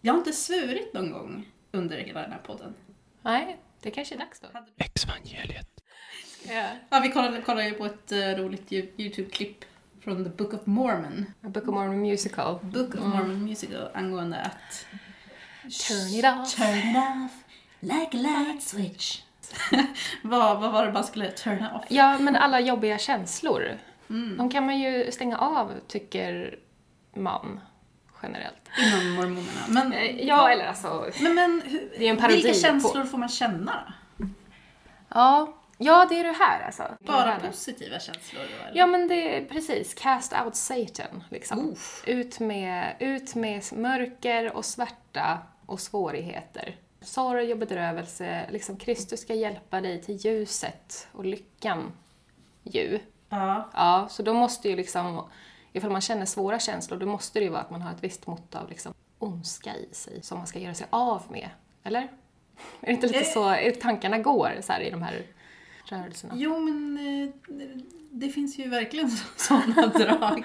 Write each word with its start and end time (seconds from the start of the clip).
Jag 0.00 0.12
har 0.12 0.18
inte 0.18 0.32
svurit 0.32 0.94
någon 0.94 1.12
gång 1.12 1.46
under 1.72 1.98
hela 1.98 2.22
den 2.22 2.32
här 2.32 2.38
podden. 2.38 2.74
Nej, 3.22 3.56
det 3.82 3.90
kanske 3.90 4.14
är 4.14 4.18
dags 4.18 4.40
då. 4.40 4.48
Exvangeliet. 4.76 5.68
Ja. 6.48 6.66
Ja, 6.90 7.00
vi 7.00 7.10
kollade, 7.12 7.42
kollade 7.42 7.68
ju 7.68 7.74
på 7.74 7.84
ett 7.86 8.12
uh, 8.12 8.18
roligt 8.18 8.70
Yo- 8.70 8.90
YouTube-klipp 8.96 9.64
från 10.00 10.24
The 10.24 10.30
Book 10.30 10.54
of 10.54 10.60
Mormon. 10.66 11.26
A 11.42 11.48
Book 11.48 11.68
of 11.68 11.74
Mormon 11.74 12.00
Musical. 12.00 12.58
Book 12.62 12.94
of 12.94 13.00
Mormon 13.00 13.44
Musical 13.44 13.90
angående 13.94 14.40
att 14.40 14.86
Turn 15.62 16.14
it 16.18 16.24
off. 16.24 16.56
Turn 16.56 16.78
it 16.78 16.96
off 16.96 17.32
like 17.80 18.16
a 18.18 18.20
light 18.20 18.62
switch. 18.62 19.22
vad, 20.22 20.60
vad 20.60 20.72
var 20.72 20.86
det 20.86 20.92
man 20.92 21.04
skulle 21.04 21.30
turna 21.30 21.74
off? 21.76 21.84
Ja, 21.88 22.18
men 22.18 22.36
alla 22.36 22.60
jobbiga 22.60 22.98
känslor. 22.98 23.78
Mm. 24.10 24.36
De 24.36 24.50
kan 24.50 24.66
man 24.66 24.78
ju 24.80 25.12
stänga 25.12 25.38
av, 25.38 25.72
tycker 25.86 26.58
man 27.16 27.60
generellt. 28.22 28.68
Inom 28.78 29.14
mormonerna. 29.14 29.64
Men, 29.68 29.92
Eh, 29.92 30.26
Ja, 30.26 30.50
eller 30.50 30.66
alltså... 30.66 31.10
men, 31.20 31.34
men 31.34 31.62
hur, 31.64 31.92
Det 31.98 32.06
är 32.06 32.10
en 32.10 32.16
parodi 32.16 32.34
vilka 32.34 32.48
på- 32.52 32.58
känslor 32.58 33.04
får 33.04 33.18
man 33.18 33.28
känna? 33.28 33.92
Ja, 35.08 35.54
ja 35.78 36.06
det 36.10 36.20
är 36.20 36.24
det 36.24 36.32
här 36.38 36.66
alltså. 36.66 36.82
Bara 37.00 37.20
här. 37.30 37.40
positiva 37.40 37.98
känslor 37.98 38.42
då? 38.42 38.66
Eller? 38.66 38.78
Ja, 38.78 38.86
men 38.86 39.08
det 39.08 39.36
är 39.36 39.44
precis. 39.44 39.94
Cast 39.94 40.32
out 40.44 40.56
Satan, 40.56 41.24
liksom. 41.30 41.74
Ut 42.06 42.40
med, 42.40 42.96
ut 42.98 43.34
med 43.34 43.62
mörker 43.72 44.56
och 44.56 44.64
svärta 44.64 45.38
och 45.66 45.80
svårigheter. 45.80 46.76
Sorg 47.00 47.52
och 47.52 47.58
bedrövelse. 47.58 48.46
Liksom, 48.50 48.76
Kristus 48.76 49.20
ska 49.20 49.34
hjälpa 49.34 49.80
dig 49.80 50.02
till 50.02 50.16
ljuset 50.16 51.08
och 51.12 51.24
lyckan. 51.24 51.92
Ju. 52.62 52.98
Ja. 53.28 53.70
Ja, 53.74 54.06
så 54.10 54.22
då 54.22 54.34
måste 54.34 54.68
ju 54.68 54.76
liksom, 54.76 55.28
ifall 55.78 55.90
man 55.90 56.00
känner 56.00 56.26
svåra 56.26 56.58
känslor, 56.58 56.98
då 56.98 57.06
måste 57.06 57.38
det 57.38 57.44
ju 57.44 57.50
vara 57.50 57.60
att 57.60 57.70
man 57.70 57.82
har 57.82 57.92
ett 57.92 58.04
visst 58.04 58.26
mått 58.26 58.54
av 58.54 58.68
liksom 58.68 58.94
ondska 59.18 59.76
i 59.76 59.88
sig 59.94 60.22
som 60.22 60.38
man 60.38 60.46
ska 60.46 60.58
göra 60.58 60.74
sig 60.74 60.86
av 60.90 61.22
med. 61.30 61.48
Eller? 61.84 62.00
Är 62.80 62.86
det 62.86 62.92
inte 62.92 63.06
lite 63.06 63.18
Eh. 63.18 63.24
så 63.24 63.48
är 63.48 63.70
tankarna 63.70 64.18
går 64.18 64.52
så 64.60 64.72
här 64.72 64.80
i 64.80 64.90
de 64.90 65.02
här 65.02 65.22
rörelserna? 65.84 66.34
Jo, 66.36 66.58
men 66.60 66.98
eh, 66.98 67.28
det 68.10 68.28
finns 68.28 68.58
ju 68.58 68.68
verkligen 68.68 69.10
sådana 69.36 69.86
drag. 69.98 70.44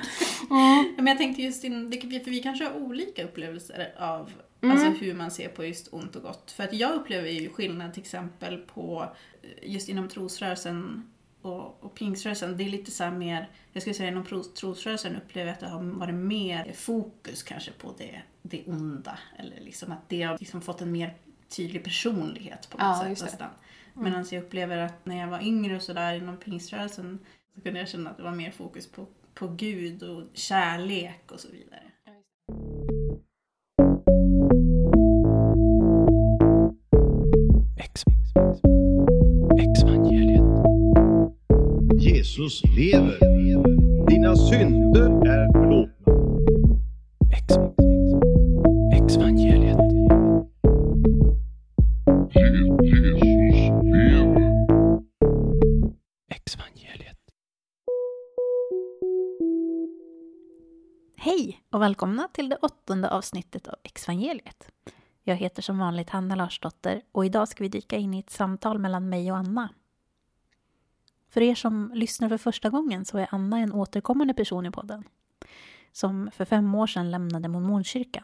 Men 0.97 1.07
jag 1.07 1.17
tänkte 1.17 1.41
just 1.41 1.63
in, 1.63 1.91
för 2.01 2.31
vi 2.31 2.39
kanske 2.39 2.63
har 2.63 2.73
olika 2.73 3.23
upplevelser 3.23 3.93
av 3.99 4.31
alltså 4.61 4.87
hur 4.87 5.13
man 5.13 5.31
ser 5.31 5.49
på 5.49 5.65
just 5.65 5.93
ont 5.93 6.15
och 6.15 6.21
gott. 6.21 6.51
För 6.51 6.63
att 6.63 6.73
jag 6.73 6.93
upplever 6.93 7.29
ju 7.29 7.49
skillnad 7.49 7.93
till 7.93 8.01
exempel 8.01 8.57
på 8.57 9.09
eh, 9.41 9.71
just 9.71 9.89
inom 9.89 10.09
trosrörelsen 10.09 11.09
och, 11.43 11.83
och 11.83 11.95
pingströrelsen. 11.95 12.57
Det 12.57 12.63
är 12.63 12.69
lite 12.69 12.91
så 12.91 13.03
här 13.03 13.11
mer, 13.11 13.49
jag 13.71 13.83
skulle 13.83 13.93
säga 13.93 14.09
inom 14.09 14.25
trosrörelsen 14.55 15.15
upplever 15.15 15.47
jag 15.47 15.53
att 15.53 15.59
det 15.59 15.67
har 15.67 15.83
varit 15.83 16.15
mer 16.15 16.73
fokus 16.73 17.43
kanske 17.43 17.71
på 17.71 17.93
det, 17.97 18.21
det 18.41 18.63
onda. 18.67 19.19
Eller 19.37 19.61
liksom 19.61 19.91
att 19.91 20.09
det 20.09 20.23
har 20.23 20.37
liksom 20.39 20.61
fått 20.61 20.81
en 20.81 20.91
mer 20.91 21.13
tydlig 21.49 21.83
personlighet 21.83 22.69
på 22.69 22.77
något 22.77 23.07
Ja, 23.09 23.15
sätt 23.15 23.25
nästan. 23.25 23.49
Medan 23.93 24.25
jag 24.31 24.43
upplever 24.43 24.77
att 24.77 25.05
när 25.05 25.19
jag 25.19 25.27
var 25.27 25.41
yngre 25.41 25.75
och 25.75 25.81
sådär 25.81 26.13
inom 26.13 26.37
pingströrelsen 26.37 27.19
så 27.55 27.61
kunde 27.61 27.79
jag 27.79 27.89
känna 27.89 28.09
att 28.09 28.17
det 28.17 28.23
var 28.23 28.35
mer 28.35 28.51
fokus 28.51 28.87
på, 28.91 29.07
på 29.33 29.47
Gud 29.47 30.03
och 30.03 30.23
kärlek 30.33 31.31
och 31.31 31.39
så 31.39 31.47
vidare. 31.51 31.83
Ex, 37.79 38.03
exvangeliet. 38.07 38.82
Jesus 42.23 42.63
lever. 42.63 43.19
Dina 44.07 44.35
synder 44.35 45.09
är 45.27 45.51
förlåtna. 45.51 46.13
Ex, 47.33 47.57
exvangeliet. 49.01 49.77
Exvangeliet. 56.29 57.17
Hej 61.15 61.61
och 61.71 61.81
välkomna 61.81 62.27
till 62.33 62.49
det 62.49 62.57
åttonde 62.61 63.09
avsnittet 63.09 63.67
av 63.67 63.75
Exvangeliet. 63.83 64.71
Jag 65.23 65.35
heter 65.35 65.61
som 65.61 65.79
vanligt 65.79 66.09
Hanna 66.09 66.35
Larsdotter 66.35 67.01
och 67.11 67.25
idag 67.25 67.47
ska 67.47 67.63
vi 67.63 67.69
dyka 67.69 67.97
in 67.97 68.13
i 68.13 68.19
ett 68.19 68.29
samtal 68.29 68.79
mellan 68.79 69.09
mig 69.09 69.31
och 69.31 69.37
Anna. 69.37 69.69
För 71.33 71.41
er 71.41 71.55
som 71.55 71.91
lyssnar 71.93 72.29
för 72.29 72.37
första 72.37 72.69
gången 72.69 73.05
så 73.05 73.17
är 73.17 73.27
Anna 73.31 73.59
en 73.59 73.73
återkommande 73.73 74.33
person 74.33 74.65
i 74.65 74.71
podden. 74.71 75.03
Som 75.91 76.31
för 76.31 76.45
fem 76.45 76.75
år 76.75 76.87
sedan 76.87 77.11
lämnade 77.11 77.47
mormonkyrkan. 77.47 78.23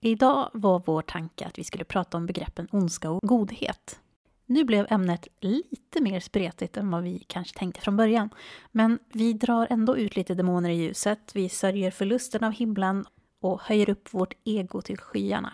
Idag 0.00 0.50
var 0.52 0.82
vår 0.86 1.02
tanke 1.02 1.46
att 1.46 1.58
vi 1.58 1.64
skulle 1.64 1.84
prata 1.84 2.16
om 2.16 2.26
begreppen 2.26 2.68
ondska 2.70 3.10
och 3.10 3.28
godhet. 3.28 4.00
Nu 4.46 4.64
blev 4.64 4.86
ämnet 4.90 5.28
lite 5.40 6.00
mer 6.00 6.20
spretigt 6.20 6.76
än 6.76 6.90
vad 6.90 7.02
vi 7.02 7.18
kanske 7.18 7.58
tänkte 7.58 7.80
från 7.80 7.96
början. 7.96 8.30
Men 8.72 8.98
vi 9.12 9.32
drar 9.32 9.66
ändå 9.70 9.96
ut 9.96 10.16
lite 10.16 10.34
demoner 10.34 10.70
i 10.70 10.74
ljuset, 10.74 11.32
vi 11.34 11.48
sörjer 11.48 11.90
förlusten 11.90 12.44
av 12.44 12.52
himlen 12.52 13.04
och 13.40 13.62
höjer 13.62 13.90
upp 13.90 14.14
vårt 14.14 14.34
ego 14.44 14.82
till 14.82 14.98
skyarna. 14.98 15.52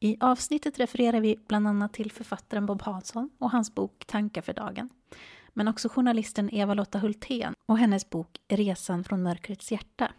I 0.00 0.16
avsnittet 0.20 0.78
refererar 0.78 1.20
vi 1.20 1.38
bland 1.48 1.68
annat 1.68 1.92
till 1.92 2.12
författaren 2.12 2.66
Bob 2.66 2.82
Hansson 2.82 3.30
och 3.38 3.50
hans 3.50 3.74
bok 3.74 4.04
Tankar 4.06 4.42
för 4.42 4.52
dagen. 4.52 4.88
Men 5.48 5.68
också 5.68 5.88
journalisten 5.88 6.54
Eva-Lotta 6.54 6.98
Hultén 6.98 7.54
och 7.66 7.78
hennes 7.78 8.10
bok 8.10 8.38
Resan 8.48 9.04
från 9.04 9.22
mörkrets 9.22 9.72
hjärta. 9.72 10.12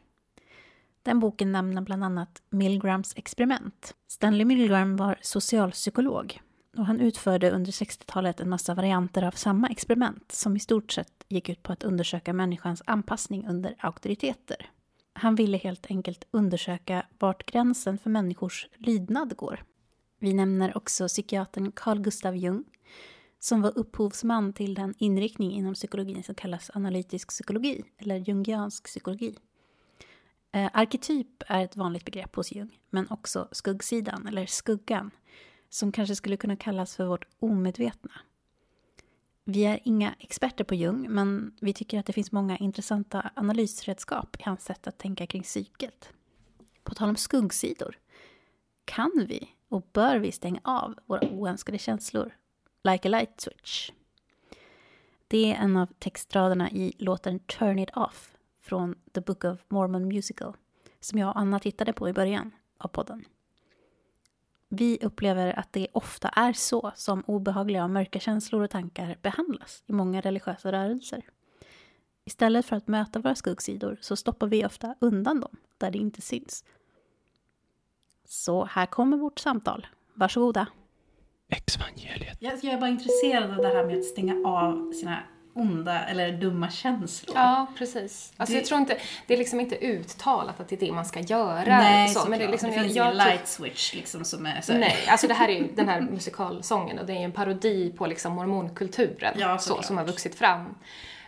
Den 1.04 1.20
boken 1.20 1.52
nämner 1.52 1.82
bland 1.82 2.04
annat 2.04 2.42
Milgrams 2.50 3.14
experiment. 3.16 3.96
Stanley 4.08 4.46
Milgram 4.46 4.96
var 4.96 5.20
socialpsykolog 5.22 6.42
och 6.78 6.86
han 6.86 7.00
utförde 7.00 7.52
under 7.52 7.72
60-talet 7.72 8.40
en 8.40 8.50
massa 8.50 8.74
varianter 8.74 9.24
av 9.24 9.32
samma 9.32 9.68
experiment 9.68 10.32
som 10.32 10.56
i 10.56 10.60
stort 10.60 10.92
sett 10.92 11.26
gick 11.28 11.50
ut 11.50 11.64
på 11.64 11.74
att 11.74 11.84
undersöka 11.84 12.34
människans 12.34 12.84
anpassning 12.86 13.48
under 13.48 13.76
auktoriteter. 13.80 14.70
Han 15.20 15.36
ville 15.36 15.58
helt 15.58 15.86
enkelt 15.90 16.28
undersöka 16.32 17.06
vart 17.20 17.46
gränsen 17.46 17.98
för 17.98 18.10
människors 18.10 18.68
lydnad 18.78 19.36
går. 19.36 19.64
Vi 20.20 20.34
nämner 20.34 20.78
också 20.78 21.08
psykiatern 21.08 21.72
Carl 21.72 22.00
Gustav 22.00 22.36
Jung 22.36 22.64
som 23.40 23.62
var 23.62 23.78
upphovsman 23.78 24.54
till 24.54 24.74
den 24.74 24.94
inriktning 24.98 25.52
inom 25.52 25.74
psykologin 25.74 26.24
som 26.24 26.36
kallas 26.36 26.72
analytisk 26.74 27.30
psykologi 27.30 27.84
eller 27.98 28.16
jungiansk 28.16 28.84
psykologi. 28.84 29.36
Eh, 30.52 30.70
arketyp 30.74 31.44
är 31.48 31.64
ett 31.64 31.76
vanligt 31.76 32.06
begrepp 32.06 32.36
hos 32.36 32.52
Jung, 32.52 32.80
men 32.90 33.08
också 33.10 33.48
skuggsidan 33.52 34.28
eller 34.28 34.46
skuggan 34.46 35.12
som 35.70 35.92
kanske 35.92 36.16
skulle 36.16 36.38
kunna 36.38 36.56
kallas 36.56 36.96
för 36.96 37.06
vårt 37.06 37.26
omedvetna. 37.40 38.12
Vi 39.50 39.66
är 39.66 39.80
inga 39.84 40.16
experter 40.20 40.64
på 40.64 40.76
Jung, 40.76 41.08
men 41.10 41.52
vi 41.62 41.74
tycker 41.74 42.00
att 42.00 42.06
det 42.06 42.14
finns 42.14 42.32
många 42.32 42.58
intressanta 42.58 43.32
analysredskap 43.36 44.36
i 44.40 44.44
hans 44.44 44.64
sätt 44.64 44.88
att 44.88 44.98
tänka 44.98 45.28
kring 45.28 45.44
psyket. 45.44 46.10
På 46.84 46.96
tal 46.96 47.10
om 47.10 47.16
skuggsidor, 47.16 47.98
kan 48.86 49.26
vi 49.28 49.50
och 49.70 49.88
bör 49.94 50.18
vi 50.18 50.32
stänga 50.32 50.60
av 50.64 50.96
våra 51.06 51.30
oönskade 51.30 51.78
känslor? 51.78 52.36
Like 52.84 53.08
a 53.08 53.12
light 53.12 53.42
switch. 53.42 53.92
Det 55.28 55.52
är 55.52 55.56
en 55.56 55.78
av 55.78 55.88
textraderna 56.00 56.72
i 56.72 56.94
låten 56.98 57.40
Turn 57.40 57.80
It 57.80 57.98
Off 57.98 58.32
från 58.62 58.96
The 59.14 59.22
Book 59.22 59.44
of 59.44 59.60
Mormon 59.70 60.08
Musical 60.08 60.54
som 61.00 61.20
jag 61.20 61.30
och 61.30 61.40
Anna 61.40 61.60
tittade 61.60 61.94
på 61.94 62.10
i 62.10 62.14
början 62.14 62.52
av 62.78 62.88
podden. 62.88 63.26
Vi 64.70 65.00
upplever 65.02 65.60
att 65.60 65.74
det 65.74 65.88
ofta 65.94 66.30
är 66.30 66.54
så 66.54 66.92
som 66.96 67.24
obehagliga 67.28 67.84
och 67.84 67.90
mörka 67.90 68.20
känslor 68.20 68.64
och 68.64 68.70
tankar 68.70 69.18
behandlas 69.22 69.84
i 69.86 69.94
många 69.94 70.22
religiösa 70.22 70.72
rörelser. 70.72 71.22
Istället 72.26 72.66
för 72.66 72.76
att 72.76 72.88
möta 72.88 73.20
våra 73.20 73.36
skuggsidor 73.36 73.98
så 74.02 74.16
stoppar 74.16 74.48
vi 74.48 74.66
ofta 74.66 74.96
undan 75.02 75.40
dem 75.40 75.58
där 75.78 75.92
det 75.92 75.98
inte 75.98 76.22
syns. 76.22 76.64
Så 78.26 78.66
här 78.66 78.86
kommer 78.86 79.18
vårt 79.18 79.40
samtal. 79.40 79.88
Varsågoda. 80.14 80.68
Exvangeliet. 81.50 82.38
Jag, 82.40 82.54
jag 82.64 82.74
är 82.74 82.80
bara 82.80 82.90
intresserad 82.90 83.52
av 83.52 83.58
det 83.58 83.68
här 83.68 83.86
med 83.86 83.98
att 83.98 84.06
stänga 84.06 84.48
av 84.48 84.92
sina 84.92 85.24
onda 85.58 86.06
eller 86.06 86.32
dumma 86.32 86.70
känslor. 86.70 87.36
Ja, 87.38 87.68
precis. 87.78 88.34
Alltså 88.38 88.54
Det- 88.54 88.60
jag 88.60 88.68
tror 88.68 88.80
inte, 88.80 88.98
det 89.28 89.34
är 89.34 89.38
liksom 89.38 89.60
inte 89.60 89.76
uttalat 89.76 90.60
att 90.60 90.68
det 90.70 90.76
är 90.76 90.80
det 90.80 90.92
man 90.92 91.06
ska 91.06 91.20
göra. 91.20 91.64
Nej, 91.66 92.10
så, 92.10 92.30
men 92.30 92.40
det, 92.40 92.46
är 92.46 92.50
liksom, 92.52 92.70
det 92.70 92.80
finns 92.80 92.96
jag, 92.96 93.06
ingen 93.08 93.18
jag, 93.18 93.28
light 93.28 93.48
switch 93.48 93.94
liksom 93.94 94.26
som 94.26 94.46
är 94.46 94.62
så 94.62 94.74
Nej, 94.74 94.98
alltså 95.10 95.28
det 95.28 95.34
här 95.34 95.50
är 95.50 95.54
ju 95.54 95.68
den 95.76 95.90
här 95.90 96.02
musikalsången 96.02 97.00
och 97.00 97.06
det 97.06 97.14
är 97.14 97.18
ju 97.18 97.24
en 97.24 97.32
parodi 97.32 97.94
på 97.98 98.08
liksom 98.08 98.34
mormonkulturen 98.34 99.34
Ja, 99.40 99.58
så, 99.58 99.82
som 99.82 99.98
har 99.98 100.06
vuxit 100.06 100.36
fram. 100.36 100.76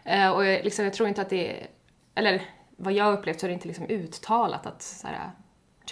Eh, 0.04 0.30
och 0.30 0.46
jag, 0.46 0.64
liksom, 0.64 0.86
jag 0.86 0.94
tror 0.94 1.10
inte 1.10 1.22
att 1.22 1.30
det 1.30 1.52
är, 1.52 1.68
eller 2.16 2.42
vad 2.78 2.94
jag 2.94 3.06
har 3.06 3.14
upplevt 3.14 3.40
så 3.40 3.46
är 3.46 3.48
det 3.48 3.54
inte 3.54 3.68
liksom 3.68 3.86
uttalat 3.90 4.66
att 4.66 4.82
så 4.82 5.08
här, 5.08 5.32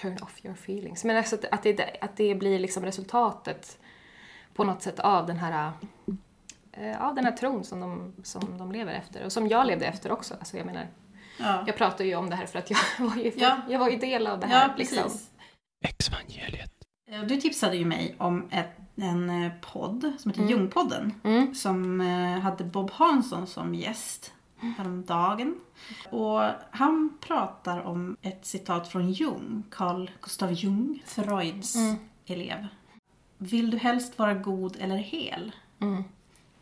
turn 0.02 0.18
off 0.22 0.46
your 0.46 0.56
feelings. 0.56 1.04
Men 1.04 1.18
alltså 1.18 1.36
att, 1.36 1.46
att, 1.52 1.64
det, 1.64 1.98
att 2.02 2.18
det 2.18 2.36
blir 2.36 2.60
liksom 2.60 2.86
resultatet 2.86 3.78
på 4.54 4.64
något 4.64 4.82
sätt 4.82 5.00
av 5.00 5.26
den 5.28 5.38
här 5.38 5.72
eh, 6.80 7.02
av 7.02 7.16
den 7.16 7.26
här 7.26 7.32
tron 7.32 7.64
som 7.64 7.80
de, 7.80 8.14
som 8.24 8.58
de 8.58 8.72
lever 8.72 8.94
efter 8.94 9.26
och 9.26 9.32
som 9.32 9.48
jag 9.48 9.68
levde 9.68 9.86
efter 9.86 10.12
också. 10.12 10.34
Alltså 10.34 10.58
jag 10.58 10.66
menar, 10.66 10.88
Ja. 11.40 11.64
jag 11.68 11.78
pratar 11.78 12.06
ju 12.06 12.16
om 12.16 12.30
det 12.30 12.36
här 12.36 12.46
för 12.46 12.60
att 12.60 12.70
jag 12.72 12.80
var 13.00 13.16
ju, 13.16 13.32
Ja. 13.36 13.58
jag 13.70 13.80
var 13.80 13.90
ju 13.90 13.98
del 13.98 14.28
av 14.28 14.40
det 14.40 14.48
här. 14.48 14.68
Ja, 14.68 14.74
precis. 14.78 14.96
liksom. 15.04 15.20
Exvangeliet. 15.86 16.72
Eh, 17.12 17.22
Du 17.24 17.38
tipsade 17.42 17.78
ju 17.78 17.86
mig 17.86 18.16
om 18.18 18.48
ett, 18.52 18.78
en 18.96 19.30
eh, 19.44 19.52
podd 19.62 20.14
som 20.18 20.32
heter 20.32 20.44
Jungpodden. 20.48 21.14
Mm. 21.24 21.56
Som 21.56 22.00
hade 22.44 22.64
Bob 22.64 22.92
Hansson 22.92 23.48
som 23.48 23.76
gäst 23.76 24.34
häromdagen. 24.78 25.56
Och 26.10 26.42
han 26.72 27.18
pratar 27.22 27.80
om 27.82 28.18
ett 28.22 28.46
citat 28.46 28.88
från 28.88 29.12
Jung, 29.12 29.64
Carl 29.72 30.12
Gustav 30.22 30.52
Jung, 30.52 31.04
Freuds 31.06 31.76
elev. 32.26 32.68
Vill 33.38 33.72
du 33.72 33.78
helst 33.78 34.20
vara 34.20 34.34
god 34.34 34.78
eller 34.80 34.98
hel? 34.98 35.52
Mm. 35.82 36.04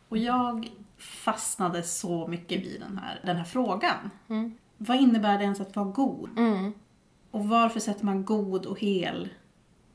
Och 0.10 0.18
jag 0.18 0.72
fastnade 0.98 1.84
så 1.84 2.28
mycket 2.28 2.64
vid 2.64 2.82
den 2.82 2.98
här, 2.98 3.22
den 3.24 3.38
här 3.38 3.44
frågan. 3.44 4.10
Mm. 4.28 4.58
Vad 4.78 4.98
innebär 4.98 5.38
det 5.38 5.44
ens 5.44 5.62
att 5.62 5.76
vara 5.76 5.86
god? 5.86 6.30
Mm. 6.38 6.74
Och 7.32 7.48
varför 7.48 7.80
sätter 7.80 8.06
man 8.06 8.26
god 8.26 8.66
och 8.66 8.80
hel 8.80 9.30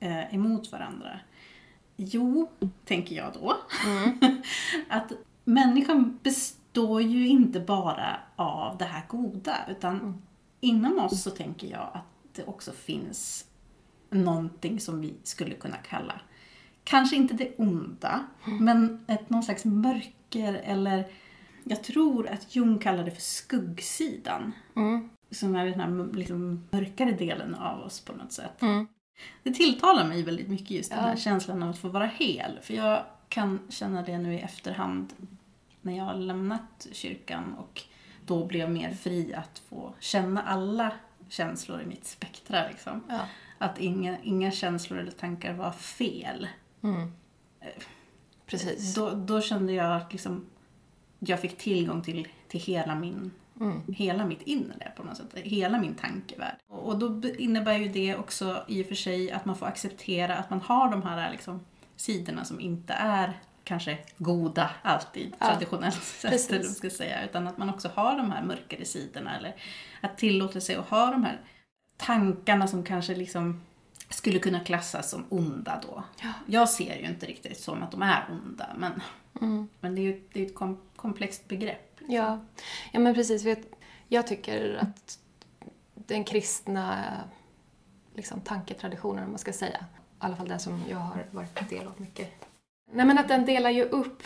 eh, 0.01 0.35
emot 0.35 0.73
varandra? 0.73 1.21
Jo, 1.97 2.51
tänker 2.85 3.17
jag 3.17 3.33
då, 3.33 3.57
att 4.89 5.13
människan 5.45 6.19
består 6.23 7.03
ju 7.03 7.29
inte 7.29 7.61
bara 7.61 8.17
av 8.37 8.79
det 8.79 8.85
här 8.85 9.03
goda, 9.09 9.57
utan 9.69 10.23
inom 10.61 10.99
oss 10.99 11.23
så 11.23 11.31
tänker 11.31 11.67
jag 11.67 11.91
att 11.93 12.05
det 12.33 12.45
också 12.45 12.73
finns 12.73 13.47
någonting 14.11 14.81
som 14.81 15.01
vi 15.01 15.15
skulle 15.23 15.55
kunna 15.55 15.77
kalla, 15.77 16.21
kanske 16.91 17.17
inte 17.17 17.35
det 17.35 17.55
onda, 17.59 18.25
men 18.45 19.05
ett, 19.09 19.31
någon 19.31 19.43
slags 19.43 19.65
mörker 19.65 20.55
eller 20.65 21.05
jag 21.65 21.85
tror 21.85 22.29
att 22.29 22.57
Jung 22.57 22.79
kallar 22.79 23.05
det 23.05 23.11
för 23.11 23.21
skuggsidan 23.21 24.53
Mm. 24.77 25.11
som 25.31 25.57
är 25.57 25.67
den 25.67 25.81
här 25.81 26.13
liksom, 26.17 26.69
mörkare 26.71 27.13
delen 27.13 27.55
av 27.55 27.81
oss 27.81 28.01
på 28.01 28.13
något 28.13 28.33
sätt. 28.33 28.63
Mm. 28.63 28.87
Det 29.43 29.51
tilltalar 29.53 30.09
mig 30.09 30.23
väldigt 30.23 30.49
mycket 30.49 30.71
just 30.71 30.91
den 30.91 30.99
Ja. 30.99 31.07
här 31.07 31.17
känslan 31.17 31.63
av 31.63 31.71
att 31.71 31.79
få 31.79 31.89
vara 31.89 32.07
hel. 32.07 32.59
För 32.63 32.75
jag 32.75 33.03
kan 33.29 33.61
känna 33.69 34.03
det 34.03 34.19
nu 34.19 34.35
i 34.35 34.39
efterhand 34.41 35.13
när 35.83 35.97
jag 35.97 36.05
har 36.05 36.15
lämnat 36.15 36.87
kyrkan 36.93 37.55
och 37.59 37.83
då 38.27 38.45
blev 38.47 38.71
mer 38.71 38.91
fri 38.91 39.35
att 39.35 39.59
få 39.69 39.95
känna 40.01 40.43
alla 40.43 40.93
känslor 41.29 41.81
i 41.83 41.87
mitt 41.87 42.05
spektra. 42.07 42.69
Liksom. 42.69 43.01
Ja. 43.09 43.21
Att 43.59 43.79
inga, 43.79 44.17
inga 44.23 44.51
känslor 44.51 44.99
eller 44.99 45.11
tankar 45.11 45.53
var 45.55 45.73
fel. 45.73 46.49
Mm. 46.83 47.13
Precis. 48.47 48.95
Då, 48.95 49.11
då 49.11 49.41
kände 49.41 49.73
jag 49.73 49.97
att 49.97 50.13
liksom, 50.13 50.47
jag 51.19 51.41
fick 51.41 51.59
tillgång 51.59 52.03
till, 52.03 52.29
till 52.49 52.61
hela, 52.61 52.95
min, 52.95 53.31
Mm. 53.61 53.83
hela 53.89 54.27
mitt 54.27 54.43
inre 54.43 54.93
på 54.97 55.03
något 55.03 55.17
sätt. 55.17 55.27
Hela 55.35 55.79
min 55.79 55.95
tankevärld. 55.95 56.57
Och, 56.69 56.87
och 56.89 56.99
då 56.99 57.29
innebär 57.29 57.79
ju 57.79 57.89
det 57.89 58.17
också 58.17 58.65
i 58.69 58.83
och 58.83 58.87
för 58.87 58.95
sig 58.95 59.31
att 59.33 59.45
man 59.45 59.57
får 59.57 59.67
acceptera 59.67 60.37
att 60.37 60.51
man 60.51 60.61
har 60.61 60.91
de 60.91 61.03
här 61.03 61.31
liksom, 61.31 61.61
sidorna 61.97 62.45
som 62.45 62.61
inte 62.61 62.93
är 62.93 63.41
kanske 63.65 63.99
goda 64.19 64.71
alltid, 64.83 65.33
Ja, 65.39 65.47
traditionellt 65.47 66.03
sett, 66.03 66.51
eller 66.51 66.63
ska 66.63 66.91
säga. 66.91 67.25
Utan 67.25 67.49
att 67.49 67.59
man 67.59 67.71
också 67.71 67.91
har 67.95 68.17
de 68.17 68.31
här 68.31 68.43
mörkare 68.45 68.85
sidorna. 68.85 69.37
Eller 69.39 69.57
att 70.01 70.19
tillåta 70.19 70.61
sig 70.61 70.77
att 70.77 70.89
ha 70.89 71.11
de 71.11 71.25
här 71.25 71.41
tankarna 71.97 72.67
som 72.67 72.85
kanske 72.85 73.15
liksom 73.15 73.61
skulle 74.11 74.39
kunna 74.39 74.61
klassas 74.61 75.11
som 75.11 75.25
onda 75.29 75.81
då. 75.89 76.03
Ja. 76.23 76.33
Jag 76.47 76.69
ser 76.69 76.97
ju 76.97 77.07
inte 77.07 77.27
riktigt 77.27 77.61
som 77.61 77.83
att 77.83 77.91
de 77.91 78.03
är 78.03 78.25
onda, 78.31 78.67
men, 78.77 79.03
Mm. 79.41 79.69
men 79.81 79.95
det 79.95 80.01
är 80.01 80.03
ju 80.03 80.23
det 80.33 80.43
är 80.43 80.47
ett 80.47 80.55
kom, 80.55 80.79
komplext 80.97 81.49
begrepp. 81.49 82.01
Ja. 82.09 82.41
ja, 82.93 83.01
men 83.01 83.15
precis. 83.15 83.45
Vet, 83.45 83.73
jag 84.09 84.27
tycker 84.27 84.79
att 84.83 85.19
den 85.95 86.25
kristna 86.25 87.05
liksom, 88.15 88.41
tanketraditionen, 88.41 89.25
om 89.25 89.31
man 89.31 89.39
ska 89.39 89.53
säga, 89.53 89.79
i 89.79 89.85
alla 90.19 90.37
fall 90.37 90.49
den 90.49 90.61
som 90.61 90.83
jag 90.91 90.97
har 90.97 91.27
varit 91.31 91.69
del 91.71 91.87
av 91.87 92.01
mycket. 92.01 92.31
Nej, 92.93 93.07
men 93.07 93.19
att 93.19 93.29
den 93.29 93.45
delar 93.47 93.71
ju 93.71 93.85
upp 93.85 94.23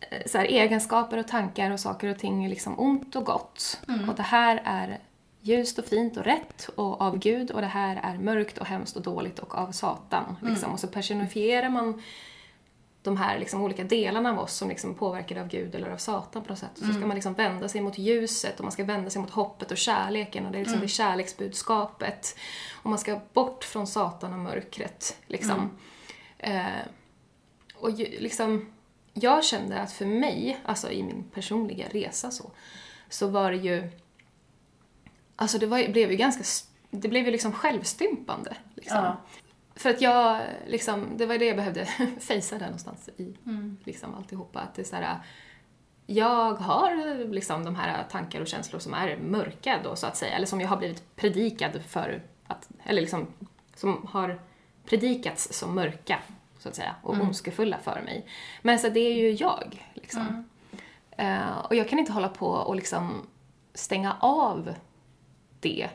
eh, 0.00 0.22
så 0.26 0.38
här, 0.38 0.44
egenskaper 0.44 1.18
och 1.18 1.28
tankar 1.28 1.70
och 1.70 1.80
saker 1.80 2.08
och 2.08 2.18
ting 2.18 2.46
i 2.46 2.48
liksom 2.48 2.78
ont 2.78 3.16
och 3.16 3.24
gott. 3.24 3.80
Och 4.08 4.14
det 4.14 4.22
här 4.22 4.62
är 4.64 4.98
ljust 5.46 5.78
och 5.78 5.84
fint 5.84 6.16
och 6.16 6.24
rätt 6.24 6.68
och 6.74 7.00
av 7.00 7.18
Gud 7.18 7.50
och 7.50 7.60
det 7.60 7.66
här 7.66 8.00
är 8.02 8.18
mörkt 8.18 8.58
och 8.58 8.66
hemskt 8.66 8.96
och 8.96 9.02
dåligt 9.02 9.38
och 9.38 9.54
av 9.54 9.72
Satan. 9.72 10.36
Liksom. 10.42 10.72
Och 10.72 10.80
så 10.80 10.86
personifierar 10.86 11.68
man 11.68 12.02
de 13.02 13.16
här 13.16 13.38
liksom 13.38 13.62
olika 13.62 13.84
delarna 13.84 14.30
av 14.30 14.38
oss 14.38 14.54
som 14.54 14.68
liksom 14.68 14.94
påverkade 14.94 15.40
av 15.40 15.48
Gud 15.48 15.74
eller 15.74 15.90
av 15.90 15.96
Satan 15.96 16.42
på 16.42 16.48
något 16.48 16.58
sätt. 16.58 16.78
Och 16.78 16.86
så 16.86 16.92
ska 16.92 17.06
man 17.06 17.14
liksom 17.14 17.34
vända 17.34 17.68
sig 17.68 17.80
mot 17.80 17.98
ljuset 17.98 18.58
och 18.58 18.64
man 18.64 18.72
ska 18.72 18.84
vända 18.84 19.10
sig 19.10 19.22
mot 19.22 19.30
hoppet 19.30 19.70
och 19.70 19.76
kärleken 19.76 20.46
och 20.46 20.52
det 20.52 20.58
är 20.58 20.62
liksom 20.62 20.80
det 20.80 20.88
kärleksbudskapet. 20.88 22.36
Och 22.72 22.90
man 22.90 22.98
ska 22.98 23.20
bort 23.32 23.64
från 23.64 23.86
Satan 23.86 24.32
och 24.32 24.38
mörkret. 24.38 25.16
Liksom. 25.26 25.70
Eh, 26.38 26.66
och 27.74 27.90
ju, 27.90 28.20
liksom, 28.20 28.72
jag 29.12 29.44
kände 29.44 29.80
att 29.80 29.92
för 29.92 30.06
mig, 30.06 30.60
alltså 30.64 30.90
i 30.90 31.02
min 31.02 31.24
personliga 31.34 31.86
resa 31.90 32.30
så, 32.30 32.50
så 33.08 33.26
var 33.26 33.50
det 33.50 33.56
ju 33.56 33.90
Alltså 35.36 35.58
det 35.58 35.66
var, 35.66 35.88
blev 35.88 36.10
ju 36.10 36.16
ganska, 36.16 36.44
det 36.90 37.08
blev 37.08 37.24
ju 37.24 37.30
liksom 37.30 37.52
självstympande. 37.52 38.56
Liksom. 38.74 39.04
Ja. 39.04 39.16
För 39.74 39.90
att 39.90 40.00
jag, 40.00 40.42
liksom, 40.66 41.06
det 41.16 41.26
var 41.26 41.38
det 41.38 41.44
jag 41.44 41.56
behövde 41.56 41.86
fejsa 42.20 42.58
där 42.58 42.66
någonstans 42.66 43.08
i 43.16 43.34
liksom 43.84 44.14
alltihopa. 44.14 44.60
Att 44.60 44.74
det 44.74 44.82
är 44.82 44.86
så 44.86 44.96
här, 44.96 45.18
jag 46.06 46.54
har 46.54 47.24
liksom 47.32 47.64
de 47.64 47.76
här 47.76 48.04
tankar 48.10 48.40
och 48.40 48.46
känslor 48.46 48.80
som 48.80 48.94
är 48.94 49.16
mörka 49.16 49.80
då 49.84 49.96
så 49.96 50.06
att 50.06 50.16
säga, 50.16 50.36
eller 50.36 50.46
som 50.46 50.60
jag 50.60 50.68
har 50.68 50.76
blivit 50.76 51.16
predikad 51.16 51.82
för 51.88 52.22
att, 52.46 52.68
eller 52.84 53.00
liksom, 53.00 53.26
som 53.74 54.06
har 54.10 54.40
predikats 54.84 55.52
som 55.52 55.74
mörka 55.74 56.18
så 56.58 56.68
att 56.68 56.74
säga, 56.74 56.94
och 57.02 57.14
ondskefulla 57.14 57.78
för 57.78 58.02
mig. 58.04 58.26
Men 58.62 58.78
så 58.78 58.88
det 58.88 59.00
är 59.00 59.14
ju 59.14 59.30
jag, 59.30 59.90
liksom. 59.94 60.48
Eh, 61.10 61.58
och 61.58 61.74
jag 61.74 61.88
kan 61.88 61.98
inte 61.98 62.12
hålla 62.12 62.28
på 62.28 62.46
och 62.46 62.76
liksom 62.76 63.26
stänga 63.74 64.16
av 64.20 64.74
det. 65.60 65.88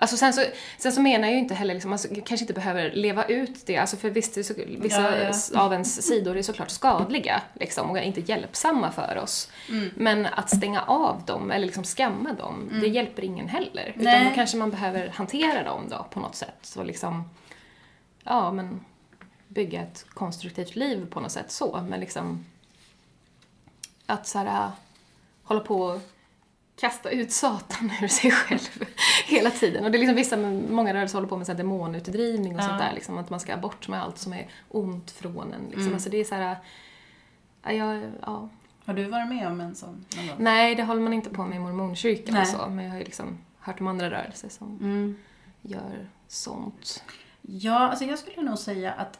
Alltså 0.00 0.16
sen 0.16 0.32
så, 0.32 0.44
sen 0.78 0.92
så 0.92 1.00
menar 1.00 1.28
jag 1.28 1.32
ju 1.32 1.38
inte 1.38 1.54
heller 1.54 1.74
liksom, 1.74 1.92
alltså, 1.92 2.08
jag 2.08 2.26
kanske 2.26 2.44
inte 2.44 2.52
behöver 2.52 2.92
leva 2.92 3.24
ut 3.24 3.66
det, 3.66 3.76
alltså 3.76 3.96
för 3.96 4.10
visst, 4.10 4.44
så, 4.44 4.54
vissa 4.66 5.00
Ja, 5.00 5.32
ja. 5.52 5.60
av 5.60 5.72
ens 5.72 6.02
sidor 6.02 6.36
är 6.36 6.42
såklart 6.42 6.70
skadliga 6.70 7.42
liksom, 7.54 7.90
och 7.90 7.98
inte 7.98 8.20
hjälpsamma 8.20 8.90
för 8.90 9.18
oss. 9.18 9.50
Mm. 9.68 9.90
Men 9.96 10.26
att 10.26 10.50
stänga 10.50 10.82
av 10.82 11.22
dem 11.26 11.50
eller 11.50 11.66
liksom 11.66 11.84
skamma 11.84 12.32
dem, 12.32 12.70
det 12.80 12.88
hjälper 12.88 13.24
ingen 13.24 13.48
heller. 13.48 13.92
Utan 13.96 14.04
Nej. 14.04 14.28
då 14.28 14.34
kanske 14.34 14.56
man 14.56 14.70
behöver 14.70 15.08
hantera 15.08 15.62
dem 15.62 15.88
då 15.88 16.06
på 16.10 16.20
något 16.20 16.34
sätt. 16.34 16.58
Så 16.62 16.82
liksom, 16.82 17.30
ja 18.24 18.52
men 18.52 18.84
bygga 19.48 19.82
ett 19.82 20.06
konstruktivt 20.08 20.76
liv 20.76 21.06
på 21.10 21.20
något 21.20 21.32
sätt 21.32 21.50
så, 21.50 21.86
men 21.88 22.00
liksom 22.00 22.44
att 24.06 24.26
så 24.26 24.38
här, 24.38 24.70
hålla 25.42 25.60
på 25.60 25.80
och 25.82 26.00
kasta 26.80 27.10
ut 27.10 27.32
Satan 27.32 27.90
ur 28.02 28.08
sig 28.08 28.30
själv 28.30 28.84
hela 29.26 29.50
tiden. 29.50 29.84
Och 29.84 29.90
det 29.90 29.96
är 29.96 30.00
liksom 30.00 30.16
vissa, 30.16 30.36
många 30.70 30.94
rörelser 30.94 31.14
håller 31.14 31.28
på 31.28 31.36
med 31.36 31.46
så 31.46 31.52
här 31.52 31.56
demonutdrivning 31.58 32.54
och 32.54 32.60
Ja. 32.62 32.66
sånt 32.66 32.78
där, 32.78 32.92
liksom, 32.94 33.18
att 33.18 33.30
man 33.30 33.40
ska 33.40 33.56
bort 33.56 33.88
med 33.88 34.02
allt 34.02 34.18
som 34.18 34.32
är 34.32 34.48
ont 34.68 35.10
från 35.10 35.52
en. 35.52 35.62
Liksom. 35.64 35.82
Mm. 35.82 35.94
Alltså 35.94 36.10
det 36.10 36.16
är 36.20 36.24
så 36.24 36.34
här, 36.34 36.56
ja, 37.62 37.72
jag, 37.72 38.02
ja. 38.22 38.48
Har 38.84 38.94
du 38.94 39.04
varit 39.04 39.28
med 39.28 39.46
om 39.48 39.60
en 39.60 39.74
sån 39.74 40.04
någon 40.16 40.26
gång? 40.26 40.36
Nej, 40.38 40.74
det 40.74 40.82
håller 40.82 41.00
man 41.02 41.12
inte 41.12 41.30
på 41.30 41.44
med 41.46 41.56
i 41.56 41.58
mormonkyrkan 41.58 42.34
Nej. 42.34 42.42
och 42.42 42.48
så, 42.48 42.68
men 42.68 42.84
jag 42.84 42.92
har 42.92 42.98
ju 42.98 43.04
liksom 43.04 43.38
hört 43.58 43.80
om 43.80 43.86
andra 43.86 44.10
rörelser 44.10 44.48
som 44.48 44.68
Mm. 44.80 45.16
gör 45.62 46.08
sånt. 46.28 47.02
Ja, 47.42 47.78
alltså 47.88 48.04
jag 48.04 48.18
skulle 48.18 48.42
nog 48.42 48.58
säga 48.58 48.92
att 48.92 49.18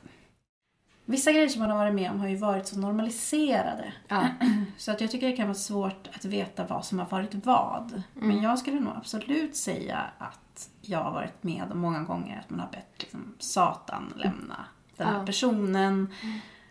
vissa 1.11 1.33
grejer 1.33 1.49
som 1.49 1.61
man 1.61 1.71
har 1.71 1.79
varit 1.79 1.95
med 1.95 2.11
om 2.11 2.21
har 2.21 2.29
ju 2.29 2.37
varit 2.37 2.67
så 2.67 2.79
normaliserade. 2.79 3.93
Ja. 4.09 4.25
Så 4.77 4.91
att 4.93 5.01
jag 5.01 5.11
tycker 5.11 5.27
det 5.31 5.37
kan 5.37 5.47
vara 5.47 5.55
svårt 5.55 6.09
att 6.15 6.25
veta 6.25 6.65
vad 6.67 6.85
som 6.85 6.99
har 6.99 7.07
varit 7.07 7.35
vad. 7.35 8.03
Men 8.15 8.43
jag 8.43 8.59
skulle 8.59 8.81
nog 8.81 8.93
absolut 8.97 9.57
säga 9.57 9.99
att 10.19 10.69
jag 10.83 10.99
har 10.99 11.13
varit 11.13 11.43
med 11.43 11.65
om 11.73 11.79
många 11.79 12.03
gånger 12.03 12.39
att 12.39 12.51
man 12.51 12.61
har 12.61 12.69
bett 12.69 12.95
liksom, 12.99 13.35
Satan 13.39 14.13
lämna 14.17 14.65
den 14.97 15.07
här 15.07 15.19
Ja. 15.19 15.27
personen. 15.27 16.09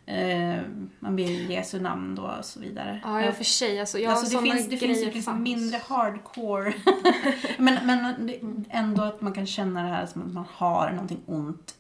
Eh, 0.06 0.62
man 1.00 1.16
ber 1.16 1.24
Jesu 1.52 1.80
namn 1.80 2.16
då 2.16 2.22
och 2.40 2.46
så 2.46 2.60
vidare. 2.60 3.02
Ja, 3.04 3.22
i 3.24 3.30
och 3.30 3.34
för 3.36 3.44
sig. 3.44 3.80
Alltså, 3.80 4.00
ja, 4.00 4.12
alltså 4.12 4.38
det 4.38 4.44
finns, 4.52 4.70
det 4.70 4.78
finns 4.78 5.02
ju 5.02 5.12
liksom 5.12 5.44
mindre 5.44 5.82
hardcore. 5.88 6.74
men, 7.58 7.86
men 7.88 8.28
det- 8.28 8.40
ändå 8.70 9.04
att 9.04 9.22
man 9.22 9.34
kan 9.34 9.46
känna 9.48 9.84
det 9.84 9.90
här 9.90 10.06
som 10.06 10.22
att 10.22 10.34
man 10.34 10.46
har 10.54 10.92
någonting 10.92 11.22
ont 11.26 11.76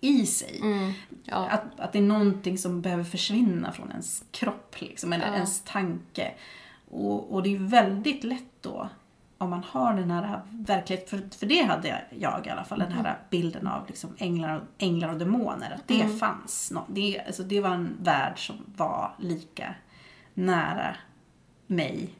i 0.00 0.26
sig. 0.26 0.60
Mm, 0.62 0.92
ja. 1.24 1.48
Att, 1.48 1.80
att 1.80 1.92
det 1.92 1.98
är 1.98 2.02
någonting 2.02 2.58
som 2.58 2.80
behöver 2.82 3.04
försvinna 3.04 3.72
från 3.72 3.90
ens 3.90 4.24
kropp, 4.30 4.76
liksom, 4.78 5.12
eller 5.12 5.26
Ja. 5.26 5.34
ens 5.34 5.60
tanke. 5.60 6.34
Och, 6.90 7.32
och 7.34 7.42
det 7.42 7.54
är 7.54 7.58
väldigt 7.58 8.24
lätt 8.24 8.52
då, 8.60 8.88
om 9.38 9.50
man 9.50 9.64
har 9.64 9.94
den 9.94 10.10
här 10.10 10.40
verkligheten, 10.50 11.30
för, 11.30 11.38
för 11.38 11.46
det 11.46 11.62
hade 11.62 11.88
jag, 11.88 11.98
jag 12.18 12.46
i 12.46 12.50
alla 12.50 12.64
fall, 12.64 12.78
den 12.78 12.92
här 12.92 13.18
bilden 13.30 13.66
av 13.66 13.86
liksom 13.86 14.10
änglar, 14.18 14.56
och, 14.56 14.62
änglar 14.78 15.08
och 15.08 15.18
demoner, 15.18 15.70
att 15.70 15.88
det 15.88 16.08
fanns. 16.08 16.70
Nå, 16.74 16.84
det, 16.88 17.20
alltså 17.26 17.42
det 17.42 17.60
var 17.60 17.70
en 17.70 17.96
värld 18.02 18.46
som 18.46 18.56
var 18.76 19.14
lika 19.18 19.74
nära 20.34 20.96
mig 21.66 22.10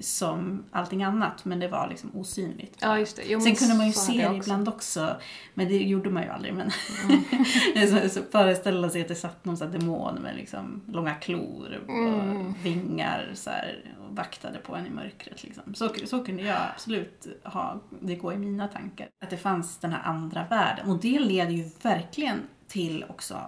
som 0.00 0.64
allting 0.72 1.02
annat, 1.02 1.44
men 1.44 1.58
det 1.60 1.68
var 1.68 1.88
liksom 1.88 2.10
osynligt. 2.16 2.78
Ja, 2.80 2.98
just 2.98 3.16
det. 3.16 3.22
Jo, 3.26 3.40
Sen 3.40 3.54
kunde 3.54 3.74
man 3.74 3.86
ju 3.86 3.92
se 3.92 4.12
det 4.12 4.26
också. 4.28 4.36
ibland 4.36 4.68
också, 4.68 5.16
men 5.54 5.68
det 5.68 5.76
gjorde 5.78 6.10
man 6.10 6.22
ju 6.22 6.28
aldrig. 6.28 6.54
Men 6.54 6.70
Mm. 7.74 7.88
så, 8.02 8.08
så 8.08 8.22
föreställa 8.32 8.90
sig 8.90 9.02
att 9.02 9.08
det 9.08 9.14
satt 9.14 9.44
någon 9.44 9.56
sån 9.56 9.72
demon 9.72 10.14
med 10.14 10.36
liksom 10.36 10.82
långa 10.86 11.14
klor 11.14 11.78
och 11.86 11.94
Mm. 11.94 12.54
vingar 12.62 13.30
så 13.34 13.50
här, 13.50 13.94
och 14.08 14.16
vaktade 14.16 14.58
på 14.58 14.76
en 14.76 14.86
i 14.86 14.90
mörkret. 14.90 15.42
Liksom. 15.44 15.74
Så, 15.74 15.90
så 16.06 16.24
kunde 16.24 16.42
jag 16.42 16.56
absolut 16.74 17.26
ha 17.44 17.80
det 18.00 18.14
gå 18.14 18.32
i 18.32 18.36
mina 18.38 18.68
tankar. 18.68 19.08
Att 19.24 19.30
det 19.30 19.36
fanns 19.36 19.78
den 19.78 19.92
här 19.92 20.02
andra 20.04 20.44
världen. 20.50 20.90
Och 20.90 21.00
det 21.00 21.18
leder 21.20 21.52
ju 21.52 21.70
verkligen 21.82 22.38
till 22.68 23.04
också, 23.08 23.40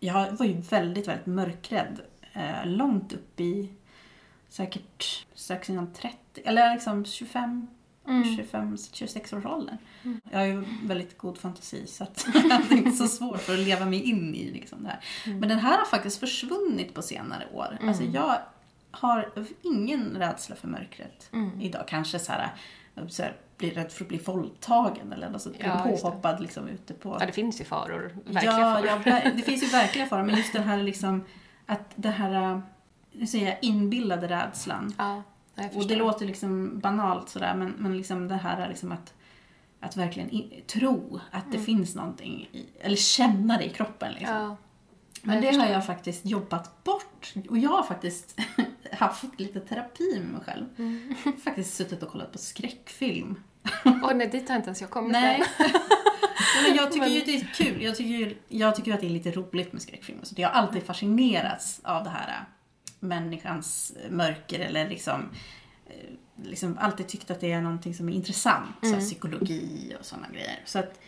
jag 0.00 0.32
var 0.32 0.46
ju 0.46 0.60
väldigt, 0.60 1.08
väldigt 1.08 1.26
mörkrädd 1.26 2.00
eh, 2.32 2.66
långt 2.66 3.12
upp 3.12 3.40
i 3.40 3.70
säkert 4.56 5.26
strax 5.34 5.70
innan 5.70 5.92
30, 5.92 6.16
eller 6.44 6.74
liksom 6.74 7.04
25 7.04 7.66
Mm. 8.06 8.22
25-26 8.22 9.38
års 9.38 9.44
åldern. 9.46 9.76
Jag 10.30 10.38
har 10.38 10.46
ju 10.46 10.64
väldigt 10.82 11.18
god 11.18 11.38
fantasi 11.38 11.86
så 11.86 12.04
att 12.04 12.26
det 12.32 12.74
är 12.74 12.76
inte 12.76 12.90
så 12.90 13.08
svårt 13.08 13.40
för 13.40 13.52
att 13.54 13.58
leva 13.60 13.84
mig 13.86 14.02
in 14.02 14.34
i 14.34 14.50
liksom 14.50 14.82
det 14.82 14.88
här. 14.88 15.00
Men 15.34 15.48
den 15.48 15.58
här 15.58 15.78
har 15.78 15.84
faktiskt 15.84 16.20
försvunnit 16.20 16.94
på 16.94 17.02
senare 17.02 17.46
år. 17.52 17.78
Alltså 17.82 18.02
jag 18.02 18.38
har 18.90 19.30
ingen 19.62 20.16
rädsla 20.16 20.56
för 20.56 20.68
mörkret 20.68 21.30
idag. 21.60 21.84
Kanske 21.88 22.18
så 22.18 22.32
här, 22.32 22.48
så 23.08 23.22
här 23.22 23.36
blir 23.56 23.70
rädd 23.70 23.92
för 23.92 24.04
att 24.04 24.08
bli 24.08 24.18
våldtagen 24.18 25.12
eller 25.12 25.38
sånt. 25.38 25.58
Bli 25.58 25.66
Ja, 25.66 25.78
påhoppad 25.82 26.40
liksom 26.40 26.68
ute 26.68 26.94
på... 26.94 27.16
Ja, 27.20 27.26
det 27.26 27.32
finns 27.32 27.60
ju 27.60 27.64
faror. 27.64 28.16
Verkliga 28.24 28.52
Ja, 28.52 28.74
faror. 28.74 29.02
ja, 29.06 29.30
det 29.36 29.42
finns 29.42 29.62
ju 29.62 29.66
verkliga 29.66 30.06
faror. 30.06 30.22
Men 30.24 30.36
just 30.36 30.52
den 30.52 30.62
här 30.64 30.82
liksom, 30.82 31.24
att 31.66 31.92
det 31.96 32.10
här, 32.10 32.62
nu 33.14 33.26
säger 33.26 33.46
jag 33.46 33.58
inbillade 33.62 34.28
rädslan. 34.28 34.94
Ja, 34.98 35.22
jag 35.54 35.76
Och 35.76 35.86
det 35.86 35.96
låter 35.96 36.26
liksom 36.26 36.78
banalt 36.78 37.28
sådär 37.28 37.54
men, 37.54 37.74
men 37.78 37.96
liksom 37.96 38.28
det 38.28 38.36
här 38.36 38.60
är 38.60 38.68
liksom 38.68 38.92
att, 38.92 39.14
att 39.80 39.96
verkligen 39.96 40.30
i, 40.30 40.64
tro 40.66 41.20
att 41.30 41.52
det 41.52 41.58
finns 41.58 41.94
någonting 41.94 42.48
i, 42.52 42.66
eller 42.80 42.96
känna 42.96 43.58
det 43.58 43.64
i 43.64 43.68
kroppen 43.68 44.12
liksom. 44.12 44.36
Ja. 44.36 44.56
men 45.22 45.40
det 45.40 45.56
har 45.56 45.66
jag 45.66 45.86
faktiskt 45.86 46.26
jobbat 46.26 46.84
bort. 46.84 47.34
Och 47.48 47.58
jag 47.58 47.70
har 47.70 47.82
faktiskt 47.82 48.40
haft 48.92 49.40
lite 49.40 49.60
terapi 49.60 50.20
med 50.20 50.28
mig 50.28 50.40
själv. 50.46 50.66
Mm. 50.78 51.14
faktiskt 51.44 51.74
suttit 51.74 52.02
och 52.02 52.08
kollat 52.08 52.32
på 52.32 52.38
skräckfilm. 52.38 53.40
Åh 53.84 54.14
nej, 54.14 54.28
dit 54.28 54.48
har 54.48 54.56
inte 54.56 54.66
ens 54.66 54.80
jag 54.80 54.90
kommit 54.90 55.12
Nej. 55.12 55.42
men 56.66 56.76
jag 56.76 56.92
tycker 56.92 57.06
ju 57.06 57.20
det 57.20 57.36
är 57.36 57.54
kul. 57.54 57.82
Jag 57.82 57.96
tycker, 57.96 58.10
ju, 58.10 58.36
jag 58.48 58.76
tycker 58.76 58.94
att 58.94 59.00
det 59.00 59.06
är 59.06 59.10
lite 59.10 59.30
roligt 59.30 59.72
med 59.72 59.82
skräckfilm. 59.82 60.18
Så 60.22 60.34
jag 60.38 60.48
har 60.48 60.54
alltid 60.62 60.82
fascinerats 60.82 61.80
av 61.84 62.04
det 62.04 62.10
här 62.10 62.44
människans 63.04 63.96
mörker 64.10 64.60
eller 64.60 64.88
liksom 64.88 65.30
eh, 65.86 66.10
liksom 66.42 66.78
alltid 66.78 67.08
tyckt 67.08 67.30
att 67.30 67.40
det 67.40 67.52
är 67.52 67.60
någonting 67.60 67.94
som 67.94 68.08
är 68.08 68.12
intressant. 68.12 68.76
Så 68.82 68.94
här, 68.94 69.00
psykologi 69.00 69.96
och 70.00 70.06
sådana 70.06 70.28
grejer. 70.28 70.60
Så 70.64 70.78
att 70.78 71.00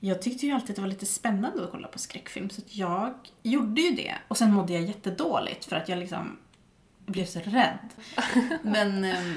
jag 0.00 0.22
tyckte 0.22 0.46
ju 0.46 0.52
alltid 0.52 0.70
att 0.70 0.76
det 0.76 0.82
var 0.82 0.88
lite 0.88 1.06
spännande 1.06 1.64
att 1.64 1.70
kolla 1.70 1.88
på 1.88 1.98
skräckfilm. 1.98 2.50
Så 2.50 2.60
att 2.60 2.76
jag 2.76 3.14
gjorde 3.42 3.80
ju 3.80 3.90
det. 3.90 4.14
Och 4.28 4.36
sen 4.36 4.52
mådde 4.52 4.72
jag 4.72 4.82
jättedåligt 4.82 5.64
för 5.64 5.76
att 5.76 5.88
jag 5.88 5.98
liksom 5.98 6.36
blev 7.06 7.24
så 7.24 7.40
rädd. 7.40 7.88
Men, 8.62 9.04
ehm, 9.04 9.34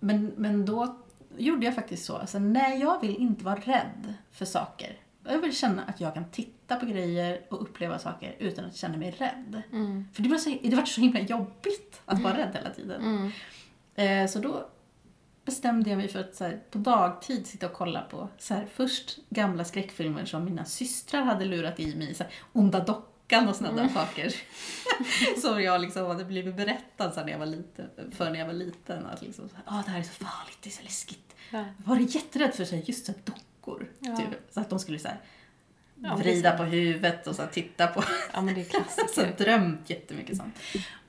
men, 0.00 0.32
men 0.36 0.64
då 0.64 0.96
gjorde 1.36 1.66
jag 1.66 1.74
faktiskt 1.74 2.04
så. 2.04 2.16
Alltså, 2.16 2.38
nej, 2.38 2.80
jag 2.80 3.00
vill 3.00 3.16
inte 3.16 3.44
vara 3.44 3.56
rädd 3.56 4.14
för 4.30 4.44
saker. 4.44 4.96
Jag 5.24 5.38
vill 5.38 5.56
känna 5.56 5.82
att 5.84 6.00
jag 6.00 6.14
kan 6.14 6.30
titta 6.30 6.53
på 6.68 6.86
grejer 6.86 7.40
och 7.50 7.62
uppleva 7.62 7.98
saker 7.98 8.36
utan 8.38 8.64
att 8.64 8.76
känna 8.76 8.96
mig 8.96 9.10
rädd. 9.10 9.62
För 10.14 10.22
det 10.22 10.28
var, 10.28 10.38
så, 10.38 10.58
det 10.62 10.76
var 10.76 10.84
så 10.84 11.00
himla 11.00 11.20
jobbigt 11.20 12.00
att 12.04 12.20
vara 12.22 12.36
rädd 12.36 12.50
hela 12.54 12.70
tiden. 12.70 13.32
Eh, 13.94 14.26
så 14.26 14.38
då 14.38 14.68
bestämde 15.44 15.90
jag 15.90 15.96
mig 15.96 16.08
för 16.08 16.20
att 16.20 16.34
så 16.34 16.44
här, 16.44 16.60
på 16.70 16.78
dagtid 16.78 17.46
sitta 17.46 17.66
och 17.66 17.72
kolla 17.72 18.02
på 18.02 18.28
så 18.38 18.54
här, 18.54 18.66
först 18.74 19.18
gamla 19.30 19.64
skräckfilmer 19.64 20.24
som 20.24 20.44
mina 20.44 20.64
systrar 20.64 21.22
hade 21.22 21.44
lurat 21.44 21.80
i 21.80 21.96
mig. 21.96 22.14
Så 22.14 22.22
här, 22.22 22.32
Onda 22.52 22.80
dockan 22.84 23.48
och 23.48 23.56
sådana 23.56 23.82
där 23.82 23.88
saker. 23.88 24.34
som 25.40 25.62
jag 25.62 25.80
liksom 25.80 26.06
hade 26.06 26.24
blivit 26.24 26.56
berättad 26.56 27.10
så 27.14 27.20
när 27.20 27.28
jag 27.32 27.38
var 27.38 27.46
liten, 27.46 27.88
för 28.16 28.30
när 28.30 28.38
jag 28.38 28.46
var 28.46 28.52
liten. 28.52 29.06
Att 29.06 29.22
liksom, 29.22 29.48
så 29.48 29.54
här, 29.56 29.64
"Ah, 29.66 29.82
det 29.84 29.90
här 29.90 29.98
är 29.98 30.02
så 30.02 30.24
farligt, 30.24 30.58
det 30.60 30.68
är 30.68 30.72
så 30.72 30.82
läskigt. 30.82 31.34
Ja. 31.50 31.58
Jag 31.58 31.66
var 31.94 31.96
jätterädd 31.96 32.54
för 32.54 32.64
så 32.64 32.76
här, 32.76 32.82
just 32.86 33.06
så 33.06 33.12
här, 33.12 33.20
dockor. 33.24 33.92
Ja. 33.98 34.16
Typ, 34.16 34.28
så 34.50 34.60
att 34.60 34.70
de 34.70 34.78
skulle 34.78 34.98
så 34.98 35.08
här, 35.08 35.18
Ja, 36.02 36.16
vrida 36.16 36.50
så. 36.52 36.56
på 36.56 36.64
huvudet 36.64 37.26
och 37.26 37.34
så 37.36 37.42
titta 37.52 37.86
på 37.86 38.04
Ja, 38.34 38.40
men 38.40 38.54
det 38.54 38.60
är 38.60 38.64
så 38.64 38.70
klassiker. 38.70 39.34
drömt 39.44 39.90
jättemycket 39.90 40.36
sånt. 40.36 40.54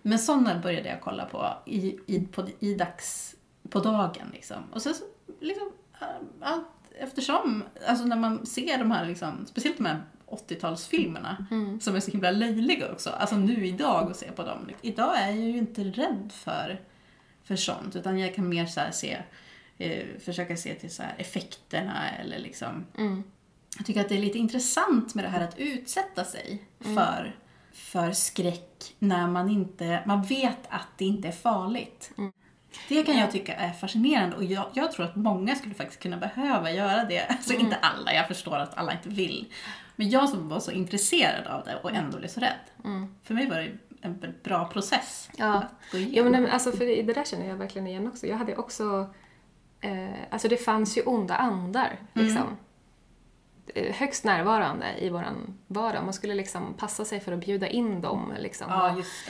Men 0.01 0.19
sådana 0.19 0.59
började 0.59 0.89
jag 0.89 1.01
kolla 1.01 1.25
på 1.25 1.53
i, 1.65 1.99
i, 2.05 2.19
på, 2.31 2.47
i 2.59 2.73
dags, 2.73 3.35
på 3.69 3.79
dagen 3.79 4.27
liksom. 4.33 4.63
Och 4.73 4.81
sen 4.81 4.93
så 4.93 5.03
liksom, 5.41 5.71
äh, 6.01 6.07
allt 6.41 6.67
eftersom, 6.99 7.63
alltså 7.87 8.05
när 8.05 8.15
man 8.15 8.45
ser 8.45 8.77
de 8.77 8.91
här 8.91 9.05
liksom, 9.05 9.45
speciellt 9.45 9.77
de 9.77 9.85
här 9.85 10.01
80-talsfilmerna 10.27 11.45
som 11.79 11.95
är 11.95 11.99
så 11.99 12.11
himla 12.11 12.31
löjliga 12.31 12.91
också. 12.91 13.09
Alltså 13.09 13.35
nu 13.35 13.67
idag 13.67 14.09
och 14.09 14.15
se 14.15 14.31
på 14.31 14.43
dem. 14.43 14.69
Idag 14.81 15.19
är 15.19 15.27
jag 15.27 15.35
ju 15.37 15.57
inte 15.57 15.83
rädd 15.83 16.31
för, 16.33 16.81
för 17.43 17.55
sånt 17.55 17.95
utan 17.95 18.19
jag 18.19 18.35
kan 18.35 18.49
mer 18.49 18.65
så 18.65 18.81
se, 18.91 19.17
eh, 19.77 20.05
försöka 20.19 20.57
se 20.57 20.73
till 20.73 20.91
så 20.91 21.03
effekterna 21.17 22.09
eller 22.09 22.39
liksom 22.39 22.85
Mm. 22.97 23.23
Jag 23.77 23.85
tycker 23.85 24.01
att 24.01 24.09
det 24.09 24.15
är 24.15 24.21
lite 24.21 24.37
intressant 24.37 25.15
med 25.15 25.23
det 25.23 25.29
här 25.29 25.41
att 25.43 25.59
utsätta 25.59 26.23
sig 26.23 26.63
för, 26.79 27.35
för 27.73 28.11
skräck 28.11 28.95
när 28.99 29.27
man 29.27 29.49
inte, 29.49 30.03
man 30.05 30.23
vet 30.23 30.59
att 30.69 30.87
det 30.97 31.05
inte 31.05 31.27
är 31.27 31.31
farligt. 31.31 32.11
Det 32.89 33.03
kan 33.03 33.17
jag 33.17 33.31
tycka 33.31 33.53
är 33.55 33.71
fascinerande 33.71 34.35
och 34.35 34.43
jag, 34.43 34.65
jag 34.73 34.91
tror 34.91 35.05
att 35.05 35.15
många 35.15 35.55
skulle 35.55 35.75
faktiskt 35.75 36.01
kunna 36.01 36.17
behöva 36.17 36.71
göra 36.71 37.03
det. 37.03 37.25
Alltså 37.29 37.53
inte 37.53 37.75
alla, 37.75 38.13
jag 38.13 38.27
förstår 38.27 38.55
att 38.57 38.77
alla 38.77 38.91
inte 38.91 39.09
vill. 39.09 39.53
Men 39.95 40.09
jag 40.09 40.29
som 40.29 40.49
var 40.49 40.59
så 40.59 40.71
intresserad 40.71 41.47
av 41.47 41.63
det 41.65 41.79
och 41.83 41.91
ändå 41.91 42.17
blev 42.17 42.27
så 42.27 42.39
rädd. 42.39 42.59
För 43.23 43.33
mig 43.33 43.49
var 43.49 43.57
det 43.57 43.71
en 44.01 44.33
bra 44.43 44.67
process 44.67 45.29
Ja. 45.37 45.53
att 45.53 45.91
gå 45.91 45.97
igenom. 45.97 46.31
men 46.31 46.49
alltså, 46.49 46.71
för 46.71 46.85
det 46.85 47.13
där 47.13 47.23
känner 47.23 47.47
jag 47.47 47.55
verkligen 47.55 47.87
igen 47.87 48.07
också. 48.07 48.27
Jag 48.27 48.37
hade 48.37 48.55
också... 48.55 49.09
Eh, 49.81 50.09
alltså 50.29 50.47
det 50.47 50.57
fanns 50.57 50.97
ju 50.97 51.01
onda 51.01 51.35
andar, 51.35 51.99
liksom. 52.13 52.57
Eh, 53.67 53.93
Högst 53.93 54.23
närvarande 54.23 54.85
i 54.99 55.09
våran 55.09 55.57
vardag. 55.67 56.03
Man 56.03 56.13
skulle 56.13 56.35
liksom 56.35 56.73
passa 56.73 57.05
sig 57.05 57.19
för 57.19 57.31
att 57.31 57.45
bjuda 57.45 57.67
in 57.67 58.01
dem. 58.01 58.33
Liksom. 58.39 58.67
ja, 58.69 58.97
just 58.97 59.25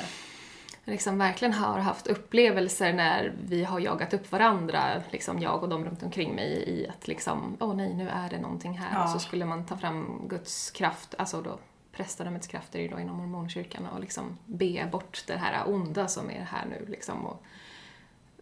det. 0.85 0.91
liksom 0.91 1.17
verkligen 1.17 1.53
har 1.53 1.79
haft 1.79 2.07
upplevelser 2.07 2.93
när 2.93 3.33
vi 3.45 3.63
har 3.63 3.79
jagat 3.79 4.13
upp 4.13 4.31
varandra, 4.31 5.01
liksom 5.11 5.39
jag 5.39 5.63
och 5.63 5.69
de 5.69 5.85
runt 5.85 6.03
omkring 6.03 6.35
mig, 6.35 6.63
i 6.67 6.87
att 6.87 7.07
liksom, 7.07 7.57
åh 7.59 7.75
nej, 7.75 7.93
nu 7.93 8.09
är 8.09 8.29
det 8.29 8.39
någonting 8.39 8.77
här. 8.77 8.93
Ja. 8.93 9.03
Och 9.03 9.09
så 9.09 9.19
skulle 9.19 9.45
man 9.45 9.65
ta 9.65 9.77
fram 9.77 10.27
Guds 10.27 10.71
kraft, 10.71 11.15
alltså 11.17 11.41
då 11.41 11.59
prästadömets 11.91 12.47
krafter 12.47 12.79
är 12.79 12.89
då 12.89 12.99
inom 12.99 13.17
mormonkyrkan 13.17 13.85
och 13.85 13.99
liksom 13.99 14.37
be 14.45 14.89
bort 14.91 15.23
det 15.27 15.37
här 15.37 15.69
onda 15.69 16.07
som 16.07 16.29
är 16.29 16.43
här 16.43 16.65
nu 16.65 16.85
liksom 16.89 17.25
och 17.25 17.43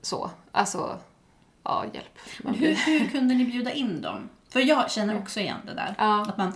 så. 0.01 0.31
Alltså, 0.51 0.99
ja, 1.63 1.85
hjälp. 1.93 2.19
Hur, 2.57 2.99
hur 2.99 3.09
kunde 3.09 3.35
ni 3.35 3.45
bjuda 3.45 3.71
in 3.71 4.01
dem? 4.01 4.29
För 4.53 4.59
jag 4.59 4.91
känner 4.91 5.17
också 5.17 5.39
igen 5.39 5.57
det 5.65 5.73
där. 5.73 5.95
Ja. 5.97 6.21
Att 6.29 6.37
man, 6.37 6.53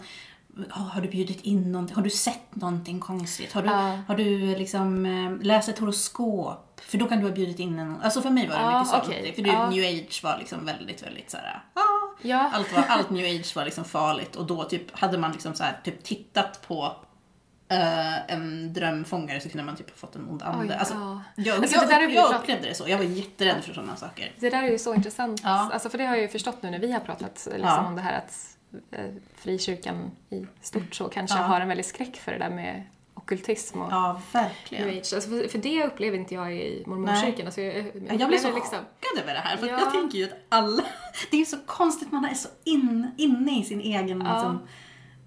"Ja, 0.70 0.75
har 0.75 1.01
du 1.01 1.08
bjudit 1.08 1.42
in 1.42 1.72
någonting? 1.72 1.96
Har 1.96 2.04
du 2.04 2.10
sett 2.10 2.56
någonting 2.56 3.00
konstigt? 3.00 3.54
Har 3.54 3.62
du, 3.62 3.70
Ja. 3.70 4.00
har 4.08 4.16
du 4.16 4.56
liksom 4.56 5.06
eh, 5.06 5.46
läst 5.46 5.70
ett 5.70 5.80
horoskop? 5.80 6.82
För 6.84 6.98
då 6.98 7.06
kan 7.08 7.20
du 7.20 7.25
ha 7.25 7.32
bjudit 7.36 7.60
in 7.60 7.80
en... 7.80 8.01
Alltså 8.01 8.22
för 8.22 8.30
mig 8.30 8.48
var 8.48 8.56
det 8.56 8.62
Ja, 8.62 8.80
mycket 8.80 8.92
sånt. 8.92 9.04
okej. 9.08 9.34
För 9.36 9.42
det, 9.42 9.50
Ja. 9.50 9.70
new 9.70 9.84
age 9.86 10.20
var 10.24 10.38
liksom 10.39 10.66
väldigt, 10.66 11.04
väldigt 11.04 11.32
såhär... 11.32 11.63
Ah, 11.74 12.50
allt, 12.54 12.75
var, 12.75 12.84
allt 12.88 13.10
new 13.10 13.25
age 13.39 13.56
var 13.56 13.66
liksom 13.66 13.84
farligt 13.84 14.36
och 14.36 14.46
då 14.46 14.63
typ 14.63 15.00
hade 15.00 15.18
man 15.18 15.32
liksom 15.32 15.54
så 15.54 15.63
här, 15.63 15.80
typ 15.84 16.04
tittat 16.04 16.68
på 16.68 16.96
eh, 17.70 18.32
en 18.34 18.74
drömfångare 18.74 19.40
så 19.42 19.50
kunde 19.50 19.64
man 19.64 19.76
typ 19.76 19.90
ha 19.90 19.96
fått 19.98 20.16
en 20.16 20.30
ond 20.30 20.44
ande. 20.44 20.74
Oj, 20.74 20.80
alltså, 20.80 20.94
ja. 20.94 21.22
jag, 21.36 21.58
Alltså, 21.58 21.76
jag, 21.92 22.02
ju 22.10 22.16
jag 22.16 22.26
pratat- 22.26 22.42
upplevde 22.42 22.68
det 22.68 22.76
så. 22.76 22.88
Jag 22.90 22.98
var 22.98 23.06
jätterädd 23.06 23.64
för 23.64 23.74
sådana 23.74 23.96
saker. 23.96 24.32
Det 24.40 24.50
där 24.50 24.64
är 24.64 24.68
ju 24.72 24.80
så 24.80 24.94
intressant, 24.94 25.42
Ja. 25.44 25.70
alltså, 25.74 25.90
för 25.90 25.98
det 25.98 26.06
har 26.06 26.16
jag 26.16 26.22
ju 26.22 26.28
förstått 26.28 26.62
nu 26.64 26.70
när 26.72 26.80
vi 26.80 26.92
har 26.92 27.00
pratat 27.00 27.32
liksom, 27.52 27.62
Ja. 27.64 27.88
om 27.88 27.96
det 27.96 28.02
här 28.02 28.18
att 28.18 28.58
eh, 28.92 29.06
frikyrkan 29.36 30.12
i 30.30 30.46
stort 30.62 30.96
så 30.96 31.08
kanske 31.10 31.38
Ja. 31.38 31.44
har 31.44 31.62
en 31.62 31.68
väldigt 31.68 31.86
skräck 31.86 32.16
för 32.18 32.32
det 32.32 32.38
där 32.38 32.50
med 32.50 32.84
ockultism 33.14 33.82
och 33.82 33.92
Ja, 33.92 34.22
verkligen. 34.34 34.98
Alltså, 34.98 35.22
för, 35.22 35.48
för 35.48 35.58
det 35.58 35.84
upplever 35.86 36.18
inte 36.18 36.34
jag 36.34 36.54
i 36.56 36.84
mormonkyrkan. 36.88 37.46
Alltså, 37.46 37.62
jag, 37.62 37.76
jag, 37.78 37.86
Ja, 37.96 38.14
Jag 38.30 38.40
så 38.40 38.54
liksom, 38.56 38.80
chockad 38.80 39.24
över 39.24 39.34
det 39.34 39.40
här. 39.40 39.58
För 39.58 39.68
Ja. 39.68 39.80
jag 39.80 39.92
tänker 39.92 40.18
ju 40.18 40.24
att 40.24 40.38
alla... 40.50 40.84
Det 41.32 41.42
är 41.42 41.46
så 41.46 41.58
konstigt, 41.66 42.12
man 42.12 42.26
är 42.26 42.34
så 42.34 42.48
in, 42.64 43.12
inne 43.18 43.60
i 43.60 43.64
sin 43.64 43.82
egen 43.82 44.20
liksom, 44.20 44.68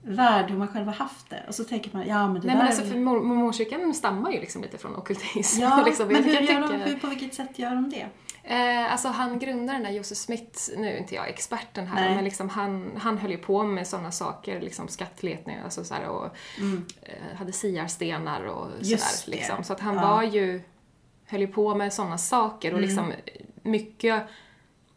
värld, 0.02 0.50
hur 0.50 0.58
man 0.58 0.68
själv 0.68 0.86
har 0.86 0.92
haft 0.94 1.30
det. 1.30 1.44
Och 1.48 1.54
så 1.54 1.64
tänker 1.64 1.90
man, 1.92 2.06
ja 2.08 2.28
men 2.28 2.34
det 2.40 2.46
Nej 2.46 2.56
där 2.56 2.62
men 2.62 2.66
alltså 2.66 2.84
för 2.84 2.98
mormonkyrkan 2.98 3.94
stammar 3.94 4.30
ju 4.30 4.40
liksom 4.40 4.62
lite 4.62 4.78
från 4.78 4.96
ockultism. 4.96 5.60
Ja, 5.62 5.82
liksom, 5.86 6.08
men 6.08 6.24
hur 6.24 6.40
gör 6.40 6.60
de, 6.60 6.72
hur, 6.80 6.98
på 6.98 7.06
vilket 7.06 7.34
sätt 7.34 7.58
gör 7.58 7.70
de 7.70 7.90
det? 7.90 8.06
Eh, 8.44 8.92
alltså 8.92 9.08
han 9.08 9.38
grundaren 9.38 9.82
där, 9.82 9.90
Joseph 9.90 10.18
Smith, 10.18 10.60
nu 10.76 10.88
är 10.88 10.98
inte 10.98 11.14
jag 11.14 11.28
experten 11.28 11.86
här, 11.86 12.00
Nej. 12.04 12.14
men 12.14 12.24
liksom 12.24 12.48
han, 12.48 12.90
han 12.98 13.18
höll 13.18 13.30
ju 13.30 13.38
på 13.38 13.64
med 13.64 13.86
sådana 13.86 14.12
saker, 14.12 14.60
liksom 14.60 14.88
skattletning 14.88 15.56
alltså 15.64 15.84
så 15.84 15.94
här, 15.94 16.08
och 16.08 16.24
eh, 17.02 17.36
hade 17.38 17.52
siarstenar 17.52 18.44
och 18.44 18.66
Mm. 18.66 18.84
Sådär. 18.84 19.36
Liksom. 19.36 19.64
Så 19.64 19.72
att 19.72 19.80
han 19.80 19.94
Ja. 19.94 20.02
var 20.10 20.22
ju, 20.22 20.62
höll 21.26 21.40
ju 21.40 21.46
på 21.46 21.74
med 21.74 21.92
sådana 21.92 22.18
saker 22.18 22.72
och 22.72 22.78
Mm. 22.78 22.88
liksom 22.88 23.12
mycket 23.62 24.22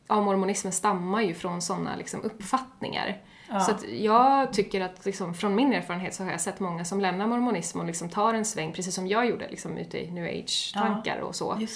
av 0.08 0.24
mormonismen 0.24 0.74
stammar 0.74 1.22
ju 1.22 1.34
från 1.34 1.62
sådana 1.62 1.96
liksom, 1.96 2.22
uppfattningar. 2.24 3.22
Så 3.48 3.72
att 3.72 3.90
jag 3.90 4.54
tycker 4.54 4.82
att 4.82 5.06
liksom, 5.06 5.34
från 5.34 5.56
min 5.56 5.74
erfarenhet 5.74 6.14
så 6.14 6.24
har 6.24 6.32
jag 6.32 6.42
sett 6.42 6.60
många 6.60 6.86
som 6.86 7.02
lämnar 7.02 7.28
mormonism 7.28 7.80
och 7.80 7.86
liksom 7.86 8.10
tar 8.10 8.34
en 8.34 8.46
sväng, 8.46 8.74
precis 8.74 8.96
som 8.96 9.08
jag 9.08 9.26
gjorde, 9.26 9.50
liksom, 9.50 9.78
ute 9.78 10.06
i 10.06 10.12
new 10.12 10.26
age-tankar 10.26 11.20
och 11.20 11.36
så. 11.36 11.68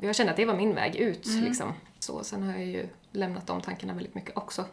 Jag 0.00 0.16
kände 0.16 0.30
att 0.30 0.36
det 0.36 0.44
var 0.44 0.56
min 0.56 0.74
väg 0.74 0.96
ut. 0.96 1.26
Liksom. 1.26 1.72
Så, 1.98 2.24
sen 2.24 2.42
har 2.42 2.52
jag 2.52 2.64
ju 2.64 2.88
lämnat 3.12 3.46
de 3.46 3.60
tankarna 3.60 3.94
väldigt 3.94 4.14
mycket 4.14 4.36
också. 4.36 4.64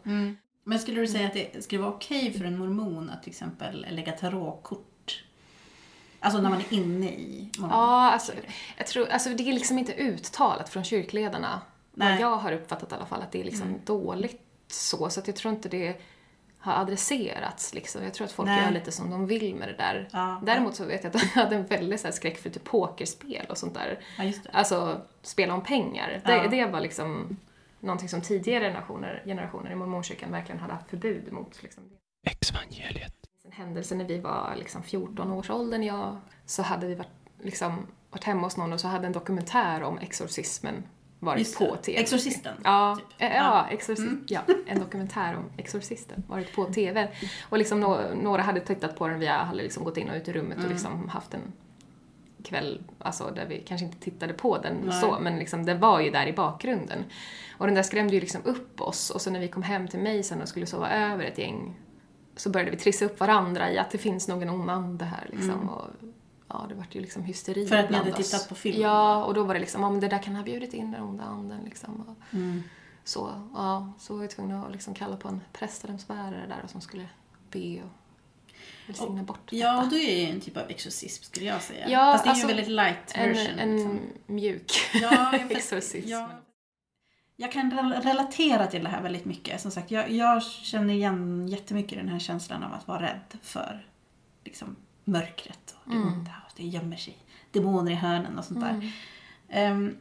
Men 0.63 0.79
skulle 0.79 1.01
du 1.01 1.07
säga 1.07 1.27
att 1.27 1.33
det 1.33 1.63
skulle 1.63 1.81
vara 1.81 1.93
okej 1.93 2.33
för 2.33 2.45
en 2.45 2.57
mormon 2.57 3.09
att 3.09 3.23
till 3.23 3.31
exempel 3.31 3.85
lägga 3.89 4.11
tarotkort? 4.11 5.23
Alltså 6.19 6.41
när 6.41 6.49
man 6.49 6.59
är 6.59 6.73
inne 6.73 7.09
i 7.09 7.49
mormon. 7.57 7.77
Ja, 7.77 8.11
alltså, 8.11 8.31
jag 8.77 8.87
tror, 8.87 9.09
alltså 9.09 9.29
det 9.29 9.49
är 9.49 9.53
liksom 9.53 9.79
inte 9.79 9.93
uttalat 9.93 10.69
från 10.69 10.83
kyrkledarna. 10.83 11.61
Nej. 11.93 12.11
Vad 12.11 12.21
jag 12.21 12.37
har 12.37 12.51
uppfattat 12.51 12.91
i 12.91 12.95
alla 12.95 13.05
fall, 13.05 13.21
att 13.21 13.31
det 13.31 13.39
är 13.39 13.43
liksom 13.43 13.79
dåligt 13.85 14.41
så. 14.67 15.09
Så 15.09 15.19
att 15.19 15.27
jag 15.27 15.35
tror 15.35 15.53
inte 15.53 15.69
det 15.69 16.01
har 16.63 16.81
adresserats 16.81 17.73
liksom. 17.73 18.03
Jag 18.03 18.13
tror 18.13 18.25
att 18.25 18.31
folk 18.31 18.47
Nej. 18.49 18.63
gör 18.63 18.71
lite 18.71 18.91
som 18.91 19.09
de 19.09 19.27
vill 19.27 19.55
med 19.55 19.67
det 19.67 19.73
där. 19.73 20.07
Ja. 20.11 20.41
Däremot 20.45 20.75
så 20.75 20.85
vet 20.85 21.03
jag 21.03 21.15
att 21.15 21.21
jag 21.21 21.43
hade 21.43 21.55
en 21.55 21.65
väldigt 21.65 21.99
så 21.99 22.07
här 22.07 22.11
skräck 22.11 22.37
för 22.37 22.49
typ 22.49 22.63
pokerspel 22.63 23.45
och 23.49 23.57
sånt 23.57 23.73
där. 23.73 23.99
Ja, 24.17 24.23
just 24.23 24.43
det. 24.43 24.49
Alltså, 24.53 25.01
spela 25.21 25.53
om 25.53 25.63
pengar. 25.63 26.21
Det, 26.25 26.35
Ja. 26.35 26.47
det 26.47 26.65
var 26.65 26.79
liksom 26.79 27.37
någonting 27.79 28.09
som 28.09 28.21
tidigare 28.21 28.63
generationer, 28.65 29.23
generationer 29.25 29.71
i 29.71 29.75
mormonkyrkan 29.75 30.31
verkligen 30.31 30.59
hade 30.61 30.73
haft 30.73 30.89
förbud 30.89 31.31
mot. 31.31 31.63
Liksom. 31.63 31.83
Exvangeliet. 32.25 33.13
En 33.45 33.51
händelse 33.51 33.95
när 33.95 34.05
vi 34.05 34.19
var 34.19 34.53
liksom 34.57 34.83
14 34.83 35.31
års 35.31 35.49
åldern, 35.49 35.83
jag, 35.83 36.17
så 36.45 36.61
hade 36.61 36.87
vi 36.87 36.95
varit, 36.95 37.09
liksom, 37.41 37.87
varit 38.11 38.23
hemma 38.23 38.41
hos 38.41 38.57
någon 38.57 38.73
och 38.73 38.79
så 38.79 38.87
hade 38.87 39.07
en 39.07 39.13
dokumentär 39.13 39.83
om 39.83 39.97
exorcismen 39.97 40.83
varit 41.23 41.39
Just 41.39 41.57
på. 41.57 41.75
TV. 41.75 41.99
Exorcisten. 41.99 42.53
Ja, 42.63 42.95
typ. 42.95 43.21
eh, 43.21 43.35
ja, 43.35 43.67
exorcist, 43.71 44.07
ja, 44.27 44.41
en 44.67 44.79
dokumentär 44.79 45.35
om 45.35 45.43
exorcisten 45.57 46.23
varit 46.27 46.55
på 46.55 46.65
TV. 46.65 47.07
Och 47.49 47.57
liksom 47.57 47.79
nå, 47.79 48.01
några 48.21 48.41
hade 48.41 48.59
tittat 48.59 48.97
på 48.97 49.07
den, 49.07 49.19
vi 49.19 49.27
hade 49.27 49.63
liksom 49.63 49.83
gått 49.83 49.97
in 49.97 50.09
och 50.09 50.15
ut 50.15 50.27
i 50.27 50.33
rummet 50.33 50.57
och 50.63 50.69
liksom 50.69 51.09
haft 51.09 51.33
en 51.33 51.53
kväll, 52.43 52.81
alltså 52.99 53.31
där 53.35 53.45
vi 53.45 53.63
kanske 53.67 53.85
inte 53.85 53.99
tittade 53.99 54.33
på 54.33 54.57
den 54.57 54.77
Nej. 54.85 55.01
så, 55.01 55.17
men 55.21 55.39
liksom 55.39 55.65
den 55.65 55.79
var 55.79 55.99
ju 55.99 56.09
där 56.09 56.27
i 56.27 56.33
bakgrunden. 56.33 57.03
Och 57.57 57.65
den 57.65 57.75
där 57.75 57.83
skrämde 57.83 58.13
ju 58.13 58.19
liksom 58.19 58.41
upp 58.43 58.81
oss 58.81 59.09
och 59.09 59.21
så 59.21 59.29
när 59.31 59.39
vi 59.39 59.47
kom 59.47 59.63
hem 59.63 59.87
till 59.87 59.99
mig 59.99 60.23
sen 60.23 60.41
och 60.41 60.47
skulle 60.47 60.65
sova 60.65 60.89
över 60.89 61.23
ett 61.23 61.37
gäng 61.37 61.75
så 62.35 62.49
började 62.49 62.71
vi 62.71 62.77
trissa 62.77 63.05
upp 63.05 63.19
varandra 63.19 63.71
i 63.71 63.77
att 63.77 63.91
det 63.91 63.97
finns 63.97 64.27
nog 64.27 64.41
en 64.41 64.49
ond 64.49 64.69
ande 64.69 65.05
här 65.05 65.27
liksom. 65.31 65.69
Och, 65.69 65.87
ja, 66.47 66.65
det 66.69 66.75
vart 66.75 66.95
ju 66.95 67.01
liksom 67.01 67.23
hysteri. 67.23 67.67
För 67.67 67.75
att 67.75 67.89
ni 67.89 67.97
hade 67.97 68.11
oss. 68.11 68.17
tittat 68.31 68.49
på 68.49 68.55
filmen? 68.55 68.81
Ja, 68.81 69.23
och 69.25 69.33
då 69.33 69.43
var 69.43 69.53
det 69.53 69.59
liksom, 69.59 69.81
ja 69.81 69.89
men 69.89 69.99
det 69.99 70.07
där 70.07 70.23
kan 70.23 70.35
ha 70.35 70.43
bjudit 70.43 70.73
in 70.73 70.91
den 70.91 71.01
onda 71.03 71.23
anden 71.23 71.61
liksom. 71.65 72.01
Och, 72.01 72.33
Mm. 72.33 72.63
så, 73.03 73.49
ja, 73.53 73.93
så 73.99 74.13
var 74.15 74.21
vi 74.21 74.27
tvungna 74.27 74.65
att 74.65 74.71
liksom 74.71 74.93
kalla 74.93 75.17
på 75.17 75.27
en 75.27 75.41
präst 75.53 75.83
eller 75.83 75.93
en 75.93 75.99
spärare 75.99 76.45
där 76.47 76.67
som 76.67 76.81
skulle 76.81 77.07
be 77.51 77.81
och 77.83 77.89
välsigna 78.87 79.23
bort 79.23 79.51
Ja, 79.51 79.77
och 79.77 79.83
detta. 79.83 79.95
då 79.95 80.01
är 80.01 80.05
det 80.07 80.21
ju 80.21 80.29
en 80.29 80.41
typ 80.41 80.57
av 80.57 80.63
exorcism 80.69 81.23
skulle 81.23 81.45
jag 81.45 81.61
säga. 81.61 81.89
Ja, 81.89 82.11
Fast 82.11 82.23
det 82.23 82.27
är 82.27 82.31
alltså, 82.31 82.47
ju 82.47 82.51
en 82.51 82.55
väldigt 82.57 82.73
light 82.75 83.11
En, 83.15 83.29
version. 83.29 83.59
en 83.59 83.75
liksom. 83.75 83.99
mjuk 84.25 84.71
Ja, 85.01 85.33
exorcism. 85.49 86.09
ja. 86.09 86.29
jag 87.35 87.51
kan 87.51 87.71
rel- 87.71 88.01
relatera 88.01 88.67
till 88.67 88.83
det 88.83 88.89
här 88.89 89.01
väldigt 89.01 89.25
mycket. 89.25 89.61
Som 89.61 89.71
sagt, 89.71 89.91
jag, 89.91 90.11
jag 90.11 90.43
känner 90.43 90.93
igen 90.93 91.47
jättemycket 91.47 91.97
den 91.97 92.09
här 92.09 92.19
känslan 92.19 92.63
av 92.63 92.73
att 92.73 92.87
vara 92.87 93.01
rädd 93.01 93.37
för 93.41 93.87
liksom, 94.43 94.75
mörkret 95.03 95.75
och 95.83 95.89
det 95.91 95.95
Mm. 95.95 96.07
onda. 96.13 96.31
Och 96.45 96.51
det 96.55 96.63
gömmer 96.63 96.97
sig 96.97 97.17
demoner 97.51 97.91
i 97.91 97.95
hörnen 97.95 98.37
och 98.39 98.45
sånt 98.45 98.59
där. 98.61 98.69
Mm. 98.69 98.89
Ehm, 99.49 99.97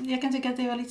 jag 0.00 0.22
kan 0.22 0.32
tycka 0.32 0.50
att 0.50 0.56
det 0.56 0.62
är 0.62 0.68
väldigt 0.68 0.90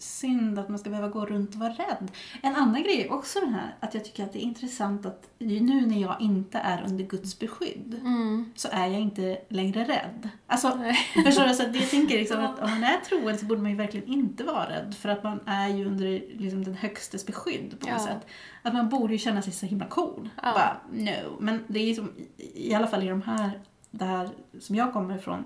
synd 0.00 0.58
att 0.58 0.68
man 0.68 0.78
ska 0.78 0.90
behöva 0.90 1.08
gå 1.08 1.26
runt 1.26 1.54
och 1.54 1.60
vara 1.60 1.72
rädd. 1.72 2.10
En 2.42 2.56
annan 2.56 2.82
grej 2.82 3.02
är 3.02 3.12
också 3.12 3.40
den 3.40 3.54
här 3.54 3.74
att 3.80 3.94
jag 3.94 4.04
tycker 4.04 4.24
att 4.24 4.32
det 4.32 4.38
är 4.38 4.42
intressant 4.42 5.06
att 5.06 5.30
nu 5.38 5.86
när 5.86 6.00
jag 6.02 6.16
inte 6.20 6.58
är 6.58 6.84
under 6.88 7.04
Guds 7.04 7.38
beskydd 7.38 8.00
Mm. 8.04 8.52
så 8.56 8.68
är 8.72 8.86
jag 8.86 9.00
inte 9.00 9.38
längre 9.48 9.84
rädd. 9.84 10.28
Alltså, 10.46 10.74
Nej. 10.74 10.94
förstår 11.24 11.44
du? 11.48 11.54
Så 11.54 11.62
att 11.62 11.74
jag 11.76 11.90
tänker 11.90 12.18
liksom 12.18 12.40
att 12.44 12.58
om 12.62 12.70
man 12.70 12.84
är 12.84 13.00
troende 13.00 13.38
så 13.38 13.46
borde 13.46 13.60
man 13.62 13.70
ju 13.70 13.76
verkligen 13.76 14.06
inte 14.08 14.44
vara 14.44 14.68
rädd 14.70 14.94
för 15.00 15.08
att 15.08 15.22
man 15.24 15.40
är 15.46 15.68
ju 15.68 15.86
under 15.86 16.06
liksom 16.38 16.64
den 16.64 16.74
högstes 16.74 17.26
beskydd 17.26 17.70
på 17.80 17.86
något 17.86 18.00
Ja. 18.00 18.06
sätt. 18.06 18.26
Att 18.62 18.74
man 18.74 18.88
borde 18.88 19.12
ju 19.12 19.18
känna 19.18 19.42
sig 19.42 19.52
så 19.52 19.66
himla 19.66 19.86
cool. 19.86 20.28
Ja. 20.42 20.52
Bara, 20.52 20.76
no. 21.04 21.36
Men 21.40 21.64
det 21.68 21.80
är 21.80 21.86
ju 21.86 21.94
som, 21.94 22.12
i 22.36 22.70
i 22.70 22.74
alla 22.74 22.86
fall 22.86 23.02
i 23.02 23.08
de 23.08 23.22
här, 23.22 23.60
det 23.90 24.04
här 24.04 24.30
som 24.60 24.76
jag 24.76 24.92
kommer 24.92 25.16
ifrån, 25.16 25.44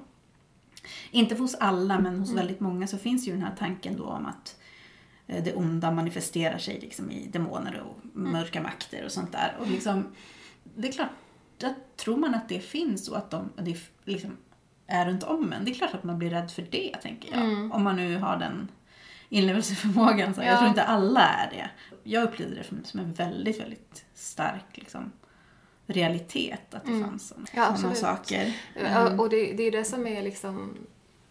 inte 1.11 1.35
hos 1.35 1.55
alla 1.55 1.95
men 1.99 2.07
Mm. 2.07 2.21
hos 2.21 2.33
väldigt 2.35 2.61
många 2.61 2.87
så 2.87 2.99
finns 2.99 3.29
ju 3.29 3.33
den 3.33 3.43
här 3.43 3.55
tanken 3.59 3.97
då 3.97 4.05
om 4.05 4.27
att 4.27 4.61
eh, 5.27 5.45
det 5.45 5.55
onda 5.55 5.91
manifesterar 5.91 6.59
sig 6.59 6.81
liksom 6.81 7.11
i 7.11 7.27
demoner 7.27 7.81
och 7.81 8.05
Mm. 8.17 8.33
mörka 8.33 8.63
makter 8.63 9.05
och 9.05 9.13
sånt 9.13 9.33
där. 9.33 9.57
Och 9.61 9.67
liksom, 9.71 10.15
det 10.77 10.89
är 10.89 10.93
klart, 10.93 11.09
att 11.63 11.97
tror 11.97 12.17
man 12.17 12.35
att 12.35 12.49
det 12.49 12.61
finns 12.61 13.09
och 13.09 13.17
att 13.19 13.31
de 13.31 13.51
det 13.63 13.77
liksom 14.05 14.37
är 14.87 15.07
runt 15.07 15.23
om 15.23 15.53
en, 15.53 15.65
det 15.65 15.71
är 15.71 15.75
klart 15.75 15.95
att 15.95 16.05
man 16.05 16.19
blir 16.19 16.31
rädd 16.31 16.51
för 16.51 16.67
det, 16.71 16.95
tänker 17.03 17.31
jag. 17.37 17.45
Mm. 17.45 17.73
Om 17.73 17.83
man 17.83 17.97
nu 17.97 18.19
har 18.19 18.37
den 18.37 18.69
inlevelseförmågan. 19.29 20.35
Så 20.35 20.41
Jag 20.41 20.49
Ja. 20.53 20.57
tror 20.57 20.69
inte 20.69 20.83
alla 20.83 21.21
är 21.29 21.51
det. 21.51 21.71
Jag 22.11 22.23
upplevde 22.23 22.55
det 22.55 22.65
som, 22.65 22.85
som 22.85 23.01
en 23.01 23.13
väldigt, 23.13 23.61
väldigt 23.61 24.05
stark 24.15 24.65
liksom, 24.73 25.13
realitet 25.87 26.75
att 26.75 26.85
det 26.85 26.91
Mm. 26.91 27.09
fanns 27.09 27.29
sådana, 27.29 27.47
Ja, 27.53 27.63
sådana 27.65 27.73
absolut. 27.73 27.99
saker. 27.99 28.53
Ja, 28.83 29.19
Och 29.19 29.31
det, 29.31 29.53
det 29.53 29.63
är 29.63 29.71
det 29.71 29.85
som 29.85 30.07
är 30.07 30.23
liksom, 30.23 30.75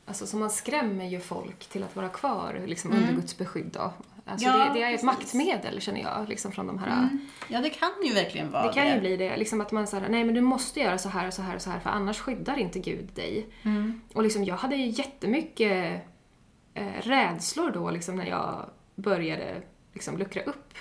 alltså 0.06 0.28
som 0.28 0.40
man 0.40 0.50
skrämmer 0.50 1.06
ju 1.06 1.20
folk 1.20 1.66
till 1.66 1.84
att 1.84 1.96
vara 1.96 2.10
kvar 2.10 2.62
liksom 2.66 2.92
Mm. 2.92 3.04
under 3.04 3.16
Guds 3.16 3.38
beskydd 3.38 3.70
då. 3.74 3.94
Alltså 4.26 4.48
Ja, 4.48 4.58
det, 4.58 4.74
det 4.74 4.84
är 4.84 4.88
ett 4.88 5.02
precis. 5.02 5.04
maktmedel 5.06 5.82
känner 5.82 6.02
jag, 6.02 6.30
liksom 6.30 6.52
från 6.52 6.68
de 6.68 6.80
här 6.80 6.88
Mm. 6.98 7.20
Ja, 7.48 7.62
det 7.62 7.70
kan 7.70 7.90
ju 8.06 8.14
verkligen 8.14 8.52
vara 8.52 8.68
Det 8.68 8.74
kan 8.74 8.88
ju 8.88 9.00
bli 9.00 9.18
det, 9.18 9.38
liksom 9.38 9.62
att 9.62 9.72
man 9.72 9.88
säger 9.88 10.10
nej 10.10 10.24
men 10.24 10.36
du 10.36 10.42
måste 10.42 10.80
göra 10.80 10.98
så 10.98 11.10
här 11.10 11.28
och 11.28 11.34
så 11.34 11.42
här 11.42 11.56
och 11.56 11.62
så 11.62 11.70
här 11.70 11.80
för 11.80 11.90
annars 11.90 12.20
skyddar 12.20 12.60
inte 12.60 12.80
Gud 12.80 13.10
dig. 13.16 13.48
Mm. 13.64 14.02
Och 14.14 14.24
liksom 14.24 14.44
jag 14.44 14.56
hade 14.56 14.76
ju 14.76 14.88
jättemycket 14.90 16.02
eh, 16.74 16.94
rädslor 17.02 17.72
då 17.72 17.92
liksom 17.92 18.16
när 18.16 18.26
jag 18.26 18.70
började 18.96 19.62
liksom 19.94 20.18
luckra 20.18 20.42
upp 20.44 20.74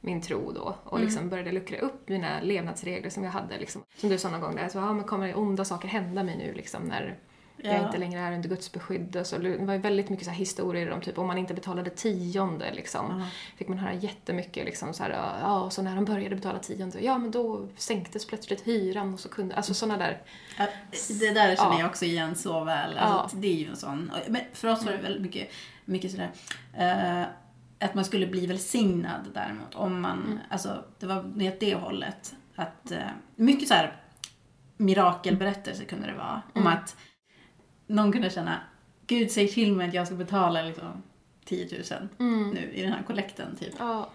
min 0.00 0.22
tro 0.22 0.52
då 0.52 0.76
och 0.84 0.96
Mm. 0.98 1.06
liksom 1.06 1.28
började 1.28 1.52
luckra 1.52 1.78
upp 1.78 2.08
mina 2.08 2.40
levnadsregler 2.40 3.10
som 3.10 3.24
jag 3.24 3.30
hade. 3.30 3.58
Liksom. 3.58 3.82
Som 3.96 4.08
du 4.08 4.18
sa 4.18 4.30
någon 4.30 4.40
gång 4.40 4.56
där, 4.56 4.68
så, 4.68 4.78
ja, 4.78 4.92
men 4.92 5.04
kommer 5.04 5.38
onda 5.38 5.64
saker 5.64 5.88
hända 5.88 6.22
mig 6.22 6.36
nu 6.36 6.52
liksom 6.54 6.82
när 6.82 7.18
jag 7.56 7.74
Ja. 7.74 7.86
inte 7.86 7.98
längre 7.98 8.20
är 8.20 8.32
under 8.32 8.48
Guds 8.48 8.72
beskydd. 8.72 9.16
Och 9.16 9.26
så, 9.26 9.38
det 9.38 9.56
var 9.58 9.76
väldigt 9.78 10.08
mycket 10.08 10.24
så 10.24 10.30
här 10.30 10.38
historier 10.38 10.90
om 10.90 11.00
typ 11.00 11.18
om 11.18 11.26
man 11.26 11.38
inte 11.38 11.54
betalade 11.54 11.90
tionde 11.90 12.72
liksom. 12.74 13.20
Ja. 13.20 13.26
Fick 13.56 13.68
man 13.68 13.78
höra 13.78 13.92
jättemycket 13.94 14.64
liksom 14.64 14.94
så 14.94 15.02
här, 15.02 15.10
ja 15.40 15.60
och 15.60 15.72
så 15.72 15.82
när 15.82 15.94
de 15.96 16.04
började 16.04 16.34
betala 16.36 16.58
tionde, 16.58 17.00
ja 17.00 17.18
men 17.18 17.30
då 17.30 17.68
sänktes 17.76 18.26
plötsligt 18.26 18.66
hyran 18.66 19.14
och 19.14 19.20
så 19.20 19.28
kunde, 19.28 19.54
alltså 19.54 19.74
sådana 19.74 19.98
där. 19.98 20.22
Ja, 20.58 20.66
Det 21.20 21.30
där 21.30 21.56
känner 21.56 21.72
Ja. 21.72 21.80
jag 21.80 21.88
också 21.90 22.04
igen 22.04 22.34
så 22.36 22.64
väl. 22.64 22.98
Alltså, 22.98 23.36
Det 23.36 23.48
är 23.48 23.56
ju 23.56 23.68
en 23.70 23.76
sån. 23.76 24.10
Men 24.28 24.40
för 24.52 24.68
oss 24.68 24.84
var 24.84 24.92
det 24.92 24.98
väldigt 24.98 25.22
mycket, 25.22 25.48
mycket 25.84 26.10
sådär 26.10 26.30
eh, 26.74 27.22
att 27.80 27.94
man 27.94 28.04
skulle 28.04 28.26
bli 28.26 28.46
välsignad 28.46 29.30
däremot. 29.34 29.74
Om 29.74 30.00
man, 30.00 30.40
alltså 30.48 30.84
det 30.98 31.06
var 31.06 31.22
mer 31.22 31.52
åt 31.52 31.60
det 31.60 31.74
hållet. 31.74 32.34
Att, 32.54 32.90
eh, 32.90 33.08
mycket 33.36 33.68
så 33.68 33.74
här 33.74 34.00
mirakelberättelser 34.76 35.84
kunde 35.84 36.06
det 36.06 36.14
vara. 36.14 36.42
Om 36.54 36.66
att 36.66 36.96
någon 37.86 38.12
kunde 38.12 38.30
känna, 38.30 38.60
Gud 39.06 39.30
säger 39.30 39.48
till 39.48 39.72
mig 39.72 39.88
att 39.88 39.94
jag 39.94 40.06
ska 40.06 40.16
betala 40.16 40.62
liksom 40.62 41.02
10 41.44 41.84
000 41.90 42.08
nu 42.54 42.70
i 42.74 42.82
den 42.82 42.92
här 42.92 43.02
kollekten 43.02 43.56
typ. 43.56 43.74
Ja, 43.78 44.10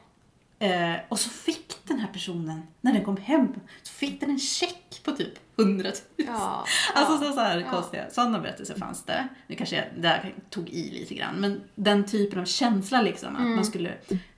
Eh, 0.62 0.96
och 1.10 1.20
så 1.20 1.30
fick 1.30 1.88
den 1.88 2.00
här 2.00 2.08
personen, 2.08 2.62
när 2.82 2.94
den 2.94 3.06
kom 3.06 3.18
hem, 3.18 3.60
så 3.84 3.94
fick 3.94 4.20
den 4.20 4.30
en 4.30 4.40
check 4.40 4.81
på 5.04 5.12
typ 5.12 5.34
100 5.60 5.84
000. 6.18 6.28
ja, 6.28 6.66
Alltså 6.96 7.26
ja. 7.26 7.30
så, 7.30 7.34
så 7.36 7.40
här 7.40 7.60
Ja. 7.60 7.72
konstiga, 7.72 8.10
sådana 8.10 8.40
berättelser 8.40 8.76
fanns 8.76 9.04
det. 9.04 9.28
Nu 9.48 9.56
kanske 9.56 9.76
jag 9.76 9.86
där 9.98 10.36
tog 10.50 10.70
i 10.70 10.92
lite 11.00 11.16
grann, 11.16 11.36
men 11.36 11.62
den 11.76 12.06
typen 12.06 12.40
av 12.40 12.46
känsla 12.46 13.02
liksom, 13.02 13.36
att 13.36 13.42
Mm. 13.42 13.56
man 13.56 13.66
skulle 13.66 13.94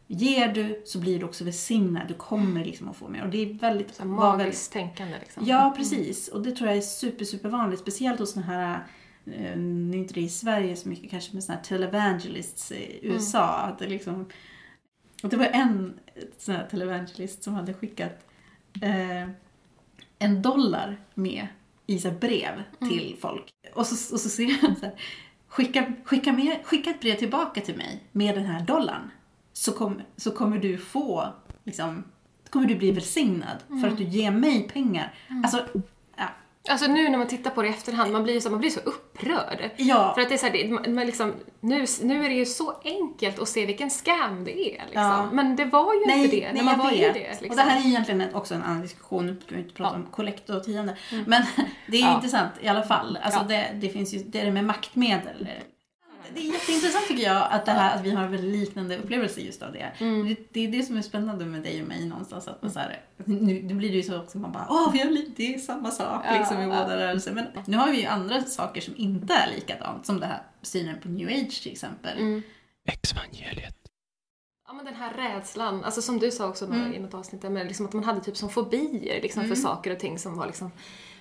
Ger 0.08 0.54
du 0.54 0.82
så 0.86 1.00
blir 1.00 1.20
du 1.20 1.26
också 1.26 1.44
välsignad, 1.44 2.08
du 2.08 2.14
kommer 2.14 2.66
liksom 2.66 2.90
att 2.90 2.96
få 2.98 3.08
mer. 3.08 3.24
Och 3.24 3.30
det 3.30 3.38
är 3.50 3.54
väldigt... 3.54 3.96
Så 3.96 4.04
var 4.08 4.10
väldigt 4.32 4.40
magiskt 4.46 4.72
tänkande 4.74 5.18
liksom. 5.20 5.44
Ja, 5.46 5.74
precis. 5.78 6.28
Och 6.28 6.42
det 6.42 6.52
tror 6.52 6.70
jag 6.70 6.78
är 6.78 6.82
super, 6.82 7.26
super 7.26 7.50
vanligt. 7.50 7.80
Speciellt 7.80 8.20
hos 8.20 8.32
såna 8.34 8.46
här, 8.46 8.84
eh, 9.26 9.58
nu 9.58 9.98
är 9.98 10.02
inte 10.02 10.14
det 10.14 10.22
i 10.22 10.30
Sverige 10.30 10.76
så 10.76 10.90
mycket 10.90 11.12
kanske, 11.12 11.34
med 11.34 11.44
såna 11.44 11.56
här 11.58 11.64
televangelists 11.64 12.72
i 12.72 13.00
USA. 13.02 13.46
Att 13.48 13.80
det 13.80 13.88
liksom, 13.88 14.30
och 15.24 15.30
det 15.30 15.38
var 15.38 15.46
en 15.46 15.94
sån 16.38 16.56
här 16.56 16.68
televangelist 16.72 17.44
som 17.44 17.54
hade 17.54 17.74
skickat 17.74 18.26
eh, 18.82 19.30
en 20.24 20.42
dollar 20.42 20.98
med 21.14 21.48
i 21.86 22.00
så 22.00 22.12
brev 22.12 22.64
till 22.80 23.18
folk. 23.22 23.44
Och 23.74 23.86
så, 23.86 24.14
och 24.14 24.20
så 24.20 24.30
ser 24.30 24.62
han 24.62 24.76
så 24.76 24.86
här, 24.86 24.96
skicka, 25.48 25.94
skicka, 26.04 26.34
med, 26.34 26.58
skicka 26.64 26.90
ett 26.90 27.00
brev 27.00 27.16
tillbaka 27.16 27.62
till 27.62 27.78
mig 27.78 28.04
med 28.12 28.36
den 28.36 28.46
här 28.46 28.62
dollarn. 28.66 29.12
Så, 29.54 29.72
kom, 29.72 30.02
så 30.16 30.32
kommer 30.32 30.58
du 30.58 30.78
få, 30.78 31.28
liksom, 31.64 32.04
kommer 32.50 32.68
du 32.68 32.76
bli 32.76 32.92
välsignad 32.92 33.58
för 33.82 33.88
att 33.88 33.98
du 33.98 34.04
ger 34.04 34.32
mig 34.32 34.70
pengar. 34.74 35.14
Alltså, 35.44 35.66
ja, 35.74 35.82
Alltså 36.70 36.88
nu 36.88 37.10
när 37.10 37.18
man 37.18 37.28
tittar 37.28 37.52
på 37.52 37.62
det 37.62 37.68
i 37.68 37.72
efterhand, 37.72 38.12
man 38.12 38.24
blir 38.24 38.34
ju 38.34 38.42
så, 38.42 38.50
man 38.50 38.60
blir 38.60 38.70
så 38.70 38.80
upprörd. 38.80 39.70
Ja. 39.78 40.12
För 40.16 40.22
att 40.22 40.30
det 40.30 40.36
är 40.36 40.38
så 40.38 40.46
här, 40.46 40.54
det, 40.54 40.90
man, 40.92 41.06
liksom, 41.06 41.34
nu, 41.60 41.86
nu 42.02 42.26
är 42.26 42.30
det 42.30 42.36
ju 42.36 42.46
så 42.46 42.82
enkelt 42.84 43.40
att 43.40 43.50
se 43.50 43.66
vilken 43.66 43.90
scam 43.90 44.44
det 44.46 44.52
är. 44.76 44.84
Liksom. 44.86 45.02
Ja. 45.04 45.30
Men 45.32 45.56
det 45.56 45.66
var 45.66 45.94
ju 45.94 46.02
inte 46.24 46.36
det 46.36 46.54
när 46.54 46.64
man 46.64 46.78
var 46.78 46.90
vet. 46.92 47.16
i 47.16 47.20
det. 47.20 47.30
Liksom. 47.30 47.50
Och 47.50 47.56
det 47.56 47.62
här 47.62 47.82
är 47.82 47.86
egentligen 47.88 48.36
också 48.36 48.56
en 48.56 48.64
annan 48.64 48.82
diskussion, 48.82 49.26
nu 49.28 49.38
ska 49.46 49.56
vi 49.56 49.62
inte 49.62 49.74
prata 49.74 49.96
om 49.96 50.06
kollekt 50.12 50.50
och 50.50 50.64
tionde. 50.64 50.98
Men 51.28 51.44
det 51.88 51.98
är 51.98 52.02
Mm. 52.02 52.10
Ja. 52.12 52.16
intressant 52.16 52.52
i 52.62 52.68
alla 52.68 52.84
fall. 52.84 53.18
Alltså 53.24 53.40
Ja. 53.40 53.46
det, 53.48 53.68
det 53.74 53.90
finns 53.90 54.14
ju, 54.14 54.20
det 54.20 54.40
är 54.40 54.46
det 54.46 54.52
med 54.52 54.66
maktmedel. 54.66 55.48
Det 56.34 56.40
är 56.40 56.54
jätteintressant 56.54 57.08
tycker 57.08 57.24
jag 57.24 57.48
att, 57.52 57.66
det 57.66 57.72
här, 57.72 57.96
att 57.96 58.02
vi 58.06 58.12
har 58.12 58.28
väldigt 58.28 58.60
liknande 58.60 58.98
upplevelser 58.98 59.42
just 59.42 59.62
av 59.62 59.72
det. 59.72 59.92
Mm. 60.00 60.28
det. 60.28 60.36
Det 60.52 60.60
är 60.60 60.72
det 60.72 60.84
som 60.84 60.98
är 60.98 61.02
spännande 61.02 61.46
med 61.46 61.62
dig 61.62 61.82
och 61.82 61.88
mig 61.88 62.06
någonstans. 62.06 62.48
Att 62.48 62.62
man 62.62 62.72
så 62.72 62.80
här, 62.80 63.02
nu, 63.26 63.62
nu 63.64 63.74
blir 63.74 63.90
det 63.90 63.96
ju 63.96 64.04
så 64.04 64.20
också 64.20 64.38
man 64.38 64.52
bara 64.52 64.68
åh 64.70 64.94
vi 64.94 65.00
har 65.00 65.10
lite, 65.10 65.32
det 65.36 65.54
är 65.56 65.60
samma 65.60 65.92
sak 65.92 66.26
liksom 66.38 66.62
i 66.62 66.66
båda 66.66 66.98
rörelser. 66.98 67.32
Men 67.34 67.46
nu 67.68 67.78
har 67.78 67.92
vi 67.92 68.02
ju 68.02 68.06
andra 68.06 68.42
saker 68.42 68.82
som 68.82 68.94
inte 68.98 69.34
är 69.34 69.56
likadant. 69.56 70.06
Som 70.06 70.20
det 70.20 70.26
här 70.26 70.42
synen 70.62 70.96
på 71.02 71.10
new 71.10 71.28
age 71.28 71.64
till 71.64 71.72
exempel. 71.72 72.18
Mm. 72.18 72.42
Exvangeliet. 72.86 73.76
Ja 74.68 74.74
men 74.74 74.86
den 74.86 74.96
här 74.96 75.14
rädslan, 75.14 75.84
alltså 75.84 76.02
som 76.02 76.20
du 76.20 76.32
sa 76.32 76.50
också 76.50 76.66
Mm. 76.66 76.94
i 76.94 77.00
något 77.00 77.14
avsnitt, 77.14 77.42
där, 77.42 77.50
men 77.50 77.68
liksom 77.68 77.86
att 77.86 77.94
man 77.94 78.04
hade 78.04 78.22
typ 78.22 78.38
som 78.38 78.50
fobier 78.50 79.22
liksom, 79.22 79.48
för 79.48 79.56
saker 79.56 79.92
och 79.92 80.00
ting 80.00 80.20
som 80.20 80.38
var 80.38 80.46
liksom, 80.46 80.72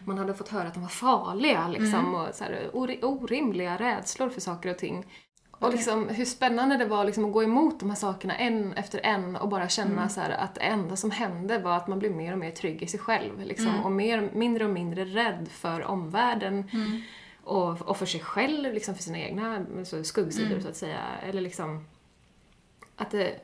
man 0.04 0.18
hade 0.18 0.34
fått 0.34 0.48
höra 0.48 0.68
att 0.68 0.74
de 0.74 0.80
var 0.80 0.88
farliga 0.88 1.68
liksom, 1.68 1.94
Mm. 2.00 2.14
och 2.14 2.34
så 2.34 2.44
här, 2.44 2.70
ori- 2.72 3.04
orimliga 3.04 3.76
rädslor 3.76 4.28
för 4.28 4.40
saker 4.40 4.70
och 4.70 4.78
ting. 4.78 5.04
Och 5.50 5.72
liksom 5.72 6.08
hur 6.08 6.24
spännande 6.24 6.76
det 6.76 6.84
var 6.86 7.04
liksom 7.04 7.24
att 7.24 7.32
gå 7.32 7.42
emot 7.42 7.80
de 7.80 7.90
här 7.90 7.96
sakerna 7.96 8.36
en 8.36 8.72
efter 8.72 9.00
en 9.02 9.36
och 9.36 9.48
bara 9.48 9.68
känna 9.68 9.90
Mm. 9.92 10.08
så 10.08 10.20
här, 10.20 10.30
att 10.30 10.54
det 10.54 10.60
enda 10.60 10.96
som 10.96 11.10
hände 11.10 11.58
var 11.58 11.76
att 11.76 11.88
man 11.88 11.98
blev 11.98 12.12
mer 12.12 12.32
och 12.32 12.38
mer 12.38 12.50
trygg 12.50 12.82
i 12.82 12.86
sig 12.86 13.00
själv 13.00 13.40
liksom, 13.40 13.68
Mm. 13.68 13.84
och 13.84 13.92
mer, 13.92 14.30
mindre 14.34 14.64
och 14.64 14.70
mindre 14.70 15.04
rädd 15.04 15.48
för 15.50 15.84
omvärlden 15.84 16.70
Mm. 16.72 17.00
och, 17.44 17.80
och 17.82 17.96
för 17.96 18.06
sig 18.06 18.20
själv, 18.20 18.74
liksom, 18.74 18.94
för 18.94 19.02
sina 19.02 19.18
egna 19.18 19.64
skuggsidor 20.02 20.50
Mm. 20.50 20.62
så 20.62 20.68
att 20.68 20.76
säga. 20.76 21.00
Eller 21.22 21.40
liksom 21.40 21.84
att 22.96 23.10
det, 23.10 23.34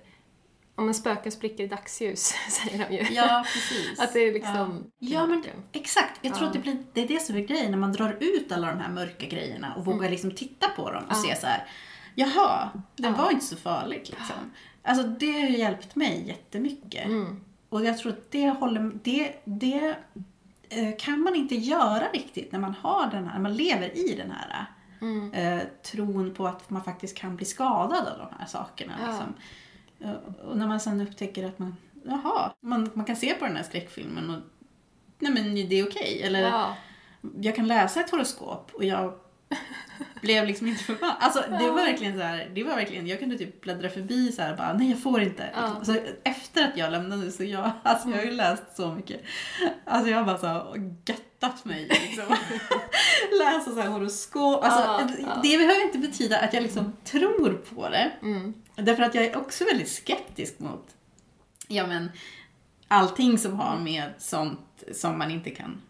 om 0.79 0.89
en 0.89 0.95
spöken 0.95 1.33
spricker 1.33 1.65
i 1.65 1.67
dagsljus, 1.67 2.35
säger 2.51 2.89
de 2.89 2.95
ju. 2.97 3.15
Ja, 3.15 3.45
precis. 3.55 4.01
Att 4.01 4.13
det 4.13 4.19
är 4.21 4.33
liksom... 4.33 4.91
Ja, 4.99 5.27
men 5.27 5.45
exakt. 5.73 6.19
Jag 6.23 6.35
tror 6.35 6.45
Ja. 6.45 6.47
att 6.49 6.53
det, 6.53 6.59
blir, 6.59 6.79
det 6.93 7.01
är 7.05 7.09
det 7.09 7.23
som 7.23 7.37
är 7.37 7.41
grejen 7.41 7.71
när 7.71 7.79
man 7.79 7.93
drar 7.93 8.17
ut 8.21 8.53
alla 8.53 8.67
de 8.67 8.79
här 8.81 8.91
mörka 8.91 9.27
grejerna 9.27 9.75
och 9.75 9.85
vågar 9.85 10.11
liksom 10.11 10.31
titta 10.31 10.69
på 10.69 10.91
dem 10.91 11.05
och 11.05 11.13
Mm. 11.17 11.25
Ja. 11.29 11.35
se 11.35 11.41
så 11.41 11.47
här. 11.47 11.67
Jaha, 12.15 12.71
det 12.97 13.03
Ja. 13.09 13.11
var 13.13 13.31
inte 13.31 13.45
så 13.47 13.57
farligt 13.57 14.09
liksom. 14.09 14.51
Alltså 14.83 15.07
det 15.07 15.33
har 15.33 15.49
ju 15.49 15.59
hjälpt 15.59 15.97
mig 15.97 16.25
jättemycket. 16.29 17.05
Mm. 17.07 17.41
Och 17.69 17.85
jag 17.85 17.99
tror 17.99 18.13
att 18.13 18.31
det 18.31 18.49
håller, 18.51 18.91
det, 19.05 19.35
det 19.45 19.97
eh, 20.69 20.97
kan 20.99 21.21
man 21.21 21.35
inte 21.35 21.55
göra 21.55 22.05
riktigt 22.13 22.53
när 22.53 22.59
man 22.59 22.75
har 22.75 23.11
den 23.11 23.25
här, 23.27 23.33
när 23.35 23.41
man 23.41 23.55
lever 23.57 23.99
i 23.99 24.15
den 24.15 24.31
här 24.31 24.67
Mm. 25.01 25.33
eh, 25.33 25.63
tron 25.83 26.35
på 26.35 26.47
att 26.47 26.71
man 26.71 26.85
faktiskt 26.85 27.17
kan 27.17 27.37
bli 27.37 27.47
skadad 27.47 28.07
av 28.09 28.19
de 28.19 28.29
här 28.39 28.47
sakerna. 28.47 28.93
Ja. 29.01 29.07
Liksom. 29.07 29.35
Och 30.45 30.57
när 30.57 30.67
man 30.67 30.81
sen 30.81 31.01
upptäcker 31.01 31.47
att 31.47 31.59
man, 31.59 31.77
jaha, 32.05 32.53
man, 32.61 32.91
man 32.95 33.05
kan 33.05 33.17
se 33.17 33.35
på 33.35 33.45
den 33.45 33.57
här 33.57 33.63
skräckfilmen 33.63 34.31
och 34.31 34.41
nej 35.19 35.33
men 35.33 35.55
det 35.69 35.79
är 35.79 35.89
okej. 35.89 36.23
Eller 36.23 36.41
Ja. 36.41 36.77
jag 37.41 37.57
kan 37.57 37.67
läsa 37.67 38.01
ett 38.01 38.11
horoskop 38.11 38.71
och 38.75 38.85
jag 38.85 39.13
blev 40.23 40.47
liksom 40.47 40.67
inte 40.67 40.85
förbannad. 40.85 41.17
Alltså 41.21 41.45
det 41.51 41.69
var 41.71 41.75
verkligen 41.75 42.17
så 42.17 42.23
här, 42.23 42.51
det 42.55 42.65
var 42.65 42.75
verkligen, 42.77 43.07
jag 43.07 43.19
kunde 43.19 43.39
typ 43.39 43.61
bläddra 43.61 43.89
förbi 43.89 44.33
så 44.33 44.43
här 44.43 44.57
bara, 44.57 44.73
nej 44.73 44.91
jag 44.91 45.03
får 45.03 45.23
inte. 45.23 45.51
Ja. 45.55 45.59
Alltså, 45.61 45.95
efter 46.25 46.65
att 46.69 46.77
jag 46.77 46.93
lämnade 46.93 47.33
så 47.33 47.45
jag, 47.45 47.71
alltså 47.83 48.09
jag 48.09 48.17
har 48.17 48.25
ju 48.25 48.31
läst 48.31 48.77
så 48.77 48.93
mycket. 48.93 49.21
Alltså 49.85 50.11
jag 50.11 50.19
har 50.19 50.25
bara 50.25 50.39
så 50.39 50.47
här 50.47 50.93
göttat 51.07 51.65
mig 51.65 51.87
liksom. 51.89 52.25
Läsa 53.39 53.71
så 53.71 53.81
här 53.81 53.89
horoskop. 53.89 54.65
Alltså, 54.65 55.15
ja. 55.23 55.41
Det 55.43 55.59
behöver 55.59 55.85
inte 55.85 55.99
betyda 55.99 56.39
att 56.41 56.55
jag 56.55 56.63
liksom 56.63 56.93
tror 57.05 57.53
på 57.75 57.89
det. 57.89 58.11
Mm. 58.23 58.55
Därför 58.79 59.03
att 59.03 59.15
jag 59.15 59.25
är 59.25 59.37
också 59.37 59.65
väldigt 59.65 59.89
skeptisk 59.89 60.59
mot 60.59 60.97
ja, 61.69 61.87
men, 61.87 62.11
allting 62.89 63.39
som 63.39 63.61
har 63.61 63.79
med 63.79 64.13
sånt 64.19 64.85
som 64.93 65.19
man 65.19 65.31
inte 65.31 65.51
kan 65.51 65.81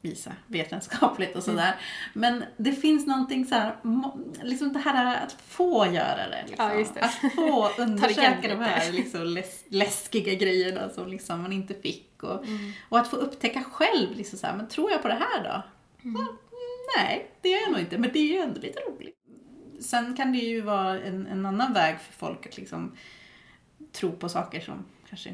visa 0.00 0.32
vetenskapligt 0.46 1.36
och 1.36 1.42
sådär. 1.42 1.74
Men 2.12 2.44
det 2.56 2.72
finns 2.72 3.06
någonting 3.06 3.46
så 3.46 3.54
här, 3.54 3.76
må- 3.82 4.18
liksom 4.42 4.72
det 4.72 4.78
här 4.78 5.24
att 5.24 5.32
få 5.48 5.86
göra 5.86 6.28
det. 6.30 6.44
Liksom. 6.48 6.70
Ja, 6.70 6.84
det. 6.94 7.00
Att 7.00 7.34
få 7.34 7.68
undersöka 7.82 8.48
de 8.48 8.54
här 8.60 8.92
liksom, 8.92 9.20
läs- 9.20 9.64
läskiga 9.68 10.34
grejerna 10.34 10.88
som 10.90 11.08
liksom 11.08 11.42
man 11.42 11.52
inte 11.52 11.74
fick. 11.74 12.22
Och, 12.22 12.44
Mm. 12.46 12.72
och 12.88 12.98
att 12.98 13.08
få 13.08 13.16
upptäcka 13.16 13.62
själv, 13.72 14.16
liksom 14.16 14.38
så 14.38 14.46
här, 14.46 14.56
men 14.56 14.68
tror 14.68 14.90
jag 14.90 15.02
på 15.02 15.08
det 15.08 15.14
här 15.32 15.44
då? 15.44 15.62
Mm. 16.08 16.22
Ja, 16.22 16.36
nej, 16.96 17.30
det 17.40 17.48
gör 17.48 17.60
jag 17.60 17.70
nog 17.72 17.80
inte, 17.80 17.98
men 17.98 18.10
det 18.12 18.18
är 18.18 18.32
ju 18.32 18.38
ändå 18.38 18.60
lite 18.60 18.80
roligt. 18.80 19.16
Sen 19.84 20.16
kan 20.16 20.32
det 20.32 20.38
ju 20.38 20.60
vara 20.60 21.00
en, 21.00 21.26
en 21.26 21.46
annan 21.46 21.72
väg 21.72 21.98
för 22.00 22.12
folk 22.12 22.46
att 22.46 22.56
liksom 22.56 22.96
tro 23.92 24.12
på 24.12 24.28
saker 24.28 24.60
som 24.60 24.84
kanske 25.08 25.30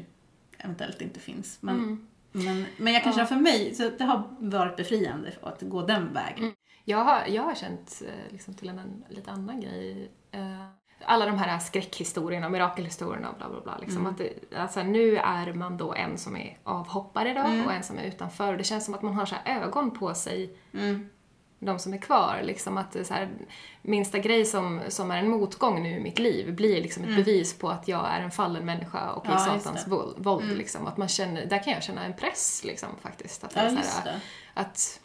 eventuellt 0.57 1.01
inte 1.01 1.19
finns. 1.19 1.57
Men, 1.61 1.75
Mm. 1.75 2.07
men, 2.31 2.65
men 2.77 2.93
jag 2.93 3.03
kan 3.03 3.11
Ja. 3.11 3.15
känna 3.15 3.27
för 3.27 3.35
mig, 3.35 3.75
så 3.75 3.89
det 3.97 4.03
har 4.03 4.23
varit 4.39 4.77
befriande 4.77 5.31
att 5.41 5.61
gå 5.61 5.81
den 5.85 6.13
vägen. 6.13 6.43
Mm. 6.43 6.53
Jag 6.85 6.97
har, 6.97 7.25
jag 7.27 7.43
har 7.43 7.55
känt 7.55 8.01
eh, 8.07 8.31
liksom, 8.31 8.53
till 8.53 8.69
en, 8.69 8.79
en 8.79 9.03
lite 9.09 9.31
annan 9.31 9.61
grej. 9.61 10.11
Eh, 10.31 10.65
alla 11.05 11.25
de 11.25 11.37
här 11.37 11.59
skräckhistorierna, 11.59 12.49
mirakelhistorierna 12.49 13.29
och 13.29 13.37
bla 13.37 13.49
bla 13.49 13.61
bla. 13.61 13.77
Liksom, 13.77 13.99
Mm. 14.01 14.11
att 14.11 14.17
det, 14.17 14.57
alltså, 14.57 14.83
nu 14.83 15.17
är 15.17 15.53
man 15.53 15.77
då 15.77 15.93
en 15.93 16.17
som 16.17 16.35
är 16.37 16.57
avhoppare 16.63 17.33
då 17.33 17.39
Mm. 17.39 17.65
och 17.65 17.73
en 17.73 17.83
som 17.83 17.97
är 17.97 18.03
utanför. 18.03 18.51
Och 18.51 18.57
det 18.57 18.63
känns 18.63 18.85
som 18.85 18.93
att 18.93 19.01
man 19.01 19.13
har 19.13 19.25
så 19.25 19.35
ögon 19.45 19.91
på 19.91 20.13
sig 20.13 20.55
Mm. 20.73 21.09
De 21.63 21.79
som 21.79 21.93
är 21.93 21.97
kvar. 21.97 22.39
Liksom 22.43 22.77
att 22.77 22.97
så 23.07 23.13
här, 23.13 23.29
minsta 23.81 24.19
grej 24.19 24.45
som, 24.45 24.81
som 24.89 25.11
är 25.11 25.17
en 25.17 25.29
motgång 25.29 25.83
nu 25.83 25.89
i 25.89 25.99
mitt 25.99 26.19
liv 26.19 26.55
blir 26.55 26.81
liksom 26.81 27.03
ett 27.03 27.15
bevis 27.15 27.53
på 27.57 27.69
att 27.69 27.87
jag 27.87 28.07
är 28.09 28.21
en 28.21 28.31
fallen 28.31 28.65
människa 28.65 29.11
och 29.11 29.25
i 29.25 29.27
Mm. 29.27 29.39
Ja, 29.47 29.53
just 29.53 29.65
satans 29.65 29.87
våld. 29.87 30.15
våld 30.19 30.43
Mm. 30.45 30.57
liksom. 30.57 30.87
Att 30.87 30.97
man 30.97 31.07
känner, 31.07 31.45
där 31.45 31.63
kan 31.63 31.73
jag 31.73 31.83
känna 31.83 32.05
en 32.05 32.13
press 32.13 32.61
liksom, 32.63 32.89
faktiskt. 33.01 33.43
Att, 33.43 33.55
Ja, 33.55 33.61
här, 33.61 34.19
att, 34.53 34.99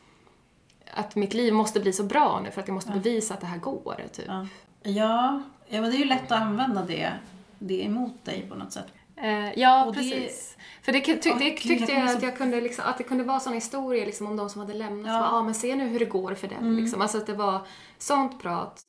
att 0.95 1.17
mitt 1.17 1.35
liv 1.35 1.53
måste 1.55 1.81
bli 1.81 1.93
så 1.93 2.03
bra 2.03 2.41
nu 2.45 2.51
för 2.51 2.61
att 2.61 2.69
jag 2.69 2.75
måste 2.75 2.91
Ja. 2.91 2.95
bevisa 2.99 3.35
att 3.35 3.41
det 3.41 3.47
här 3.47 3.59
går. 3.59 4.03
Typ. 4.13 4.25
Ja. 4.29 4.47
Ja, 4.83 5.43
ja, 5.69 5.81
men 5.81 5.91
det 5.91 5.97
är 5.97 5.99
ju 5.99 6.05
lätt 6.05 6.33
att 6.33 6.41
använda 6.43 6.83
det, 6.85 7.13
det 7.59 7.85
emot 7.85 8.25
dig 8.25 8.47
på 8.49 8.55
något 8.55 8.73
sätt. 8.73 8.87
Eh, 9.17 9.59
ja, 9.61 9.85
Och 9.85 9.93
det- 9.95 9.99
precis. 10.01 10.57
För 10.83 10.93
det, 10.93 11.01
ty, 11.01 11.13
det 11.15 11.31
Åh, 11.33 11.39
gud, 11.39 11.57
tyckte 11.59 11.93
jag 11.93 12.03
att, 12.03 12.21
så- 12.21 12.27
jag 12.27 12.37
kunde 12.37 12.61
liksom, 12.61 12.85
att 12.89 12.99
det 12.99 13.05
kunde 13.05 13.25
vara 13.25 13.41
såna 13.41 13.55
historier 13.55 14.07
liksom, 14.07 14.27
om 14.27 14.37
de 14.37 14.51
som 14.51 14.61
hade 14.61 14.75
lämnat. 14.75 15.07
Ja. 15.13 15.15
Ja. 15.19 15.31
ah, 15.39 15.43
men 15.43 15.55
se 15.55 15.77
nu 15.77 15.89
hur 15.89 15.99
det 15.99 16.05
går 16.05 16.35
för 16.35 16.49
den. 16.49 16.59
Mm. 16.59 16.77
Liksom. 16.77 17.01
Alltså 17.03 17.19
att 17.19 17.27
det 17.27 17.33
var 17.35 17.67
sånt 17.99 18.43
prat. 18.43 18.83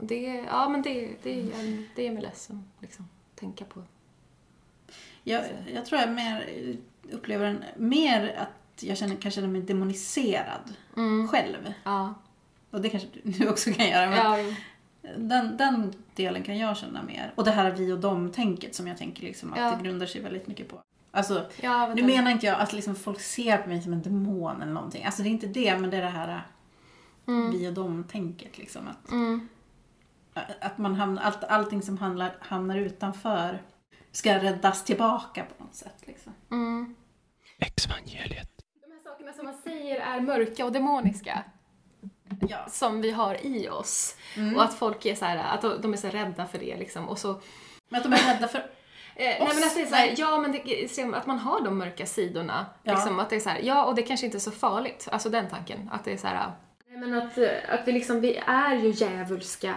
Det, 0.00 0.44
ja, 0.50 0.68
men 0.68 0.82
det, 0.82 1.10
det, 1.22 1.34
gör- 1.34 1.84
det 1.96 2.04
gör 2.04 2.12
mig 2.12 2.22
ledsen. 2.22 2.64
Liksom, 2.80 3.08
tänka 3.34 3.64
på. 3.64 3.82
Jag, 5.24 5.44
jag 5.74 5.86
tror 5.86 6.00
jag 6.00 6.10
mer 6.12 6.46
upplever 7.12 7.44
en, 7.46 7.64
mer 7.76 8.34
att 8.38 8.82
jag 8.82 8.98
känner, 8.98 9.16
kan 9.16 9.30
känna 9.30 9.48
mig 9.48 9.60
demoniserad 9.62 10.72
Mm. 10.96 11.28
själv. 11.28 11.72
Ja. 11.84 12.14
Och 12.70 12.80
det 12.80 12.88
kanske 12.88 13.08
du 13.22 13.48
också 13.48 13.72
kan 13.72 13.88
göra. 13.88 14.10
Men 14.10 14.18
Ja. 14.18 14.54
Den, 15.16 15.56
den 15.56 15.92
delen 16.14 16.42
kan 16.42 16.58
jag 16.58 16.76
känna 16.76 17.02
mer. 17.02 17.32
Och 17.36 17.44
det 17.44 17.50
här 17.50 17.70
vi 17.70 17.92
och 17.92 18.00
dem-tänket 18.00 18.74
som 18.74 18.86
jag 18.86 18.98
tänker 18.98 19.22
liksom 19.22 19.52
att 19.52 19.58
Ja. 19.58 19.76
det 19.76 19.82
grundar 19.84 20.06
sig 20.06 20.20
väldigt 20.20 20.46
mycket 20.46 20.68
på. 20.68 20.80
Alltså, 21.10 21.46
ja 21.62 21.94
nu 21.94 22.02
menar 22.02 22.30
inte 22.30 22.46
jag 22.46 22.60
att 22.60 22.72
liksom 22.72 22.94
folk 22.94 23.20
ser 23.20 23.58
på 23.58 23.68
mig 23.68 23.82
som 23.82 23.92
en 23.92 24.02
demon 24.02 24.62
eller 24.62 24.72
någonting. 24.72 25.04
Alltså 25.04 25.22
det 25.22 25.28
är 25.28 25.30
inte 25.30 25.46
det, 25.46 25.78
men 25.78 25.90
det 25.90 25.96
är 25.96 26.02
det 26.02 26.08
här 26.08 26.42
Mm. 27.28 27.50
vi 27.52 27.68
och 27.68 27.72
dem-tänket. 27.72 28.58
Liksom. 28.58 28.88
Att, 28.88 29.10
Mm. 29.10 29.48
att 30.60 30.78
man 30.78 30.94
hamnar, 30.94 31.22
allt, 31.22 31.44
allting 31.44 31.82
som 31.82 31.98
handlar, 31.98 32.36
hamnar 32.40 32.76
utanför 32.76 33.62
ska 34.12 34.38
räddas 34.42 34.84
tillbaka 34.84 35.44
på 35.58 35.64
något 35.64 35.74
sätt. 35.74 35.96
Liksom. 36.06 36.32
Mm. 36.50 36.94
Exvangeliet. 37.58 38.48
De 38.86 38.92
här 38.92 38.98
sakerna 39.04 39.32
som 39.32 39.44
man 39.44 39.54
säger 39.64 40.00
är 40.00 40.20
mörka 40.20 40.64
och 40.66 40.72
demoniska. 40.72 41.44
Ja. 42.48 42.66
Som 42.68 43.00
vi 43.00 43.10
har 43.10 43.46
i 43.46 43.68
oss. 43.68 44.16
Mm. 44.36 44.56
Och 44.56 44.62
att 44.64 44.74
folk 44.74 45.06
är 45.06 45.14
så 45.14 45.24
här, 45.24 45.36
att 45.36 45.82
de- 45.82 45.92
är 45.92 45.96
så 45.96 46.08
rädda 46.08 46.46
för 46.46 46.58
det 46.58 46.76
liksom. 46.76 47.08
Och 47.08 47.18
så 47.18 47.40
Men 47.88 47.98
att 48.00 48.10
de 48.10 48.12
är 48.12 48.34
rädda 48.34 48.48
för... 48.48 48.58
Eh, 48.58 48.64
nej 49.16 49.38
men 49.54 49.64
att 49.64 49.74
det 49.74 49.82
är 49.82 49.86
så 49.86 49.94
här, 49.94 50.06
Nej. 50.06 50.14
ja 50.18 50.38
men 50.38 50.52
det, 50.52 51.14
att 51.14 51.26
man 51.26 51.38
har 51.38 51.60
de 51.60 51.78
mörka 51.78 52.06
sidorna. 52.06 52.66
Ja. 52.82 52.92
Liksom, 52.92 53.18
att 53.18 53.30
det 53.30 53.36
är 53.36 53.40
så 53.40 53.48
här, 53.48 53.60
ja 53.62 53.84
och 53.84 53.94
det 53.94 54.02
kanske 54.02 54.26
inte 54.26 54.38
är 54.38 54.40
så 54.40 54.50
farligt. 54.50 55.08
Alltså 55.12 55.28
den 55.28 55.48
tanken. 55.48 55.90
Att 55.92 56.04
det 56.04 56.12
är 56.12 56.16
så 56.16 56.26
här, 56.26 56.52
nej 56.88 56.98
men 56.98 57.14
att, 57.14 57.38
eh, 57.38 57.48
att 57.68 57.80
vi 57.88 57.92
liksom, 57.92 58.20
vi 58.20 58.36
är 58.46 58.74
ju 58.74 58.90
djävulska. 58.90 59.74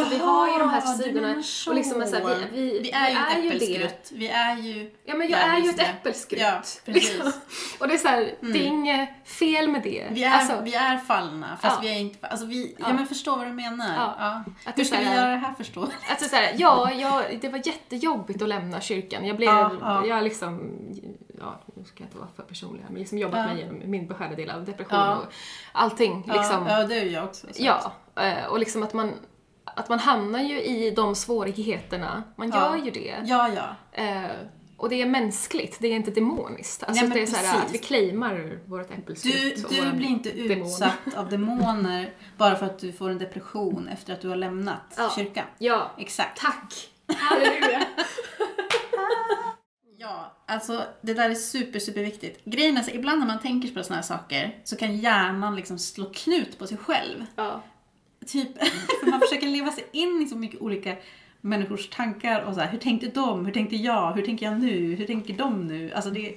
Alltså, 0.00 0.14
vi 0.14 0.22
har 0.22 0.52
ju 0.52 0.58
de 0.58 0.70
här 0.70 0.82
Jaha, 0.84 0.94
sidorna. 0.94 1.42
Och 1.68 1.74
liksom 1.74 2.06
så 2.06 2.16
här, 2.16 2.48
vi, 2.52 2.60
vi, 2.62 2.80
Vi 2.80 2.90
är 2.90 3.10
ju 3.10 3.16
ett 3.16 3.60
det. 3.60 3.66
äppelskrutt. 3.76 4.10
Vi 4.12 4.28
är 4.28 4.56
ju... 4.56 4.90
Ja 5.04 5.14
men 5.14 5.28
jag 5.30 5.40
är 5.40 5.58
ju 5.58 5.70
ett 5.70 5.80
äppelskrutt. 5.80 6.40
Ja, 6.40 6.62
precis. 6.84 7.12
Liksom. 7.12 7.32
Och 7.80 7.88
det 7.88 7.94
är 7.94 7.98
så 7.98 8.08
här, 8.08 8.34
det 8.40 8.58
är 8.58 8.66
inget 8.66 9.08
fel 9.24 9.68
med 9.68 9.82
det. 9.82 10.06
Vi 10.10 10.24
är, 10.24 10.30
Alltså, 10.30 10.60
vi 10.64 10.74
är 10.74 10.96
fallna, 10.98 11.56
fast 11.62 11.76
Ja. 11.76 11.80
vi 11.82 11.88
är 11.94 11.98
inte... 12.00 12.26
Alltså 12.26 12.46
vi, 12.46 12.74
ja. 12.78 12.84
Ja. 12.88 12.94
men 12.94 13.06
förstår 13.06 13.36
vad 13.36 13.46
du 13.46 13.52
menar. 13.52 13.94
Ja. 13.96 14.14
Ja. 14.18 14.42
Att 14.70 14.76
det 14.76 14.82
Hur 14.82 14.84
ska 14.84 14.98
vi 14.98 15.04
göra 15.04 15.30
det 15.30 15.36
här 15.36 15.54
förstå? 15.54 15.88
Alltså 16.10 16.28
så 16.28 16.36
här, 16.36 16.54
ja, 16.56 16.92
jag, 16.92 17.38
det 17.40 17.48
var 17.48 17.58
jättejobbigt 17.66 18.42
att 18.42 18.48
lämna 18.48 18.80
kyrkan. 18.80 19.26
Jag 19.26 19.36
blev, 19.36 19.48
Ja, 19.50 19.70
ja. 19.80 20.06
jag 20.06 20.24
liksom 20.24 20.78
ja, 21.38 21.60
nu 21.76 21.84
ska 21.84 21.94
jag 22.02 22.06
inte 22.06 22.18
vara 22.18 22.28
för 22.36 22.42
personlig 22.42 22.82
här, 22.82 22.90
men 22.90 22.98
liksom 22.98 23.18
jobbat 23.18 23.38
Ja. 23.40 23.46
mig 23.46 23.56
igenom 23.62 23.80
min 23.90 24.06
beskärda 24.08 24.34
del 24.34 24.50
av 24.50 24.64
depression 24.64 24.98
Ja. 24.98 25.16
och 25.16 25.24
allting. 25.72 26.16
Liksom. 26.32 26.66
Ja, 26.68 26.78
ja, 26.80 26.84
det 26.86 26.94
är 26.98 27.04
ju 27.04 27.10
jag 27.10 27.24
också. 27.24 27.46
så 27.52 27.62
Ja, 27.62 27.92
eh, 28.16 28.46
och 28.46 28.58
liksom 28.58 28.82
att 28.82 28.92
man, 28.94 29.12
att 29.76 29.88
man 29.88 29.98
hamnar 29.98 30.40
ju 30.40 30.62
i 30.62 30.90
de 30.90 31.14
svårigheterna. 31.14 32.22
Man 32.36 32.48
Ja. 32.50 32.76
gör 32.76 32.84
ju 32.84 32.90
det. 32.90 33.16
Ja, 33.24 33.48
ja. 33.48 33.76
Eh, 34.02 34.24
och 34.76 34.88
det 34.88 35.02
är 35.02 35.06
mänskligt, 35.06 35.76
det 35.80 35.88
är 35.88 35.96
inte 35.96 36.10
demoniskt. 36.10 36.82
Alltså 36.82 37.04
Nej, 37.04 37.14
det 37.14 37.22
är 37.22 37.26
så 37.26 37.36
här, 37.36 37.42
precis. 37.52 37.66
att 37.68 37.74
vi 37.74 37.78
claimar 37.78 38.58
vårt 38.66 38.88
Du, 38.88 38.94
äppelskott 38.94 39.70
du 39.70 39.76
våran 39.80 39.96
blir 39.96 40.08
inte 40.08 40.30
demon. 40.30 40.66
utsatt 40.66 41.14
av 41.16 41.28
demoner 41.28 42.10
bara 42.38 42.56
för 42.56 42.66
att 42.66 42.78
du 42.78 42.92
får 42.92 43.10
en 43.10 43.18
depression 43.18 43.88
efter 43.88 44.12
att 44.12 44.20
du 44.20 44.28
har 44.28 44.36
lämnat 44.36 44.94
Ja. 44.96 45.12
kyrkan. 45.16 45.44
Ja, 45.58 45.90
Exakt. 45.98 46.40
tack! 46.40 46.88
Halleluja! 47.16 47.82
Ja, 49.98 50.32
alltså 50.46 50.84
det 51.00 51.14
där 51.14 51.30
är 51.30 51.34
super, 51.34 51.78
super 51.78 52.00
viktigt. 52.00 52.44
Grejen 52.44 52.76
är 52.76 52.82
så, 52.82 52.90
ibland 52.90 53.18
när 53.20 53.26
man 53.26 53.38
tänker 53.40 53.68
på 53.74 53.82
såna 53.82 53.96
här 53.96 54.02
saker 54.02 54.56
så 54.64 54.76
kan 54.76 54.96
hjärnan 54.96 55.56
liksom 55.56 55.78
slå 55.78 56.04
knut 56.14 56.58
på 56.58 56.66
sig 56.66 56.76
själv. 56.78 57.24
ja. 57.36 57.62
Typ, 58.26 58.58
för 59.00 59.10
man 59.10 59.20
försöker 59.20 59.46
leva 59.46 59.70
sig 59.70 59.84
in 59.92 60.22
i 60.22 60.28
så 60.28 60.36
mycket 60.36 60.60
olika 60.60 60.96
människors 61.40 61.88
tankar 61.88 62.40
och 62.42 62.54
så 62.54 62.60
här, 62.60 62.68
hur 62.70 62.78
tänkte 62.78 63.06
de? 63.08 63.44
Hur 63.46 63.52
tänkte 63.52 63.76
jag? 63.76 64.12
Hur 64.12 64.22
tänker 64.22 64.46
jag 64.46 64.60
nu? 64.60 64.94
Hur 64.94 65.06
tänker 65.06 65.34
de 65.34 65.66
nu? 65.66 65.92
Alltså 65.92 66.10
det, 66.10 66.36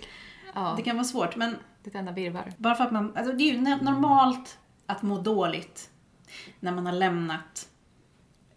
ja. 0.54 0.74
det 0.78 0.84
kan 0.84 0.96
vara 0.96 1.04
svårt, 1.06 1.36
men 1.36 1.56
Det 1.84 1.96
enda 1.96 2.12
virrvarr. 2.12 2.54
bara 2.58 2.76
för 2.76 2.84
att 2.84 2.92
man, 2.92 3.14
alltså 3.18 3.34
det 3.34 3.44
är 3.50 3.54
ju 3.54 3.62
normalt 3.62 4.58
att 4.86 5.02
må 5.02 5.18
dåligt 5.18 5.90
när 6.60 6.72
man 6.72 6.86
har 6.86 6.94
lämnat 6.94 7.68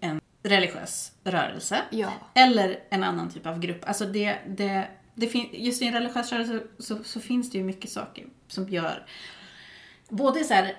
en 0.01 0.21
religiös 0.43 1.13
rörelse. 1.25 1.83
Ja. 1.91 2.09
Eller 2.35 2.79
en 2.91 3.03
annan 3.05 3.31
typ 3.31 3.47
av 3.47 3.61
grupp. 3.61 3.85
Alltså 3.89 4.05
det, 4.05 4.39
det, 4.49 4.89
det 5.15 5.27
fin- 5.27 5.51
just 5.53 5.83
i 5.83 5.87
en 5.87 5.95
religiös 5.95 6.33
rörelse 6.33 6.63
så, 6.79 7.05
så 7.05 7.21
finns 7.21 7.51
det 7.51 7.59
ju 7.59 7.65
mycket 7.65 7.91
saker 7.91 8.27
som 8.49 8.69
gör 8.69 9.07
Både 10.09 10.45
så 10.45 10.55
här 10.55 10.75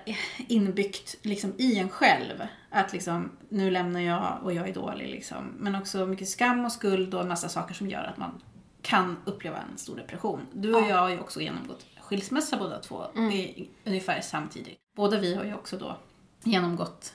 inbyggt 0.48 1.16
liksom 1.22 1.52
i 1.58 1.78
en 1.78 1.88
själv, 1.88 2.46
att 2.70 2.92
liksom 2.92 3.30
nu 3.48 3.70
lämnar 3.70 4.00
jag 4.00 4.38
och 4.42 4.52
jag 4.52 4.68
är 4.68 4.74
dålig 4.74 5.08
liksom. 5.08 5.54
Men 5.58 5.74
också 5.74 6.06
mycket 6.06 6.28
skam 6.28 6.64
och 6.64 6.72
skuld 6.72 7.14
och 7.14 7.20
en 7.20 7.28
massa 7.28 7.48
saker 7.48 7.74
som 7.74 7.90
gör 7.90 8.04
att 8.04 8.16
man 8.16 8.42
kan 8.82 9.16
uppleva 9.24 9.58
en 9.58 9.78
stor 9.78 9.96
depression. 9.96 10.40
Du 10.52 10.74
och 10.74 10.88
jag 10.88 10.96
har 10.96 11.08
ju 11.08 11.20
också 11.20 11.40
genomgått 11.40 11.86
skilsmässa 12.00 12.56
båda 12.56 12.78
två, 12.78 13.04
i, 13.32 13.68
ungefär 13.84 14.20
samtidigt. 14.20 14.78
Båda 14.96 15.20
vi 15.20 15.34
har 15.34 15.44
ju 15.44 15.54
också 15.54 15.76
då 15.76 15.96
genomgått 16.44 17.14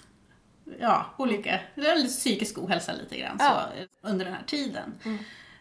ja, 0.80 1.06
olika, 1.18 1.60
eller 1.76 2.08
psykisk 2.08 2.58
ohälsa 2.58 2.94
lite 2.94 3.18
grann 3.18 3.38
Ja. 3.40 3.62
så, 4.02 4.08
under 4.10 4.26
den 4.26 4.34
här 4.34 4.44
tiden. 4.48 4.94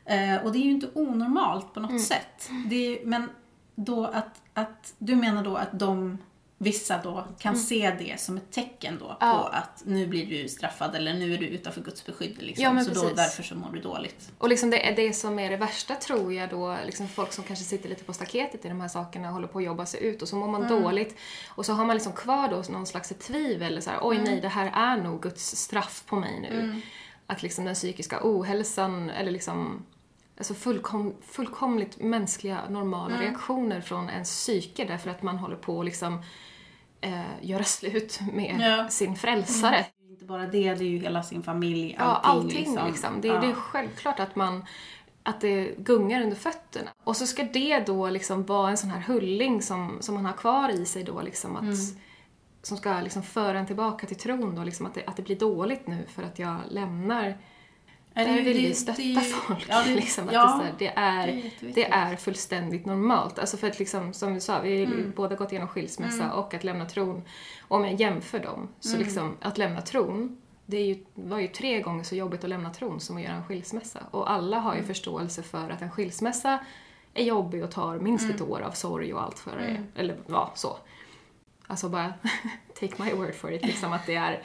Eh, 0.05 0.45
och 0.45 0.53
det 0.53 0.59
är 0.59 0.65
ju 0.65 0.71
inte 0.71 0.89
onormalt 0.95 1.75
på 1.75 1.81
något 1.81 2.03
sätt. 2.03 2.51
Det 2.67 2.77
är, 2.77 3.07
men 3.07 3.29
då 3.75 4.07
att, 4.07 4.43
att, 4.55 4.95
du 4.99 5.17
menar 5.17 5.45
då 5.45 5.57
att 5.57 5.79
de, 5.79 6.19
vissa 6.59 7.01
då, 7.03 7.25
kan 7.39 7.57
se 7.57 7.97
det 7.99 8.21
som 8.21 8.37
ett 8.37 8.53
tecken 8.53 8.99
då 9.01 9.17
Ja. 9.21 9.33
på 9.33 9.57
att 9.57 9.83
nu 9.87 10.07
blir 10.07 10.27
du 10.27 10.49
straffad 10.49 10.95
eller 10.95 11.15
nu 11.15 11.35
är 11.35 11.39
du 11.39 11.47
utanför 11.47 11.81
Guds 11.81 12.07
beskydd 12.07 12.43
liksom. 12.43 12.65
Ja, 12.65 12.85
så 12.85 12.91
då, 12.91 13.01
precis. 13.01 13.17
därför 13.17 13.43
så 13.43 13.55
mår 13.55 13.71
du 13.73 13.81
dåligt. 13.81 14.33
Och 14.39 14.49
liksom 14.49 14.71
det 14.71 14.95
det 14.97 15.13
som 15.13 15.39
är 15.39 15.51
det 15.51 15.57
värsta 15.57 15.95
tror 15.95 16.33
jag 16.33 16.51
då, 16.51 16.77
liksom 16.87 17.09
folk 17.09 17.33
som 17.33 17.45
kanske 17.45 17.65
sitter 17.65 17.89
lite 17.89 18.05
på 18.05 18.13
staketet 18.13 18.65
i 18.65 18.69
de 18.69 18.81
här 18.81 18.89
sakerna 18.89 19.29
och 19.29 19.35
håller 19.35 19.49
på 19.49 19.59
att 19.59 19.65
jobba 19.65 19.87
sig 19.87 20.05
ut 20.05 20.23
och 20.23 20.29
så 20.29 20.37
mår 20.37 20.49
man 20.49 20.69
dåligt 20.69 21.17
och 21.49 21.67
så 21.67 21.73
har 21.73 21.85
man 21.85 21.97
liksom 21.97 22.13
kvar 22.13 22.49
då 22.49 22.73
någon 22.73 22.87
slags 22.87 23.11
ett 23.11 23.21
tvivel, 23.21 23.83
så 23.83 23.91
här, 23.91 23.99
oj 24.03 24.19
nej 24.25 24.41
det 24.41 24.49
här 24.49 24.71
är 24.75 25.03
nog 25.03 25.23
Guds 25.23 25.57
straff 25.57 26.03
på 26.07 26.17
mig 26.17 26.41
nu. 26.41 26.81
Att 27.27 27.43
liksom 27.43 27.65
den 27.65 27.75
psykiska 27.75 28.19
ohälsan 28.23 29.11
eller 29.11 29.31
liksom 29.31 29.87
Alltså 30.39 30.55
fullkom, 30.55 31.15
fullkomligt 31.23 32.01
mänskliga, 32.01 32.61
normala 32.71 33.21
reaktioner 33.21 33.81
från 33.81 34.11
ens 34.11 34.31
psyke 34.31 34.85
därför 34.85 35.11
att 35.11 35.23
man 35.23 35.39
håller 35.39 35.57
på 35.57 35.79
att 35.81 35.85
liksom 35.87 36.23
eh, 37.01 37.23
göra 37.43 37.65
slut 37.65 38.21
med 38.33 38.57
Ja. 38.61 38.89
sin 38.89 39.17
frälsare. 39.17 39.87
Inte 40.11 40.25
bara 40.25 40.43
det, 40.47 40.75
det 40.75 40.85
är 40.85 40.89
ju 40.89 40.99
hela 40.99 41.23
sin 41.23 41.43
familj, 41.43 41.97
Ja, 41.99 42.05
allting, 42.05 42.67
allting 42.79 42.87
liksom. 42.93 43.21
Det, 43.21 43.29
Ja. 43.29 43.41
det 43.41 43.47
är 43.47 43.55
självklart 43.55 44.21
att 44.21 44.37
man 44.37 44.65
att 45.23 45.41
det 45.41 45.75
gungar 45.79 46.23
under 46.23 46.37
fötterna. 46.37 46.91
Och 47.05 47.17
så 47.17 47.27
ska 47.27 47.43
det 47.45 47.81
då 47.87 48.11
liksom 48.11 48.45
vara 48.45 48.71
en 48.71 48.77
sån 48.77 48.91
här 48.91 49.01
hulling 49.01 49.63
som, 49.63 49.97
som 50.01 50.15
man 50.15 50.25
har 50.27 50.33
kvar 50.33 50.69
i 50.69 50.87
sig 50.87 51.05
då 51.05 51.23
liksom 51.23 51.57
att 51.57 51.63
Mm. 51.63 51.77
som 52.63 52.77
ska 52.77 53.01
liksom 53.01 53.23
föra 53.23 53.59
en 53.59 53.67
tillbaka 53.67 54.07
till 54.07 54.17
tron 54.17 54.55
då 54.55 54.65
liksom 54.65 54.87
att 54.87 54.95
det, 54.95 55.05
att 55.07 55.17
det 55.17 55.23
blir 55.23 55.37
dåligt 55.39 55.87
nu 55.87 56.05
för 56.09 56.23
att 56.23 56.39
jag 56.39 56.57
lämnar. 56.71 57.39
Det 58.15 58.25
Där 58.25 58.37
ju- 58.37 58.43
vill 58.43 58.57
det- 58.63 58.69
vi 58.69 58.75
stötta 58.75 59.03
det 59.03 59.21
folk. 59.21 59.67
ja, 59.69 59.83
det- 59.87 59.95
liksom, 59.95 60.27
att 60.29 60.35
ja, 60.35 60.65
det, 60.79 60.87
är 60.97 61.27
det, 61.27 61.33
är, 61.67 61.73
det 61.75 61.85
är 61.91 62.11
det 62.11 62.17
fullständigt 62.17 62.87
normalt. 62.87 63.39
Alltså 63.39 63.57
för 63.57 63.67
att 63.67 63.79
liksom, 63.79 64.13
som 64.13 64.35
vi 64.35 64.41
sa, 64.41 64.61
vi 64.61 64.85
har 64.85 64.93
Mm. 64.93 65.13
båda 65.17 65.35
gått 65.37 65.53
igenom 65.53 65.69
skilsmässa 65.69 66.33
och 66.33 66.55
att 66.55 66.65
lämna 66.65 66.85
tron. 66.87 67.23
Om 67.69 67.85
jag 67.85 68.01
jämför 68.01 68.39
dem, 68.39 68.69
så 68.81 68.89
Mm. 68.95 69.03
liksom 69.07 69.37
att 69.41 69.59
lämna 69.59 69.81
tron, 69.81 70.37
det 70.67 70.77
är 70.77 70.85
ju, 70.85 71.05
var 71.15 71.39
ju 71.39 71.49
tre 71.49 71.81
gånger 71.83 72.05
så 72.05 72.15
jobbigt 72.17 72.45
att 72.45 72.51
lämna 72.51 72.71
tron 72.71 73.01
som 73.01 73.17
att 73.17 73.23
göra 73.23 73.33
en 73.35 73.45
skilsmässa. 73.45 74.01
Och 74.11 74.31
alla 74.31 74.59
har 74.59 74.73
ju 74.73 74.79
Mm. 74.79 74.89
förståelse 74.89 75.43
för 75.43 75.71
att 75.71 75.83
en 75.83 75.91
skilsmässa 75.91 76.59
är 77.15 77.25
jobbig 77.25 77.65
och 77.65 77.71
tar 77.71 77.99
minst 77.99 78.25
Mm. 78.25 78.37
ett 78.37 78.43
år 78.43 78.61
av 78.61 78.71
sorg 78.73 79.15
och 79.15 79.23
allt 79.23 79.39
för 79.39 79.57
det. 79.59 80.01
Eller 80.01 80.17
ja, 80.27 80.53
så. 80.55 80.77
Alltså 81.67 81.89
bara 81.89 82.15
take 82.81 83.03
my 83.05 83.13
word 83.13 83.35
for 83.35 83.53
it, 83.53 83.67
liksom 83.67 83.93
att 83.93 84.07
det 84.07 84.15
är 84.15 84.43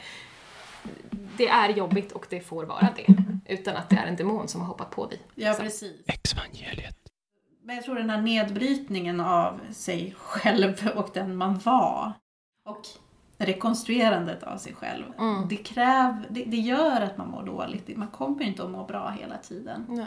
det 1.36 1.48
är 1.48 1.68
jobbigt 1.68 2.12
och 2.12 2.26
det 2.30 2.40
får 2.40 2.64
vara 2.64 2.88
det. 2.96 3.14
Utan 3.50 3.76
att 3.76 3.90
det 3.90 3.96
är 3.96 4.06
en 4.06 4.16
demon 4.16 4.48
som 4.48 4.60
har 4.60 4.68
hoppat 4.68 4.90
på 4.90 5.06
dig. 5.06 5.20
Ja, 5.34 5.48
liksom. 5.48 5.64
precis. 5.64 5.96
Exvangeliet. 6.06 6.96
Men 7.62 7.76
jag 7.76 7.84
tror 7.84 7.94
den 7.94 8.10
här 8.10 8.20
nedbrytningen 8.20 9.20
av 9.20 9.60
sig 9.72 10.14
själv 10.18 10.90
och 10.96 11.10
den 11.14 11.36
man 11.36 11.58
var 11.58 12.12
och 12.68 12.86
rekonstruerandet 13.38 14.42
av 14.42 14.58
sig 14.58 14.74
själv. 14.74 15.04
Mm. 15.18 15.48
Det, 15.48 15.56
kräv, 15.56 16.26
det, 16.30 16.44
det 16.44 16.56
gör 16.56 17.00
att 17.00 17.18
man 17.18 17.28
mår 17.30 17.42
dåligt. 17.42 17.96
Man 17.96 18.08
kommer 18.08 18.42
inte 18.44 18.64
att 18.64 18.70
må 18.70 18.84
bra 18.84 19.10
hela 19.20 19.36
tiden. 19.38 19.86
Nej. 19.88 20.06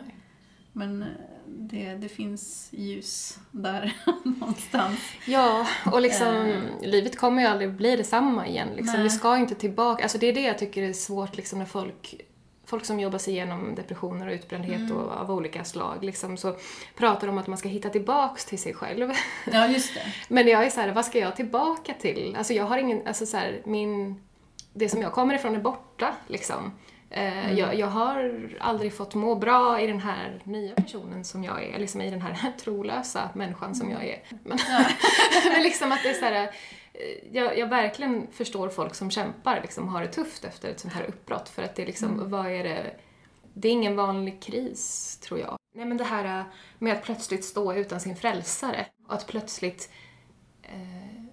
Men 0.71 1.01
eh, 1.01 1.07
det, 1.45 1.93
det 1.95 2.09
finns 2.09 2.69
ljus 2.71 3.39
där 3.51 3.93
någonstans. 4.23 4.99
Ja, 5.27 5.67
och 5.91 6.01
liksom 6.01 6.27
Eh. 6.35 6.61
livet 6.81 7.17
kommer 7.17 7.41
ju 7.41 7.47
aldrig 7.47 7.73
bli 7.73 7.95
detsamma 7.95 8.47
igen. 8.47 8.67
Liksom. 8.75 8.93
Nej. 8.93 9.03
Vi 9.03 9.09
ska 9.09 9.37
inte 9.37 9.55
tillbaka. 9.55 10.03
Alltså 10.03 10.17
det 10.17 10.27
är 10.27 10.33
det 10.33 10.41
jag 10.41 10.57
tycker 10.57 10.83
är 10.83 10.93
svårt 10.93 11.37
liksom, 11.37 11.59
när 11.59 11.65
folk 11.65 12.21
Folk 12.65 12.85
som 12.85 12.99
jobbar 12.99 13.17
sig 13.19 13.33
igenom 13.33 13.75
depressioner 13.75 14.27
och 14.27 14.33
utbrändhet 14.33 14.79
Mm. 14.79 14.97
och, 14.97 15.11
av 15.11 15.31
olika 15.31 15.63
slag 15.63 16.03
liksom, 16.03 16.37
så 16.37 16.55
pratar 16.95 17.27
de 17.27 17.31
om 17.33 17.37
att 17.37 17.47
man 17.47 17.57
ska 17.57 17.69
hitta 17.69 17.89
tillbaks 17.89 18.45
till 18.45 18.59
sig 18.59 18.73
själv. 18.73 19.11
Ja, 19.51 19.67
just 19.67 19.93
det. 19.93 20.01
Men 20.33 20.47
jag 20.47 20.65
är 20.65 20.69
så 20.69 20.81
här, 20.81 20.91
vad 20.91 21.05
ska 21.05 21.19
jag 21.19 21.35
tillbaka 21.35 21.93
till? 21.93 22.35
Alltså 22.37 22.53
jag 22.53 22.63
har 22.65 22.77
ingen, 22.77 23.07
alltså 23.07 23.25
så 23.25 23.37
här, 23.37 23.61
min, 23.65 24.21
det 24.73 24.89
som 24.89 25.01
jag 25.01 25.11
kommer 25.11 25.35
ifrån 25.35 25.55
är 25.55 25.59
borta 25.59 26.15
liksom. 26.27 26.71
Eh, 27.09 27.45
Mm. 27.45 27.57
jag, 27.57 27.75
jag 27.75 27.87
har 27.87 28.39
aldrig 28.59 28.93
fått 28.93 29.15
må 29.15 29.35
bra 29.35 29.81
i 29.81 29.87
den 29.87 29.99
här 29.99 30.41
nya 30.43 30.75
personen 30.75 31.23
som 31.25 31.43
jag 31.43 31.63
är, 31.63 31.79
liksom 31.79 32.01
i 32.01 32.09
den 32.09 32.21
här 32.21 32.51
trolösa 32.63 33.29
människan 33.33 33.75
som 33.75 33.91
jag 33.91 34.05
är. 34.05 34.19
Men, 34.43 34.57
men 35.53 35.63
liksom 35.63 35.91
att 35.91 35.99
det 36.03 36.09
är 36.09 36.13
så 36.13 36.25
här, 36.25 36.49
jag, 37.31 37.57
jag 37.57 37.67
verkligen 37.67 38.27
förstår 38.31 38.69
folk 38.69 38.95
som 38.95 39.11
kämpar, 39.11 39.61
liksom 39.61 39.87
har 39.87 40.01
det 40.01 40.07
tufft 40.07 40.43
efter 40.43 40.69
ett 40.69 40.79
sånt 40.79 40.93
här 40.93 41.03
uppbrott. 41.03 41.49
För 41.49 41.63
att 41.63 41.75
det 41.75 41.81
är 41.81 41.85
liksom, 41.85 42.29
vad 42.29 42.51
är 42.51 42.63
det? 42.63 42.95
Det 43.53 43.67
är 43.67 43.71
ingen 43.71 43.95
vanlig 43.95 44.41
kris, 44.41 45.17
tror 45.17 45.39
jag. 45.39 45.57
Nej 45.75 45.85
men 45.85 45.97
det 45.97 46.03
här 46.03 46.39
eh, 46.39 46.45
med 46.79 46.93
att 46.93 47.03
plötsligt 47.03 47.45
stå 47.45 47.73
utan 47.73 47.99
sin 47.99 48.15
frälsare 48.15 48.85
och 49.07 49.13
att 49.13 49.27
plötsligt 49.27 49.89
eh, 50.61 51.23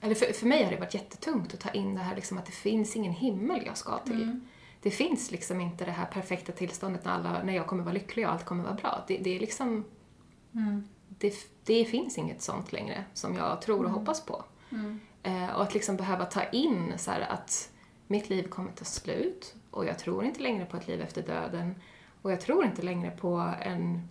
eller 0.00 0.14
för, 0.14 0.32
för 0.32 0.46
mig 0.46 0.64
har 0.64 0.70
det 0.70 0.76
varit 0.76 0.94
jättetungt 0.94 1.54
att 1.54 1.60
ta 1.60 1.70
in 1.70 1.94
det 1.94 2.00
här 2.00 2.14
liksom 2.14 2.38
att 2.38 2.46
det 2.46 2.52
finns 2.52 2.96
ingen 2.96 3.12
himmel 3.12 3.62
jag 3.66 3.76
ska 3.76 3.98
till. 3.98 4.40
Det 4.82 4.90
finns 4.90 5.30
liksom 5.30 5.60
inte 5.60 5.84
det 5.84 5.90
här 5.90 6.06
perfekta 6.06 6.52
tillståndet 6.52 7.04
när, 7.04 7.12
alla, 7.12 7.42
när 7.42 7.52
jag 7.52 7.66
kommer 7.66 7.82
vara 7.82 7.94
lycklig 7.94 8.26
och 8.26 8.32
allt 8.32 8.44
kommer 8.44 8.64
vara 8.64 8.74
bra. 8.74 9.04
Det, 9.08 9.18
det 9.18 9.36
är 9.36 9.40
liksom... 9.40 9.84
Det, 11.08 11.34
det 11.64 11.84
finns 11.84 12.18
inget 12.18 12.42
sånt 12.42 12.72
längre 12.72 13.04
som 13.12 13.36
jag 13.36 13.62
tror 13.62 13.84
och 13.84 13.90
hoppas 13.90 14.26
på. 14.26 14.44
Eh, 15.22 15.50
och 15.54 15.62
att 15.62 15.74
liksom 15.74 15.96
behöva 15.96 16.24
ta 16.24 16.44
in 16.44 16.92
så 16.96 17.10
att 17.10 17.70
mitt 18.06 18.30
liv 18.30 18.48
kommer 18.48 18.72
ta 18.72 18.84
slut 18.84 19.54
och 19.70 19.86
jag 19.86 19.98
tror 19.98 20.24
inte 20.24 20.40
längre 20.40 20.66
på 20.66 20.76
ett 20.76 20.88
liv 20.88 21.00
efter 21.00 21.22
döden 21.22 21.74
och 22.22 22.32
jag 22.32 22.40
tror 22.40 22.64
inte 22.64 22.82
längre 22.82 23.10
på 23.10 23.54
en 23.60 24.08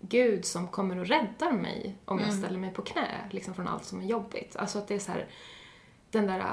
Gud 0.00 0.44
som 0.44 0.68
kommer 0.68 0.98
och 0.98 1.06
räddar 1.06 1.52
mig 1.52 1.96
om 2.04 2.18
jag 2.18 2.34
ställer 2.34 2.58
mig 2.58 2.70
på 2.70 2.82
knä 2.82 3.28
liksom 3.30 3.54
från 3.54 3.68
allt 3.68 3.84
som 3.84 4.00
är 4.00 4.04
jobbigt. 4.04 4.56
Alltså 4.56 4.78
att 4.78 4.88
det 4.88 4.94
är 4.94 4.98
så 4.98 5.12
här, 5.12 5.28
den 6.10 6.26
där 6.26 6.44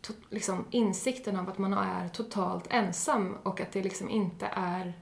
to, 0.00 0.12
liksom, 0.30 0.64
insikten 0.70 1.36
av 1.36 1.48
att 1.48 1.58
man 1.58 1.72
är 1.72 2.08
totalt 2.08 2.66
ensam 2.70 3.36
och 3.42 3.60
att 3.60 3.72
det 3.72 3.82
liksom 3.82 4.10
inte 4.10 4.46
är... 4.52 4.92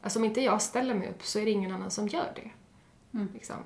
Alltså 0.00 0.18
om 0.18 0.24
inte 0.24 0.40
jag 0.40 0.62
ställer 0.62 0.94
mig 0.94 1.08
upp 1.08 1.22
så 1.22 1.38
är 1.38 1.44
det 1.44 1.50
ingen 1.50 1.72
annan 1.72 1.90
som 1.90 2.08
gör 2.08 2.32
det. 2.36 2.50
Liksom. 3.32 3.56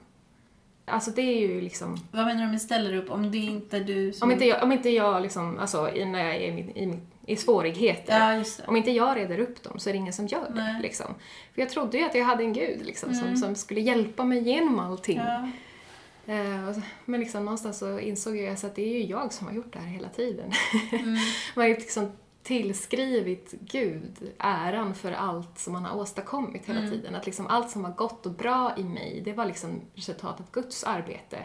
Alltså 0.89 1.11
det 1.11 1.23
är 1.23 1.49
ju 1.49 1.61
liksom... 1.61 1.97
Vad 2.11 2.27
menar 2.27 2.45
du 2.45 2.51
med 2.51 2.63
ställer 2.63 2.95
upp? 2.95 3.11
Om 3.11 3.31
det 3.31 3.39
inte 3.39 3.81
du 3.81 4.13
som... 4.13 4.29
Om 4.29 4.33
inte 4.33 4.45
jag, 4.45 4.63
om 4.63 4.73
inte 4.73 4.91
jag 4.91 5.23
liksom, 5.23 5.59
alltså 5.59 5.83
när 5.83 6.25
jag 6.25 6.35
är 6.37 6.41
i 6.41 6.61
i 6.61 7.01
i 7.27 7.37
svårigheter. 7.37 8.35
Ja, 8.35 8.45
det. 8.59 8.69
Om 8.69 8.77
inte 8.77 8.91
jag 8.91 9.17
reder 9.17 9.39
upp 9.39 9.63
dem 9.63 9.79
så 9.79 9.89
är 9.89 9.93
det 9.93 9.99
ingen 9.99 10.13
som 10.13 10.27
gör 10.27 10.49
det. 10.49 10.55
Nej. 10.55 10.83
Liksom. 10.83 11.15
För 11.55 11.61
jag 11.63 11.71
trodde 11.71 11.99
ju 11.99 12.05
att 12.05 12.15
jag 12.15 12.25
hade 12.25 12.43
en 12.43 12.53
gud 12.53 12.87
liksom, 12.87 13.15
som, 13.15 13.37
som 13.37 13.55
skulle 13.55 13.81
hjälpa 13.81 14.25
mig 14.25 14.39
igenom 14.39 14.79
allting. 14.79 15.19
Ja. 15.19 15.49
Eh, 16.27 16.79
men 17.05 17.21
liksom, 17.21 17.45
någonstans 17.45 17.79
så 17.79 17.99
insåg 17.99 18.37
jag 18.37 18.53
att 18.53 18.75
det 18.75 18.83
är 18.83 18.99
ju 18.99 19.05
jag 19.05 19.33
som 19.33 19.47
har 19.47 19.55
gjort 19.55 19.73
det 19.73 19.79
här 19.79 19.87
hela 19.87 20.09
tiden. 20.09 20.53
Man 21.55 21.65
har 21.65 21.69
liksom 21.69 22.13
tillskrivit 22.47 23.55
Gud 23.61 24.33
äran 24.39 24.95
för 24.95 25.13
allt 25.13 25.59
som 25.59 25.73
man 25.73 25.85
har 25.85 25.97
åstadkommit 25.97 26.67
hela 26.67 26.81
tiden. 26.81 27.15
Att 27.15 27.27
liksom 27.27 27.47
allt 27.47 27.71
som 27.71 27.83
var 27.83 27.91
gott 27.91 28.27
och 28.27 28.33
bra 28.33 28.75
i 28.77 28.85
mig, 28.85 29.23
det 29.25 29.33
var 29.33 29.47
liksom 29.47 29.81
resultat 29.95 30.41
av 30.41 30.51
Guds 30.51 30.85
arbete. 30.85 31.45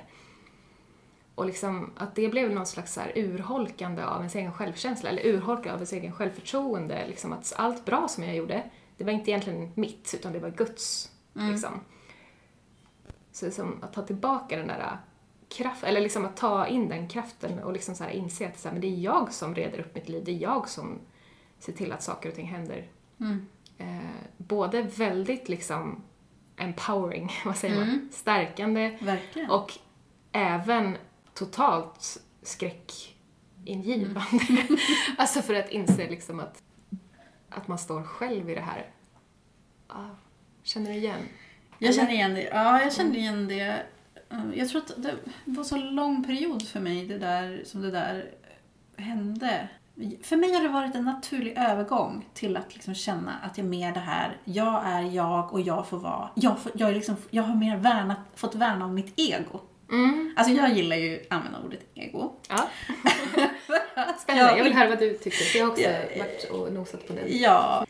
Och 1.36 1.46
liksom 1.46 1.92
att 1.98 2.16
det 2.16 2.30
blev 2.30 2.52
någon 2.52 2.66
slags 2.66 2.94
så 2.94 3.02
här 3.02 3.12
urholkande 3.16 4.04
av 4.04 4.18
ens 4.18 4.36
egen 4.36 4.54
självkänsla, 4.54 5.10
eller 5.10 5.26
urholkande 5.26 5.70
av 5.72 5.78
ens 5.78 5.94
egen 5.94 6.14
självförtroende. 6.14 7.08
Liksom 7.08 7.34
att 7.34 7.54
allt 7.58 7.86
bra 7.86 8.08
som 8.08 8.24
jag 8.24 8.36
gjorde, 8.36 8.70
det 8.98 9.04
var 9.04 9.12
inte 9.12 9.32
egentligen 9.32 9.72
mitt, 9.76 10.14
utan 10.14 10.34
det 10.34 10.40
var 10.40 10.50
Guds. 10.50 11.12
Liksom. 11.34 11.80
Så 13.32 13.46
liksom 13.46 13.84
att 13.84 13.94
ta 13.94 14.02
tillbaka 14.02 14.58
den 14.58 14.68
där 14.68 14.98
kraften, 15.52 15.90
eller 15.90 16.02
liksom 16.02 16.26
att 16.26 16.38
ta 16.38 16.68
in 16.68 16.90
den 16.90 17.08
kraften 17.08 17.60
och 17.60 17.74
liksom 17.74 17.96
så 17.96 18.04
här 18.04 18.12
inse 18.12 18.48
att 18.48 18.60
så 18.60 18.68
här, 18.68 18.74
men 18.74 18.82
det 18.82 18.88
är 18.88 19.00
jag 19.00 19.34
som 19.34 19.56
reder 19.56 19.80
upp 19.80 19.96
mitt 19.96 20.10
liv, 20.10 20.24
det 20.26 20.32
är 20.32 20.38
jag 20.38 20.70
som 20.70 21.00
ser 21.60 21.74
till 21.74 21.92
att 21.92 22.04
saker 22.04 22.30
och 22.30 22.36
ting 22.36 22.48
händer. 22.48 22.88
Eh, 23.78 23.88
både 24.38 24.82
väldigt 24.82 25.50
liksom 25.50 26.04
empowering, 26.58 27.32
vad 27.46 27.58
säger 27.58 27.76
man, 27.76 28.10
stärkande 28.12 28.98
Verkligen. 29.02 29.50
och 29.50 29.74
även 30.32 30.98
totalt 31.34 32.22
skräckingivande. 32.42 34.22
alltså 35.18 35.42
för 35.42 35.54
att 35.54 35.70
inse 35.70 36.10
liksom 36.10 36.40
att, 36.40 36.64
att 37.50 37.68
man 37.68 37.78
står 37.78 38.04
själv 38.04 38.50
i 38.50 38.56
det 38.56 38.62
här. 38.62 38.90
Ah, 39.88 40.10
känner 40.64 40.92
du 40.92 40.98
igen? 40.98 41.22
Jag 41.80 41.96
känner 41.96 42.12
igen 42.12 42.34
det. 42.34 42.44
Ja, 42.44 42.82
jag 42.82 42.94
känner 42.94 43.18
igen 43.18 43.48
det. 43.48 43.86
Eh, 44.32 44.60
Jag 44.60 44.70
tror 44.70 44.82
att 44.82 44.91
det 45.04 45.15
var 45.46 45.63
så 45.63 45.78
lång 45.78 46.24
period 46.24 46.67
för 46.67 46.80
mig 46.80 47.06
det 47.08 47.17
där, 47.17 47.62
som 47.65 47.82
det 47.82 47.91
där 47.91 48.32
hände. 48.98 49.67
För 50.24 50.36
mig 50.38 50.54
har 50.54 50.62
det 50.63 50.70
varit 50.70 50.96
en 50.96 51.04
naturlig 51.06 51.58
övergång 51.58 52.26
till 52.34 52.58
att 52.58 52.74
liksom 52.74 52.96
känna 52.96 53.32
att 53.44 53.58
jag 53.58 53.65
är 53.65 53.70
mer 53.70 53.91
det 53.94 54.00
här, 54.00 54.38
jag 54.44 54.82
är 54.86 55.02
jag 55.02 55.54
och 55.54 55.62
jag 55.62 55.88
får 55.88 55.98
vara, 56.00 56.30
jag, 56.36 56.60
får, 56.60 56.72
jag, 56.76 56.89
är 56.89 56.94
liksom, 56.94 57.15
jag 57.30 57.44
har 57.44 57.56
mer 57.56 57.78
värnat, 57.78 58.17
fått 58.36 58.56
värna 58.56 58.86
om 58.86 58.94
mitt 58.96 59.13
ego. 59.20 59.60
Alltså 60.36 60.54
jag 60.54 60.74
gillar 60.74 60.96
ju 60.96 61.20
att 61.22 61.32
använda 61.38 61.60
ordet 61.65 61.80
ego. 61.96 62.32
Ja. 62.50 62.67
Spännande, 64.20 64.52
Ja. 64.52 64.58
jag 64.58 64.63
vill 64.63 64.74
höra 64.74 64.89
vad 64.89 65.00
du 65.00 65.13
tycker. 65.17 65.38
för 65.38 65.60
Jag 65.60 65.65
har 65.65 65.72
också 65.72 65.84
varit 66.20 66.50
och 66.52 66.74
nosat 66.74 67.08
på 67.08 67.13
det. 67.13 67.28
Ja. 67.38 67.86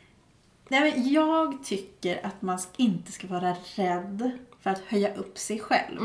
Nej, 0.67 0.81
men 0.81 1.09
jag 1.13 1.63
tycker 1.63 2.25
att 2.25 2.41
man 2.41 2.59
inte 2.77 3.11
ska 3.11 3.27
vara 3.27 3.55
rädd 3.75 4.31
för 4.61 4.69
att 4.69 4.81
höja 4.87 5.13
upp 5.13 5.37
sig 5.37 5.59
själv. 5.59 5.99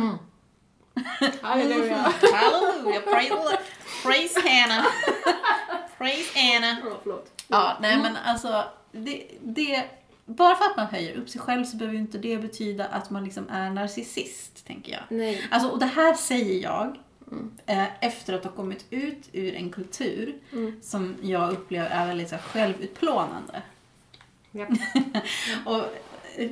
Halleluja! 1.40 2.12
Halleluja! 2.34 3.00
Praise, 3.00 3.58
praise 4.02 4.40
Hannah! 4.40 4.86
Praise 5.98 6.32
Anna! 6.36 6.76
Ja, 6.84 6.96
förlåt. 7.02 7.42
Ja, 7.48 7.78
nej 7.80 7.98
men 7.98 8.16
alltså, 8.16 8.64
det, 8.92 9.26
det, 9.40 9.84
bara 10.24 10.56
för 10.56 10.64
att 10.64 10.76
man 10.76 10.86
höjer 10.86 11.16
upp 11.16 11.28
sig 11.28 11.40
själv 11.40 11.64
så 11.64 11.76
behöver 11.76 11.94
ju 11.94 12.00
inte 12.00 12.18
det 12.18 12.38
betyda 12.38 12.84
att 12.86 13.10
man 13.10 13.24
liksom 13.24 13.48
är 13.48 13.70
narcissist, 13.70 14.66
tänker 14.66 14.92
jag. 14.92 15.02
Nej. 15.16 15.48
Alltså, 15.50 15.68
och 15.68 15.78
det 15.78 15.86
här 15.86 16.14
säger 16.14 16.62
jag 16.62 16.98
eh, 17.66 18.04
efter 18.04 18.32
att 18.32 18.44
ha 18.44 18.52
kommit 18.52 18.86
ut 18.90 19.28
ur 19.32 19.54
en 19.54 19.70
kultur 19.70 20.38
som 20.82 21.16
jag 21.22 21.52
upplever 21.52 21.90
är 21.90 22.06
väldigt 22.06 22.28
så 22.28 22.34
här, 22.34 22.42
självutplånande. 22.42 23.62
Ja. 24.50 24.66
och, 25.64 25.82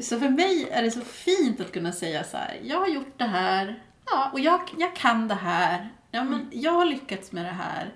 så 0.01 0.21
för 0.21 0.29
mig 0.29 0.69
är 0.71 0.83
det 0.83 0.91
så 0.91 1.01
fint 1.01 1.61
att 1.61 1.73
kunna 1.73 1.93
säga 1.93 2.25
så 2.25 2.37
här, 2.37 2.61
jag 2.63 2.79
har 2.79 2.89
gjort 2.89 3.19
det 3.19 3.25
här, 3.25 3.83
ja, 4.07 4.31
och 4.33 4.41
jag, 4.41 4.61
jag 4.79 4.97
kan 4.97 5.29
det 5.29 5.35
här, 5.35 5.89
ja, 6.11 6.25
men 6.25 6.49
jag 6.53 6.73
har 6.73 6.85
lyckats 6.85 7.33
med 7.33 7.45
det 7.45 7.51
här. 7.51 7.95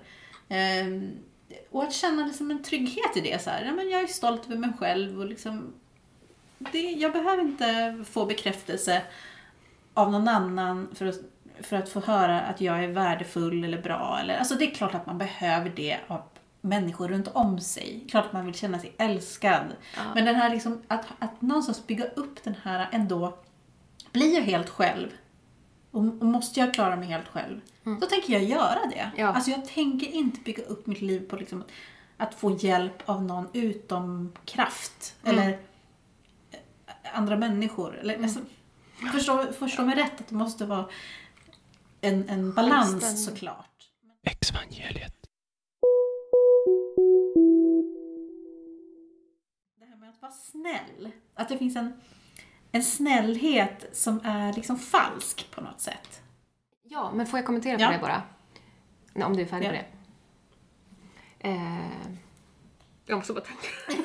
Ehm, 0.49 1.11
och 1.71 1.83
att 1.83 1.93
känna 1.93 2.25
liksom 2.25 2.51
en 2.51 2.63
trygghet 2.63 3.17
i 3.17 3.21
det. 3.21 3.41
Så 3.41 3.49
här, 3.49 3.65
ja, 3.65 3.71
men 3.71 3.89
jag 3.89 4.01
är 4.01 4.07
stolt 4.07 4.45
över 4.45 4.57
mig 4.57 4.69
själv 4.79 5.19
och 5.19 5.25
liksom, 5.25 5.73
det, 6.57 6.81
jag 6.81 7.13
behöver 7.13 7.41
inte 7.41 7.97
få 8.11 8.25
bekräftelse 8.25 9.01
av 9.93 10.11
någon 10.11 10.27
annan 10.27 10.87
för 10.95 11.05
att, 11.05 11.19
för 11.61 11.77
att 11.77 11.89
få 11.89 11.99
höra 11.99 12.41
att 12.41 12.61
jag 12.61 12.83
är 12.83 12.87
värdefull 12.87 13.63
eller 13.63 13.81
bra. 13.81 14.17
Eller, 14.21 14.37
alltså 14.37 14.55
det 14.55 14.65
är 14.65 14.75
klart 14.75 14.95
att 14.95 15.05
man 15.05 15.17
behöver 15.17 15.69
det 15.75 15.97
av 16.07 16.21
människor 16.61 17.07
runt 17.07 17.27
om 17.27 17.59
sig. 17.59 18.05
Klart 18.09 18.25
att 18.25 18.33
man 18.33 18.45
vill 18.45 18.55
känna 18.55 18.79
sig 18.79 18.95
älskad. 18.97 19.75
Men 20.15 20.25
den 20.25 20.35
här 20.35 20.49
liksom, 20.49 20.81
att, 20.87 21.05
att 21.19 21.41
någonstans 21.41 21.87
bygga 21.87 22.05
upp 22.05 22.43
den 22.43 22.55
här 22.63 22.89
ändå, 22.91 23.37
blir 24.11 24.35
jag 24.35 24.41
helt 24.41 24.69
själv 24.69 25.09
och, 25.91 26.01
och 26.03 26.25
måste 26.25 26.59
jag 26.59 26.73
klara 26.73 26.95
mig 26.95 27.07
helt 27.07 27.27
själv, 27.27 27.61
då 27.83 28.05
tänker 28.05 28.33
jag 28.33 28.43
göra 28.43 28.79
det. 28.89 29.11
Ja. 29.17 29.27
Alltså 29.27 29.51
jag 29.51 29.65
tänker 29.65 30.07
inte 30.07 30.39
bygga 30.39 30.63
upp 30.63 30.87
mitt 30.87 31.01
liv 31.01 31.29
på 31.29 31.35
liksom 31.35 31.63
att 32.17 32.35
få 32.35 32.55
hjälp 32.55 33.09
av 33.09 33.23
någon 33.23 33.47
utom 33.53 34.33
kraft. 34.45 35.15
Eller 35.23 35.49
eh, 36.51 36.57
andra 37.13 37.37
människor. 37.37 37.97
Eller, 37.97 38.23
alltså, 38.23 38.39
förstå, 39.13 39.53
förstå 39.59 39.85
mig 39.85 39.95
rätt 39.95 40.21
att 40.21 40.27
det 40.27 40.35
måste 40.35 40.65
vara 40.65 40.89
en, 42.01 42.29
en 42.29 42.53
balans 42.53 43.25
såklart. 43.25 43.65
Exvangeliet. 44.23 45.18
Snäll. 50.69 51.11
Att 51.35 51.49
det 51.49 51.57
finns 51.57 51.75
en, 51.75 51.93
en 52.71 52.83
snällhet 52.83 53.85
som 53.91 54.19
är 54.23 54.53
liksom 54.53 54.77
falsk 54.79 55.51
på 55.51 55.61
något 55.61 55.81
sätt. 55.81 56.21
Ja, 56.83 57.11
men 57.15 57.25
får 57.27 57.39
jag 57.39 57.45
kommentera 57.45 57.75
på 57.77 57.81
Ja. 57.83 57.91
det 57.91 57.99
bara? 57.99 58.21
Nej, 59.13 59.25
om 59.25 59.35
du 59.35 59.41
är 59.41 59.45
färdig 59.45 59.67
Ja. 59.67 59.71
med 59.71 59.85
det. 61.39 61.49
Eh, 61.49 62.11
jag 63.05 63.17
måste 63.17 63.33
bara 63.33 63.43
tänka. 63.45 63.67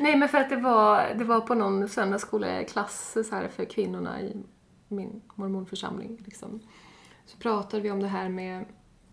Nej, 0.00 0.16
men 0.16 0.28
för 0.28 0.38
att 0.38 0.48
det 0.48 0.56
var, 0.56 1.14
det 1.14 1.24
var 1.24 1.40
på 1.40 1.54
någon 1.54 1.88
söndagsskoleklass 1.88 3.16
så 3.28 3.34
här, 3.36 3.48
för 3.48 3.64
kvinnorna 3.64 4.20
i 4.20 4.42
min 4.88 5.22
mormonförsamling. 5.34 6.22
Liksom. 6.26 6.60
Så 7.26 7.36
pratade 7.36 7.82
vi 7.82 7.90
om 7.90 8.00
det 8.00 8.08
här 8.08 8.28
med 8.28 8.64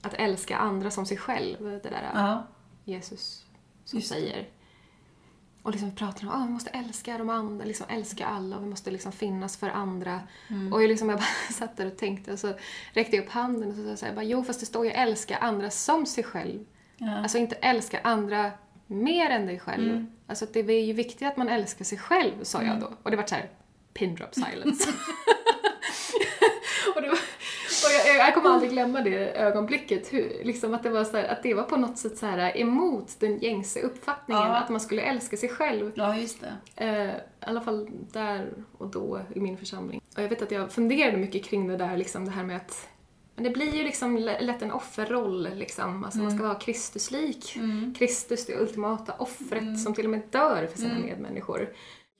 att 0.02 0.14
älska 0.14 0.58
andra 0.58 0.92
som 0.92 1.06
sig 1.06 1.18
själv. 1.18 1.64
Det 1.64 1.80
där 1.90 2.12
Ja. 2.14 2.48
Jesus 2.84 3.46
som 3.86 4.00
Just 4.00 4.10
säger. 4.10 4.50
Och 5.68 5.74
liksom 5.74 5.92
pratar 5.92 6.28
om 6.28 6.30
att 6.30 6.48
vi 6.48 6.52
måste 6.52 6.70
älska 6.70 7.18
de 7.18 7.30
andra, 7.30 7.66
liksom 7.66 7.86
älska 7.90 8.26
alla 8.26 8.58
och 8.58 8.64
vi 8.64 8.68
måste 8.68 8.92
liksom 8.92 9.12
finnas 9.12 9.58
för 9.58 9.70
andra. 9.70 10.22
Mm. 10.48 10.74
Och 10.74 10.84
jag, 10.84 10.88
liksom, 10.88 11.10
jag 11.10 11.20
bara 11.20 11.28
satt 11.54 11.78
där 11.78 11.86
och 11.86 11.98
tänkte 11.98 12.32
och 12.32 12.40
så 12.40 12.54
räckte 12.94 13.16
jag 13.16 13.26
upp 13.26 13.32
handen 13.32 13.70
och 13.70 13.76
så 13.76 13.98
sa 13.98 14.06
jag 14.06 14.16
bara, 14.16 14.26
jo 14.26 14.44
fast 14.44 14.60
det 14.60 14.66
står 14.66 14.86
ju 14.86 14.92
älska 14.92 15.38
andra 15.38 15.70
som 15.70 16.06
sig 16.06 16.24
själv. 16.24 16.66
Ja. 16.98 17.18
Alltså 17.18 17.38
inte 17.38 17.56
älska 17.56 18.00
andra 18.04 18.52
mer 18.86 19.30
än 19.30 19.46
dig 19.46 19.60
själv. 19.60 19.90
Mm. 19.90 20.08
Alltså 20.28 20.46
det 20.54 20.60
är 20.60 20.86
ju 20.86 20.94
viktigt 20.94 21.28
att 21.28 21.38
man 21.38 21.50
älskar 21.50 21.86
sig 21.86 21.98
själv, 21.98 22.44
sa 22.44 22.64
jag 22.64 22.80
då. 22.80 22.92
Och 23.04 23.12
det 23.12 23.18
var 23.18 23.28
så 23.28 23.36
här 23.36 23.50
pin 23.94 24.16
drop 24.16 24.34
silence. 24.34 24.90
och 26.96 27.02
det 27.02 27.10
var, 27.10 27.20
jag, 28.08 28.28
jag 28.28 28.34
kommer 28.34 28.50
aldrig 28.50 28.72
glömma 28.72 29.02
det 29.02 29.32
ögonblicket, 29.32 30.14
hur, 30.14 30.42
liksom 30.44 30.74
att, 30.74 30.84
det 30.84 30.90
var 30.90 31.04
så 31.04 31.18
här, 31.18 31.28
att 31.28 31.44
det 31.44 31.54
var 31.54 31.64
på 31.64 31.78
något 31.78 31.98
sätt 31.98 32.18
så 32.18 32.26
här 32.26 32.58
emot 32.58 33.16
den 33.20 33.40
gängse 33.40 33.82
uppfattningen 33.82 34.44
Ja. 34.44 34.56
att 34.58 34.70
man 34.70 34.80
skulle 34.80 35.02
älska 35.02 35.38
sig 35.38 35.50
själv. 35.50 35.92
ja, 35.96 36.18
just 36.18 36.42
det. 36.42 36.86
Eh, 36.86 37.16
I 37.16 37.20
alla 37.40 37.62
fall 37.62 37.90
där 38.14 38.54
och 38.78 38.88
då 38.88 39.22
i 39.36 39.40
min 39.40 39.58
församling. 39.58 40.02
Och 40.18 40.24
jag 40.24 40.30
vet 40.30 40.42
att 40.42 40.52
jag 40.52 40.72
funderade 40.72 41.18
mycket 41.18 41.44
kring 41.44 41.68
det 41.68 41.78
där, 41.78 41.98
liksom 41.98 42.26
det 42.26 42.32
här 42.32 42.44
med 42.44 42.56
att 42.56 42.88
men 43.36 43.44
det 43.44 43.50
blir 43.50 43.76
ju 43.76 43.84
liksom 43.84 44.18
lä- 44.18 44.42
lätt 44.42 44.62
en 44.62 44.72
offerroll, 44.72 45.50
liksom. 45.56 46.04
Alltså 46.04 46.20
man 46.20 46.32
ska 46.32 46.44
vara 46.44 46.56
Kristuslik. 46.56 47.58
Kristus, 47.98 48.46
det 48.46 48.56
ultimata 48.62 49.14
offret 49.14 49.80
som 49.80 49.94
till 49.94 50.06
och 50.06 50.12
med 50.12 50.22
dör 50.32 50.68
för 50.72 50.78
sina 50.78 51.00
medmänniskor. 51.00 51.70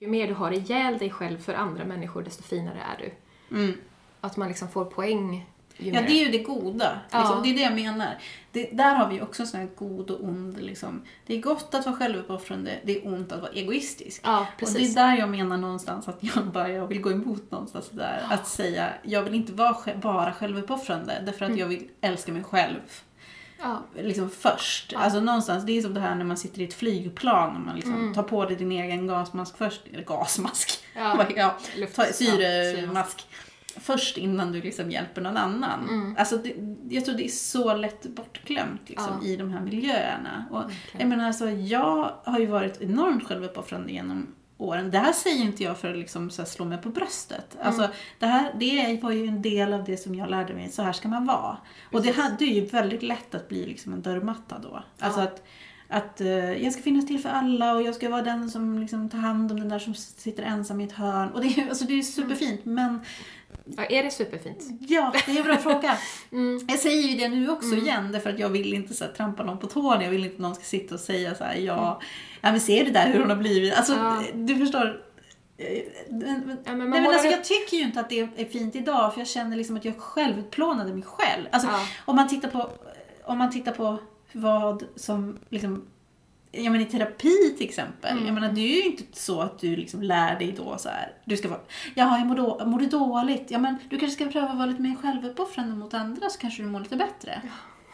Ju 0.00 0.08
mer 0.08 0.28
du 0.28 0.34
har 0.34 0.52
ihjäl 0.52 0.98
dig 0.98 1.10
själv 1.10 1.38
för 1.38 1.54
andra 1.54 1.84
människor, 1.84 2.22
desto 2.22 2.42
finare 2.42 2.78
är 2.98 3.12
du. 3.48 3.74
Att 4.20 4.36
man 4.36 4.48
liksom 4.48 4.68
får 4.68 4.84
poäng 4.84 5.46
Ja, 5.78 6.00
det 6.00 6.12
är 6.20 6.24
ju 6.24 6.30
det 6.30 6.38
goda. 6.38 6.98
Ja. 7.10 7.18
Liksom. 7.18 7.42
Det 7.42 7.48
är 7.50 7.54
det 7.54 7.60
jag 7.60 7.74
menar. 7.74 8.18
Det, 8.52 8.70
där 8.72 8.94
har 8.94 9.08
vi 9.08 9.20
också 9.20 9.42
en 9.42 9.46
sån 9.46 9.60
här 9.60 9.68
god 9.76 10.10
och 10.10 10.24
ond. 10.24 10.60
Liksom. 10.60 11.02
Det 11.26 11.34
är 11.34 11.40
gott 11.42 11.74
att 11.74 11.86
vara 11.86 11.96
självuppoffrande, 11.96 12.72
det 12.84 12.96
är 12.96 13.06
ont 13.06 13.32
att 13.32 13.40
vara 13.40 13.50
egoistisk. 13.52 14.20
Ja, 14.24 14.46
Och 14.62 14.68
det 14.74 14.80
är 14.84 14.94
där 14.94 15.16
jag 15.16 15.28
menar 15.28 15.56
någonstans 15.56 16.08
att 16.08 16.18
jag 16.20 16.44
bara 16.52 16.68
jag 16.68 16.86
vill 16.86 17.00
gå 17.00 17.10
emot 17.12 17.50
någonstans 17.50 17.88
där. 17.90 18.26
Att 18.30 18.46
säga, 18.48 18.88
jag 19.02 19.22
vill 19.22 19.34
inte 19.34 19.52
vara 19.52 19.76
bara 20.02 20.32
självuppoffrande 20.32 21.22
därför 21.26 21.44
Mm. 21.44 21.54
att 21.54 21.60
jag 21.60 21.66
vill 21.66 21.88
älska 22.00 22.32
mig 22.32 22.44
själv 22.44 22.80
Ja. 23.62 23.82
liksom 23.96 24.30
först. 24.30 24.92
Alltså 24.96 25.20
någonstans, 25.20 25.64
det 25.66 25.78
är 25.78 25.82
som 25.82 25.94
det 25.94 26.00
här 26.00 26.14
när 26.14 26.24
man 26.24 26.36
sitter 26.36 26.60
i 26.60 26.64
ett 26.64 26.74
flygplan 26.74 27.56
och 27.56 27.60
man 27.60 27.76
liksom 27.76 28.12
tar 28.14 28.22
på 28.22 28.44
dig 28.44 28.56
din 28.56 28.72
egen 28.72 29.06
gasmask 29.06 29.58
först. 29.58 29.80
Eller 29.92 30.04
gasmask. 30.04 30.84
Mm. 30.94 31.18
Ja. 31.18 31.26
ja. 31.36 31.56
Luft- 31.76 31.96
Ta, 31.96 32.04
ja, 32.04 32.12
syremask. 32.12 33.27
Först 33.80 34.16
innan 34.18 34.52
du 34.52 34.60
liksom 34.62 34.90
hjälper 34.90 35.20
någon 35.20 35.36
annan. 35.36 35.88
Mm. 35.88 36.14
Alltså 36.18 36.36
det, 36.36 36.54
jag 36.88 37.04
tror 37.04 37.14
det 37.14 37.24
är 37.24 37.28
så 37.28 37.74
lätt 37.74 38.06
bortglömt 38.06 38.80
liksom, 38.88 39.18
Ja. 39.22 39.28
i 39.28 39.36
de 39.36 39.50
här 39.52 39.60
miljöerna. 39.60 40.44
Och, 40.50 40.62
Verkligen. 40.62 41.00
jag 41.00 41.08
menar 41.08 41.26
alltså, 41.26 41.50
jag 41.50 42.10
har 42.24 42.38
ju 42.38 42.46
varit 42.46 42.80
enormt 42.80 43.24
självuppoffrande 43.24 43.92
genom 43.92 44.26
åren. 44.58 44.90
Det 44.90 44.98
här 44.98 45.12
säger 45.12 45.44
inte 45.44 45.62
jag 45.62 45.78
för 45.78 45.90
att 45.90 45.96
liksom 45.98 46.30
så 46.30 46.42
här 46.42 46.46
slå 46.48 46.64
mig 46.64 46.78
på 46.78 46.88
bröstet. 46.88 47.54
Mm. 47.54 47.66
Alltså, 47.66 47.88
det, 48.18 48.26
här, 48.26 48.52
det 48.58 49.02
var 49.02 49.10
ju 49.10 49.26
en 49.26 49.42
del 49.42 49.72
av 49.72 49.84
det 49.84 49.96
som 49.96 50.14
jag 50.14 50.30
lärde 50.30 50.54
mig, 50.54 50.68
så 50.68 50.82
här 50.82 50.92
ska 50.92 51.08
man 51.08 51.26
vara. 51.26 51.56
Och 51.92 52.02
det 52.02 52.16
hade 52.16 52.44
ju 52.44 52.66
väldigt 52.66 53.02
lätt 53.02 53.34
att 53.34 53.48
bli 53.48 53.66
liksom 53.66 53.92
en 53.92 54.02
dörrmatta 54.02 54.58
då. 54.58 54.82
Alltså 54.98 55.20
Ja. 55.20 55.24
att, 55.26 55.42
att 55.88 56.20
eh, 56.20 56.52
jag 56.64 56.72
ska 56.72 56.82
finnas 56.82 57.06
till 57.06 57.18
för 57.20 57.28
alla 57.28 57.72
och 57.74 57.82
jag 57.82 57.94
ska 57.94 58.08
vara 58.10 58.22
den 58.22 58.50
som 58.50 58.78
liksom 58.78 59.08
tar 59.08 59.18
hand 59.18 59.52
om 59.52 59.60
den 59.60 59.68
där 59.68 59.78
som 59.78 59.94
sitter 59.94 60.42
ensam 60.42 60.80
i 60.80 60.84
ett 60.84 60.92
hörn. 60.92 61.28
Och 61.28 61.40
det, 61.40 61.58
är- 61.58 61.68
alltså, 61.68 61.84
det 61.84 61.98
är 61.98 62.02
superfint 62.02 62.64
men 62.64 63.00
Ja, 63.76 63.84
är 63.84 64.02
det 64.02 64.10
superfint? 64.10 64.64
Ja, 64.80 65.12
det 65.26 65.32
är 65.32 65.36
en 65.36 65.42
bra 65.44 65.56
fråga. 65.56 65.98
Mm. 66.32 66.60
Jag 66.68 66.78
säger 66.78 67.08
ju 67.08 67.16
det 67.16 67.28
nu 67.28 67.50
också 67.50 67.74
igen, 67.74 68.12
därför 68.12 68.30
att 68.30 68.38
jag 68.38 68.48
vill 68.48 68.74
inte 68.74 68.94
så 68.94 69.04
här, 69.04 69.12
trampa 69.12 69.42
någon 69.44 69.58
på 69.58 69.66
tårna. 69.66 70.02
Jag 70.04 70.10
vill 70.10 70.24
inte 70.24 70.34
att 70.34 70.40
någon 70.40 70.54
ska 70.54 70.64
sitta 70.64 70.94
och 70.94 71.00
säga 71.00 71.34
så 71.34 71.44
här, 71.44 71.54
ja, 71.56 72.00
ja 72.40 72.50
men 72.50 72.60
ser 72.60 72.84
du 72.84 72.90
där 72.90 73.12
hur 73.12 73.20
hon 73.20 73.30
har 73.30 73.36
blivit? 73.36 73.74
Alltså, 73.74 73.92
Mm. 73.94 74.06
Ja. 74.06 74.22
du 74.34 74.56
förstår. 74.58 75.02
Eh, 75.56 75.82
men- 76.10 76.58
Ja, 76.64 76.74
men 76.74 76.90
Nej, 76.90 77.00
men 77.00 77.06
alltså, 77.06 77.26
jag 77.28 77.44
tycker 77.44 77.76
ju 77.76 77.82
inte 77.82 78.00
att 78.00 78.08
det 78.10 78.20
är 78.20 78.44
fint 78.44 78.76
idag, 78.76 79.12
för 79.14 79.20
jag 79.20 79.28
känner 79.28 79.56
liksom 79.56 79.76
att 79.76 79.84
jag 79.84 79.98
själv 79.98 80.38
utplånade 80.38 80.94
mig 80.94 81.02
själv. 81.02 81.44
Alltså, 81.52 81.68
Ja. 81.68 81.80
om, 82.04 82.16
man 82.16 82.28
tittar 82.28 82.48
på, 82.50 82.70
om 83.24 83.38
man 83.38 83.50
tittar 83.50 83.72
på 83.72 83.98
vad 84.32 84.84
som 84.96 85.38
liksom 85.48 85.86
Ja 86.52 86.70
men 86.70 86.80
i 86.80 86.84
terapi 86.84 87.54
till 87.58 87.68
exempel. 87.68 88.12
Mm. 88.12 88.26
Jag 88.26 88.34
menar 88.34 88.52
det 88.52 88.60
är 88.60 88.76
ju 88.76 88.82
inte 88.82 89.20
så 89.20 89.40
att 89.40 89.58
du 89.58 89.76
liksom 89.76 90.02
lär 90.02 90.38
dig 90.38 90.54
då 90.56 90.78
så 90.78 90.88
här. 90.88 91.12
Du 91.24 91.36
ska 91.36 91.48
vara, 91.48 91.60
jaha 91.94 92.18
jag 92.18 92.26
mår, 92.26 92.36
då, 92.36 92.64
mår 92.66 92.78
du 92.78 92.86
dåligt? 92.86 93.46
Ja 93.48 93.58
men 93.58 93.78
du 93.90 93.98
kanske 93.98 94.24
ska 94.24 94.32
pröva 94.32 94.48
att 94.48 94.56
vara 94.56 94.66
lite 94.66 94.82
mer 94.82 94.96
självuppoffrande 95.02 95.76
mot 95.76 95.94
andra 95.94 96.28
så 96.28 96.38
kanske 96.38 96.62
du 96.62 96.68
mår 96.68 96.80
lite 96.80 96.96
bättre. 96.96 97.42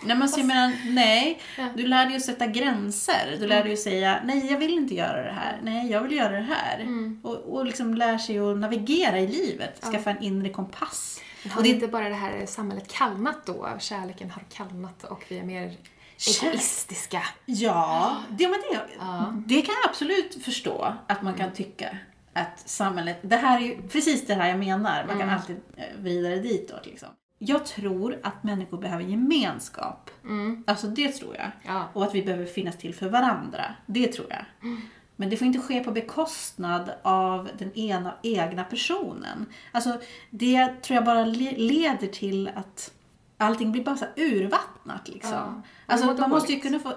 Nej 0.02 0.16
men 0.16 0.28
så 0.28 0.40
jag 0.40 0.46
menar, 0.46 0.72
nej. 0.86 1.40
Ja. 1.56 1.62
Mm. 1.62 1.76
Du 1.76 1.86
lär 1.86 2.06
dig 2.06 2.16
att 2.16 2.22
sätta 2.22 2.46
gränser. 2.46 3.36
Du 3.40 3.46
lär 3.46 3.64
dig 3.64 3.72
att 3.72 3.78
säga, 3.78 4.20
nej 4.24 4.46
jag 4.50 4.58
vill 4.58 4.74
inte 4.74 4.94
göra 4.94 5.22
det 5.22 5.32
här. 5.32 5.60
Nej 5.62 5.90
jag 5.90 6.02
vill 6.02 6.12
göra 6.16 6.32
det 6.32 6.46
här. 6.54 6.80
Mm. 6.80 7.20
Och, 7.22 7.36
och 7.36 7.66
liksom 7.66 7.94
lär 7.94 8.18
sig 8.18 8.38
att 8.38 8.58
navigera 8.58 9.18
i 9.20 9.26
livet. 9.26 9.84
Skaffa 9.92 10.10
en 10.10 10.22
inre 10.22 10.48
kompass. 10.48 11.20
Har 11.50 11.58
Och 11.58 11.62
det, 11.62 11.68
inte 11.68 11.88
bara 11.88 12.08
det 12.08 12.14
här 12.14 12.46
samhället 12.46 12.92
kallnat 12.92 13.46
då? 13.46 13.68
Kärleken 13.78 14.30
har 14.30 14.42
kallnat 14.52 15.04
och 15.04 15.24
vi 15.28 15.38
är 15.38 15.44
mer 15.44 15.72
egoistiska. 16.42 17.22
Ja, 17.46 18.16
det, 18.30 18.48
men 18.48 18.60
det, 18.70 18.80
Ja. 18.98 19.32
det 19.46 19.62
kan 19.62 19.74
jag 19.82 19.90
absolut 19.90 20.44
förstå 20.44 20.94
att 21.06 21.22
man 21.22 21.34
kan 21.34 21.52
tycka 21.52 21.98
att 22.32 22.62
samhället, 22.68 23.18
det 23.22 23.36
här 23.36 23.58
är 23.60 23.62
ju 23.64 23.82
precis 23.88 24.26
det 24.26 24.34
här 24.34 24.48
jag 24.48 24.58
menar, 24.58 25.04
man 25.06 25.18
kan 25.18 25.30
alltid 25.30 25.56
eh, 25.76 25.84
vidare 25.98 26.36
ditåt 26.36 26.86
liksom. 26.86 27.08
Jag 27.38 27.66
tror 27.66 28.20
att 28.22 28.42
människor 28.44 28.78
behöver 28.78 29.04
gemenskap. 29.04 30.10
Alltså 30.66 30.86
det 30.86 31.08
tror 31.12 31.36
jag. 31.36 31.50
Ja. 31.62 31.88
Och 31.92 32.04
att 32.04 32.14
vi 32.14 32.22
behöver 32.22 32.46
finnas 32.46 32.78
till 32.78 32.94
för 32.94 33.08
varandra. 33.08 33.64
Det 33.86 34.06
tror 34.12 34.26
jag. 34.30 34.44
Men 35.16 35.30
det 35.30 35.36
får 35.36 35.46
inte 35.46 35.58
ske 35.58 35.84
på 35.84 35.90
bekostnad 35.90 36.90
av 37.02 37.48
den 37.58 37.72
ena 37.78 38.14
egna 38.22 38.64
personen. 38.64 39.46
Alltså 39.72 40.00
det 40.30 40.82
tror 40.82 40.94
jag 40.94 41.04
bara 41.04 41.24
le- 41.24 41.56
leder 41.56 42.06
till 42.06 42.50
att 42.54 42.92
allting 43.36 43.72
blir 43.72 43.84
bara 43.84 43.96
så 43.96 44.06
urvattnat 44.16 45.08
liksom. 45.08 45.32
Ja. 45.32 45.62
Alltså 45.86 46.06
man 46.20 46.30
måste 46.30 46.52
ju 46.52 46.60
kunna 46.60 46.78
få, 46.78 46.92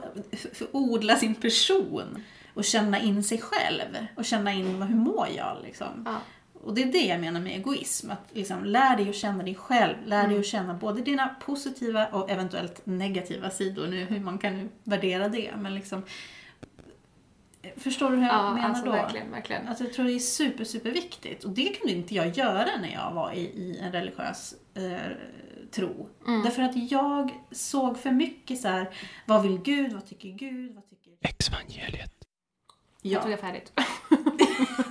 odla 0.71 1.15
sin 1.15 1.35
person 1.35 2.23
och 2.53 2.63
känna 2.65 2.99
in 2.99 3.23
sig 3.23 3.41
själv 3.41 4.07
och 4.15 4.25
känna 4.25 4.53
in 4.53 4.81
hur 4.81 4.95
mår 4.95 5.27
jag 5.35 5.57
liksom. 5.63 5.87
Ja. 6.05 6.15
Och 6.63 6.73
det 6.73 6.83
är 6.83 6.91
det 6.91 7.05
jag 7.05 7.19
menar 7.21 7.39
med 7.41 7.55
egoism. 7.55 8.11
Att 8.11 8.29
liksom, 8.33 8.65
lär 8.65 8.97
dig 8.97 9.09
att 9.09 9.15
känna 9.15 9.43
dig 9.43 9.55
själv. 9.55 9.95
Lär 10.05 10.19
Mm. 10.19 10.31
dig 10.31 10.39
att 10.39 10.45
känna 10.45 10.73
både 10.73 11.01
dina 11.01 11.27
positiva 11.27 12.05
och 12.07 12.29
eventuellt 12.29 12.81
negativa 12.85 13.49
sidor. 13.49 13.87
Nu, 13.87 14.03
hur 14.05 14.19
man 14.19 14.37
kan 14.37 14.69
värdera 14.83 15.27
det. 15.29 15.51
Men 15.57 15.75
liksom, 15.75 16.03
förstår 17.77 18.09
du 18.09 18.15
hur 18.15 18.23
jag 18.23 18.35
Ja, 18.35 18.53
menar 18.53 18.69
alltså 18.69 18.85
då? 18.85 18.91
verkligen, 18.91 19.31
verkligen. 19.31 19.67
Alltså, 19.67 19.83
jag 19.83 19.93
tror 19.93 20.05
det 20.05 20.13
är 20.13 20.19
super, 20.19 20.63
super 20.63 20.91
viktigt. 20.91 21.43
Och 21.43 21.49
det 21.51 21.65
kunde 21.79 21.93
inte 21.93 22.15
jag 22.15 22.37
göra 22.37 22.69
när 22.81 22.93
jag 22.93 23.11
var 23.13 23.31
i, 23.31 23.39
i 23.39 23.79
en 23.81 23.91
religiös 23.91 24.55
eh, 24.73 25.11
tro. 25.71 26.09
Mm. 26.27 26.43
Därför 26.43 26.61
att 26.61 26.91
jag 26.91 27.43
såg 27.51 27.97
för 27.97 28.11
mycket 28.11 28.61
så 28.61 28.67
här, 28.67 28.89
vad 29.25 29.43
vill 29.43 29.57
Gud, 29.57 29.93
vad 29.93 30.07
tycker 30.07 30.29
Gud, 30.29 30.75
vad 30.75 30.89
tycker 30.89 31.11
Exvangeliet. 31.21 32.13
Jag 33.01 33.13
jag? 33.13 33.23
jag 33.23 33.31
är 33.31 33.37
färdigt. 33.37 33.73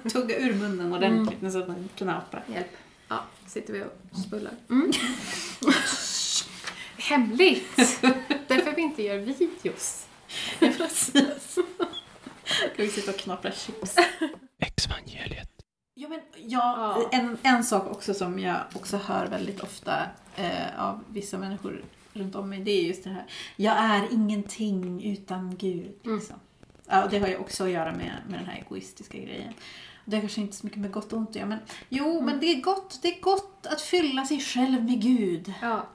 Tugga 0.12 0.38
ur 0.38 0.54
munnen 0.54 0.92
ordentligt 0.92 1.40
mm. 1.40 1.52
så 1.52 1.58
att 1.58 1.68
man 1.68 1.88
knaprar. 1.96 2.44
Hjälp. 2.52 2.76
Ja, 3.08 3.24
sitter 3.46 3.72
vi 3.72 3.82
och 3.82 4.18
spullar. 4.18 4.52
Mm. 4.70 4.92
Hemligt! 6.98 7.76
Därför 8.48 8.74
vi 8.76 8.82
inte 8.82 9.02
gör 9.02 9.18
videos. 9.18 10.06
Precis. 10.58 11.58
Ska 12.44 12.82
vi 12.82 12.88
sitta 12.88 13.10
och 13.10 13.16
knapra 13.16 13.52
chips? 13.52 13.96
Exvangeliet. 14.58 15.50
Ja, 15.94 16.08
men, 16.08 16.20
ja, 16.36 16.96
Ja. 17.00 17.08
En, 17.12 17.38
en 17.42 17.64
sak 17.64 17.90
också 17.90 18.14
som 18.14 18.38
jag 18.38 18.56
också 18.74 18.96
hör 18.96 19.26
väldigt 19.26 19.60
ofta 19.60 20.06
eh, 20.36 20.84
av 20.84 21.04
vissa 21.08 21.38
människor 21.38 21.84
runt 22.12 22.34
om 22.34 22.48
mig, 22.48 22.60
det 22.60 22.70
är 22.70 22.82
just 22.82 23.04
det 23.04 23.10
här. 23.10 23.24
Jag 23.56 23.76
är 23.78 24.12
ingenting 24.12 25.12
utan 25.12 25.56
Gud. 25.56 25.94
Liksom. 26.02 26.36
Ja, 26.86 27.04
och 27.04 27.10
det 27.10 27.18
har 27.18 27.28
ju 27.28 27.36
också 27.36 27.64
att 27.64 27.70
göra 27.70 27.92
med, 27.92 28.12
med 28.28 28.38
den 28.38 28.46
här 28.46 28.56
egoistiska 28.56 29.18
grejen. 29.18 29.52
Det 30.04 30.16
har 30.16 30.20
kanske 30.20 30.40
inte 30.40 30.56
så 30.56 30.66
mycket 30.66 30.80
med 30.80 30.92
gott 30.92 31.12
och 31.12 31.18
ont 31.18 31.36
göra, 31.36 31.46
men 31.46 31.58
jo, 31.88 32.20
men 32.20 32.40
det 32.40 32.46
är 32.46 32.60
gott. 32.60 32.98
Det 33.02 33.08
är 33.08 33.20
gott 33.20 33.66
att 33.66 33.80
fylla 33.80 34.24
sig 34.26 34.40
själv 34.40 34.84
med 34.84 35.02
Gud. 35.02 35.52
Ja. 35.62 35.86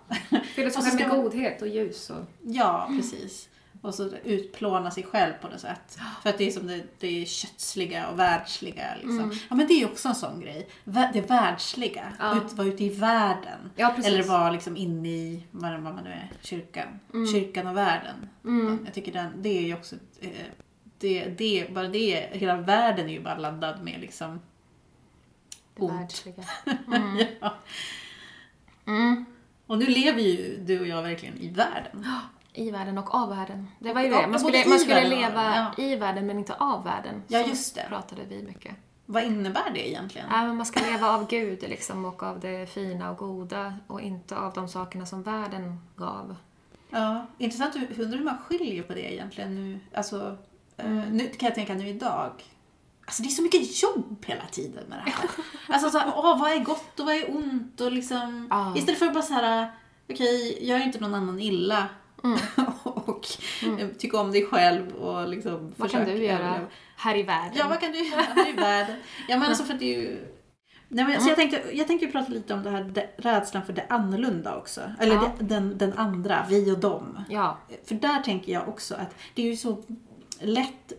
Fylla 0.56 0.70
sig 0.70 0.84
själv 0.98 1.10
med 1.10 1.10
godhet 1.10 1.62
och 1.62 1.68
ljus 1.68 2.10
och... 2.10 2.26
Ja, 2.42 2.92
precis. 2.98 3.50
Och 3.82 3.96
så 3.96 4.10
utplåna 4.24 4.92
sig 4.92 5.04
själv 5.04 5.34
på 5.42 5.48
något 5.48 5.60
sätt. 5.60 6.00
För 6.24 6.30
att 6.30 6.38
det 6.38 6.48
är 6.48 6.52
som 6.52 6.68
det, 6.68 6.84
det 7.00 7.22
är 7.22 7.26
kötsliga 7.26 8.08
och 8.10 8.20
världsliga. 8.20 8.96
Liksom. 8.96 9.32
Ja, 9.50 9.56
men 9.56 9.68
det 9.68 9.74
är 9.74 9.80
ju 9.80 9.86
också 9.86 10.08
en 10.08 10.16
sån 10.16 10.40
grej. 10.40 10.68
Det 11.14 11.30
världsliga. 11.30 12.14
Ja. 12.20 12.38
Ut, 12.38 12.54
vara 12.54 12.68
ute 12.68 12.84
i 12.84 12.90
världen. 12.90 13.72
Ja. 13.76 13.96
Eller 14.04 14.24
vara 14.24 14.52
liksom 14.52 14.78
inne 14.78 15.10
i, 15.10 15.44
vad 15.52 15.72
vad 15.72 15.94
man 15.96 16.04
nu 16.04 16.10
är, 16.10 16.32
kyrkan. 16.42 17.00
Kyrkan 17.34 17.68
och 17.68 17.78
världen. 17.78 18.30
Jag 18.86 18.94
tycker 18.94 19.12
den, 19.14 19.42
det 19.42 19.58
är 19.58 19.62
ju 19.62 19.74
också, 19.74 19.96
eh, 20.20 20.30
det, 20.98 21.26
det, 21.26 21.74
bara 21.74 21.88
det, 21.88 22.30
hela 22.32 22.56
världen 22.56 23.10
är 23.10 23.14
ju 23.14 23.22
bara 23.22 23.38
laddad 23.38 23.84
med 23.84 24.00
liksom 24.02 24.40
Det 25.76 25.82
ont. 25.82 25.94
världsliga. 25.94 26.44
ja. 27.42 27.56
Mm. 28.88 29.26
Och 29.66 29.78
nu 29.78 29.86
lever 29.86 30.22
ju 30.22 30.58
du 30.66 30.80
och 30.80 30.88
jag 30.88 31.02
verkligen 31.04 31.38
i 31.38 31.50
världen. 31.50 32.06
I 32.54 32.72
världen 32.72 32.98
och 32.98 33.16
av 33.16 33.30
världen. 33.30 33.68
Det 33.80 33.94
var 33.94 34.02
ju 34.02 34.10
det. 34.10 34.28
Man 34.28 34.40
skulle, 34.40 34.66
man 34.66 34.80
skulle 34.80 35.08
leva 35.10 35.74
i 35.78 35.96
världen 35.96 36.28
men 36.28 36.40
inte 36.40 36.56
av 36.56 36.84
världen. 36.84 37.24
Ja, 37.28 37.40
just 37.40 37.76
det. 37.76 37.86
pratade 37.90 38.22
vi 38.30 38.44
mycket. 38.44 38.76
Vad 39.06 39.24
innebär 39.24 39.72
det 39.74 39.90
egentligen? 39.90 40.28
Ja, 40.32 40.46
men 40.46 40.56
man 40.56 40.66
ska 40.66 40.86
leva 40.92 41.10
av 41.10 41.28
Gud 41.28 41.62
liksom, 41.62 42.06
och 42.06 42.24
av 42.24 42.40
det 42.40 42.74
fina 42.74 43.12
och 43.12 43.18
goda 43.18 43.78
och 43.88 44.02
inte 44.02 44.38
av 44.38 44.54
de 44.54 44.68
sakerna 44.68 45.06
som 45.06 45.24
världen 45.24 45.80
gav. 45.96 46.36
Ja, 46.90 47.26
intressant. 47.38 47.76
Undrar 47.76 48.18
hur 48.18 48.26
man 48.26 48.38
skiljer 48.38 48.84
på 48.84 48.94
det 48.94 49.14
egentligen 49.14 49.56
nu. 49.56 49.80
Alltså, 49.94 50.38
eh, 50.78 50.90
nu 50.90 51.28
kan 51.28 51.48
jag 51.48 51.56
tänka 51.56 51.74
nu 51.74 51.88
idag. 51.88 52.32
Alltså 53.06 53.24
det 53.24 53.30
är 53.30 53.32
så 53.32 53.42
mycket 53.42 53.84
jobb 53.84 54.26
hela 54.26 54.46
tiden 54.52 54.84
med 54.90 54.98
det 55.06 55.12
här. 55.12 55.30
Alltså 55.68 55.90
så 55.90 55.98
här, 55.98 56.14
åh, 56.16 56.40
vad 56.40 56.52
är 56.52 56.60
gott 56.60 57.00
och 57.00 57.06
vad 57.06 57.16
är 57.16 57.36
ont 57.36 57.82
och 57.82 57.92
liksom. 57.92 58.48
Ja. 58.50 58.74
Istället 58.78 59.00
för 59.00 59.06
att 59.06 59.14
bara 59.14 59.24
så 59.24 59.34
här, 59.34 59.72
okej, 60.10 60.68
gör 60.68 60.80
inte 60.80 61.00
någon 61.00 61.16
annan 61.16 61.40
illa. 61.40 61.88
och 62.84 63.28
eh, 63.80 63.88
tycka 63.88 64.20
om 64.20 64.32
dig 64.32 64.46
själv 64.46 64.92
och 64.96 65.28
liksom 65.30 65.74
Vad 65.78 65.92
kan 65.92 66.06
du 66.06 66.12
göra 66.24 66.40
överleva. 66.40 66.68
här 66.96 67.18
i 67.18 67.24
världen? 67.24 67.54
Ja, 67.58 67.68
vad 67.70 67.80
kan 67.80 67.92
du 67.92 68.10
göra 68.10 68.22
här 68.22 68.50
i 68.50 68.54
världen? 68.54 68.96
Ja, 69.28 69.38
men 69.38 69.50
alltså 69.50 69.64
för 69.64 69.74
det 69.74 69.96
är 69.96 70.02
ju... 70.02 70.28
Nej, 70.94 71.06
men, 71.06 71.22
så 71.22 71.30
jag, 71.30 71.36
tänkte, 71.36 71.62
jag 71.74 71.88
tänkte 71.88 72.08
prata 72.08 72.32
lite 72.32 72.54
om 72.54 72.64
det 72.64 72.70
här 72.70 72.84
det, 72.84 73.10
rädslan 73.18 73.66
för 73.66 73.74
det 73.74 73.86
annorlunda 73.90 74.58
också. 74.58 74.82
Eller 75.00 75.16
Ja. 75.16 75.32
det, 75.40 75.46
den, 75.46 75.78
den 75.78 75.94
andra, 75.94 76.46
vi 76.50 76.72
och 76.72 76.80
dem. 76.80 77.24
Ja. 77.30 77.58
För 77.86 77.96
där 77.96 78.22
tänker 78.22 78.52
jag 78.54 78.68
också 78.70 78.96
att 78.96 79.16
det 79.36 79.42
är 79.42 79.46
ju 79.46 79.58
så 79.58 79.84
lätt 80.40 80.94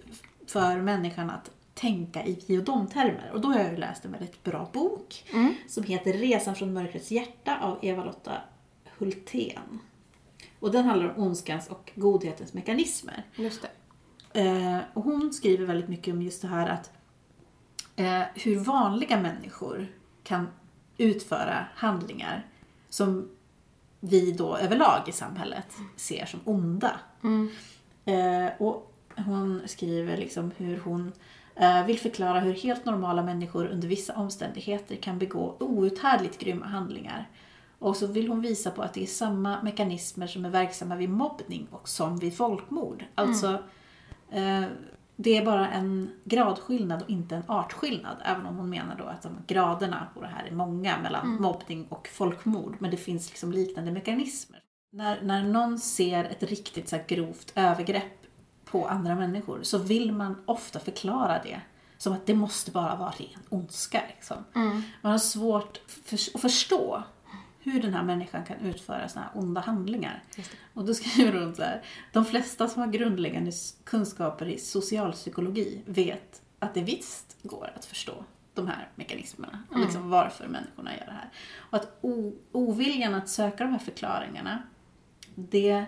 för 0.47 0.77
människan 0.77 1.31
att 1.31 1.51
tänka 1.75 2.25
i 2.25 2.45
vi 2.49 2.59
och 2.59 2.65
dem-termer. 2.65 3.31
Och 3.35 3.41
då 3.41 3.49
har 3.49 3.59
jag 3.59 3.71
ju 3.71 3.77
läst 3.77 4.05
en 4.05 4.13
väldigt 4.13 4.45
bra 4.45 4.69
bok 4.73 5.25
Mm. 5.33 5.55
som 5.69 5.83
heter 5.85 6.13
Resan 6.13 6.55
från 6.55 6.73
mörkrets 6.73 7.11
hjärta 7.11 7.59
av 7.61 7.79
Eva-Lotta 7.83 8.33
Hultén. 8.99 9.79
Och 10.63 10.71
den 10.71 10.85
handlar 10.85 11.15
om 11.15 11.23
ondskans 11.23 11.69
och 11.69 11.93
godhetens 11.95 12.53
mekanismer. 12.53 13.27
Just. 13.37 13.65
Eh, 14.33 14.79
och 14.95 15.03
hon 15.03 15.33
skriver 15.33 15.67
väldigt 15.67 15.89
mycket 15.89 16.15
om 16.15 16.23
just 16.23 16.43
det 16.43 16.49
här 16.49 16.69
att 16.69 16.91
eh, 17.97 18.23
hur 18.35 18.57
vanliga 18.57 19.21
människor 19.21 19.87
kan 20.23 20.49
utföra 20.99 21.67
handlingar 21.75 22.47
som 22.89 23.29
vi 24.01 24.33
då 24.33 24.57
överlag 24.57 25.09
i 25.09 25.13
samhället 25.13 25.77
ser 25.97 26.27
som 26.27 26.41
onda. 26.45 27.01
Eh, 28.05 28.53
och 28.59 28.95
hon 29.17 29.63
skriver 29.67 30.17
liksom 30.17 30.51
hur 30.57 30.81
hon 30.81 31.13
eh, 31.57 31.87
vill 31.87 31.99
förklara 31.99 32.41
hur 32.41 32.55
helt 32.55 32.85
normala 32.85 33.23
människor 33.23 33.67
under 33.67 33.89
vissa 33.89 34.15
omständigheter 34.15 34.97
kan 34.97 35.19
begå 35.19 35.57
outhärdligt 35.59 36.39
grymma 36.39 36.67
handlingar. 36.67 37.29
Och 37.83 37.97
så 37.97 38.07
vill 38.07 38.29
hon 38.29 38.41
visa 38.41 38.71
på 38.71 38.83
att 38.83 38.95
det 38.95 39.03
är 39.03 39.07
samma 39.07 39.63
mekanismer 39.63 40.27
som 40.27 40.45
är 40.45 40.51
verksamma 40.51 40.97
vid 40.97 41.11
mobbning 41.11 41.67
och 41.71 41.89
som 41.89 42.19
vid 42.19 42.37
folkmord. 42.37 43.05
Alltså, 43.15 43.59
eh, 44.31 44.65
det 45.17 45.37
är 45.37 45.45
bara 45.45 45.71
en 45.71 46.11
gradskillnad 46.25 47.03
och 47.03 47.11
inte 47.11 47.37
en 47.37 47.43
artskillnad. 47.47 48.17
Även 48.25 48.47
om 48.47 48.57
hon 48.57 48.71
menar 48.71 48.97
då 48.99 49.05
att 49.05 49.23
de 49.23 49.37
graderna 49.47 50.09
på 50.15 50.21
det 50.21 50.27
här 50.27 50.45
är 50.45 50.55
många 50.55 50.99
mellan 50.99 51.43
mobbning 51.43 51.87
och 51.89 52.09
folkmord. 52.09 52.77
Men 52.79 52.91
det 52.91 52.97
finns 52.97 53.31
liksom 53.31 53.53
liknande 53.53 53.93
mekanismer. 53.93 54.61
När, 54.93 55.23
när 55.23 55.43
någon 55.43 55.79
ser 55.79 56.25
ett 56.25 56.43
riktigt 56.43 56.89
så 56.89 56.99
grovt 57.07 57.53
övergrepp 57.55 58.27
på 58.65 58.87
andra 58.87 59.15
människor 59.15 59.59
så 59.63 59.79
vill 59.79 60.13
man 60.13 60.43
ofta 60.47 60.79
förklara 60.79 61.43
det 61.43 61.61
som 61.99 62.13
att 62.13 62.27
det 62.27 62.35
måste 62.35 62.71
bara 62.71 62.97
vara 62.97 63.11
ren 63.11 63.41
ondska. 63.49 64.03
Liksom. 64.09 64.37
Man 65.03 65.13
har 65.13 65.19
svårt 65.19 65.81
för, 65.87 66.19
att 66.35 66.41
förstå 66.41 67.03
hur 67.63 67.83
den 67.83 67.95
här 67.95 68.03
människan 68.03 68.45
kan 68.45 68.57
utföra 68.59 69.09
såna 69.09 69.25
här 69.25 69.41
onda 69.41 69.61
handlingar. 69.61 70.23
Och 70.75 70.85
då 70.85 70.95
skriver 70.95 71.41
hon 71.41 71.55
så 71.55 71.63
här. 71.63 71.83
De 72.13 72.25
flesta 72.25 72.69
som 72.69 72.83
har 72.83 72.89
grundläggande 72.89 73.53
kunskaper 73.85 74.47
i 74.47 74.59
socialpsykologi 74.59 75.83
vet 75.87 76.43
att 76.59 76.75
det 76.75 76.83
visst 76.83 77.37
går 77.43 77.71
att 77.77 77.85
förstå 77.85 78.25
de 78.55 78.67
här 78.67 78.89
mekanismerna. 78.95 79.63
Och 79.71 79.79
liksom 79.79 80.11
varför 80.11 80.49
människorna 80.49 80.97
gör 80.97 81.07
det 81.07 81.13
här. 81.13 81.31
Och 81.71 81.77
att 81.77 81.99
o- 82.01 82.35
oviljan 82.53 83.15
att 83.15 83.29
söka 83.29 83.65
de 83.65 83.71
här 83.73 83.79
förklaringarna, 83.79 84.63
det, 85.35 85.85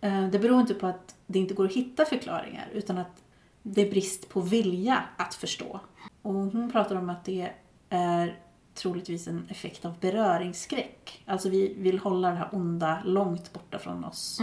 eh, 0.00 0.28
det 0.28 0.38
beror 0.38 0.60
inte 0.60 0.74
på 0.74 0.86
att 0.86 1.14
det 1.26 1.38
inte 1.38 1.54
går 1.54 1.64
att 1.66 1.72
hitta 1.72 2.04
förklaringar, 2.04 2.68
utan 2.72 2.98
att 2.98 3.22
det 3.62 3.86
är 3.86 3.90
brist 3.90 4.28
på 4.28 4.40
vilja 4.40 5.04
att 5.16 5.34
förstå. 5.34 5.80
Och 6.22 6.34
hon 6.34 6.70
pratar 6.72 6.96
om 6.96 7.10
att 7.10 7.24
det 7.24 7.52
är 7.88 8.38
troligtvis 8.74 9.28
en 9.28 9.46
effekt 9.50 9.84
av 9.84 9.98
beröringsskräck. 10.00 11.22
Alltså 11.26 11.48
vi 11.48 11.74
vill 11.78 11.98
hålla 11.98 12.28
det 12.30 12.36
här 12.36 12.48
onda 12.52 12.98
långt 13.04 13.52
borta 13.52 13.78
från 13.78 14.04
oss. 14.04 14.38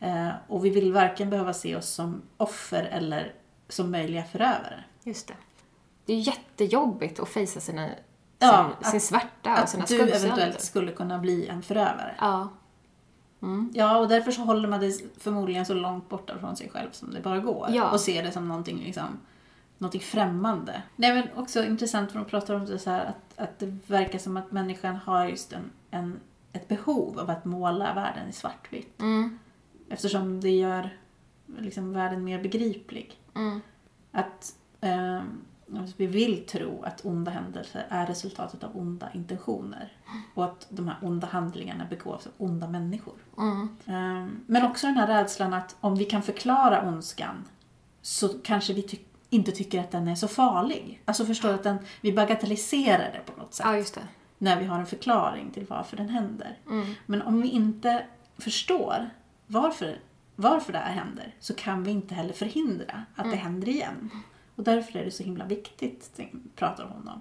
Eh, 0.00 0.28
och 0.48 0.64
vi 0.64 0.70
vill 0.70 0.92
varken 0.92 1.30
behöva 1.30 1.52
se 1.52 1.76
oss 1.76 1.88
som 1.88 2.22
offer 2.36 2.84
eller 2.84 3.34
som 3.68 3.90
möjliga 3.90 4.24
förövare. 4.24 4.84
Just 5.04 5.28
det. 5.28 5.34
Det 6.06 6.12
är 6.12 6.18
jättejobbigt 6.18 7.20
att 7.20 7.28
fejsa 7.28 7.60
sina, 7.60 7.88
Ja, 8.38 8.70
sin, 8.80 8.90
sin 8.90 8.96
att- 8.96 9.02
svärta 9.02 9.62
och 9.62 9.68
sina 9.68 9.82
Att 9.82 9.88
du 9.88 9.96
skuggsidor. 9.98 10.24
eventuellt 10.26 10.60
skulle 10.60 10.92
kunna 10.92 11.18
bli 11.18 11.48
en 11.48 11.62
förövare. 11.62 12.14
Ja. 12.18 12.48
Ja, 13.74 13.98
och 13.98 14.08
därför 14.08 14.30
så 14.32 14.42
håller 14.42 14.68
man 14.68 14.80
det 14.80 14.92
förmodligen 15.18 15.66
så 15.66 15.74
långt 15.74 16.08
borta 16.08 16.38
från 16.38 16.56
sig 16.56 16.70
själv 16.70 16.88
som 16.92 17.10
det 17.14 17.20
bara 17.20 17.38
går. 17.38 17.68
Ja. 17.70 17.90
Och 17.90 18.00
ser 18.00 18.22
det 18.22 18.32
som 18.32 18.48
någonting, 18.48 18.78
liksom, 18.84 19.04
någonting 19.82 20.00
främmande. 20.00 20.82
Nej, 20.96 21.14
men 21.14 21.38
också 21.42 21.64
intressant 21.64 22.12
för 22.12 22.18
de 22.18 22.24
pratar 22.24 22.54
om 22.54 22.66
det 22.66 22.78
så 22.78 22.90
här 22.90 23.04
att, 23.04 23.38
att 23.38 23.58
det 23.58 23.76
verkar 23.86 24.18
som 24.18 24.36
att 24.36 24.52
människan 24.52 24.96
har 24.96 25.26
just 25.26 25.52
en, 25.52 25.70
en, 25.90 26.20
ett 26.52 26.68
behov 26.68 27.18
av 27.18 27.30
att 27.30 27.44
måla 27.44 27.94
världen 27.94 28.28
i 28.28 28.32
svartvitt. 28.32 29.00
Mm. 29.00 29.38
Eftersom 29.88 30.40
det 30.40 30.50
gör 30.50 30.90
liksom, 31.58 31.92
världen 31.92 32.24
mer 32.24 32.42
begriplig. 32.42 33.20
Mm. 33.34 33.60
Att 34.12 34.54
alltså, 35.78 35.94
vi 35.96 36.06
vill 36.06 36.46
tro 36.46 36.82
att 36.82 37.04
onda 37.04 37.30
händelser 37.30 37.86
är 37.88 38.06
resultatet 38.06 38.64
av 38.64 38.76
onda 38.76 39.08
intentioner. 39.12 39.92
Och 40.34 40.44
att 40.44 40.66
de 40.68 40.88
här 40.88 40.96
onda 41.02 41.26
handlingarna 41.26 41.86
begås 41.90 42.26
av 42.26 42.32
onda 42.38 42.68
människor. 42.68 43.14
Mm. 43.38 43.68
Ehm, 43.86 44.40
men 44.46 44.64
också 44.64 44.86
den 44.86 44.96
här 44.96 45.06
rädslan 45.06 45.54
att 45.54 45.76
om 45.80 45.94
vi 45.94 46.04
kan 46.04 46.22
förklara 46.22 46.88
ondskan 46.88 47.44
så 48.02 48.28
kanske 48.28 48.72
vi 48.72 48.82
ty- 48.82 48.98
inte 49.32 49.52
tycker 49.52 49.80
att 49.80 49.90
den 49.90 50.08
är 50.08 50.14
så 50.14 50.28
farlig. 50.28 51.02
Alltså 51.04 51.24
förstår 51.24 51.54
att 51.54 51.62
den, 51.62 51.78
vi 52.00 52.12
bagatelliserar 52.12 53.12
det 53.12 53.32
på 53.32 53.40
något 53.40 53.54
sätt 53.54 53.66
ja, 53.66 53.76
just 53.76 53.94
det. 53.94 54.08
när 54.38 54.60
vi 54.60 54.64
har 54.64 54.78
en 54.78 54.86
förklaring 54.86 55.50
till 55.50 55.66
varför 55.68 55.96
den 55.96 56.08
händer. 56.08 56.58
Mm. 56.70 56.94
Men 57.06 57.22
om 57.22 57.42
vi 57.42 57.48
inte 57.48 58.06
förstår 58.38 59.10
varför, 59.46 59.98
varför 60.36 60.72
det 60.72 60.78
här 60.78 60.92
händer 60.92 61.34
så 61.40 61.54
kan 61.54 61.84
vi 61.84 61.90
inte 61.90 62.14
heller 62.14 62.32
förhindra 62.32 63.04
att 63.16 63.30
det 63.30 63.36
händer 63.36 63.68
igen. 63.68 64.10
Och 64.56 64.64
därför 64.64 64.98
är 64.98 65.04
det 65.04 65.10
så 65.10 65.22
himla 65.22 65.44
viktigt, 65.44 66.20
pratar 66.56 66.84
hon 66.84 67.08
om. 67.08 67.20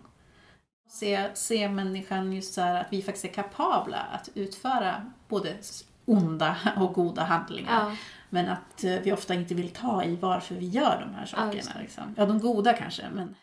Se, 0.90 1.30
se 1.34 1.70
människan 1.70 2.34
just 2.34 2.54
så 2.54 2.62
här 2.62 2.82
att 2.82 2.88
vi 2.90 3.02
faktiskt 3.02 3.26
är 3.26 3.30
kapabla 3.30 3.98
att 3.98 4.30
utföra 4.34 5.12
både 5.28 5.58
onda 6.06 6.56
och 6.78 6.94
goda 6.94 7.24
handlingar. 7.24 7.90
Ja. 7.90 7.96
Men 8.34 8.50
att 8.50 8.84
eh, 8.84 8.92
vi 8.96 9.12
ofta 9.12 9.34
inte 9.34 9.56
vill 9.56 9.70
ta 9.70 10.04
i 10.04 10.16
varför 10.16 10.56
vi 10.56 10.68
gör 10.68 11.00
de 11.00 11.14
här 11.16 11.22
Ja, 11.22 11.38
sakerna. 11.38 11.82
liksom. 11.82 12.16
ja 12.18 12.26
de 12.26 12.40
goda 12.40 12.74
kanske, 12.74 13.10
men 13.14 13.36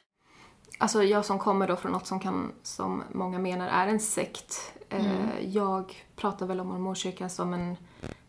Alltså 0.80 1.03
jag 1.03 1.24
som 1.24 1.39
kommer 1.39 1.68
då 1.68 1.76
från 1.76 1.93
något 1.93 2.07
som, 2.07 2.20
kan, 2.20 2.53
som 2.62 3.03
många 3.12 3.39
menar 3.39 3.68
är 3.68 3.86
en 3.86 4.01
sekt. 4.01 4.72
Mm. 4.91 5.07
Eh, 5.07 5.49
jag 5.49 6.07
pratar 6.16 6.47
väl 6.47 6.61
om 6.61 6.68
Mormonkyrkan 6.68 7.30
som 7.30 7.53
en 7.53 7.76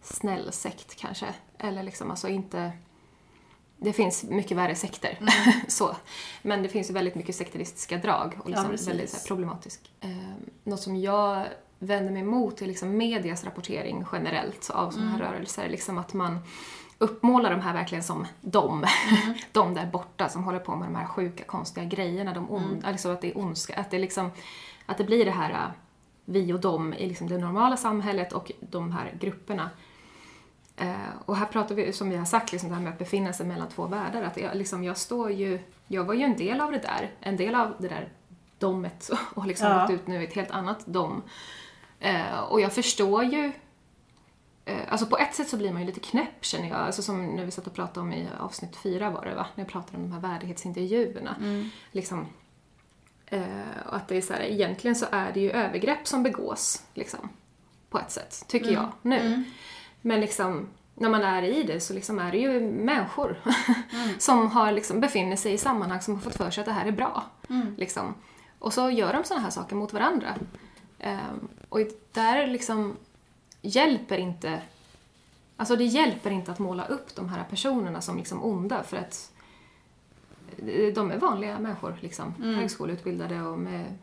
snäll 0.02 0.52
sekt 0.52 0.96
kanske. 0.96 1.26
Eller 1.58 1.84
liksom 1.84 2.12
alltså 2.12 2.28
inte... 2.28 2.72
Det 3.78 3.94
finns 3.94 4.24
mycket 4.24 4.58
värre 4.58 4.76
sekter. 4.76 5.20
så. 5.68 5.96
Men 6.42 6.64
det 6.64 6.70
finns 6.70 6.90
ju 6.90 6.94
väldigt 6.94 7.16
mycket 7.16 7.36
sekteristiska 7.36 7.98
drag 7.98 8.28
och 8.28 8.34
Mm. 8.34 8.38
Ja, 8.46 8.48
liksom 8.50 8.70
precis. 8.72 8.88
väldigt 8.88 9.14
här, 9.14 9.28
problematisk. 9.28 9.92
Eh, 10.00 10.10
något 10.64 10.82
som 10.82 10.96
jag 10.96 11.46
vänder 11.80 12.12
mig 12.12 12.22
emot 12.22 12.62
är 12.62 12.66
liksom 12.66 12.98
medias 12.98 13.44
rapportering 13.44 14.06
generellt 14.12 14.70
av 14.70 14.92
sådana 14.92 15.10
Mm. 15.10 15.22
här 15.22 15.32
rörelser. 15.32 15.70
Liksom 15.70 15.98
att 15.98 16.14
man 16.14 16.40
uppmålar 16.98 17.52
de 17.52 17.60
här 17.62 17.74
verkligen 17.74 18.04
som 18.04 18.28
de. 18.42 18.74
Mm. 18.78 19.34
de 19.52 19.74
där 19.74 19.86
borta 19.86 20.30
som 20.30 20.44
håller 20.44 20.60
på 20.60 20.76
med 20.76 20.88
de 20.88 20.96
här 20.96 21.06
sjuka, 21.06 21.44
konstiga 21.44 21.86
grejerna. 21.86 22.34
De 22.34 22.52
on, 22.52 22.64
Mm. 22.64 22.80
alltså 22.86 23.10
att 23.10 23.22
det 23.22 23.30
är 23.32 23.38
ondska. 23.38 23.76
Att 23.80 23.92
det, 23.92 24.00
liksom, 24.00 24.32
att 24.86 24.98
det 24.98 25.04
blir 25.04 25.26
det 25.26 25.32
här 25.32 25.52
äh, 25.52 25.58
vi 26.26 26.54
och 26.54 26.60
dem 26.60 26.94
i 26.94 27.08
liksom 27.08 27.28
det 27.28 27.38
normala 27.38 27.78
samhället 27.78 28.34
och 28.34 28.52
de 28.60 28.92
här 28.92 29.14
grupperna. 29.20 29.70
Eh, 30.78 30.94
och 31.26 31.36
här 31.36 31.46
pratar 31.46 31.76
vi, 31.76 31.94
som 31.94 32.10
vi 32.10 32.18
har 32.18 32.26
sagt, 32.26 32.52
liksom 32.52 32.70
det 32.70 32.76
här 32.76 32.82
med 32.84 32.92
att 32.94 33.00
befinna 33.00 33.34
sig 33.34 33.46
mellan 33.46 33.70
två 33.70 33.88
världar. 33.88 34.22
Att 34.24 34.38
jag, 34.38 34.56
liksom, 34.58 34.84
jag 34.84 34.98
står 34.98 35.32
ju, 35.32 35.60
jag 35.88 36.04
var 36.04 36.14
ju 36.14 36.24
en 36.24 36.38
del 36.38 36.62
av 36.62 36.72
det 36.72 36.78
där. 36.80 37.12
En 37.20 37.38
del 37.38 37.56
av 37.56 37.74
det 37.80 37.88
där 37.88 38.10
domet 38.60 39.10
och 39.36 39.46
liksom 39.48 39.68
Ja. 39.68 39.82
gått 39.82 39.92
ut 39.92 40.08
nu 40.08 40.22
i 40.22 40.26
ett 40.28 40.34
helt 40.36 40.52
annat 40.52 40.86
dom. 40.86 41.22
Eh, 42.00 42.40
och 42.40 42.62
jag 42.62 42.74
förstår 42.74 43.24
ju 43.24 43.52
Eh, 44.66 44.82
Alltså 44.90 45.06
på 45.06 45.18
ett 45.18 45.36
sätt 45.36 45.50
så 45.50 45.58
blir 45.58 45.72
man 45.72 45.82
ju 45.82 45.88
lite 45.88 46.00
knäpp 46.00 46.46
känner 46.46 46.70
jag. 46.70 46.78
Alltså 46.78 47.02
som 47.02 47.26
när 47.36 47.46
vi 47.46 47.52
satt 47.52 47.68
och 47.68 47.74
pratade 47.74 48.00
om 48.00 48.14
i 48.14 48.28
avsnitt 48.40 48.76
fyra 48.76 49.10
var 49.10 49.26
det 49.26 49.36
va? 49.36 49.46
När 49.56 49.64
jag 49.64 49.72
pratade 49.72 49.98
om 49.98 50.04
de 50.04 50.12
här 50.12 50.20
värdighetsintervjuerna. 50.20 51.36
Liksom, 51.92 52.26
eh, 53.26 53.42
och 53.88 53.96
att 53.96 54.08
det 54.08 54.18
är 54.18 54.22
så 54.22 54.34
här, 54.34 54.42
egentligen 54.42 54.96
så 54.96 55.06
är 55.12 55.32
det 55.34 55.40
ju 55.40 55.52
övergrepp 55.52 56.08
som 56.08 56.24
begås. 56.24 56.84
Liksom, 56.94 57.30
på 57.90 58.00
ett 58.00 58.12
sätt, 58.12 58.44
tycker 58.48 58.72
jag 58.72 58.92
nu. 59.02 59.44
Men 60.02 60.22
liksom, 60.22 60.68
när 60.96 61.10
man 61.10 61.24
är 61.24 61.44
i 61.44 61.64
det 61.64 61.80
så 61.80 61.94
liksom 61.94 62.20
är 62.20 62.32
det 62.32 62.38
ju 62.38 62.60
människor 62.72 63.42
som 64.20 64.52
har 64.52 64.72
liksom, 64.72 65.00
befinner 65.00 65.36
sig 65.36 65.54
i 65.54 65.58
sammanhang 65.58 66.02
som 66.02 66.14
har 66.14 66.22
fått 66.22 66.36
för 66.36 66.52
sig 66.52 66.62
att 66.62 66.66
det 66.66 66.72
här 66.74 66.86
är 66.86 66.92
bra. 66.92 67.24
Liksom. 67.78 68.14
Och 68.60 68.74
så 68.74 68.90
gör 68.90 69.14
de 69.14 69.24
sådana 69.24 69.44
här 69.44 69.52
saker 69.52 69.76
mot 69.76 69.94
varandra. 69.94 70.36
Ehm, 71.00 71.48
och 71.70 71.80
där 72.12 72.48
liksom 72.48 72.98
hjälper 73.62 74.18
inte 74.18 74.62
Alltså 75.60 75.76
det 75.76 75.84
hjälper 75.84 76.32
inte 76.32 76.52
att 76.52 76.60
måla 76.60 76.86
upp 76.86 77.16
de 77.16 77.30
här 77.30 77.44
personerna 77.50 78.02
som 78.02 78.18
liksom 78.18 78.44
onda 78.44 78.84
för 78.84 78.98
att 78.98 79.32
de 80.96 81.12
är 81.12 81.18
vanliga 81.18 81.60
människor 81.60 81.98
liksom. 82.02 82.34
Högskoleutbildade 82.44 83.42
och 83.42 83.60
med 83.60 83.98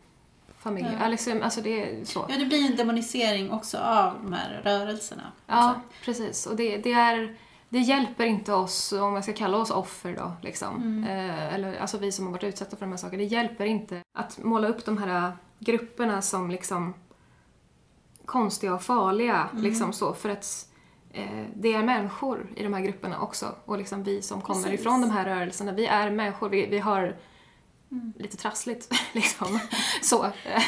familj. 0.59 0.89
Ja. 1.01 1.09
Liksom, 1.09 1.43
alltså 1.43 1.61
det 1.61 2.01
är 2.01 2.05
så. 2.05 2.27
ja, 2.29 2.37
det 2.37 2.45
blir 2.45 2.71
en 2.71 2.77
demonisering 2.77 3.51
också 3.51 3.79
av 3.79 4.13
de 4.23 4.33
här 4.33 4.61
rörelserna. 4.65 5.33
Ja, 5.47 5.81
precis. 6.05 6.47
Och 6.47 6.57
det, 6.57 6.77
det 6.77 6.93
är... 6.93 7.37
Det 7.69 7.79
hjälper 7.79 8.25
inte 8.25 8.53
oss, 8.53 8.93
om 8.93 9.15
jag 9.15 9.23
ska 9.23 9.33
kalla 9.33 9.57
oss 9.57 9.71
offer 9.71 10.17
då, 10.17 10.33
liksom. 10.43 11.05
Eh, 11.05 11.55
eller 11.55 11.81
alltså 11.81 11.99
vi 11.99 12.13
som 12.13 12.25
har 12.25 12.33
varit 12.33 12.45
utsatta 12.45 12.77
för 12.77 12.87
de 12.87 12.91
här 12.91 12.99
sakerna. 12.99 13.19
Det 13.19 13.29
hjälper 13.29 13.65
inte 13.65 14.03
att 14.19 14.39
måla 14.45 14.69
upp 14.69 14.85
de 14.85 14.99
här 14.99 15.33
grupperna 15.59 16.23
som 16.23 16.51
liksom 16.51 16.95
konstiga 18.25 18.75
och 18.75 18.83
farliga, 18.83 19.49
liksom 19.55 19.93
så. 19.93 20.15
För 20.15 20.29
att 20.29 20.69
eh, 21.13 21.45
det 21.55 21.75
är 21.75 21.83
människor 21.83 22.47
i 22.57 22.63
de 22.63 22.75
här 22.75 22.81
grupperna 22.81 23.21
också. 23.21 23.55
Och 23.65 23.79
liksom 23.79 24.03
vi 24.03 24.23
som 24.23 24.41
kommer 24.41 24.63
Precis. 24.63 24.81
ifrån 24.81 25.01
de 25.01 25.11
här 25.11 25.25
rörelserna, 25.25 25.73
vi 25.73 25.87
är 25.87 26.11
människor. 26.11 26.49
Vi, 26.49 26.67
vi 26.67 26.79
har 26.79 27.17
lite 28.17 28.37
trassligt, 28.37 28.95
liksom. 29.13 29.59
så. 30.03 30.25
eh, 30.25 30.63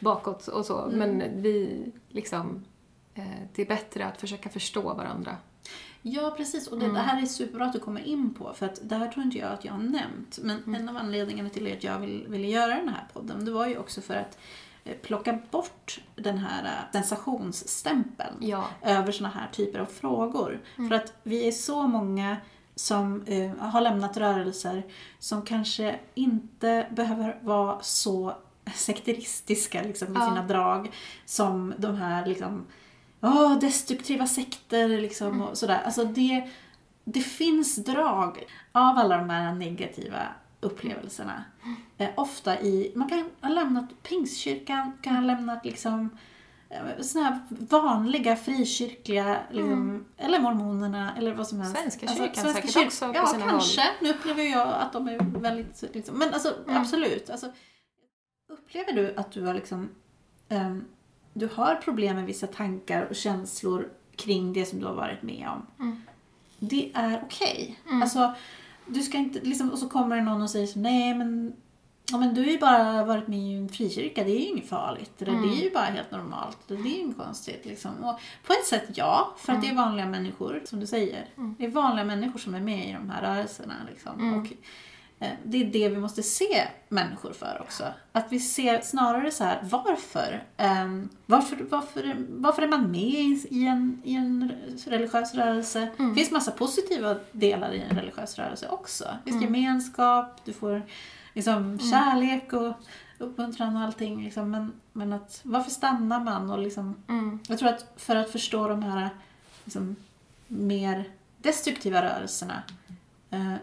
bakåt 0.00 0.48
och 0.48 0.66
så. 0.66 0.90
Men 0.92 1.42
vi, 1.42 1.84
liksom... 2.08 2.64
Eh, 3.14 3.24
det 3.54 3.62
är 3.62 3.66
bättre 3.66 4.06
att 4.06 4.20
försöka 4.20 4.48
förstå 4.48 4.94
varandra. 4.94 5.36
Ja, 6.06 6.34
precis. 6.36 6.66
Och 6.68 6.78
det, 6.78 6.92
det 6.92 6.98
här 6.98 7.22
är 7.22 7.26
superbra 7.26 7.66
att 7.66 7.72
du 7.72 7.78
kommer 7.78 8.00
in 8.00 8.34
på. 8.34 8.52
För 8.54 8.66
att 8.66 8.78
det 8.82 8.96
här 8.96 9.08
tror 9.08 9.24
inte 9.24 9.38
jag 9.38 9.52
att 9.52 9.64
jag 9.64 9.72
har 9.72 9.78
nämnt. 9.82 10.38
Men 10.42 10.74
en 10.74 10.88
av 10.88 10.96
anledningarna 10.96 11.48
till 11.50 11.72
att 11.72 11.84
jag 11.84 11.98
vill, 11.98 12.24
ville 12.28 12.46
göra 12.48 12.74
den 12.76 12.88
här 12.88 13.04
podden, 13.12 13.44
det 13.44 13.50
var 13.50 13.66
ju 13.66 13.78
också 13.78 14.00
för 14.00 14.14
att 14.14 14.38
eh, 14.84 14.96
plocka 15.02 15.38
bort 15.50 16.00
den 16.16 16.38
här 16.38 16.64
eh, 16.64 16.92
sensationsstämpeln 16.92 18.34
Ja. 18.40 18.64
över 18.82 19.12
såna 19.12 19.28
här 19.28 19.48
typer 19.52 19.78
av 19.78 19.86
frågor. 19.86 20.60
För 20.76 20.90
att 20.94 21.12
vi 21.22 21.48
är 21.48 21.52
så 21.52 21.82
många 21.82 22.36
som 22.74 23.22
eh, 23.26 23.50
har 23.58 23.80
lämnat 23.80 24.16
rörelser 24.16 24.82
som 25.18 25.42
kanske 25.42 25.98
inte 26.14 26.86
behöver 26.90 27.38
vara 27.42 27.78
så 27.82 28.36
sekteristiska 28.74 29.82
liksom, 29.82 30.08
i 30.08 30.20
Ja. 30.20 30.26
sina 30.28 30.42
drag 30.46 30.90
som 31.24 31.74
de 31.78 31.96
här 31.96 32.26
liksom, 32.26 32.66
åh, 33.24 33.58
destruktiva 33.58 34.26
sekter 34.26 34.88
liksom, 34.88 35.42
och 35.42 35.58
sådär. 35.58 35.82
Alltså 35.84 36.04
det, 36.04 36.48
det 37.04 37.20
finns 37.20 37.76
drag 37.76 38.44
av 38.72 38.98
alla 38.98 39.16
de 39.16 39.30
här 39.30 39.54
negativa 39.54 40.22
upplevelserna. 40.60 41.44
Eh, 41.98 42.08
ofta 42.16 42.60
i, 42.60 42.92
man 42.96 43.08
kan 43.08 43.30
ha 43.42 43.48
lämnat 43.48 44.02
pingstkyrkan, 44.02 44.92
kan 45.02 45.14
ha 45.14 45.22
lämnat 45.22 45.64
liksom 45.64 46.10
eh, 46.70 47.02
såna 47.02 47.24
här 47.24 47.40
vanliga 47.48 48.36
frikyrkliga, 48.36 49.38
liksom, 49.50 50.04
eller 50.18 50.38
mormonerna 50.40 51.16
eller 51.18 51.34
vad 51.34 51.46
som 51.48 51.60
helst. 51.60 51.76
Svenska 51.76 52.06
Alltså, 52.06 52.22
kyrkan 52.24 52.42
Svenska 52.44 52.60
säkert 52.62 52.74
kyrkan- 52.74 52.86
också 52.86 53.08
på 53.08 53.14
Ja, 53.14 53.26
sina 53.26 53.44
kanske. 53.50 53.82
Nu 54.02 54.10
upplever 54.10 54.42
jag 54.42 54.68
att 54.68 54.92
de 54.92 55.08
är 55.08 55.40
väldigt, 55.40 55.84
liksom, 55.94 56.18
men 56.18 56.34
alltså 56.34 56.54
Mm. 56.68 56.76
absolut. 56.80 57.30
Alltså, 57.30 57.52
upplever 58.52 58.92
du 58.92 59.14
att 59.16 59.32
du 59.32 59.42
har 59.46 59.54
liksom, 59.54 59.90
ehm, 60.48 60.84
du 61.34 61.48
har 61.54 61.74
problem 61.74 62.16
med 62.16 62.26
vissa 62.26 62.46
tankar 62.46 63.06
och 63.10 63.16
känslor 63.16 63.88
kring 64.16 64.52
det 64.52 64.64
som 64.64 64.80
du 64.80 64.86
har 64.86 64.94
varit 64.94 65.22
med 65.22 65.48
om. 65.48 65.66
Mm. 65.80 66.02
Det 66.58 66.90
är 66.94 67.20
okej. 67.24 67.78
Alltså, 68.02 68.34
du 68.86 69.02
ska 69.02 69.18
inte, 69.18 69.40
liksom, 69.40 69.70
och 69.70 69.78
så 69.78 69.88
kommer 69.88 70.16
det 70.16 70.22
någon 70.22 70.42
och 70.42 70.50
säger 70.50 70.66
så, 70.66 70.78
nej 70.78 71.14
men 71.14 71.52
Ja, 72.10 72.18
men 72.18 72.34
du 72.34 72.40
har 72.42 72.48
ju 72.50 72.58
bara 72.58 73.04
varit 73.04 73.28
med 73.28 73.38
i 73.38 73.52
en 73.54 73.68
frikyrka, 73.68 74.24
det 74.24 74.30
är 74.30 74.40
ju 74.40 74.46
inget 74.46 74.68
farligt. 74.68 75.22
Mm. 75.22 75.42
Det 75.42 75.48
är 75.48 75.64
ju 75.64 75.70
bara 75.70 75.84
helt 75.84 76.10
normalt. 76.10 76.58
Det 76.68 76.74
är 76.74 76.78
ju 76.78 76.96
inget 76.96 77.16
konstigt. 77.16 77.64
Liksom. 77.64 77.90
Och 78.04 78.20
på 78.46 78.52
ett 78.52 78.66
sätt 78.66 78.84
ja, 78.94 79.34
för 79.38 79.52
att 79.52 79.60
det 79.62 79.66
Mm. 79.68 79.78
är 79.78 79.84
vanliga 79.84 80.06
människor, 80.06 80.62
som 80.64 80.80
du 80.80 80.86
säger. 80.86 81.28
Det 81.58 81.64
är 81.64 81.68
vanliga 81.70 82.04
människor 82.04 82.38
som 82.38 82.54
är 82.54 82.60
med 82.60 82.88
i 82.88 82.92
de 82.92 83.10
här 83.10 83.22
rörelserna. 83.22 83.74
Liksom. 83.90 84.20
Mm. 84.20 84.40
Och, 84.40 84.46
det 85.44 85.60
är 85.60 85.64
det 85.64 85.88
vi 85.88 85.96
måste 85.98 86.22
se 86.22 86.68
människor 86.88 87.32
för 87.32 87.58
också. 87.60 87.84
Att 88.12 88.32
vi 88.32 88.40
ser 88.40 88.80
snarare 88.80 89.30
så 89.30 89.44
här, 89.44 89.58
varför? 89.62 90.44
Ehm, 90.56 91.08
varför, 91.26 91.56
varför, 91.70 92.16
varför 92.28 92.62
är 92.62 92.68
man 92.68 92.90
med 92.90 93.38
i 93.50 93.66
en, 93.66 94.02
i 94.04 94.14
en 94.14 94.52
religiös 94.86 95.34
rörelse? 95.34 95.88
Det 95.96 96.14
finns 96.14 96.30
massa 96.30 96.50
positiva 96.50 97.16
delar 97.32 97.72
i 97.72 97.80
en 97.80 97.96
religiös 97.96 98.38
rörelse 98.38 98.68
också. 98.68 99.04
Det 99.24 99.30
finns 99.30 99.42
gemenskap, 99.42 100.40
du 100.44 100.52
får 100.52 100.82
liksom 101.32 101.78
kärlek 101.78 102.52
och 102.52 102.74
uppmuntran 103.18 103.76
och 103.76 103.82
allting. 103.82 104.24
Liksom. 104.24 104.50
Men, 104.50 104.72
men 104.92 105.12
att, 105.12 105.40
varför 105.42 105.70
stannar 105.70 106.20
man? 106.20 106.50
Och 106.50 106.58
liksom, 106.58 106.96
Mm. 107.08 107.38
jag 107.48 107.58
tror 107.58 107.68
att 107.68 107.92
för 107.96 108.16
att 108.16 108.30
förstå 108.30 108.68
de 108.68 108.82
här 108.82 109.08
liksom, 109.64 109.96
mer 110.48 111.04
destruktiva 111.38 112.02
rörelserna 112.02 112.62
eh, 112.68 112.83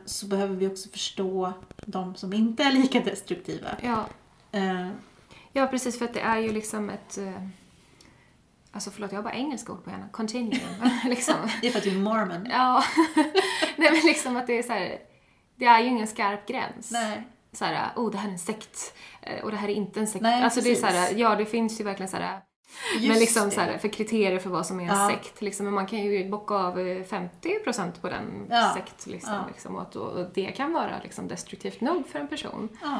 så 0.05 0.25
behöver 0.25 0.55
vi 0.55 0.67
också 0.67 0.89
förstå 0.89 1.53
de 1.85 2.15
som 2.15 2.33
inte 2.33 2.63
är 2.63 2.71
lika 2.71 2.99
destruktiva. 2.99 3.67
Ja. 3.81 4.05
Eh, 4.51 4.89
ja, 5.51 5.67
precis 5.67 5.97
för 5.97 6.05
att 6.05 6.13
det 6.13 6.21
är 6.21 6.37
ju 6.37 6.51
liksom 6.51 6.89
ett... 6.89 7.17
eh, 7.17 7.47
Alltså 8.73 8.91
förlåt, 8.91 9.11
jag 9.11 9.17
har 9.19 9.23
bara 9.23 9.33
engelska 9.33 9.71
ord 9.71 9.83
på 9.83 9.89
hjärnan. 9.89 10.09
Continuum. 10.11 10.59
liksom. 11.05 11.35
det 11.61 11.67
är 11.67 11.71
för 11.71 11.77
att 11.77 11.83
du 11.83 11.91
är 11.91 11.99
mormon. 11.99 12.47
Ja. 12.49 12.83
Nej 13.77 13.91
men 13.91 14.01
liksom 14.05 14.37
att 14.37 14.47
det 14.47 14.57
är 14.59 14.63
så 14.63 14.73
här. 14.73 14.97
Det 15.55 15.65
är 15.65 15.79
ju 15.79 15.87
ingen 15.87 16.07
skarp 16.07 16.47
gräns. 16.47 16.91
Nej. 16.91 17.27
Så 17.53 17.65
här, 17.65 17.91
oh 17.95 18.11
det 18.11 18.17
här 18.17 18.27
är 18.27 18.31
en 18.31 18.39
sekt 18.39 18.93
och 19.43 19.51
det 19.51 19.57
här 19.57 19.67
är 19.69 19.73
inte 19.73 19.99
en 19.99 20.07
sekt. 20.07 20.21
Nej, 20.21 20.43
alltså 20.43 20.61
det 20.61 20.71
är 20.71 20.75
så 20.75 20.85
här, 20.85 21.01
precis. 21.01 21.17
ja 21.17 21.35
det 21.35 21.45
finns 21.45 21.79
ju 21.79 21.83
verkligen 21.83 22.09
så 22.09 22.17
här. 22.17 22.41
Just 22.95 23.07
men 23.07 23.19
liksom 23.19 23.45
det. 23.45 23.51
så 23.55 23.61
här, 23.61 23.77
för 23.77 23.87
kriterier 23.87 24.39
för 24.39 24.49
vad 24.49 24.65
som 24.65 24.79
är 24.79 24.83
en 24.83 24.89
Ja. 24.99 25.09
sekt. 25.09 25.41
Liksom, 25.41 25.65
men 25.65 25.73
man 25.75 25.85
kan 25.85 25.99
ju 25.99 26.29
bocka 26.29 26.53
av 26.53 26.79
eh, 26.79 27.03
50% 27.03 28.01
på 28.01 28.09
den 28.09 28.47
Ja. 28.49 28.71
sektlistan. 28.75 29.35
Ja. 29.35 29.47
Liksom, 29.47 29.75
och, 29.75 29.95
och 29.95 30.25
det 30.33 30.45
kan 30.51 30.73
vara 30.73 30.99
liksom, 31.03 31.27
destruktivt 31.27 31.81
nog 31.81 32.07
för 32.07 32.19
en 32.19 32.27
person. 32.27 32.69
Ja. 32.81 32.99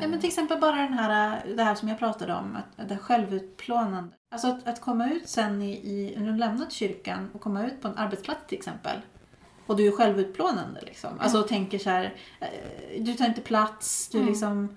Ja, 0.00 0.08
men 0.08 0.20
till 0.20 0.28
exempel 0.28 0.60
bara 0.60 0.76
den 0.76 0.92
här, 0.92 1.42
det 1.56 1.62
här 1.62 1.74
som 1.74 1.88
jag 1.88 1.98
pratade 1.98 2.34
om, 2.34 2.56
att, 2.56 2.88
det 2.88 2.96
självutplånande. 2.98 4.14
Alltså 4.30 4.48
att, 4.48 4.68
att 4.68 4.80
komma 4.80 5.10
ut 5.10 5.28
sen 5.28 5.62
i, 5.62 5.72
i, 5.72 6.14
när 6.18 6.32
du 6.32 6.38
lämnat 6.38 6.72
kyrkan 6.72 7.30
och 7.34 7.40
komma 7.40 7.66
ut 7.66 7.82
på 7.82 7.88
en 7.88 7.98
arbetsplats 7.98 8.40
till 8.46 8.58
exempel. 8.58 8.96
Och 9.66 9.76
du 9.76 9.86
är 9.86 9.92
självutplånande 9.92 10.80
liksom. 10.86 11.10
Alltså 11.20 11.40
och 11.40 11.48
tänker 11.48 11.78
så 11.78 11.90
här, 11.90 12.14
eh, 12.40 12.48
du 13.04 13.14
tar 13.14 13.24
inte 13.26 13.40
plats, 13.40 14.08
du 14.08 14.24
liksom 14.24 14.64
eh, 14.64 14.74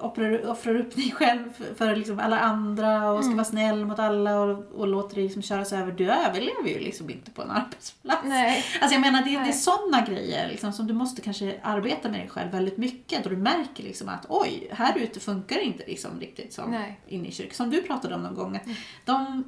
offrar, 0.00 0.46
offrar 0.46 0.74
upp 0.74 0.96
dig 0.96 1.10
själv 1.10 1.52
för, 1.52 1.74
för 1.74 1.96
liksom 1.96 2.18
alla 2.18 2.40
andra 2.40 3.10
och 3.10 3.24
ska 3.24 3.34
vara 3.34 3.44
snäll 3.44 3.84
mot 3.84 3.98
alla 3.98 4.40
och, 4.40 4.72
och 4.72 4.88
låter 4.88 5.14
dig 5.14 5.24
liksom 5.24 5.42
köras 5.42 5.72
över. 5.72 5.92
Du 5.92 6.10
överlever 6.10 6.68
ju 6.68 6.78
liksom 6.78 7.10
inte 7.10 7.30
på 7.30 7.42
en 7.42 7.50
arbetsplats. 7.50 8.22
Nej. 8.24 8.64
Alltså 8.80 8.94
jag 8.94 9.00
menar 9.00 9.22
det, 9.22 9.30
det 9.30 9.36
är 9.36 9.40
Nej. 9.40 9.52
sådana 9.52 10.06
grejer 10.06 10.48
liksom, 10.48 10.72
som 10.72 10.86
du 10.86 10.94
måste 10.94 11.22
kanske 11.22 11.60
arbeta 11.62 12.08
med 12.08 12.20
dig 12.20 12.28
själv 12.28 12.50
väldigt 12.50 12.76
mycket. 12.76 13.24
Då 13.24 13.30
du 13.30 13.36
märker 13.36 13.82
liksom 13.84 14.08
att 14.08 14.26
oj, 14.28 14.68
här 14.72 14.98
ute 14.98 15.20
funkar 15.20 15.56
det 15.56 15.62
inte 15.62 15.84
liksom 15.86 16.20
riktigt 16.20 16.52
som 16.52 16.70
Nej. 16.70 17.00
inne 17.06 17.28
i 17.28 17.32
kyrkan. 17.32 17.54
Som 17.54 17.70
du 17.70 17.82
pratade 17.82 18.14
om 18.14 18.22
någon 18.22 18.34
gång. 18.34 18.56
Att 18.56 18.62
de 19.04 19.44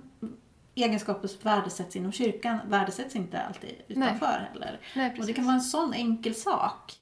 egenskaper 0.75 1.29
som 1.29 1.39
värdesätts 1.43 1.97
inom 1.97 2.13
kyrkan 2.13 2.59
värdesätts 2.69 3.17
inte 3.17 3.41
alltid 3.41 3.71
utanför 3.89 4.49
heller. 4.53 4.81
Nej, 4.97 5.15
Och 5.19 5.27
det 5.27 5.33
kan 5.33 5.45
vara 5.45 5.55
en 5.55 5.61
sån 5.61 5.95
enkel 5.95 6.35
sak 6.35 6.93
eh, 6.93 7.02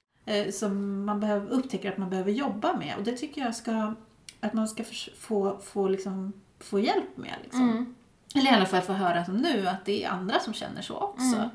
som 0.53 1.05
man 1.05 1.20
behöver, 1.20 1.51
upptäcker 1.51 1.93
att 1.93 1.99
man 1.99 2.11
behöver 2.11 2.33
jobba 2.33 2.76
med. 2.76 2.95
Och 2.99 3.05
det 3.05 3.12
tycker 3.12 3.41
jag 3.41 3.55
ska, 3.55 3.95
att 4.41 4.53
man 4.53 4.68
ska 4.68 4.85
få, 5.18 5.59
få, 5.64 5.89
liksom, 5.89 6.33
få 6.59 6.81
hjälp 6.81 7.16
med. 7.16 7.35
Liksom. 7.43 7.70
Mm. 7.70 7.95
Eller 8.35 8.53
i 8.53 8.55
alla 8.55 8.66
fall 8.66 8.81
få 8.81 8.93
höra 8.93 9.24
som 9.24 9.37
nu, 9.37 9.68
att 9.68 9.85
det 9.85 10.05
är 10.05 10.11
andra 10.11 10.39
som 10.41 10.55
känner 10.55 10.83
så 10.83 10.95
också. 10.97 11.37
Mm. 11.37 11.49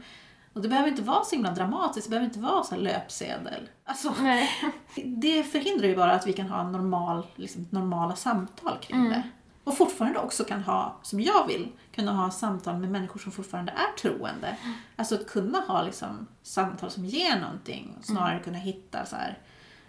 Och 0.54 0.62
det 0.62 0.68
behöver 0.68 0.90
inte 0.90 1.02
vara 1.02 1.24
så 1.24 1.36
himla 1.36 1.52
dramatiskt, 1.52 2.08
det 2.08 2.10
behöver 2.10 2.28
inte 2.28 2.40
vara 2.40 2.64
så 2.64 2.76
löpsedel. 2.76 3.70
Alltså, 3.86 4.14
Nej. 4.22 4.50
det 5.06 5.44
förhindrar 5.44 5.88
ju 5.88 5.96
bara 5.96 6.12
att 6.12 6.28
vi 6.28 6.34
kan 6.34 6.48
ha 6.50 6.64
normal, 6.70 7.26
liksom, 7.36 7.68
normala 7.70 8.16
samtal 8.16 8.78
kring 8.82 9.00
Mm. 9.00 9.10
det. 9.12 9.24
Och 9.66 9.78
fortfarande 9.78 10.20
också 10.20 10.44
kan 10.44 10.64
ha, 10.64 11.00
som 11.04 11.22
jag 11.22 11.48
vill, 11.48 11.72
kunna 11.96 12.12
ha 12.14 12.32
samtal 12.32 12.78
med 12.78 12.90
människor 12.92 13.20
som 13.20 13.32
fortfarande 13.32 13.72
är 13.72 13.98
troende. 14.02 14.58
Alltså 14.96 15.16
att 15.16 15.28
kunna 15.28 15.60
ha 15.60 15.82
liksom, 15.84 16.28
samtal 16.44 16.92
som 16.92 17.06
ger 17.06 17.40
någonting, 17.40 17.96
och 18.00 18.06
snarare 18.06 18.32
Mm. 18.32 18.44
kunna 18.44 18.58
hitta 18.58 19.06
så 19.06 19.16
här, 19.16 19.40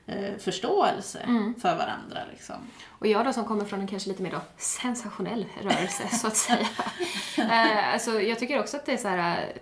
eh, 0.06 0.38
förståelse 0.38 1.18
för 1.62 1.76
varandra. 1.76 2.18
Liksom. 2.30 2.56
Och 2.88 3.06
jag 3.06 3.24
då 3.24 3.32
som 3.32 3.44
kommer 3.44 3.64
från 3.64 3.80
en 3.80 3.86
kanske 3.86 4.08
lite 4.08 4.22
mer 4.22 4.30
då 4.30 4.40
sensationell 4.56 5.46
rörelse 5.62 6.08
så 6.16 6.26
att 6.26 6.36
säga. 6.36 6.68
eh, 7.38 7.92
alltså 7.92 8.20
jag 8.20 8.38
tycker 8.38 8.60
också 8.60 8.76
att 8.76 8.86
det 8.86 8.92
är 8.92 8.96
så 8.96 9.08
här 9.08 9.52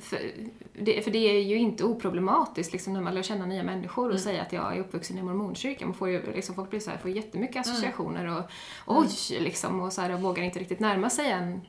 för 0.00 0.32
det, 0.72 1.04
för 1.04 1.10
det 1.10 1.18
är 1.18 1.40
ju 1.40 1.56
inte 1.56 1.84
oproblematiskt 1.84 2.72
liksom, 2.72 2.92
när 2.92 3.00
man 3.00 3.14
lär 3.14 3.22
känna 3.22 3.46
nya 3.46 3.62
människor 3.62 4.10
och 4.10 4.20
säga 4.20 4.42
att 4.42 4.52
jag 4.52 4.76
är 4.76 4.80
uppvuxen 4.80 5.18
i 5.18 5.22
mormonkyrkan. 5.22 5.88
Man 5.88 5.94
får 5.94 6.08
ju, 6.08 6.32
liksom, 6.32 6.54
folk 6.54 6.70
blir 6.70 6.80
så 6.80 6.90
här, 6.90 6.98
får 6.98 7.10
jättemycket 7.10 7.60
associationer 7.66 8.26
och 8.26 8.44
oj, 8.86 9.08
liksom, 9.40 9.80
och 9.80 9.92
så 9.92 10.00
här, 10.00 10.14
och 10.14 10.20
vågar 10.20 10.42
inte 10.42 10.58
riktigt 10.58 10.80
närma 10.80 11.10
sig 11.10 11.30
en 11.30 11.60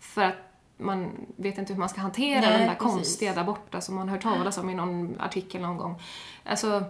för 0.00 0.22
att 0.22 0.36
man 0.76 1.10
vet 1.36 1.58
inte 1.58 1.72
hur 1.72 1.80
man 1.80 1.88
ska 1.88 2.00
hantera 2.00 2.40
Nej, 2.40 2.50
den 2.50 2.60
där 2.60 2.74
precis. 2.74 2.92
konstiga 2.92 3.34
där 3.34 3.44
borta 3.44 3.80
som 3.80 3.94
man 3.94 4.08
hört 4.08 4.22
talas 4.22 4.58
om 4.58 4.70
i 4.70 4.74
någon 4.74 5.20
artikel 5.20 5.62
någon 5.62 5.76
gång. 5.76 6.02
Alltså, 6.44 6.84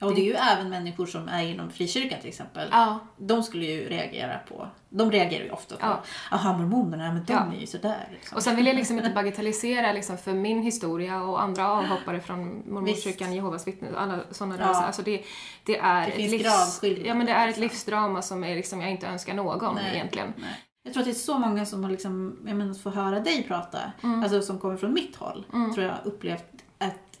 Och 0.00 0.14
det 0.14 0.20
är 0.20 0.24
ju 0.24 0.32
även 0.34 0.68
människor 0.70 1.06
som 1.06 1.28
är 1.28 1.42
inom 1.46 1.70
frikyrkan 1.70 2.20
till 2.20 2.28
exempel. 2.28 2.68
ja. 2.72 2.98
De 3.16 3.42
skulle 3.42 3.64
ju 3.64 3.88
reagera 3.88 4.38
på, 4.38 4.68
de 4.88 5.10
reagerar 5.10 5.44
ju 5.44 5.50
ofta 5.50 5.76
på, 5.76 5.86
Ja. 5.86 6.02
aha 6.32 6.52
mormonerna, 6.58 7.12
men 7.12 7.24
de 7.24 7.32
Ja. 7.32 7.52
är 7.56 7.60
ju 7.60 7.66
sådär. 7.66 8.08
Liksom. 8.12 8.36
Och 8.36 8.42
sen 8.42 8.56
vill 8.56 8.66
jag 8.66 8.76
liksom 8.76 8.98
inte 8.98 9.10
bagatellisera 9.14 9.92
liksom 9.92 10.18
för 10.18 10.32
min 10.34 10.62
historia 10.62 11.22
och 11.22 11.42
andra 11.42 11.68
avhoppare 11.70 12.20
från 12.20 12.72
mormonkyrkan, 12.72 13.32
Jehovas 13.32 13.66
vittnen, 13.66 13.96
alla 13.96 14.18
sådana 14.30 14.56
Ja. 14.58 14.64
rörelser. 14.64 14.82
Alltså 14.82 15.02
det, 15.02 15.22
det 15.64 15.78
är 15.78 16.06
Det 16.06 16.12
ett 16.24 16.30
livs... 16.30 16.80
Ja 17.06 17.14
men 17.14 17.26
det 17.26 17.32
är 17.32 17.42
ett 17.48 17.56
liksom. 17.58 17.62
livsdrama 17.62 18.22
som 18.22 18.44
är 18.44 18.54
liksom, 18.56 18.80
jag 18.80 18.90
inte 18.90 19.06
önskar 19.06 19.34
någon 19.34 19.74
Nej. 19.74 19.94
egentligen. 19.94 20.32
Nej. 20.36 20.64
Jag 20.82 20.92
tror 20.92 21.00
att 21.00 21.06
det 21.06 21.12
är 21.12 21.14
så 21.14 21.38
många 21.38 21.66
som 21.66 21.84
har 21.84 21.90
liksom, 21.90 22.38
jag 22.46 22.56
menar, 22.56 22.70
att 22.70 22.80
få 22.80 22.90
höra 22.90 23.20
dig 23.20 23.42
prata, 23.48 23.78
alltså 24.02 24.42
som 24.42 24.58
kommer 24.58 24.76
från 24.76 24.92
mitt 24.92 25.16
håll, 25.16 25.44
tror 25.74 25.86
jag 25.86 25.94
upplevt 26.04 26.44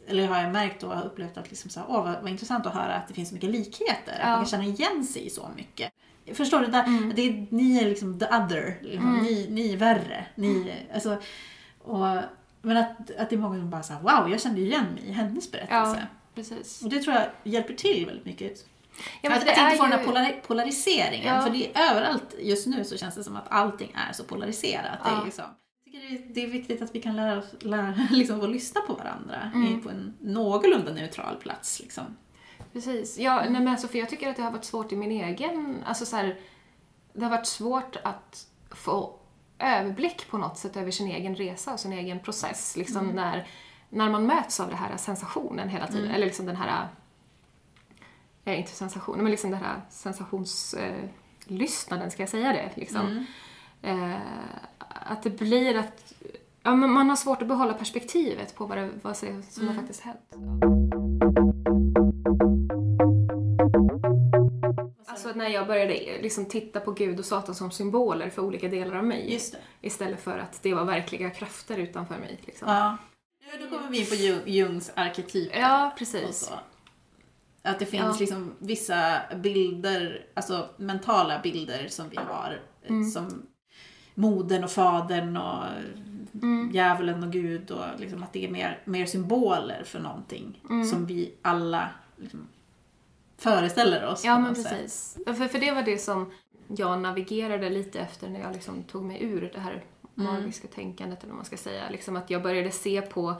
eller 0.08 0.26
har 0.26 0.42
jag 0.42 0.52
märkt 0.52 0.82
och 0.82 1.06
upplevt 1.06 1.36
att 1.38 1.48
liksom 1.50 1.70
så 1.70 1.80
här, 1.80 1.86
åh, 1.90 2.04
vad, 2.04 2.22
vad 2.22 2.30
intressant 2.30 2.66
att 2.66 2.74
höra 2.74 2.94
att 2.94 3.08
det 3.08 3.14
finns 3.14 3.28
så 3.28 3.34
mycket 3.34 3.50
likheter. 3.50 4.12
Att 4.12 4.18
Ja. 4.20 4.26
man 4.26 4.36
kan 4.38 4.46
känna 4.46 4.64
igen 4.64 5.04
sig 5.04 5.26
i 5.26 5.30
så 5.30 5.50
mycket. 5.56 5.92
Förstår 6.34 6.60
du? 6.60 6.66
Där, 6.66 7.12
det 7.14 7.22
är, 7.22 7.46
ni 7.50 7.78
är 7.78 7.88
liksom 7.88 8.18
the 8.18 8.24
other. 8.26 8.78
Liksom. 8.82 9.18
Ni, 9.22 9.46
ni 9.50 9.72
är 9.72 9.76
värre. 9.76 10.26
Ni, 10.34 10.72
alltså, 10.94 11.16
och, 11.78 11.98
men 12.62 12.76
att, 12.76 13.10
att 13.18 13.30
det 13.30 13.34
är 13.36 13.38
många 13.38 13.58
som 13.58 13.70
bara 13.70 13.82
säger 13.82 14.00
wow, 14.00 14.30
jag 14.30 14.40
kände 14.40 14.60
igen 14.60 14.86
mig 14.94 15.04
i 15.08 15.12
hennes 15.12 15.48
Ja, 15.52 15.58
berättelse. 15.58 16.06
precis. 16.34 16.82
Och 16.82 16.90
det 16.90 17.02
tror 17.02 17.14
jag 17.16 17.24
hjälper 17.44 17.74
till 17.74 18.06
väldigt 18.06 18.24
mycket. 18.24 18.52
Ja, 19.22 19.30
att, 19.34 19.42
att 19.42 19.48
inte 19.58 19.76
få 19.76 19.82
den 19.82 19.92
här 19.92 19.98
ju- 20.00 20.06
polari- 20.06 20.40
polariseringen. 20.46 21.34
Ja. 21.36 21.42
För 21.42 21.50
det 21.50 21.76
är 21.76 21.90
överallt 21.90 22.34
just 22.38 22.66
nu 22.66 22.84
så 22.84 22.96
känns 22.96 23.14
det 23.14 23.24
som 23.24 23.36
att 23.36 23.46
allting 23.48 23.92
är 24.08 24.12
så 24.12 24.24
polariserat. 24.24 24.98
Det 25.04 25.10
är, 25.10 25.14
Ja. 25.14 25.24
liksom, 25.24 25.44
tycker 25.92 26.34
det 26.34 26.42
är, 26.42 26.46
viktigt 26.46 26.82
att 26.82 26.94
vi 26.94 27.02
kan 27.02 27.16
lära 27.16 27.38
oss 27.38 27.54
lära, 27.60 27.94
liksom, 28.10 28.40
att 28.40 28.50
lyssna 28.50 28.80
på 28.80 28.94
varandra 28.94 29.50
Mm. 29.54 29.82
på 29.82 29.90
en 29.90 30.14
någorlunda 30.20 30.92
neutral 30.92 31.36
plats. 31.36 31.80
Liksom. 31.80 32.04
Precis. 32.72 33.18
Ja, 33.18 33.36
nej, 33.36 33.50
men 33.50 33.68
alltså, 33.68 33.88
för 33.88 33.98
jag 33.98 34.08
tycker 34.08 34.28
att 34.30 34.36
det 34.36 34.42
har 34.42 34.50
varit 34.50 34.64
svårt 34.64 34.92
i 34.92 34.96
min 34.96 35.10
egen... 35.10 35.82
Alltså 35.86 36.06
så 36.06 36.16
här, 36.16 36.38
det 37.12 37.24
har 37.24 37.30
varit 37.30 37.46
svårt 37.46 37.96
att 38.04 38.46
få 38.70 39.18
överblick 39.58 40.30
på 40.30 40.38
något 40.38 40.58
sätt 40.58 40.76
över 40.76 40.90
sin 40.90 41.10
egen 41.10 41.36
resa 41.36 41.72
och 41.72 41.80
sin 41.80 41.92
egen 41.92 42.20
process. 42.20 42.76
Liksom 42.76 43.06
när 43.06 43.46
när 43.90 44.10
man 44.10 44.26
möts 44.26 44.60
av 44.60 44.68
det 44.70 44.76
här 44.76 44.96
sensationen 44.96 45.68
hela 45.68 45.86
tiden, 45.86 46.02
Mm. 46.02 46.14
eller 46.14 46.26
liksom 46.26 46.46
den 46.46 46.56
här, 46.56 46.88
eh, 48.44 48.58
inte 48.58 48.72
sensationen, 48.72 49.22
men 49.22 49.30
liksom 49.30 49.50
den 49.50 49.60
här 49.62 49.80
sensationslyssnaden, 49.90 52.06
eh, 52.06 52.10
ska 52.12 52.22
jag 52.22 52.28
säga 52.30 52.52
det? 52.52 52.70
Liksom. 52.74 53.26
Mm. 53.82 54.10
Eh, 54.12 54.18
att 54.88 55.22
det 55.22 55.30
blir 55.30 55.76
att 55.78 56.12
ja, 56.62 56.74
men 56.74 56.90
man 56.90 57.08
har 57.08 57.16
svårt 57.16 57.42
att 57.42 57.48
behålla 57.48 57.74
perspektivet 57.74 58.54
på 58.54 58.66
vad, 58.66 58.78
det, 58.78 58.90
vad 59.02 59.16
som 59.16 59.42
som 59.42 59.62
har 59.66 59.72
Mm. 59.72 59.84
faktiskt 59.84 60.00
hänt. 60.04 60.34
Alltså 65.06 65.28
när 65.34 65.48
jag 65.48 65.66
började 65.66 65.92
liksom 66.22 66.44
titta 66.46 66.80
på 66.80 66.92
Gud 66.92 67.18
och 67.18 67.24
Satan 67.24 67.54
som 67.54 67.70
symboler 67.70 68.30
för 68.30 68.42
olika 68.42 68.68
delar 68.68 68.96
av 68.96 69.04
mig. 69.04 69.40
Istället 69.80 70.20
för 70.20 70.38
att 70.38 70.62
det 70.62 70.74
var 70.74 70.84
verkliga 70.84 71.30
krafter 71.30 71.78
utanför 71.78 72.18
mig. 72.18 72.40
Liksom. 72.46 72.68
Ja. 72.68 72.96
ja. 73.52 73.58
Då 73.70 73.76
kommer 73.76 73.90
vi 73.90 74.00
in 74.00 74.06
på 74.06 74.14
Jung- 74.14 74.42
Jungs 74.46 74.92
arketyper. 74.94 75.58
Ja, 75.60 75.94
precis. 75.98 76.52
Att 77.62 77.78
det 77.78 77.86
finns 77.86 78.02
Ja. 78.04 78.16
liksom 78.20 78.54
vissa 78.58 79.20
bilder, 79.42 80.26
alltså 80.34 80.68
mentala 80.76 81.40
bilder 81.42 81.88
som 81.88 82.08
vi 82.08 82.16
har. 82.16 82.60
Mm. 82.86 83.10
Som 83.10 83.42
modern 84.18 84.64
och 84.64 84.70
fadern 84.70 85.36
och 85.36 85.64
Mm. 86.42 86.70
djävulen 86.72 87.22
och 87.24 87.32
Gud. 87.32 87.70
Och 87.70 87.84
liksom 87.98 88.22
att 88.22 88.32
det 88.32 88.44
är 88.46 88.50
mer, 88.50 88.78
mer 88.84 89.06
symboler 89.06 89.82
för 89.84 89.98
någonting 90.00 90.60
Mm. 90.70 90.84
som 90.84 91.06
vi 91.06 91.34
alla 91.42 91.90
liksom 92.16 92.48
föreställer 93.38 94.06
oss. 94.06 94.24
Ja, 94.24 94.38
men 94.38 94.54
sätt. 94.56 94.68
precis. 94.68 95.18
För, 95.26 95.48
för 95.48 95.58
det 95.58 95.70
var 95.70 95.82
det 95.82 95.98
som 95.98 96.30
jag 96.66 96.98
navigerade 97.00 97.70
lite 97.70 98.00
efter 98.00 98.28
när 98.30 98.40
jag 98.40 98.52
liksom 98.52 98.82
tog 98.82 99.04
mig 99.04 99.22
ur 99.22 99.50
det 99.54 99.60
här 99.60 99.84
magiska 100.14 100.68
tänkandet, 100.68 101.18
eller 101.22 101.28
vad 101.30 101.36
man 101.36 101.44
ska 101.44 101.56
säga. 101.56 101.82
Liksom 101.90 102.16
att 102.16 102.30
jag 102.30 102.42
började 102.42 102.70
se 102.70 103.02
på 103.02 103.34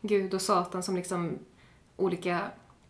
Gud 0.00 0.34
och 0.34 0.42
Satan 0.42 0.82
som 0.82 0.96
liksom 0.96 1.38
olika 1.96 2.40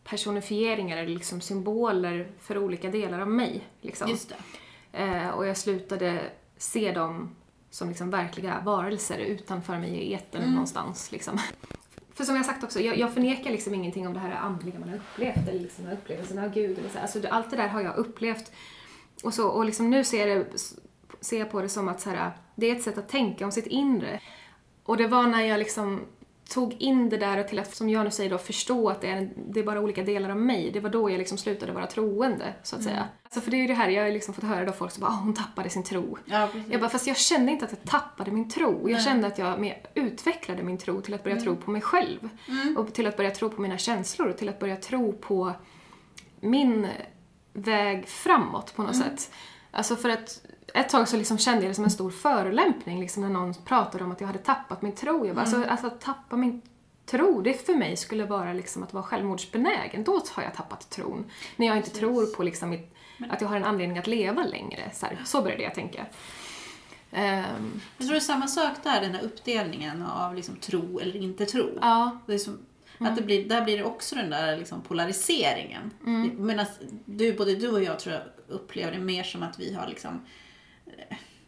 personifieringar 0.05 0.97
eller 0.97 1.15
liksom 1.15 1.41
symboler 1.41 2.29
för 2.41 2.59
olika 2.59 2.91
delar 2.91 3.21
av 3.21 3.29
mig. 3.29 3.65
Liksom. 3.81 4.09
Just 4.11 4.29
det. 4.93 4.99
Eh, 5.03 5.29
och 5.29 5.47
jag 5.47 5.57
slutade 5.57 6.21
se 6.59 6.93
dem 6.93 7.35
som 7.71 7.89
liksom 7.89 8.11
verkliga 8.11 8.61
varelser 8.65 9.19
utanför 9.19 9.79
mig 9.79 9.91
i 9.91 10.15
etern 10.15 10.43
Mm. 10.43 10.55
någonstans. 10.55 11.13
Liksom. 11.13 11.39
För 12.15 12.25
som 12.25 12.37
jag 12.37 12.45
sagt 12.47 12.65
också, 12.65 12.81
jag, 12.81 12.99
jag 12.99 13.13
förnekar 13.15 13.51
liksom 13.51 13.75
ingenting 13.75 14.07
om 14.07 14.15
det 14.15 14.21
här 14.21 14.33
andliga 14.35 14.79
man 14.79 14.89
har 14.89 14.97
upplevt 14.97 15.49
eller 15.49 15.61
liksom 15.61 15.87
upplevelsen 15.89 16.39
av 16.39 16.53
Gud. 16.53 16.79
Eller 16.79 16.89
så. 16.89 16.99
Alltså, 16.99 17.21
allt 17.31 17.51
det 17.51 17.57
där 17.57 17.69
har 17.69 17.81
jag 17.81 17.97
upplevt. 17.97 18.53
Och, 19.25 19.35
så, 19.35 19.49
och 19.49 19.65
liksom 19.65 19.91
nu 19.91 20.05
ser, 20.05 20.27
det, 20.27 20.47
ser 21.21 21.39
jag 21.39 21.51
på 21.51 21.61
det 21.61 21.69
som 21.69 21.89
att 21.89 22.01
så 22.01 22.11
här, 22.11 22.33
det 22.55 22.71
är 22.71 22.77
ett 22.77 22.83
sätt 22.83 22.99
att 22.99 23.09
tänka 23.09 23.45
om 23.45 23.53
sitt 23.53 23.67
inre. 23.67 24.21
Och 24.85 24.97
det 24.97 25.07
var 25.07 25.27
när 25.27 25.43
jag 25.43 25.59
liksom 25.59 26.01
tog 26.49 26.73
in 26.79 27.09
det 27.09 27.17
där 27.17 27.39
och 27.39 27.49
till 27.49 27.59
att, 27.59 27.75
som 27.77 27.89
jag 27.89 28.05
nu 28.05 28.11
säger 28.11 28.31
då, 28.31 28.39
förstå 28.39 28.89
att 28.91 29.01
det 29.01 29.07
är, 29.09 29.31
det 29.37 29.61
är 29.61 29.65
bara 29.65 29.81
olika 29.81 30.03
delar 30.03 30.31
av 30.31 30.37
mig. 30.37 30.71
Det 30.73 30.81
var 30.81 30.91
då 30.91 31.11
jag 31.11 31.19
liksom 31.19 31.39
slutade 31.39 31.73
vara 31.73 31.87
troende, 31.87 32.55
så 32.63 32.77
att 32.77 32.83
säga. 32.83 33.09
Alltså 33.25 33.41
för 33.41 33.51
det 33.51 33.57
är 33.57 33.59
ju 33.61 33.67
det 33.67 33.75
här, 33.75 33.89
jag 33.89 34.03
har 34.05 34.11
liksom 34.11 34.35
fått 34.35 34.45
höra 34.45 34.65
då 34.65 34.73
folk 34.73 34.93
som 34.93 35.01
bara, 35.01 35.11
"Ah, 35.11 35.15
hon 35.25 35.35
tappade 35.35 35.71
sin 35.71 35.83
tro. 35.83 36.19
Ja. 36.25 36.49
Jag 36.71 36.81
bara, 36.81 36.91
fast 36.91 37.07
jag 37.07 37.17
kände 37.17 37.53
inte 37.53 37.65
att 37.65 37.71
jag 37.73 37.85
tappade 37.91 38.31
min 38.31 38.51
tro. 38.51 38.73
Jag 38.89 38.93
Nej. 38.97 39.05
kände 39.05 39.27
att 39.27 39.39
jag 39.39 39.61
mer 39.61 39.79
utvecklade 39.95 40.63
min 40.63 40.79
tro 40.79 41.01
till 41.01 41.15
att 41.15 41.25
börja 41.25 41.41
tro 41.41 41.57
på 41.57 41.71
mig 41.71 41.81
själv. 41.83 42.29
Mm. 42.49 42.77
Och 42.77 42.93
till 42.95 43.07
att 43.07 43.17
börja 43.17 43.31
tro 43.31 43.51
på 43.51 43.61
mina 43.63 43.79
känslor 43.79 44.29
och 44.29 44.37
till 44.39 44.49
att 44.49 44.59
börja 44.59 44.77
tro 44.77 45.13
på 45.13 45.53
min 46.41 46.87
väg 47.53 48.09
framåt 48.09 48.75
på 48.77 48.83
något 48.83 48.95
Mm. 48.95 49.09
sätt. 49.09 49.31
Alltså 49.71 49.97
för 49.97 50.09
att 50.09 50.46
ett 50.77 50.89
tag 50.89 51.09
så 51.09 51.17
liksom 51.17 51.39
kände 51.39 51.63
jag 51.63 51.71
det 51.71 51.75
som 51.75 51.85
en 51.85 51.91
stor 51.91 52.11
förolämpning 52.11 53.01
liksom 53.01 53.23
när 53.23 53.31
någon 53.31 53.55
pratade 53.55 54.05
om 54.05 54.13
att 54.13 54.21
jag 54.21 54.27
hade 54.27 54.39
tappat 54.39 54.83
min 54.83 54.93
tro. 54.95 55.27
Jag 55.27 55.37
bara, 55.37 55.47
Mm. 55.47 55.59
alltså, 55.59 55.71
alltså 55.71 55.87
att 55.87 56.01
tappa 56.01 56.37
min 56.37 56.63
tro, 57.07 57.43
det 57.43 57.67
för 57.67 57.75
mig 57.75 57.97
skulle 57.97 58.25
vara 58.25 58.53
liksom 58.53 58.83
att 58.83 58.93
vara 58.93 59.05
självmordsbenägen. 59.05 60.05
Då 60.05 60.23
har 60.33 60.43
jag 60.43 60.55
tappat 60.55 60.91
tron. 60.91 61.25
När 61.57 61.67
jag 61.67 61.77
inte 61.77 61.91
tror 61.91 62.27
på 62.27 62.43
liksom 62.43 62.71
mitt, 62.71 62.95
att 63.31 63.41
jag 63.41 63.49
har 63.49 63.57
en 63.57 63.65
anledning 63.65 63.99
att 63.99 64.07
leva 64.07 64.45
längre. 64.45 64.91
Så, 64.95 65.07
här, 65.07 65.19
så 65.25 65.43
började 65.43 65.63
jag 65.63 65.75
tänka. 65.75 66.07
Ehm, 67.13 67.81
Jag 67.99 68.07
tror 68.07 68.11
det 68.15 68.19
är 68.19 68.21
samma 68.21 68.47
sak 68.47 68.73
där, 68.83 69.01
den 69.01 69.15
här 69.15 69.23
uppdelningen 69.23 70.03
av 70.03 70.35
liksom 70.35 70.57
tro 70.57 70.99
eller 70.99 71.17
inte 71.17 71.47
tro. 71.47 71.79
ja, 71.81 72.19
Det 72.27 72.35
är 72.35 72.39
som, 72.39 72.59
att 72.99 73.17
det 73.17 73.23
blir, 73.23 73.49
där 73.49 73.65
blir 73.65 73.77
det 73.79 73.85
också 73.85 74.15
den 74.15 74.31
där 74.31 74.57
liksom 74.57 74.81
polariseringen. 74.83 75.91
Mm. 76.07 76.47
Medan 76.47 76.67
du, 77.05 77.33
både 77.33 77.55
du 77.55 77.69
och 77.69 77.83
jag 77.83 77.99
tror 77.99 78.15
jag 78.15 78.23
upplever 78.49 78.93
det 78.93 78.99
mer 78.99 79.23
som 79.23 79.43
att 79.43 79.59
vi 79.61 79.75
har 79.75 79.87
liksom, 79.89 80.21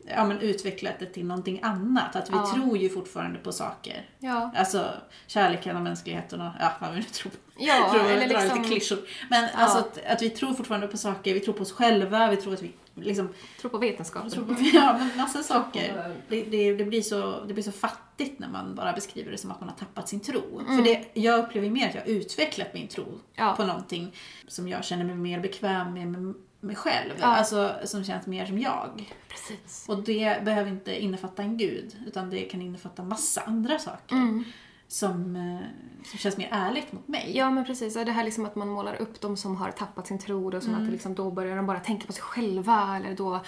ja, 0.06 0.24
men 0.24 0.38
utvecklat 0.40 0.94
det 0.98 1.06
till 1.06 1.26
någonting 1.26 1.60
annat. 1.62 2.16
Att 2.16 2.30
vi 2.30 2.34
Ja. 2.36 2.52
tror 2.54 2.78
ju 2.78 2.88
fortfarande 2.88 3.38
på 3.38 3.52
saker. 3.52 4.08
ja, 4.18 4.50
Alltså 4.56 4.90
kärleken 5.26 5.76
och 5.76 5.82
mänskligheten 5.82 6.40
och 6.40 6.52
ja, 6.60 6.72
vad 6.80 6.90
vi 6.90 6.96
nu 6.96 7.02
tror 7.02 7.30
på. 7.30 7.36
ja 7.58 7.88
tror 7.92 8.10
eller 8.10 8.28
drar 8.28 8.40
liksom 8.40 8.58
lite 8.62 8.70
klyschor. 8.74 8.98
Men 9.30 9.48
alltså 9.54 9.78
att, 9.78 10.04
att 10.06 10.22
vi 10.22 10.30
tror 10.30 10.54
fortfarande 10.54 10.86
på 10.88 10.96
saker, 10.96 11.34
vi 11.34 11.40
tror 11.40 11.54
på 11.54 11.62
oss 11.62 11.72
själva, 11.72 12.30
vi 12.30 12.36
tror 12.36 12.54
att 12.54 12.62
vi 12.62 12.72
liksom 12.94 13.28
tro 13.60 13.70
på 13.70 13.78
vetenskapen. 13.78 14.30
tror 14.30 14.44
på, 14.44 14.54
ja, 14.72 14.96
men 14.98 15.16
massa 15.16 15.42
saker. 15.42 16.12
Det, 16.28 16.42
det, 16.42 16.74
det, 16.74 16.84
blir 16.84 17.02
så, 17.02 17.44
det 17.44 17.54
blir 17.54 17.64
så 17.64 17.72
fattigt 17.72 18.38
när 18.38 18.48
man 18.48 18.74
bara 18.74 18.92
beskriver 18.92 19.30
det 19.30 19.38
som 19.38 19.50
att 19.50 19.60
man 19.60 19.68
har 19.68 19.76
tappat 19.76 20.08
sin 20.08 20.20
tro. 20.20 20.60
För 20.66 20.84
det, 20.84 21.04
jag 21.14 21.38
upplever 21.44 21.70
mer 21.70 21.88
att 21.88 21.94
jag 21.94 22.02
har 22.02 22.08
utvecklat 22.08 22.74
min 22.74 22.88
tro 22.88 23.04
Ja. 23.34 23.54
på 23.56 23.64
någonting 23.64 24.14
som 24.48 24.68
jag 24.68 24.84
känner 24.84 25.04
mig 25.04 25.14
mer 25.14 25.40
bekväm 25.40 25.94
med 25.94 26.06
med 26.08 26.34
mig 26.60 26.76
själv. 26.76 27.12
Ja. 27.20 27.26
Alltså 27.26 27.74
som 27.84 28.04
känns 28.04 28.26
mer 28.26 28.46
som 28.46 28.58
jag. 28.58 29.14
Precis. 29.28 29.88
Och 29.88 30.02
det 30.02 30.44
behöver 30.44 30.70
inte 30.70 31.02
innefatta 31.02 31.42
en 31.42 31.56
gud, 31.56 31.96
utan 32.06 32.30
det 32.30 32.42
kan 32.42 32.62
innefatta 32.62 33.02
massa 33.02 33.40
andra 33.40 33.78
saker. 33.78 34.16
Mm. 34.16 34.44
Som, 34.90 35.36
eh, 35.36 35.66
som 36.04 36.18
känns 36.18 36.36
mer 36.36 36.48
ärligt 36.52 36.92
mot 36.92 37.08
mig. 37.08 37.32
Ja 37.36 37.50
men 37.50 37.64
precis, 37.64 37.94
det 37.94 38.12
här 38.12 38.24
liksom 38.24 38.46
att 38.46 38.56
man 38.56 38.68
målar 38.68 38.94
upp 38.94 39.20
dem 39.20 39.36
som 39.36 39.56
har 39.56 39.70
tappat 39.70 40.06
sin 40.06 40.18
tro 40.18 40.56
och 40.56 40.62
som 40.62 40.74
att 40.74 40.84
det 40.84 40.90
liksom 40.90 41.14
då 41.14 41.30
börjar 41.30 41.56
de 41.56 41.66
bara 41.66 41.80
tänka 41.80 42.06
på 42.06 42.12
sig 42.12 42.22
själva 42.22 42.96
eller 42.96 43.14
då 43.14 43.40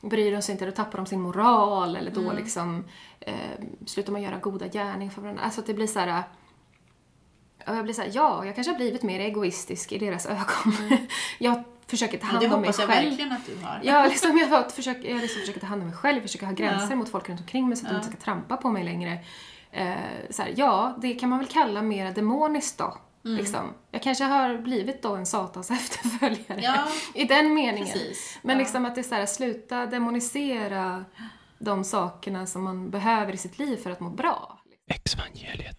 bryr 0.00 0.32
de 0.32 0.42
sig 0.42 0.52
inte, 0.52 0.66
då 0.66 0.72
tappar 0.72 0.98
de 0.98 1.06
sin 1.06 1.20
moral 1.20 1.96
eller 1.96 2.10
då 2.10 2.32
liksom 2.32 2.84
eh, 3.20 3.34
slutar 3.86 4.12
man 4.12 4.22
göra 4.22 4.38
goda 4.38 4.66
gärningar 4.66 5.12
för 5.12 5.22
varandra. 5.22 5.42
Alltså 5.42 5.60
att 5.60 5.66
det 5.66 5.74
blir 5.74 5.86
så 5.86 5.98
här. 5.98 6.22
Och 7.66 7.76
jag 7.76 7.84
blir 7.84 7.94
så 7.94 8.02
här, 8.02 8.10
ja, 8.14 8.44
jag 8.44 8.54
kanske 8.54 8.70
har 8.72 8.76
blivit 8.78 9.02
mer 9.02 9.20
egoistisk 9.20 9.92
i 9.92 9.98
deras 9.98 10.26
ögon. 10.26 10.98
jag 11.38 11.64
försöker 11.90 12.18
ta 12.18 12.26
det 12.26 12.32
hand 12.32 12.44
om 12.44 12.50
mig 12.60 12.68
hoppas 12.68 12.78
jag 12.78 12.88
själv. 12.88 13.08
verkligen 13.08 13.32
att 13.32 13.46
du 13.46 13.56
har. 13.66 13.80
Ja, 13.82 14.06
liksom 14.06 14.38
jag, 14.38 14.46
har 14.48 14.62
försöker, 14.70 15.10
jag 15.10 15.20
liksom 15.20 15.40
försöker 15.40 15.60
ta 15.60 15.66
hand 15.66 15.82
om 15.82 15.88
mig 15.88 15.96
själv, 15.96 16.20
försöker 16.22 16.46
ha 16.46 16.52
gränser 16.52 16.90
Ja. 16.90 16.96
mot 16.96 17.08
folk 17.08 17.28
runt 17.28 17.40
omkring 17.40 17.68
mig 17.68 17.76
så 17.76 17.86
att 17.86 17.90
de 17.90 17.94
Ja. 17.94 18.02
inte 18.02 18.12
ska 18.16 18.24
trampa 18.24 18.56
på 18.56 18.70
mig 18.70 18.84
längre. 18.84 19.18
Eh, 19.72 19.94
så 20.30 20.42
här, 20.42 20.52
ja, 20.56 20.96
det 21.02 21.14
kan 21.14 21.28
man 21.28 21.38
väl 21.38 21.48
kalla 21.48 21.82
mer 21.82 22.12
demoniskt 22.12 22.78
då. 22.78 22.96
Mm. 23.24 23.36
Liksom. 23.36 23.72
Jag 23.90 24.02
kanske 24.02 24.24
har 24.24 24.58
blivit 24.58 25.02
då 25.02 25.14
en 25.16 25.26
satans 25.26 25.70
efterföljare. 25.70 26.60
Ja, 26.62 26.84
I 27.14 27.24
den 27.24 27.54
meningen. 27.54 27.86
precis. 27.92 28.38
Men 28.42 28.56
Ja. 28.56 28.58
liksom 28.62 28.84
att 28.84 28.94
det 28.94 29.00
är 29.00 29.02
så 29.02 29.14
här, 29.14 29.26
sluta 29.26 29.86
demonisera 29.86 31.04
de 31.58 31.84
sakerna 31.84 32.46
som 32.46 32.62
man 32.64 32.90
behöver 32.90 33.32
i 33.32 33.36
sitt 33.36 33.58
liv 33.58 33.76
för 33.76 33.90
att 33.90 34.00
må 34.00 34.10
bra. 34.10 34.58
Exvangeliet. 34.90 35.78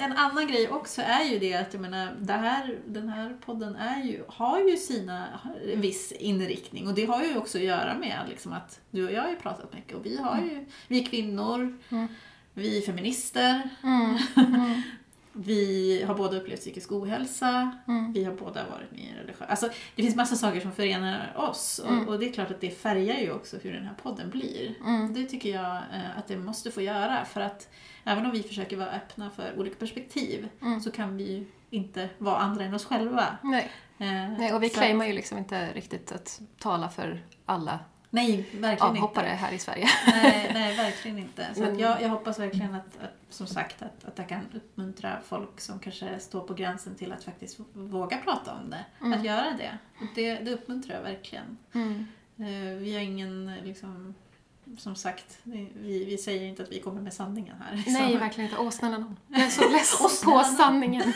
En 0.00 0.12
annan 0.12 0.46
grej 0.46 0.68
också 0.70 1.02
är 1.02 1.24
ju 1.24 1.38
det 1.38 1.54
att 1.54 1.72
jag 1.72 1.80
menar, 1.82 2.16
det 2.20 2.32
här, 2.32 2.78
den 2.86 3.08
här 3.08 3.36
podden 3.46 3.76
är 3.76 4.02
ju, 4.02 4.24
har 4.28 4.60
ju 4.60 4.76
sina 4.76 5.26
en 5.72 5.80
viss 5.80 6.12
inriktning. 6.12 6.86
Och 6.88 6.94
det 6.94 7.04
har 7.04 7.22
ju 7.22 7.36
också 7.36 7.58
att 7.58 7.64
göra 7.64 7.94
med 7.98 8.18
liksom 8.28 8.52
att 8.52 8.80
du 8.90 9.06
och 9.06 9.12
jag 9.12 9.22
har 9.22 9.30
ju 9.30 9.36
pratat 9.36 9.74
mycket 9.74 9.96
och 9.96 10.06
vi 10.06 10.16
har 10.18 10.36
ju, 10.40 10.66
vi 10.88 11.00
är 11.02 11.06
kvinnor, 11.06 11.78
Mm. 11.90 12.08
vi 12.54 12.78
är 12.78 12.82
feminister, 12.82 13.70
vi 15.40 16.02
har 16.06 16.14
båda 16.14 16.36
upplevt 16.36 16.60
psykisk 16.60 16.92
ohälsa, 16.92 17.70
Mm. 17.88 18.12
vi 18.12 18.24
har 18.24 18.32
båda 18.34 18.68
varit 18.70 18.90
med 18.90 19.00
i 19.00 19.08
en 19.08 19.14
religiös... 19.16 19.48
Alltså 19.50 19.68
det 19.96 20.02
finns 20.02 20.16
massa 20.16 20.36
saker 20.36 20.60
som 20.60 20.72
förenar 20.72 21.32
oss 21.36 21.78
och, 21.84 21.92
Mm. 21.92 22.08
och 22.08 22.18
det 22.18 22.28
är 22.28 22.32
klart 22.32 22.50
att 22.50 22.60
det 22.60 22.70
färgar 22.70 23.18
ju 23.18 23.32
också 23.32 23.56
hur 23.62 23.72
den 23.72 23.84
här 23.84 23.94
podden 24.02 24.30
blir. 24.30 24.74
Mm. 24.86 25.14
Det 25.14 25.24
tycker 25.24 25.54
jag 25.54 25.76
eh, 25.76 26.18
att 26.18 26.26
det 26.28 26.36
måste 26.36 26.70
få 26.70 26.80
göra 26.82 27.24
för 27.24 27.40
att 27.40 27.68
även 28.04 28.26
om 28.26 28.32
vi 28.32 28.42
försöker 28.42 28.76
vara 28.76 28.90
öppna 28.90 29.30
för 29.30 29.58
olika 29.58 29.76
perspektiv 29.76 30.48
Mm. 30.62 30.80
så 30.80 30.90
kan 30.90 31.16
vi 31.16 31.32
ju 31.32 31.46
inte 31.70 32.08
vara 32.18 32.36
andra 32.36 32.64
än 32.64 32.74
oss 32.74 32.84
själva. 32.84 33.38
Nej. 33.42 33.70
Eh, 33.98 34.06
Nej, 34.38 34.52
och 34.54 34.62
vi 34.62 34.68
claimar 34.68 35.06
ju 35.06 35.12
liksom 35.12 35.38
inte 35.38 35.72
riktigt 35.72 36.12
att 36.12 36.40
tala 36.58 36.88
för 36.88 37.22
alla 37.46 37.78
Nej, 38.10 38.48
verkligen 38.52 38.96
avhoppare 38.96 39.24
inte. 39.26 39.36
här 39.36 39.52
i 39.52 39.58
Sverige. 39.58 39.88
Nej, 40.06 40.50
nej, 40.54 40.76
verkligen 40.76 41.18
inte. 41.18 41.54
Så 41.54 41.64
att 41.64 41.80
jag, 41.80 42.02
jag 42.02 42.08
hoppas 42.08 42.38
verkligen 42.38 42.74
att, 42.74 43.00
att 43.02 43.10
som 43.34 43.46
sagt, 43.46 43.82
att, 43.82 44.04
att 44.04 44.18
jag 44.18 44.28
kan 44.28 44.46
uppmuntra 44.54 45.18
folk 45.24 45.60
som 45.60 45.78
kanske 45.78 46.18
står 46.18 46.40
på 46.40 46.54
gränsen 46.54 46.94
till 46.94 47.12
att 47.12 47.24
faktiskt 47.24 47.60
våga 47.72 48.16
prata 48.18 48.54
om 48.54 48.70
det. 48.70 48.84
Mm. 49.00 49.18
Att 49.18 49.24
göra 49.24 49.50
det. 49.58 49.78
Och 50.00 50.06
det. 50.14 50.34
Det 50.34 50.52
uppmuntrar 50.52 50.96
jag 50.96 51.02
verkligen. 51.02 51.58
Mm. 51.72 52.06
Eh, 52.38 52.78
Vi 52.78 52.94
har 52.94 53.00
ingen, 53.00 53.54
liksom, 53.64 54.14
som 54.78 54.94
sagt, 54.96 55.38
vi, 55.42 56.04
vi 56.04 56.18
säger 56.18 56.46
inte 56.48 56.62
att 56.62 56.72
vi 56.72 56.80
kommer 56.80 57.00
med 57.00 57.12
sanningen 57.12 57.56
här. 57.60 57.82
Nej, 57.86 58.12
Så- 58.12 58.18
verkligen 58.18 58.50
inte. 58.50 58.62
Åh, 58.62 58.70
snälla 58.70 58.98
nån. 58.98 59.16
Jag 59.28 59.40
är 59.40 59.48
så 59.50 59.68
less 59.68 60.22
på 60.24 60.40
sanningen. 60.58 61.12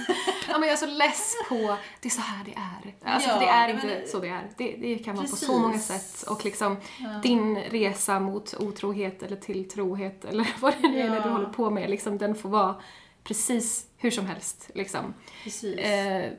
Ja, 0.48 0.59
men 0.59 0.68
jag 0.68 0.72
är 0.72 0.76
så 0.76 0.86
less 0.86 1.34
på 1.48 1.76
det 2.00 2.09
är 2.09 2.11
så 2.11 2.20
här 2.20 2.44
det 2.44 2.55
är. 2.55 3.12
Alltså, 3.14 3.30
Ja, 3.30 3.38
det 3.38 3.46
är 3.46 3.68
inte 3.68 4.09
så 4.11 4.18
det 4.20 4.28
är. 4.28 4.50
Det, 4.57 4.76
det 4.80 4.98
kan 4.98 5.16
vara 5.16 5.26
på 5.26 5.36
så 5.36 5.59
många 5.59 5.78
sätt. 5.78 6.22
Och 6.28 6.44
liksom 6.44 6.76
Ja. 7.00 7.09
din 7.22 7.57
resa 7.59 8.20
mot 8.20 8.55
otrohet 8.59 9.22
eller 9.22 9.36
till 9.36 9.68
trohet 9.68 10.24
eller 10.24 10.48
vad 10.61 10.74
det 10.82 10.88
nu 10.88 11.00
är 11.00 11.07
Ja. 11.16 11.22
du 11.22 11.30
håller 11.30 11.48
på 11.48 11.70
med, 11.70 11.90
liksom, 11.90 12.18
den 12.18 12.34
får 12.34 12.48
vara 12.48 12.74
precis 13.24 13.86
hur 13.96 14.11
som 14.11 14.26
helst. 14.26 14.70
Liksom. 14.74 15.14
Eh, 15.78 16.30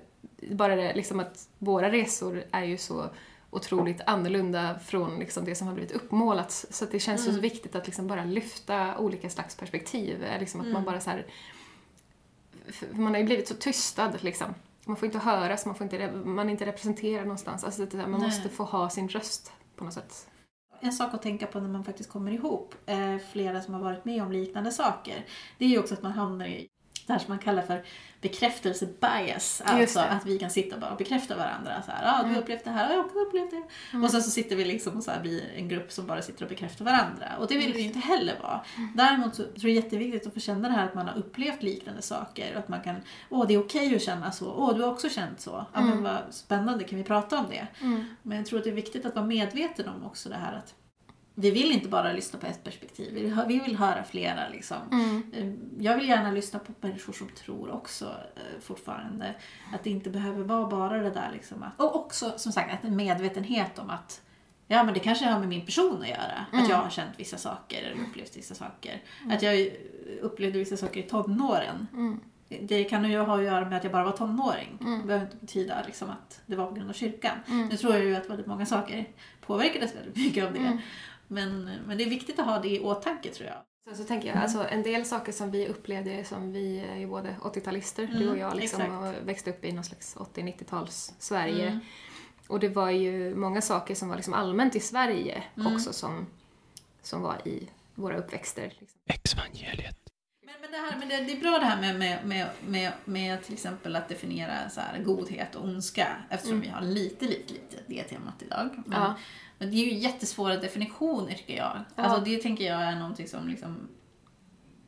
bara 0.51 0.75
det 0.75 0.93
liksom 0.93 1.19
att 1.19 1.47
våra 1.59 1.91
resor 1.91 2.43
är 2.51 2.63
ju 2.63 2.77
så 2.77 3.09
otroligt 3.55 4.01
annorlunda 4.05 4.79
från 4.79 5.19
liksom 5.19 5.45
det 5.45 5.55
som 5.55 5.67
har 5.67 5.73
blivit 5.73 5.91
uppmålat. 5.91 6.51
Så 6.69 6.85
det 6.85 6.99
känns 6.99 7.21
Mm. 7.21 7.35
så 7.35 7.41
viktigt 7.41 7.75
att 7.75 7.85
liksom 7.85 8.07
bara 8.07 8.23
lyfta 8.25 8.97
olika 8.97 9.29
slags 9.29 9.55
perspektiv. 9.55 10.25
Liksom 10.39 10.59
att 10.59 10.65
Mm. 10.65 10.73
man 10.73 10.83
bara 10.85 10.99
så 10.99 11.09
här, 11.09 11.25
man 12.91 13.13
har 13.13 13.17
ju 13.19 13.25
blivit 13.25 13.47
så 13.47 13.53
tystad 13.55 14.11
liksom. 14.21 14.53
Man 14.85 14.95
får 14.95 15.05
inte 15.05 15.19
höras, 15.19 15.65
man, 15.65 15.75
får 15.75 15.83
inte, 15.85 16.11
man 16.11 16.47
är 16.47 16.51
inte 16.51 16.65
representerad 16.65 17.23
någonstans. 17.23 17.63
Alltså 17.63 17.85
det, 17.85 17.97
där, 17.97 18.07
man 18.07 18.19
Nej. 18.19 18.29
måste 18.29 18.49
få 18.49 18.63
ha 18.63 18.89
sin 18.89 19.09
röst 19.09 19.51
på 19.75 19.83
något 19.83 19.93
sätt. 19.93 20.27
En 20.79 20.93
sak 20.93 21.13
att 21.13 21.21
tänka 21.21 21.47
på 21.47 21.59
när 21.59 21.69
man 21.69 21.83
faktiskt 21.83 22.09
kommer 22.09 22.31
ihop, 22.31 22.75
eh, 22.85 23.17
flera 23.31 23.61
som 23.61 23.73
har 23.73 23.81
varit 23.81 24.05
med 24.05 24.23
om 24.23 24.31
liknande 24.31 24.71
saker, 24.71 25.25
det 25.57 25.65
är 25.65 25.69
ju 25.69 25.79
också 25.79 25.93
att 25.93 26.01
man 26.03 26.11
hamnar 26.11 26.45
i 26.45 26.67
det 27.07 27.13
här 27.13 27.19
som 27.19 27.29
man 27.29 27.39
kallar 27.39 27.61
för 27.61 27.83
bekräftelse-bias. 28.21 29.61
Alltså 29.65 29.99
att 29.99 30.25
vi 30.25 30.39
kan 30.39 30.49
sitta 30.49 30.77
bara 30.77 30.91
och 30.91 30.97
bekräfta 30.97 31.35
varandra. 31.37 31.81
Så 31.85 31.91
här, 31.91 32.19
ah, 32.19 32.23
du 32.23 32.33
har 32.33 32.41
upplevt 32.41 32.63
det 32.63 32.69
här, 32.69 32.89
jag 32.89 32.97
har 32.97 33.05
också 33.05 33.19
upplevt 33.19 33.51
det. 33.51 33.97
Och 33.97 34.11
sen 34.11 34.23
så 34.23 34.31
sitter 34.31 34.55
vi 34.55 34.65
liksom 34.65 34.97
och 34.97 35.03
så 35.03 35.11
här 35.11 35.21
blir 35.21 35.43
en 35.55 35.67
grupp 35.67 35.91
som 35.91 36.07
bara 36.07 36.21
sitter 36.21 36.43
och 36.43 36.49
bekräftar 36.49 36.85
varandra. 36.85 37.25
Och 37.39 37.47
det 37.47 37.57
vill 37.57 37.73
vi 37.73 37.79
ju 37.79 37.85
inte 37.85 37.99
heller 37.99 38.39
vara. 38.41 38.61
Däremot 38.95 39.35
så 39.35 39.43
tror 39.43 39.53
jag 39.55 39.63
det 39.63 39.69
är 39.71 39.83
jätteviktigt 39.83 40.27
att 40.27 40.33
få 40.33 40.39
känna 40.39 40.67
det 40.67 40.73
här 40.73 40.85
att 40.85 40.95
man 40.95 41.07
har 41.07 41.17
upplevt 41.17 41.63
liknande 41.63 42.01
saker. 42.01 42.53
Och 42.53 42.59
att 42.59 42.69
man 42.69 42.81
kan, 42.81 42.95
åh 43.29 43.47
det 43.47 43.53
är 43.53 43.59
okej 43.59 43.95
att 43.95 44.01
känna 44.01 44.31
så, 44.31 44.53
åh 44.53 44.75
du 44.75 44.81
har 44.81 44.91
också 44.91 45.09
känt 45.09 45.39
så. 45.39 45.65
Ja 45.73 45.81
men 45.81 46.03
vad 46.03 46.19
spännande, 46.29 46.83
kan 46.83 46.97
vi 46.97 47.03
prata 47.03 47.39
om 47.39 47.45
det? 47.49 47.67
Men 48.21 48.37
jag 48.37 48.45
tror 48.45 48.59
att 48.59 48.63
det 48.63 48.69
är 48.69 48.75
viktigt 48.75 49.05
att 49.05 49.15
vara 49.15 49.25
medveten 49.25 49.89
om 49.89 50.05
också 50.05 50.29
det 50.29 50.35
här 50.35 50.53
att 50.53 50.73
vi 51.35 51.51
vill 51.51 51.71
inte 51.71 51.87
bara 51.89 52.13
lyssna 52.13 52.39
på 52.39 52.45
ett 52.45 52.63
perspektiv, 52.63 53.13
vi 53.13 53.21
vill, 53.21 53.39
vi 53.47 53.59
vill 53.59 53.75
höra 53.77 54.03
flera. 54.03 54.49
Liksom. 54.49 54.77
Eh, 55.33 55.53
Jag 55.85 55.95
vill 55.97 56.07
gärna 56.07 56.31
lyssna 56.31 56.59
på 56.59 56.71
människor 56.81 57.13
som 57.13 57.27
tror 57.29 57.71
också 57.71 58.05
eh, 58.35 58.61
fortfarande 58.61 59.35
att 59.73 59.83
det 59.83 59.89
inte 59.89 60.09
behöver 60.09 60.43
vara 60.43 60.67
bara 60.67 60.97
det 60.97 61.09
där. 61.09 61.29
Liksom, 61.33 61.63
att, 61.63 61.79
och 61.81 61.95
också 61.95 62.33
som 62.37 62.51
sagt 62.51 62.73
att 62.73 62.83
en 62.83 62.95
medvetenhet 62.95 63.79
om 63.79 63.89
att 63.89 64.21
ja, 64.67 64.83
men 64.83 64.93
det 64.93 64.99
kanske 64.99 65.25
har 65.25 65.39
med 65.39 65.47
min 65.49 65.65
person 65.65 66.01
att 66.01 66.09
göra. 66.09 66.45
Att 66.51 66.69
jag 66.69 66.77
har 66.77 66.89
känt 66.89 67.11
vissa 67.19 67.37
saker 67.37 67.83
eller 67.83 68.03
upplevt 68.09 68.37
vissa 68.37 68.55
saker. 68.55 69.01
Att 69.29 69.41
jag 69.41 69.69
upplevde 70.21 70.59
vissa 70.59 70.77
saker 70.77 70.99
i 70.99 71.03
tonåren. 71.03 71.87
Det 72.61 72.83
kan 72.83 73.11
ju 73.11 73.19
ha 73.19 73.37
att 73.37 73.43
göra 73.43 73.65
med 73.69 73.77
att 73.77 73.83
jag 73.83 73.93
bara 73.93 74.03
var 74.03 74.11
tonåring. 74.11 74.77
Det 74.79 75.07
behöver 75.07 75.25
inte 75.25 75.37
betyda 75.37 75.75
liksom, 75.85 76.09
att 76.09 76.41
det 76.45 76.55
var 76.55 76.65
på 76.67 76.73
grund 76.73 76.89
av 76.89 76.93
kyrkan. 76.93 77.37
Nu 77.69 77.77
tror 77.77 77.93
jag 77.95 78.03
ju 78.05 78.15
att 78.15 78.29
väldigt 78.29 78.47
många 78.47 78.65
saker 78.65 79.05
påverkades 79.41 79.95
väldigt 79.95 80.15
mycket 80.15 80.45
av 80.45 80.53
det. 80.53 80.77
Men, 81.33 81.63
men 81.87 81.97
det 81.97 82.03
är 82.03 82.09
viktigt 82.09 82.39
att 82.39 82.45
ha 82.45 82.59
det 82.59 82.69
i 82.69 82.79
åtanke 82.79 83.29
tror 83.29 83.47
jag. 83.49 83.57
Sen 83.87 83.97
så 83.97 84.03
tänker 84.03 84.27
jag, 84.27 84.37
alltså 84.37 84.67
en 84.69 84.83
del 84.83 85.05
saker 85.05 85.31
som 85.31 85.51
vi 85.51 85.67
upplevde 85.67 86.23
som 86.23 86.51
vi 86.53 86.79
är 86.79 86.95
ju 86.97 87.07
både 87.07 87.35
80-talister, 87.41 88.07
du 88.19 88.29
och 88.29 88.37
jag 88.37 88.55
liksom, 88.55 88.81
Mm, 88.81 89.03
exakt. 89.03 89.21
och 89.21 89.27
växte 89.27 89.49
upp 89.49 89.65
i 89.65 89.71
någon 89.71 89.83
slags 89.83 90.15
80-90-tals 90.15 91.13
Sverige. 91.19 91.67
Mm. 91.67 91.79
Och 92.47 92.59
det 92.59 92.69
var 92.69 92.89
ju 92.89 93.35
många 93.35 93.61
saker 93.61 93.95
som 93.95 94.09
var 94.09 94.15
liksom 94.15 94.33
allmänt 94.33 94.75
i 94.75 94.79
Sverige 94.79 95.43
Mm. 95.57 95.75
också 95.75 95.93
som, 95.93 96.27
som 97.01 97.21
var 97.21 97.47
i 97.47 97.69
våra 97.95 98.17
uppväxter. 98.17 98.73
Liksom. 98.79 98.99
Exvangeliet. 99.05 99.97
Men, 100.45 100.55
men, 100.61 100.71
det, 100.71 100.77
här, 100.77 100.97
men 100.99 101.09
det, 101.09 101.17
det 101.17 101.31
är 101.37 101.41
bra 101.41 101.59
det 101.59 101.65
här 101.65 101.81
med, 101.81 101.99
med, 101.99 102.25
med, 102.25 102.49
med, 102.67 102.91
med 103.05 103.43
till 103.43 103.53
exempel 103.53 103.95
att 103.95 104.09
definiera 104.09 104.69
så 104.69 104.79
här, 104.81 105.03
godhet 105.03 105.55
och 105.55 105.63
ondska 105.63 106.07
eftersom 106.29 106.61
vi 106.61 106.67
har 106.67 106.81
lite, 106.81 107.25
lite, 107.25 107.53
lite 107.53 107.83
det 107.87 108.03
temat 108.03 108.41
idag. 108.41 108.69
Men, 108.85 109.01
Ja. 109.01 109.15
Men 109.63 109.71
det 109.71 109.77
är 109.77 109.85
ju 109.85 109.97
jättesvåra 109.97 110.57
definitioner 110.57 111.33
tycker 111.33 111.57
jag. 111.57 111.79
Alltså, 111.95 112.21
det 112.25 112.37
tänker 112.37 112.63
jag 112.63 112.81
är 112.81 112.95
någonting 112.95 113.27
som 113.27 113.47
liksom 113.47 113.87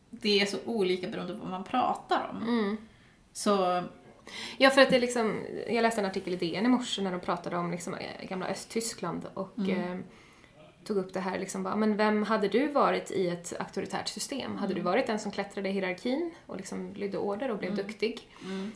det 0.09 0.41
är 0.41 0.45
så 0.45 0.57
olika 0.65 1.07
beroende 1.07 1.33
på 1.33 1.39
vad 1.39 1.49
man 1.49 1.63
pratar 1.63 2.29
om. 2.29 2.43
Så 3.33 3.83
Ja, 4.57 4.69
för 4.69 4.81
att 4.81 4.89
det 4.89 4.95
är 4.95 4.99
liksom, 4.99 5.41
jag 5.69 5.81
läste 5.81 6.01
en 6.01 6.07
artikel 6.07 6.33
i 6.33 6.35
DN 6.35 6.65
i 6.65 6.69
morse 6.69 7.01
när 7.01 7.11
de 7.11 7.19
pratade 7.19 7.57
om 7.57 7.71
liksom 7.71 7.93
eh, 7.93 8.27
gamla 8.27 8.47
Östtyskland 8.47 9.25
och 9.33 9.59
eh, 9.69 9.97
tog 10.85 10.97
upp 10.97 11.13
det 11.13 11.19
här 11.19 11.39
liksom 11.39 11.63
bara, 11.63 11.75
men 11.75 11.97
vem 11.97 12.23
hade 12.23 12.47
du 12.47 12.67
varit 12.67 13.11
i 13.11 13.27
ett 13.27 13.53
auktoritärt 13.59 14.07
system? 14.07 14.57
Hade 14.57 14.73
du 14.73 14.81
varit 14.81 15.07
den 15.07 15.19
som 15.19 15.31
klättrade 15.31 15.69
i 15.69 15.71
hierarkin 15.71 16.31
och 16.45 16.57
liksom 16.57 16.93
lydde 16.93 17.17
order 17.17 17.51
och 17.51 17.57
blev 17.57 17.75
duktig? 17.75 18.27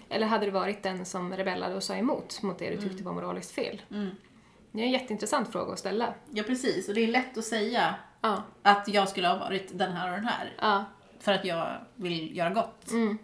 Eller 0.10 0.28
hade 0.28 0.46
du 0.46 0.52
varit 0.52 0.84
den 0.84 1.06
som 1.06 1.34
rebellade 1.38 1.76
och 1.76 1.84
sa 1.84 1.96
emot 1.96 2.42
mot 2.42 2.60
det 2.60 2.70
du 2.70 2.78
tyckte 2.90 3.04
var 3.04 3.14
moraliskt 3.14 3.52
fel? 3.52 3.82
Det 4.72 4.82
är 4.82 4.86
en 4.86 4.92
jätteintressant 4.92 5.52
fråga 5.52 5.74
att 5.74 5.80
ställa. 5.80 6.14
ja, 6.32 6.44
precis. 6.44 6.88
Och 6.90 6.94
det 6.96 7.02
är 7.02 7.08
lätt 7.08 7.38
att 7.38 7.46
säga 7.46 7.96
Ja. 8.22 8.44
att 8.62 8.88
jag 8.88 9.10
skulle 9.10 9.28
ha 9.28 9.38
varit 9.38 9.78
den 9.78 9.92
här 9.92 10.10
och 10.10 10.16
den 10.16 10.26
här. 10.26 10.54
Ja. 10.62 10.86
För 11.20 11.32
att 11.32 11.46
jag 11.46 11.78
vill 11.96 12.38
göra 12.38 12.50
gott. 12.50 12.92
Mm. 12.92 13.18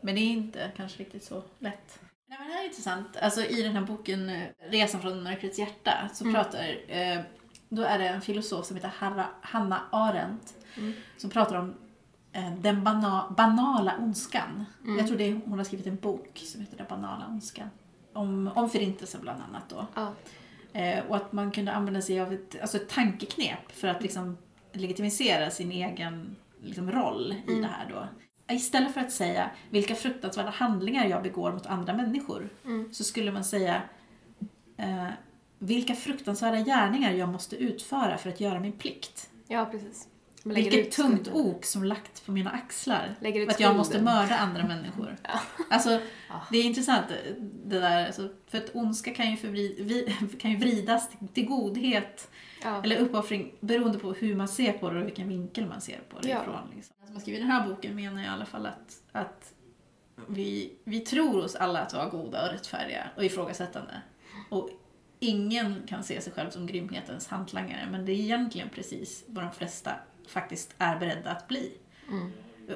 Men 0.00 0.14
det 0.14 0.20
är 0.20 0.30
inte 0.30 0.70
kanske 0.76 0.98
riktigt 0.98 1.24
så 1.24 1.42
lätt. 1.58 1.98
Nej, 2.26 2.38
men 2.38 2.48
det 2.48 2.54
här 2.54 2.60
är 2.62 2.66
intressant. 2.66 3.16
Alltså, 3.16 3.42
I 3.44 3.62
den 3.62 3.72
här 3.72 3.82
boken 3.82 4.28
eh, 4.28 4.42
Resan 4.70 5.00
från 5.00 5.22
mörkrets 5.22 5.58
hjärta 5.58 6.08
så 6.14 6.32
pratar, 6.32 6.76
eh, 6.88 7.20
då 7.68 7.82
är 7.82 7.98
det 7.98 8.08
en 8.08 8.20
filosof 8.20 8.66
som 8.66 8.76
heter 8.76 8.92
Harra, 8.98 9.26
Hanna 9.40 9.80
Arendt 9.92 10.54
som 11.16 11.30
pratar 11.30 11.56
om 11.56 11.74
eh, 12.32 12.52
den 12.58 12.84
bana, 12.84 13.34
banala 13.36 13.96
ondskan. 13.98 14.64
Jag 14.98 15.06
tror 15.06 15.18
det 15.18 15.24
är, 15.24 15.40
hon 15.46 15.58
har 15.58 15.64
skrivit 15.64 15.86
en 15.86 15.96
bok 15.96 16.42
som 16.44 16.60
heter 16.60 16.76
Den 16.76 16.86
banala 16.88 17.26
ondskan. 17.28 17.70
Om, 18.12 18.50
om 18.54 18.70
förintelsen 18.70 19.20
bland 19.20 19.42
annat 19.42 19.62
då. 19.68 19.86
Ja. 19.94 20.12
Eh, 20.72 21.06
och 21.08 21.16
att 21.16 21.32
man 21.32 21.50
kunde 21.50 21.72
använda 21.72 22.02
sig 22.02 22.20
av 22.20 22.32
ett, 22.32 22.60
alltså 22.60 22.76
ett 22.76 22.88
tankeknep 22.88 23.72
för 23.72 23.88
att 23.88 24.02
liksom 24.02 24.38
legitimisera 24.72 25.50
sin 25.50 25.72
egen 25.72 26.36
liksom, 26.62 26.90
roll 26.90 27.34
i 27.48 27.54
det 27.54 27.66
här 27.66 27.90
då. 27.90 28.08
Istället 28.54 28.94
för 28.94 29.00
att 29.00 29.12
säga 29.12 29.50
vilka 29.70 29.94
fruktansvärda 29.94 30.50
handlingar 30.50 31.06
jag 31.06 31.22
begår 31.22 31.52
mot 31.52 31.66
andra 31.66 31.94
människor 31.94 32.48
så 32.92 33.04
skulle 33.04 33.32
man 33.32 33.44
säga 33.44 33.82
eh, 34.76 35.08
vilka 35.58 35.94
fruktansvärda 35.94 36.60
gärningar 36.60 37.12
jag 37.12 37.28
måste 37.28 37.56
utföra 37.56 38.18
för 38.18 38.28
att 38.28 38.40
göra 38.40 38.60
min 38.60 38.72
plikt. 38.72 39.30
ja, 39.48 39.64
precis. 39.64 40.08
Man 40.44 40.54
Vilket 40.54 40.90
tungt 40.92 41.26
skulden. 41.26 41.46
ok 41.46 41.64
som 41.64 41.84
lagt 41.84 42.26
på 42.26 42.32
mina 42.32 42.50
axlar. 42.50 43.14
Lägger 43.20 43.40
ut 43.40 43.48
att 43.48 43.60
jag 43.60 43.76
måste 43.76 44.02
mörda 44.02 44.36
andra 44.38 44.66
människor. 44.66 45.16
Alltså, 45.70 46.00
det 46.50 46.58
är 46.58 46.62
intressant 46.64 47.06
det 47.64 47.80
där. 47.80 48.06
Alltså, 48.06 48.28
för 48.46 48.58
att 48.58 48.70
ondska 48.74 49.14
kan 49.14 49.30
ju, 49.30 49.36
förvri, 49.36 50.14
kan 50.40 50.50
ju 50.50 50.56
vridas 50.56 51.08
till, 51.34 51.46
godhet 51.46 52.30
Ja. 52.62 52.82
eller 52.84 52.96
uppoffring 52.96 53.54
beroende 53.60 53.98
på 53.98 54.12
hur 54.12 54.36
man 54.36 54.48
ser 54.48 54.72
på 54.72 54.90
det 54.90 55.00
och 55.00 55.06
vilken 55.06 55.28
vinkel 55.28 55.66
man 55.66 55.80
ser 55.80 55.98
på 56.08 56.18
det 56.20 56.28
Ja. 56.28 56.42
ifrån. 56.42 56.70
Liksom. 56.76 56.96
Som 57.06 57.14
har 57.14 57.20
skrivit 57.20 57.40
den 57.40 57.50
här 57.50 57.68
boken 57.68 57.94
menar 57.96 58.22
i 58.22 58.26
alla 58.26 58.44
fall 58.46 58.66
att, 58.66 59.02
att 59.12 59.52
vi, 60.26 60.72
vi 60.84 61.00
tror 61.00 61.44
oss 61.44 61.54
alla 61.54 61.80
att 61.80 61.94
vara 61.94 62.08
goda 62.08 62.46
och 62.46 62.52
rättfärdiga 62.52 63.10
och 63.16 63.24
ifrågasättande. 63.24 64.02
Och 64.50 64.70
ingen 65.20 65.82
kan 65.86 66.04
se 66.04 66.20
sig 66.20 66.32
själv 66.32 66.50
som 66.50 66.66
grymhetens 66.66 67.28
hantlangare 67.28 67.88
men 67.90 68.04
det 68.04 68.12
är 68.12 68.16
egentligen 68.16 68.68
precis 68.68 69.24
vad 69.26 69.44
de 69.44 69.52
flesta 69.52 69.92
faktiskt 70.28 70.74
är 70.78 70.98
beredda 70.98 71.30
att 71.30 71.48
bli. 71.48 71.72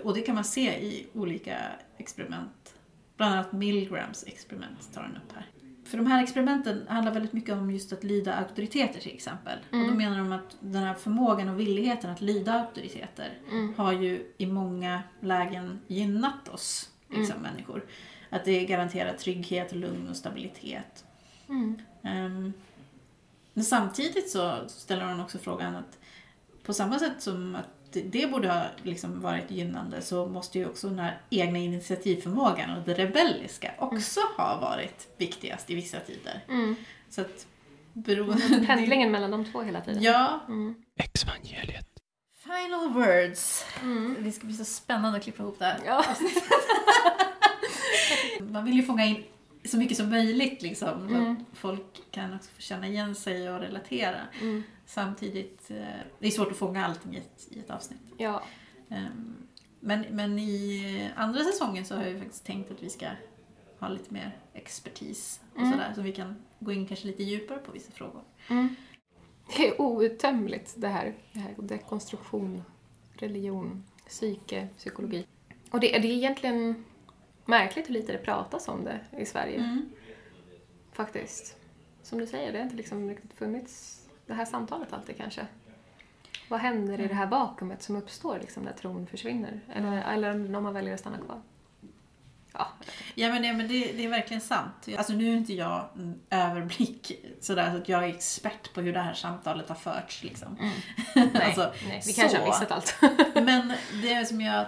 Och 0.02 0.14
det 0.14 0.20
kan 0.20 0.34
man 0.34 0.44
se 0.44 0.82
i 0.82 1.06
olika 1.14 1.56
experiment. 1.98 2.74
Bland 3.16 3.34
annat 3.34 3.52
Milgrams 3.52 4.24
experiment 4.26 4.94
tar 4.94 5.02
den 5.02 5.16
upp 5.16 5.32
här. 5.34 5.46
För 5.84 5.96
de 5.98 6.06
här 6.06 6.22
experimenten 6.22 6.86
handlar 6.88 7.12
väldigt 7.12 7.32
mycket 7.32 7.54
om 7.54 7.70
just 7.70 7.92
att 7.92 8.04
lyda 8.04 8.34
auktoriteter 8.34 9.00
till 9.00 9.14
exempel. 9.14 9.58
Och 9.70 9.78
då 9.78 9.94
menar 9.94 10.18
de 10.18 10.32
att 10.32 10.56
den 10.60 10.82
här 10.82 10.94
förmågan 10.94 11.48
och 11.48 11.60
villigheten 11.60 12.10
att 12.10 12.20
lyda 12.20 12.52
auktoriteter 12.52 13.38
har 13.76 13.92
ju 13.92 14.32
i 14.38 14.46
många 14.46 15.02
lägen 15.20 15.80
gynnat 15.86 16.48
oss 16.48 16.90
liksom, 17.08 17.42
människor. 17.42 17.84
Att 18.30 18.44
det 18.44 18.64
garanterar 18.64 19.12
trygghet, 19.12 19.72
lugn 19.72 20.08
och 20.08 20.16
stabilitet. 20.16 21.04
Ehm, 22.02 22.52
men 23.54 23.64
samtidigt 23.64 24.30
så 24.30 24.68
ställer 24.68 25.04
hon 25.04 25.20
också 25.20 25.38
frågan 25.38 25.76
att 25.76 25.98
på 26.62 26.74
samma 26.74 26.98
sätt 26.98 27.22
som 27.22 27.54
att 27.54 27.68
det- 27.92 28.26
borde 28.30 28.48
ha 28.48 28.62
liksom 28.82 29.20
varit 29.20 29.50
gynnande 29.50 30.02
så 30.02 30.26
måste 30.26 30.58
ju 30.58 30.66
också 30.66 30.88
den 30.88 30.98
här 30.98 31.20
egna 31.30 31.58
initiativförmågan 31.58 32.76
och 32.76 32.82
det 32.84 32.94
rebelliska 32.94 33.74
också 33.78 34.20
ha 34.36 34.60
varit 34.60 35.08
viktigast 35.16 35.70
i 35.70 35.74
vissa 35.74 36.00
tider. 36.00 36.44
Mm. 36.48 36.76
Så 37.10 37.20
att 37.20 37.46
beroende... 37.92 38.66
Pendlingen 38.66 39.10
mellan 39.12 39.30
de 39.30 39.44
två 39.44 39.62
hela 39.62 39.80
tiden. 39.80 40.02
Ja. 40.02 40.40
Exvangeliet. 40.96 41.86
Final 42.44 42.92
words. 42.92 43.64
Det 44.18 44.32
ska 44.32 44.46
bli 44.46 44.56
så 44.56 44.64
spännande 44.64 45.18
att 45.18 45.24
klippa 45.24 45.42
ihop 45.42 45.58
det 45.58 45.64
här. 45.64 45.78
Ja. 45.86 46.04
Man 48.40 48.64
vill 48.64 48.74
ju 48.74 48.82
fånga 48.82 49.04
in 49.04 49.24
så 49.64 49.76
mycket 49.78 49.96
som 49.96 50.10
möjligt 50.10 50.62
liksom. 50.62 51.08
Så 51.08 51.14
att 51.16 51.58
folk 51.58 52.10
kan 52.10 52.34
också 52.34 52.50
få 52.50 52.60
känna 52.60 52.86
igen 52.88 53.14
sig 53.14 53.50
och 53.50 53.60
relatera. 53.60 54.20
Samtidigt, 54.86 55.70
eh, 55.70 55.76
det 56.18 56.26
är 56.26 56.30
svårt 56.30 56.50
att 56.50 56.56
fånga 56.56 56.86
allting 56.86 57.14
i 57.14 57.18
ett, 57.18 57.48
i 57.50 57.58
ett 57.58 57.70
avsnitt. 57.70 58.00
ja. 58.18 58.42
Ehm, 58.90 59.36
Men, 59.80 60.04
men 60.10 60.38
i 60.38 61.10
andra 61.16 61.44
säsongen 61.44 61.84
så 61.84 61.96
har 61.96 62.04
jag 62.04 62.18
faktiskt 62.18 62.44
tänkt 62.46 62.70
att 62.70 62.82
vi 62.82 62.90
ska 62.90 63.06
ha 63.78 63.88
lite 63.88 64.14
mer 64.14 64.36
expertis 64.54 65.40
och 65.54 65.60
sådär. 65.60 65.92
Så 65.94 66.02
vi 66.02 66.12
kan 66.12 66.34
gå 66.58 66.72
in 66.72 66.86
kanske 66.86 67.06
lite 67.06 67.22
djupare 67.22 67.58
på 67.58 67.72
vissa 67.72 67.92
frågor. 67.92 68.22
Det 69.56 69.68
är 69.68 69.80
outtömligt 69.80 70.74
det 70.76 70.88
här. 70.88 71.14
Det 71.32 71.38
här 71.38 71.54
dekonstruktion, 71.58 72.62
religion, 73.14 73.84
psyke, 74.08 74.68
psykologi. 74.76 75.26
Och 75.70 75.80
det, 75.80 75.86
det 75.98 76.08
är 76.08 76.16
egentligen 76.16 76.84
märkligt 77.44 77.88
hur 77.88 77.94
lite 77.94 78.12
det 78.12 78.18
pratas 78.18 78.68
om 78.68 78.84
det 78.84 79.00
i 79.18 79.26
Sverige. 79.26 79.56
Mm. 79.58 79.88
Faktiskt. 80.92 81.56
Som 82.02 82.18
du 82.18 82.26
säger, 82.26 82.52
det 82.52 82.58
har 82.58 82.64
inte 82.64 82.76
liksom 82.76 83.08
riktigt 83.08 83.32
funnits 83.34 84.02
det 84.26 84.34
här 84.34 84.44
samtalet 84.44 84.92
alltid 84.92 85.16
kanske. 85.16 85.46
Vad 86.48 86.60
händer 86.60 87.00
i 87.00 87.06
det 87.06 87.14
här 87.14 87.26
vakuumet 87.26 87.82
som 87.82 87.96
uppstår 87.96 88.38
liksom, 88.38 88.62
när 88.62 88.72
tron 88.72 89.06
försvinner? 89.06 89.60
Eller, 89.74 90.02
eller 90.02 90.56
om 90.56 90.62
man 90.62 90.74
väljer 90.74 90.94
att 90.94 91.00
stanna 91.00 91.18
kvar? 91.18 91.42
Ja, 92.52 92.68
Ja 93.14 93.28
men, 93.28 93.42
det, 93.42 93.52
men 93.52 93.68
det, 93.68 93.92
det 93.92 94.04
är 94.04 94.08
verkligen 94.08 94.40
sant. 94.40 94.88
Alltså 94.98 95.12
nu 95.12 95.32
är 95.32 95.36
inte 95.36 95.52
jag 95.54 95.88
överblick 96.30 97.12
sådär 97.40 97.70
så 97.70 97.76
att 97.76 97.88
jag 97.88 98.04
är 98.04 98.08
expert 98.08 98.74
på 98.74 98.80
hur 98.80 98.92
det 98.92 99.00
här 99.00 99.14
samtalet 99.14 99.68
har 99.68 99.76
förts 99.76 100.22
liksom. 100.22 100.56
nej, 101.14 101.30
Alltså, 101.34 101.72
nej, 101.88 102.02
vi 102.06 102.12
kanske 102.12 102.38
har 102.38 102.44
så. 102.44 102.50
missat 102.50 102.70
allt. 102.72 102.96
Men 103.34 103.72
det 104.02 104.28
som 104.28 104.40
jag 104.40 104.66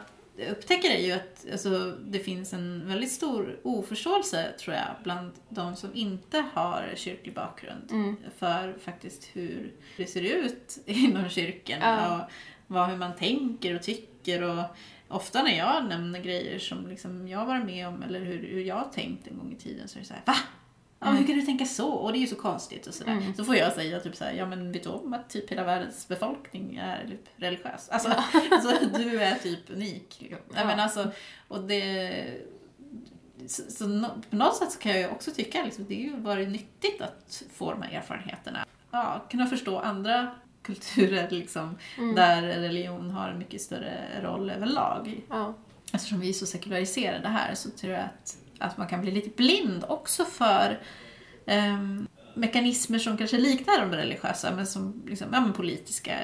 upptäcker 0.51 0.91
är 0.91 0.99
ju 0.99 1.13
att 1.13 1.47
alltså, 1.53 1.97
det 2.07 2.19
finns 2.19 2.53
en 2.53 2.89
väldigt 2.89 3.13
stor 3.13 3.61
oförståelse, 3.63 4.53
tror 4.61 4.77
jag, 4.77 4.87
bland 5.03 5.33
de 5.49 5.77
som 5.77 5.91
inte 5.95 6.45
har 6.55 6.93
kyrklig 6.97 7.35
bakgrund 7.35 7.91
Mm. 7.91 8.17
för 8.39 8.77
faktiskt 8.85 9.25
hur 9.33 9.73
det 9.97 10.07
ser 10.07 10.23
ut 10.23 10.79
inom 10.87 11.29
kyrkan 11.29 11.79
Ja. 11.83 12.15
och 12.25 12.31
vad, 12.67 12.89
hur 12.89 12.97
man 12.97 13.17
tänker 13.17 13.75
och 13.75 13.83
tycker. 13.83 14.43
Och 14.43 14.65
ofta 15.09 15.43
när 15.43 15.59
jag 15.59 15.85
nämner 15.89 16.21
grejer 16.23 16.59
som 16.59 16.87
liksom 16.89 17.29
jag 17.29 17.47
var 17.47 17.59
med 17.59 17.89
om 17.89 18.03
eller 18.03 18.21
hur, 18.21 18.39
hur 18.49 18.61
jag 18.65 18.93
tänkt 18.93 19.27
en 19.27 19.39
gång 19.39 19.53
i 19.53 19.63
tiden 19.63 19.89
så 19.89 19.99
är 19.99 20.01
det 20.01 20.07
så 20.09 20.15
här, 20.15 20.23
va? 20.27 20.35
Ja, 21.05 21.11
Mm. 21.11 21.21
hur 21.23 21.27
kan 21.27 21.37
du 21.37 21.43
tänka 21.43 21.65
så? 21.65 21.89
Och 21.89 22.13
det 22.13 22.19
är 22.19 22.21
ju 22.21 22.27
så 22.27 22.37
konstigt 22.37 22.87
och 22.87 22.95
sådär. 22.95 23.33
Så 23.37 23.45
får 23.45 23.57
jag 23.57 23.73
säga 23.73 24.01
typ 24.01 24.17
såhär, 24.17 24.33
ja 24.33 24.47
men 24.47 24.73
vet 24.73 24.83
du 24.83 24.89
om 24.89 25.13
att 25.15 25.31
typ 25.31 25.51
hela 25.51 25.65
världens 25.65 26.09
befolkning 26.09 26.77
är 26.77 27.07
typ 27.07 27.21
religiös? 27.37 27.89
Alltså, 27.89 28.09
alltså 28.51 28.87
du 28.99 29.21
är 29.23 29.35
typ 29.35 29.71
unik. 29.71 30.17
Liksom. 30.19 30.39
Ja. 30.55 30.61
Ja. 30.61 30.67
men 30.67 30.81
alltså, 30.81 31.11
och 31.49 31.61
det... 31.65 32.25
Så, 33.47 33.63
så 33.71 33.85
på 34.31 34.37
något 34.37 34.57
sätt 34.57 34.73
så 34.73 34.79
kan 34.79 34.93
jag 34.93 35.01
ju 35.01 35.09
också 35.09 35.31
tycka 35.31 35.65
liksom, 35.65 35.85
det 35.89 35.95
har 35.95 36.01
ju 36.03 36.17
varit 36.17 36.49
nyttigt 36.49 37.01
att 37.03 37.43
få 37.55 37.71
de 37.71 37.83
här 37.83 37.99
erfarenheterna. 37.99 38.67
Ja, 38.91 39.25
kunna 39.31 39.47
förstå 39.47 39.79
andra 39.79 40.31
kulturer 40.63 41.31
liksom, 41.31 41.79
där 42.17 42.43
religion 42.43 43.11
har 43.11 43.29
en 43.29 43.39
mycket 43.39 43.61
större 43.61 44.23
roll 44.23 44.51
överlag. 44.51 45.21
ja. 45.31 45.55
Eftersom 45.93 46.21
vi 46.21 46.29
är 46.29 46.33
så 46.33 46.47
sekulariserade 46.47 47.29
här 47.29 47.55
så 47.55 47.71
tror 47.71 47.93
jag 47.93 48.03
att, 48.03 48.37
att 48.59 48.77
man 48.77 48.89
kan 48.89 49.01
bli 49.01 49.11
lite 49.11 49.31
blind 49.37 49.85
också 49.89 50.25
för 50.25 50.81
ehm, 51.47 52.07
mekanismer 52.35 52.99
som 52.99 53.17
kanske 53.17 53.39
liknar 53.39 53.81
de 53.81 53.97
religiösa 53.97 54.53
men 54.57 54.67
som 54.67 55.03
liksom, 55.07 55.29
ja, 55.33 55.41
men 55.41 55.53
politiska 55.53 56.19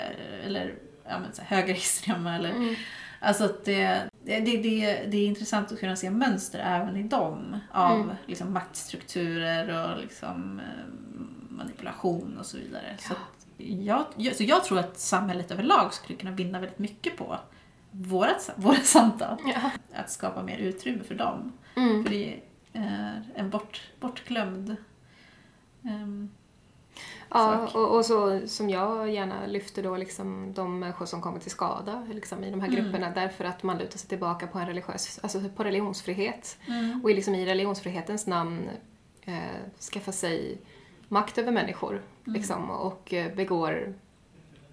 eller 0.45 0.75
ja, 1.09 1.19
men 1.19 1.33
så 1.33 1.43
högerextrema. 1.43 2.35
Eller, 2.35 2.77
Alltså 3.23 3.45
att 3.45 3.65
det, 3.65 4.09
det, 4.25 4.41
det, 4.41 4.63
det, 5.09 5.17
är 5.17 5.27
intressant 5.27 5.73
att 5.73 5.81
kunna 5.81 5.97
se 5.97 6.11
mönster 6.11 6.59
även 6.59 6.97
i 6.97 7.03
dem 7.03 7.57
av 7.73 8.15
liksom, 8.27 8.53
maktstrukturer 8.53 9.91
och 9.91 10.01
liksom, 10.01 10.61
eh, 10.61 11.01
manipulation 11.49 12.39
och 12.39 12.47
så 12.47 12.57
vidare. 12.57 12.97
Så, 12.99 13.13
att 13.13 13.47
jag, 13.57 14.05
jag, 14.17 14.37
så 14.37 14.45
jag 14.45 14.65
tror 14.65 14.79
att 14.79 14.99
samhället 14.99 15.51
överlag 15.51 15.95
skulle 15.95 16.19
kunna 16.19 16.31
vinna 16.31 16.61
väldigt 16.61 16.79
mycket 16.79 17.17
på 17.17 17.39
vårat, 17.91 18.51
våra 18.57 18.77
samtal. 18.77 19.37
Ja. 19.47 19.71
Att 19.95 20.11
skapa 20.11 20.43
mer 20.43 20.59
utrymme 20.59 21.05
för 21.05 21.15
dem. 21.15 21.53
Mm. 21.81 22.05
För 22.05 22.11
det 22.11 22.41
är 22.73 23.23
en 23.35 23.51
bort, 23.51 23.81
bortglömd 24.01 24.77
ehm, 25.85 26.31
Ja, 27.29 27.67
sak. 27.67 27.75
och, 27.75 27.97
och 27.97 28.05
så 28.07 28.49
som 28.49 28.71
jag 28.71 29.11
gärna 29.11 29.47
lyfter 29.47 29.83
då 29.83 29.97
liksom 29.97 30.53
de 30.55 30.79
människor 30.79 31.07
som 31.07 31.23
kommer 31.23 31.39
till 31.41 31.51
skada 31.51 32.07
liksom, 32.13 32.45
i 32.45 32.51
de 32.51 32.61
här 32.61 32.69
Mm. 32.69 32.83
grupperna 32.83 33.11
därför 33.11 33.45
att 33.45 33.63
man 33.63 33.79
lutar 33.79 33.99
sig 33.99 34.09
tillbaka 34.09 34.47
på 34.47 34.59
en 34.59 34.67
religiös, 34.67 35.19
alltså 35.23 35.41
på 35.57 35.65
religionsfrihet. 35.65 36.59
Mm. 36.69 37.01
Och 37.05 37.11
liksom 37.11 37.35
i 37.35 37.47
religionsfrihetens 37.47 38.27
namn 38.27 38.71
eh, 39.23 39.39
skaffa 39.93 40.13
sig 40.13 40.59
makt 41.09 41.39
över 41.39 41.53
människor 41.53 41.93
Mm. 41.95 42.03
liksom, 42.41 42.71
och 42.71 43.15
eh, 43.15 43.35
begår 43.35 43.95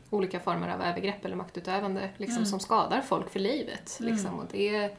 olika 0.10 0.40
former 0.40 0.68
av 0.70 0.82
övergrepp 0.82 1.26
eller 1.26 1.36
maktutövande 1.36 2.10
liksom, 2.18 2.38
Mm. 2.38 2.46
som 2.46 2.60
skadar 2.60 3.02
folk 3.02 3.30
för 3.30 3.40
livet. 3.40 3.98
Liksom. 4.02 4.40
Och 4.40 4.46
det, 4.52 4.98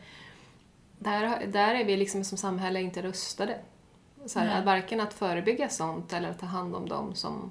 där, 0.99 1.47
där 1.47 1.75
är 1.75 1.85
vi 1.85 1.97
liksom 1.97 2.25
som 2.25 2.39
samhälle 2.39 2.81
inte 2.81 3.03
rustade. 3.03 3.59
Så 4.27 4.39
här, 4.39 4.59
att 4.59 4.65
varken 4.65 5.01
att 5.01 5.15
förebygga 5.15 5.69
sånt 5.69 6.13
eller 6.13 6.31
att 6.31 6.39
ta 6.39 6.47
hand 6.47 6.75
om 6.75 6.89
dem 6.89 7.15
som 7.15 7.51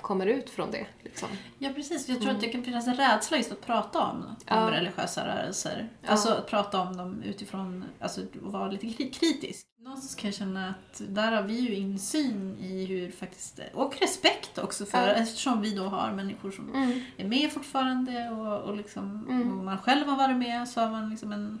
kommer 0.00 0.26
ut 0.26 0.50
från 0.50 0.70
det. 0.70 0.86
Liksom. 1.02 1.28
Ja 1.58 1.70
precis, 1.74 2.08
jag 2.08 2.20
tror 2.20 2.30
att 2.30 2.40
det 2.40 2.48
kan 2.48 2.64
finnas 2.64 2.86
en 2.86 2.94
rädsla 2.96 3.36
just 3.36 3.52
att 3.52 3.60
prata 3.66 4.00
om, 4.00 4.16
om 4.26 4.36
Ja. 4.46 4.70
religiösa 4.70 5.26
rörelser. 5.26 5.88
Ja. 6.02 6.08
Alltså 6.08 6.28
att 6.34 6.46
prata 6.46 6.80
om 6.80 6.96
dem 6.96 7.22
utifrån, 7.22 7.84
alltså 8.00 8.20
att 8.20 8.36
vara 8.42 8.70
lite 8.70 8.86
kri- 8.86 9.10
kritisk. 9.12 9.66
Någonstans 9.78 10.14
kan 10.14 10.28
jag 10.28 10.34
känna 10.34 10.68
att 10.68 11.02
där 11.08 11.32
har 11.32 11.42
vi 11.42 11.54
ju 11.60 11.74
insyn 11.74 12.56
i 12.60 12.84
hur 12.86 13.10
faktiskt, 13.10 13.60
och 13.74 13.94
respekt 14.00 14.58
också 14.58 14.84
för, 14.86 15.08
Ja. 15.08 15.14
eftersom 15.14 15.60
vi 15.62 15.74
då 15.74 15.84
har 15.84 16.12
människor 16.12 16.50
som 16.50 16.74
Mm. 16.74 17.00
är 17.16 17.24
med 17.24 17.52
fortfarande 17.52 18.30
och, 18.30 18.60
och 18.62 18.76
liksom, 18.76 19.26
Mm. 19.30 19.58
och 19.58 19.64
man 19.64 19.78
själv 19.78 20.06
har 20.06 20.16
varit 20.16 20.36
med 20.36 20.68
så 20.68 20.80
har 20.80 20.90
man 20.90 21.10
liksom 21.10 21.32
en 21.32 21.60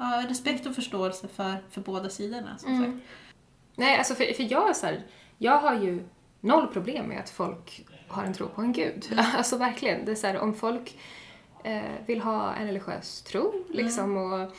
ja, 0.00 0.24
respekt 0.28 0.66
och 0.66 0.74
förståelse 0.74 1.28
för, 1.28 1.56
för 1.70 1.80
båda 1.80 2.08
sidorna. 2.08 2.58
Som 2.58 2.74
Mm. 2.76 2.92
sagt. 2.92 3.04
Nej, 3.76 3.98
alltså 3.98 4.14
för, 4.14 4.24
för 4.34 4.52
jag 4.52 4.68
är 4.70 4.72
så 4.72 4.86
här, 4.86 5.02
jag 5.38 5.58
har 5.58 5.74
ju 5.74 6.04
noll 6.40 6.66
problem 6.66 7.06
med 7.06 7.20
att 7.20 7.30
folk 7.30 7.86
har 8.08 8.24
en 8.24 8.34
tro 8.34 8.48
på 8.48 8.60
en 8.60 8.72
gud. 8.72 9.06
Alltså 9.36 9.56
verkligen. 9.56 10.04
Det 10.04 10.10
är 10.12 10.16
så 10.16 10.26
här, 10.26 10.38
om 10.38 10.54
folk 10.54 10.98
eh, 11.64 11.82
vill 12.06 12.20
ha 12.20 12.54
en 12.54 12.66
religiös 12.66 13.22
tro 13.22 13.64
liksom 13.70 14.16
och 14.16 14.52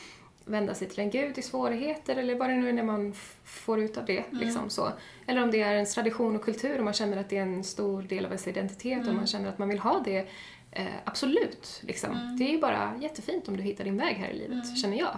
vända 0.45 0.73
sig 0.73 0.89
till 0.89 0.99
en 0.99 1.09
gud 1.09 1.37
i 1.37 1.41
svårigheter 1.41 2.15
eller 2.15 2.35
vad 2.35 2.49
det 2.49 2.55
nu 2.55 2.69
är 2.69 2.73
när 2.73 2.83
man 2.83 3.13
får 3.43 3.79
ut 3.79 3.97
av 3.97 4.05
det. 4.05 4.23
Liksom, 4.31 4.69
så. 4.69 4.89
Eller 5.27 5.43
om 5.43 5.51
det 5.51 5.61
är 5.61 5.73
ens 5.73 5.93
tradition 5.93 6.35
och 6.35 6.43
kultur 6.43 6.77
och 6.77 6.83
man 6.85 6.93
känner 6.93 7.17
att 7.17 7.29
det 7.29 7.37
är 7.37 7.41
en 7.41 7.63
stor 7.63 8.01
del 8.01 8.25
av 8.25 8.31
ens 8.31 8.47
identitet 8.47 9.07
och 9.07 9.13
man 9.15 9.27
känner 9.27 9.49
att 9.49 9.57
man 9.57 9.69
vill 9.69 9.79
ha 9.79 9.99
det. 10.05 10.27
Eh, 10.71 10.85
absolut. 11.05 11.81
Liksom. 11.81 12.35
Det 12.39 12.43
är 12.43 12.51
ju 12.51 12.59
bara 12.59 12.93
jättefint 13.01 13.47
om 13.47 13.57
du 13.57 13.63
hittar 13.63 13.83
din 13.83 13.97
väg 13.97 14.15
här 14.15 14.29
i 14.29 14.33
livet, 14.37 14.77
känner 14.77 14.97
jag. 14.97 15.17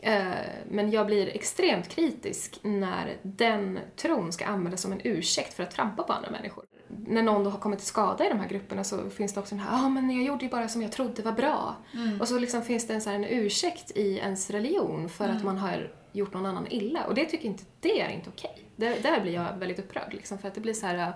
Eh, 0.00 0.26
Men 0.70 0.90
jag 0.90 1.06
blir 1.06 1.28
extremt 1.28 1.88
kritisk 1.88 2.58
när 2.62 3.16
den 3.22 3.78
tron 3.96 4.32
ska 4.32 4.44
användas 4.46 4.82
som 4.82 4.92
en 4.92 5.00
ursäkt 5.04 5.54
för 5.54 5.62
att 5.62 5.70
trampa 5.70 6.02
på 6.02 6.12
andra 6.12 6.30
människor. 6.30 6.64
När 6.88 7.22
någon 7.22 7.44
då 7.44 7.50
har 7.50 7.58
kommit 7.58 7.78
till 7.78 7.88
skada 7.88 8.26
i 8.26 8.28
de 8.28 8.40
här 8.40 8.48
grupperna 8.48 8.84
så 8.84 9.10
finns 9.10 9.34
det 9.34 9.40
också 9.40 9.54
den 9.54 9.64
här, 9.64 9.78
ja 9.78 9.84
ah, 9.84 9.88
men 9.88 10.10
jag 10.10 10.24
gjorde 10.24 10.44
ju 10.44 10.50
bara 10.50 10.68
som 10.68 10.82
jag 10.82 10.92
trodde 10.92 11.22
var 11.22 11.32
bra. 11.32 11.76
Och 12.20 12.28
så 12.28 12.38
liksom 12.38 12.62
finns 12.62 12.86
det 12.86 12.94
en, 12.94 13.00
så 13.00 13.10
här, 13.10 13.16
en 13.16 13.24
ursäkt 13.24 13.90
i 13.90 14.18
ens 14.18 14.50
religion 14.50 15.08
för 15.08 15.28
att 15.28 15.44
man 15.44 15.58
har 15.58 15.92
gjort 16.12 16.34
någon 16.34 16.46
annan 16.46 16.66
illa. 16.70 17.04
Och 17.04 17.14
det 17.14 17.24
tycker 17.24 17.48
inte, 17.48 17.64
det 17.80 18.00
är 18.00 18.08
inte 18.08 18.30
okej. 18.30 18.62
Där, 18.76 18.96
där 19.02 19.20
blir 19.20 19.32
jag 19.32 19.56
väldigt 19.58 19.78
upprörd 19.78 20.14
liksom, 20.14 20.38
för 20.38 20.48
att 20.48 20.54
det 20.54 20.60
blir 20.60 20.74
så 20.74 20.86
här, 20.86 21.12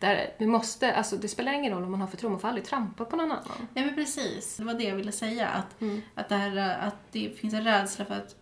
där 0.00 0.30
vi 0.38 0.46
måste, 0.46 0.94
alltså 0.94 1.16
det 1.16 1.28
spelar 1.28 1.52
ingen 1.52 1.72
roll 1.72 1.84
om 1.84 1.90
man 1.90 2.00
har 2.00 2.08
för 2.08 2.16
tro, 2.16 2.28
man 2.30 2.40
får 2.40 2.48
aldrig 2.48 2.64
trampa 2.64 3.04
på 3.04 3.16
någon 3.16 3.32
annan. 3.32 3.68
Nej 3.74 3.84
men 3.84 3.94
precis, 3.94 4.56
det 4.56 4.64
var 4.64 4.74
det 4.74 4.84
jag 4.84 4.96
ville 4.96 5.12
säga. 5.12 5.48
Att, 5.48 5.80
Mm. 5.80 6.02
att, 6.14 6.28
det, 6.28 6.34
här, 6.36 6.78
att 6.86 6.96
det 7.12 7.38
finns 7.40 7.54
en 7.54 7.64
rädsla 7.64 8.04
för 8.04 8.14
att 8.14 8.36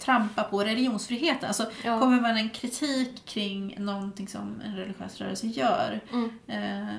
trampa 0.00 0.42
på 0.42 0.64
religionsfriheten. 0.64 1.46
Alltså, 1.48 1.70
Ja. 1.84 2.00
Kommer 2.00 2.20
man 2.20 2.36
en 2.36 2.50
kritik 2.50 3.24
kring 3.24 3.74
någonting 3.84 4.28
som 4.28 4.60
en 4.64 4.76
religiös 4.76 5.20
rörelse 5.20 5.46
gör 5.46 6.00
Mm. 6.12 6.30
eh, 6.46 6.94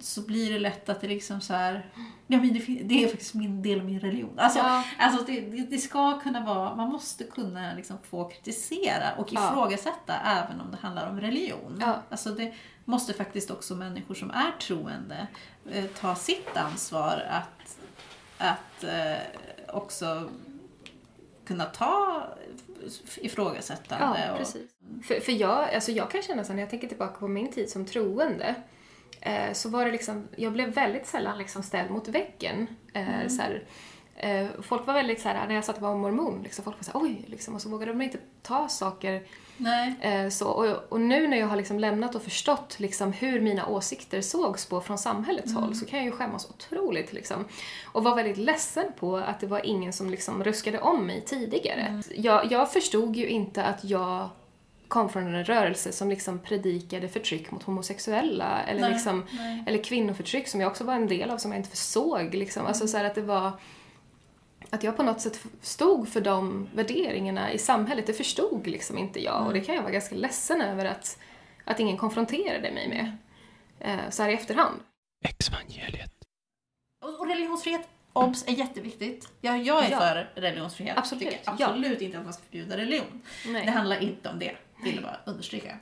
så 0.00 0.22
blir 0.22 0.52
det 0.52 0.58
lätt 0.58 0.88
att 0.88 1.00
det 1.00 1.08
liksom 1.08 1.40
så 1.40 1.54
här, 1.54 1.86
ja 2.26 2.38
men 2.38 2.52
det, 2.52 2.58
det 2.84 3.04
är 3.04 3.08
faktiskt 3.08 3.34
min 3.34 3.62
del 3.62 3.78
av 3.78 3.84
min 3.84 4.00
religion. 4.00 4.38
Alltså, 4.38 4.58
Ja. 4.58 4.84
alltså 4.98 5.24
det, 5.24 5.40
det, 5.70 5.78
ska 5.78 6.20
kunna 6.20 6.44
vara, 6.44 6.74
man 6.76 6.88
måste 6.88 7.24
kunna 7.24 7.74
liksom 7.74 7.96
få 8.10 8.24
kritisera 8.28 9.12
och 9.16 9.28
Ja. 9.32 9.48
ifrågasätta 9.50 10.14
även 10.26 10.60
om 10.60 10.70
det 10.70 10.76
handlar 10.76 11.10
om 11.10 11.20
religion. 11.20 11.78
Ja. 11.80 12.02
Alltså 12.10 12.30
det 12.30 12.54
måste 12.88 13.14
faktiskt 13.14 13.50
också 13.50 13.74
människor 13.74 14.14
som 14.14 14.30
är 14.30 14.52
troende 14.60 15.26
eh, 15.70 15.84
ta 15.84 16.14
sitt 16.14 16.56
ansvar 16.56 17.22
att, 17.30 17.78
att 18.38 18.84
eh, 18.84 19.16
också 19.68 20.30
kunna 21.44 21.64
ta 21.64 22.22
ifrågasättande. 23.16 24.24
Ja, 24.26 24.32
och, 24.32 24.38
precis. 24.38 24.70
För, 25.04 25.20
för 25.20 25.32
jag, 25.32 25.74
alltså 25.74 25.92
jag 25.92 26.10
kan 26.10 26.22
känna 26.22 26.44
så 26.44 26.52
när 26.52 26.60
jag 26.60 26.70
tänker 26.70 26.88
tillbaka 26.88 27.18
på 27.18 27.28
min 27.28 27.52
tid 27.52 27.70
som 27.70 27.86
troende 27.86 28.54
eh, 29.20 29.52
så 29.52 29.68
var 29.68 29.84
det 29.84 29.92
liksom, 29.92 30.28
jag 30.36 30.52
blev 30.52 30.68
väldigt 30.68 31.06
sällan 31.06 31.38
liksom 31.38 31.62
ställd 31.62 31.90
mot 31.90 32.08
väggen. 32.08 32.66
Eh, 32.92 33.28
så 33.28 33.42
här, 33.42 33.64
folk 34.62 34.86
var 34.86 34.94
väldigt 34.94 35.20
så 35.20 35.28
här, 35.28 35.46
när 35.46 35.54
jag 35.54 35.64
sa 35.64 35.72
att 35.72 35.78
jag 35.80 35.88
var 35.88 35.96
mormon, 35.96 36.42
liksom, 36.42 36.64
folk 36.64 36.76
var 36.76 36.84
så 36.84 36.98
här, 36.98 37.06
oj, 37.06 37.24
liksom, 37.26 37.54
och 37.54 37.62
så 37.62 37.68
vågade 37.68 37.92
de 37.92 38.02
inte 38.02 38.18
ta 38.42 38.68
saker 38.68 39.22
Nej. 39.58 39.94
Eh, 40.00 40.28
så, 40.28 40.48
och, 40.48 40.92
och 40.92 41.00
nu 41.00 41.28
när 41.28 41.36
jag 41.36 41.46
har 41.46 41.56
liksom 41.56 41.78
lämnat 41.78 42.14
och 42.14 42.22
förstått 42.22 42.80
liksom 42.80 43.12
hur 43.12 43.40
mina 43.40 43.66
åsikter 43.66 44.20
sågs 44.20 44.66
på 44.66 44.80
från 44.80 44.98
samhällets 44.98 45.54
håll 45.54 45.74
så 45.74 45.86
kan 45.86 45.98
jag 45.98 46.06
ju 46.06 46.12
skämmas 46.12 46.50
otroligt. 46.50 47.12
Liksom. 47.12 47.44
Och 47.84 48.04
var 48.04 48.16
väldigt 48.16 48.36
ledsen 48.36 48.86
på 48.98 49.16
att 49.16 49.40
det 49.40 49.46
var 49.46 49.66
ingen 49.66 49.92
som 49.92 50.10
liksom 50.10 50.44
ruskade 50.44 50.80
om 50.80 51.06
mig 51.06 51.20
tidigare. 51.26 52.02
Jag, 52.14 52.52
jag 52.52 52.72
förstod 52.72 53.16
ju 53.16 53.28
inte 53.28 53.64
att 53.64 53.84
jag 53.84 54.28
kom 54.88 55.08
från 55.08 55.34
en 55.34 55.44
rörelse 55.44 55.92
som 55.92 56.08
liksom 56.08 56.38
predikade 56.38 57.08
förtryck 57.08 57.50
mot 57.50 57.62
homosexuella 57.62 58.62
eller, 58.62 58.80
Nej, 58.80 58.90
liksom, 58.90 59.26
nej. 59.30 59.64
eller 59.66 59.82
kvinnoförtryck 59.82 60.48
som 60.48 60.60
jag 60.60 60.70
också 60.70 60.84
var 60.84 60.94
en 60.94 61.08
del 61.08 61.30
av 61.30 61.38
som 61.38 61.52
jag 61.52 61.58
inte 61.58 61.70
försåg. 61.70 62.34
Liksom. 62.34 62.66
Alltså 62.66 62.88
så 62.88 62.96
här 62.96 63.04
att 63.04 63.14
det 63.14 63.22
var 63.22 63.52
att 64.70 64.82
jag 64.82 64.96
på 64.96 65.02
något 65.02 65.20
sätt 65.20 65.40
stod 65.62 66.08
för 66.08 66.20
de 66.20 66.68
värderingarna 66.74 67.52
i 67.52 67.58
samhället. 67.58 68.06
Det 68.06 68.12
förstod 68.12 68.66
liksom 68.66 68.98
inte 68.98 69.20
jag 69.24 69.46
och 69.46 69.52
det 69.52 69.60
kan 69.60 69.74
jag 69.74 69.82
vara 69.82 69.92
ganska 69.92 70.14
ledsen 70.14 70.60
över 70.60 70.84
att, 70.84 71.18
att 71.64 71.80
ingen 71.80 71.96
konfronterade 71.96 72.70
mig 72.72 72.88
med 72.88 73.16
eh, 73.80 74.10
så 74.10 74.22
här 74.22 74.30
i 74.30 74.34
efterhand. 74.34 74.80
Exvangeliet. 75.28 76.12
Och, 77.04 77.20
och 77.20 77.26
religionsfrihet, 77.28 77.88
obs, 78.12 78.48
är 78.48 78.52
jätteviktigt. 78.52 79.28
Ja, 79.40 79.56
jag 79.56 79.84
är 79.84 79.90
Ja. 79.90 79.98
för 79.98 80.30
religionsfrihet. 80.34 80.98
Absolut, 80.98 81.22
Tycker 81.24 81.40
absolut 81.50 82.00
inte 82.00 82.18
att 82.18 82.24
man 82.24 82.32
ska 82.32 82.42
förbjuda 82.42 82.76
religion. 82.76 83.22
Nej. 83.46 83.64
Det 83.66 83.70
handlar 83.70 84.02
inte 84.02 84.28
om 84.28 84.38
det, 84.38 84.56
vill 84.84 84.94
jag 84.94 85.04
bara 85.04 85.20
understryka. 85.26 85.78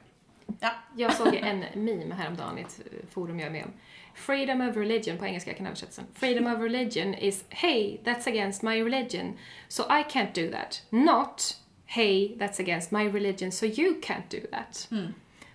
Ja. 0.61 0.71
Jag 0.97 1.15
såg 1.15 1.35
en 1.35 1.65
meme 1.75 2.15
häromdagen 2.15 2.59
i 2.59 2.61
ett 2.61 2.81
forum 3.11 3.41
jag 3.41 3.47
är 3.47 3.53
med 3.53 3.65
om. 3.65 3.73
Freedom 4.15 4.61
of 4.61 4.77
religion, 4.77 5.19
på 5.19 5.27
engelska 5.27 5.51
jag 5.51 5.57
kan 5.57 5.67
översätta 5.67 5.93
sen. 5.93 6.05
Freedom 6.15 6.47
of 6.55 6.61
religion 6.61 7.15
is 7.15 7.45
Hey, 7.49 7.99
that's 8.05 8.29
against 8.29 8.63
my 8.63 8.83
religion, 8.83 9.39
so 9.69 9.83
I 9.83 10.03
can't 10.13 10.35
do 10.35 10.51
that. 10.53 10.83
Not 10.91 11.57
Hey, 11.87 12.37
that's 12.39 12.61
against 12.61 12.91
my 12.91 13.09
religion, 13.09 13.53
so 13.53 13.67
you 13.67 14.01
can't 14.01 14.29
do 14.31 14.41
that. 14.53 14.89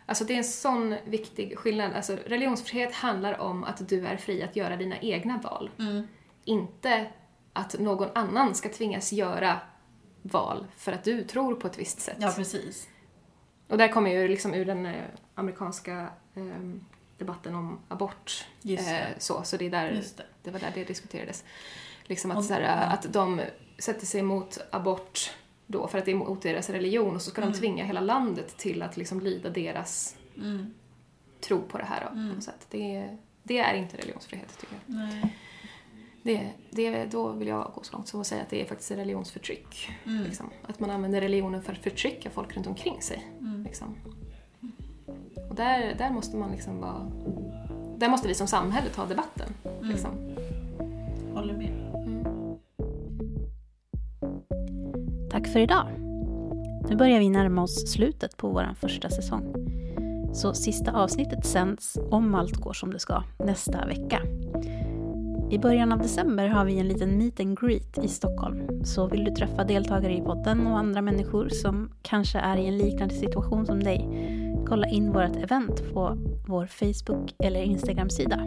Alltså 0.06 0.24
det 0.26 0.34
är 0.34 0.38
en 0.38 0.44
sån 0.44 0.96
viktig 1.06 1.58
skillnad. 1.58 1.94
Alltså 1.94 2.18
religionsfrihet 2.26 2.94
handlar 2.94 3.40
om 3.40 3.64
att 3.64 3.90
du 3.90 4.08
är 4.08 4.18
fri 4.18 4.44
att 4.44 4.56
göra 4.56 4.76
dina 4.76 5.00
egna 5.00 5.38
val. 5.38 5.70
Inte 6.46 7.08
att 7.54 7.80
någon 7.80 8.10
annan 8.16 8.56
ska 8.56 8.70
tvingas 8.70 9.14
göra 9.14 9.60
val 10.22 10.68
för 10.78 10.92
att 10.92 11.04
du 11.04 11.24
tror 11.24 11.56
på 11.56 11.68
ett 11.68 11.80
visst 11.80 12.02
sätt. 12.02 12.18
ja, 12.20 12.34
precis. 12.36 12.88
Och 13.72 13.78
där 13.78 13.88
kommer 13.88 14.12
ju 14.12 14.28
liksom 14.28 14.54
ur 14.54 14.66
den 14.66 14.86
eh, 14.86 15.04
amerikanska 15.36 16.08
ehm, 16.36 16.86
debatten 17.18 17.56
om 17.56 17.80
abort. 17.88 18.46
Eh, 18.66 18.78
så, 19.18 19.44
så 19.44 19.58
det, 19.58 19.66
är 19.66 19.70
där, 19.70 19.92
det. 20.18 20.24
det 20.44 20.52
var 20.52 20.60
där 20.60 20.72
det 20.76 20.84
diskuterades. 20.84 21.44
Liksom 22.04 22.32
att, 22.32 22.38
Och- 22.38 22.44
så 22.46 22.54
här, 22.54 22.62
ja. 22.62 22.68
att 22.70 23.14
de 23.14 23.42
sätter 23.80 24.06
sig 24.06 24.20
emot 24.20 24.58
abort 24.72 25.32
då 25.68 25.88
för 25.88 25.98
att 25.98 26.06
det 26.06 26.12
är 26.12 26.16
emot 26.16 26.42
deras 26.42 26.70
religion 26.70 27.16
och 27.16 27.22
så 27.22 27.30
ska 27.30 27.42
Mm. 27.42 27.54
de 27.54 27.60
tvinga 27.60 27.86
hela 27.86 28.02
landet 28.02 28.58
till 28.58 28.82
att 28.82 28.98
liksom 28.98 29.20
lyda 29.20 29.50
deras 29.50 30.16
Mm. 30.38 30.74
tro 31.42 31.62
på 31.62 31.78
det 31.78 31.84
här. 31.84 32.02
Då, 32.04 32.08
på 32.10 32.16
något 32.16 32.44
sätt. 32.44 32.68
Det, 32.70 33.18
det 33.44 33.60
är 33.60 33.74
inte 33.74 33.98
religionsfrihet 33.98 34.58
tycker 34.60 34.76
jag. 34.86 34.96
Nej. 34.96 35.36
Det, 36.24 36.50
det, 36.70 37.06
då 37.06 37.32
vill 37.32 37.48
jag 37.48 37.72
gå 37.76 37.84
så 37.84 37.94
långt 37.94 38.08
som 38.08 38.22
att 38.22 38.28
säga 38.28 38.42
att 38.42 38.50
det 38.50 38.62
är 38.62 38.66
faktiskt 38.66 38.92
religionsförtryck. 38.92 39.90
Mm. 40.06 40.24
Liksom. 40.24 40.50
Att 40.62 40.80
man 40.80 40.90
använder 40.90 41.22
religionen 41.22 41.62
för 41.62 41.72
att 41.72 41.78
förtrycka 41.78 42.30
folk 42.30 42.56
runt 42.56 42.68
omkring 42.68 43.02
sig. 43.02 43.28
Mm. 43.40 43.64
Liksom. 43.64 43.96
Och 45.50 45.56
där, 45.56 45.96
där 45.98 46.10
måste 46.10 46.38
man 46.38 46.52
liksom 46.52 46.80
vara... 46.80 47.12
Där 47.98 48.10
måste 48.10 48.28
vi 48.28 48.34
som 48.34 48.48
samhälle 48.48 48.90
ta 48.90 49.06
debatten. 49.06 49.54
Mm. 49.64 49.90
Liksom. 49.90 50.12
Håller 51.34 51.54
med. 51.54 51.88
Tack 55.32 55.48
för 55.48 55.60
idag. 55.60 55.88
Nu 56.90 56.96
börjar 56.96 57.20
vi 57.20 57.30
närma 57.30 57.64
oss 57.64 57.92
slutet 57.92 58.38
på 58.38 58.50
vår 58.50 58.76
första 58.80 59.10
säsong. 59.10 59.54
Så 60.34 60.54
sista 60.54 60.92
avsnittet 60.92 61.46
sänds, 61.46 61.98
om 62.12 62.36
allt 62.36 62.56
går 62.56 62.74
som 62.74 62.94
det 62.94 63.00
ska, 63.00 63.24
nästa 63.40 63.86
vecka. 63.86 64.22
I 65.52 65.60
början 65.60 65.92
av 65.92 66.00
december 66.00 66.48
har 66.48 66.66
vi 66.66 66.80
en 66.80 66.88
liten 66.88 67.18
meet 67.18 67.40
and 67.40 67.60
greet 67.60 67.98
i 68.04 68.08
Stockholm. 68.08 68.86
Så 68.86 69.08
vill 69.08 69.24
du 69.24 69.32
träffa 69.32 69.64
deltagare 69.64 70.14
i 70.14 70.22
podden 70.22 70.68
och 70.68 70.78
andra 70.78 71.02
människor 71.02 71.50
som 71.50 71.92
kanske 72.02 72.40
är 72.40 72.58
i 72.58 72.68
en 72.68 72.78
liknande 72.78 73.16
situation 73.16 73.66
som 73.66 73.84
dig, 73.84 74.10
kolla 74.68 74.88
in 74.88 75.12
vårt 75.12 75.36
event 75.36 75.94
på 75.94 76.18
vår 76.48 76.66
Facebook 76.66 77.36
eller 77.44 77.64
Instagram-sida. 77.64 78.40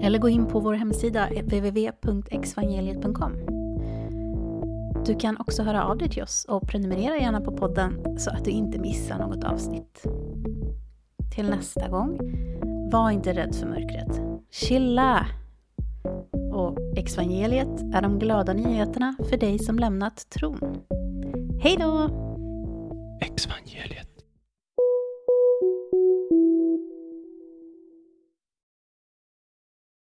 Eller 0.00 0.18
gå 0.18 0.28
in 0.28 0.46
på 0.46 0.60
vår 0.60 0.74
hemsida 0.74 1.28
www.exvangeliet.com. 1.42 3.32
Du 5.06 5.14
kan 5.14 5.36
också 5.40 5.62
höra 5.62 5.84
av 5.84 5.98
dig 5.98 6.08
till 6.08 6.22
oss 6.22 6.46
och 6.48 6.68
prenumerera 6.68 7.16
gärna 7.16 7.40
på 7.40 7.56
podden 7.56 8.18
så 8.18 8.30
att 8.30 8.44
du 8.44 8.50
inte 8.50 8.78
missar 8.78 9.18
något 9.18 9.44
avsnitt. 9.44 10.06
Till 11.34 11.50
nästa 11.50 11.88
gång, 11.88 12.18
var 12.92 13.10
inte 13.10 13.32
rädd 13.32 13.54
för 13.54 13.66
mörkret. 13.66 14.20
Chilla! 14.50 15.26
Och 16.52 16.78
Exvangeliet 16.96 17.94
är 17.94 18.02
de 18.02 18.18
glada 18.18 18.52
nyheterna 18.52 19.16
för 19.30 19.36
dig 19.36 19.58
som 19.58 19.78
lämnat 19.78 20.30
tron. 20.30 20.76
Hej 21.62 21.76
då! 21.80 22.10
Exvangeliet. 23.20 24.05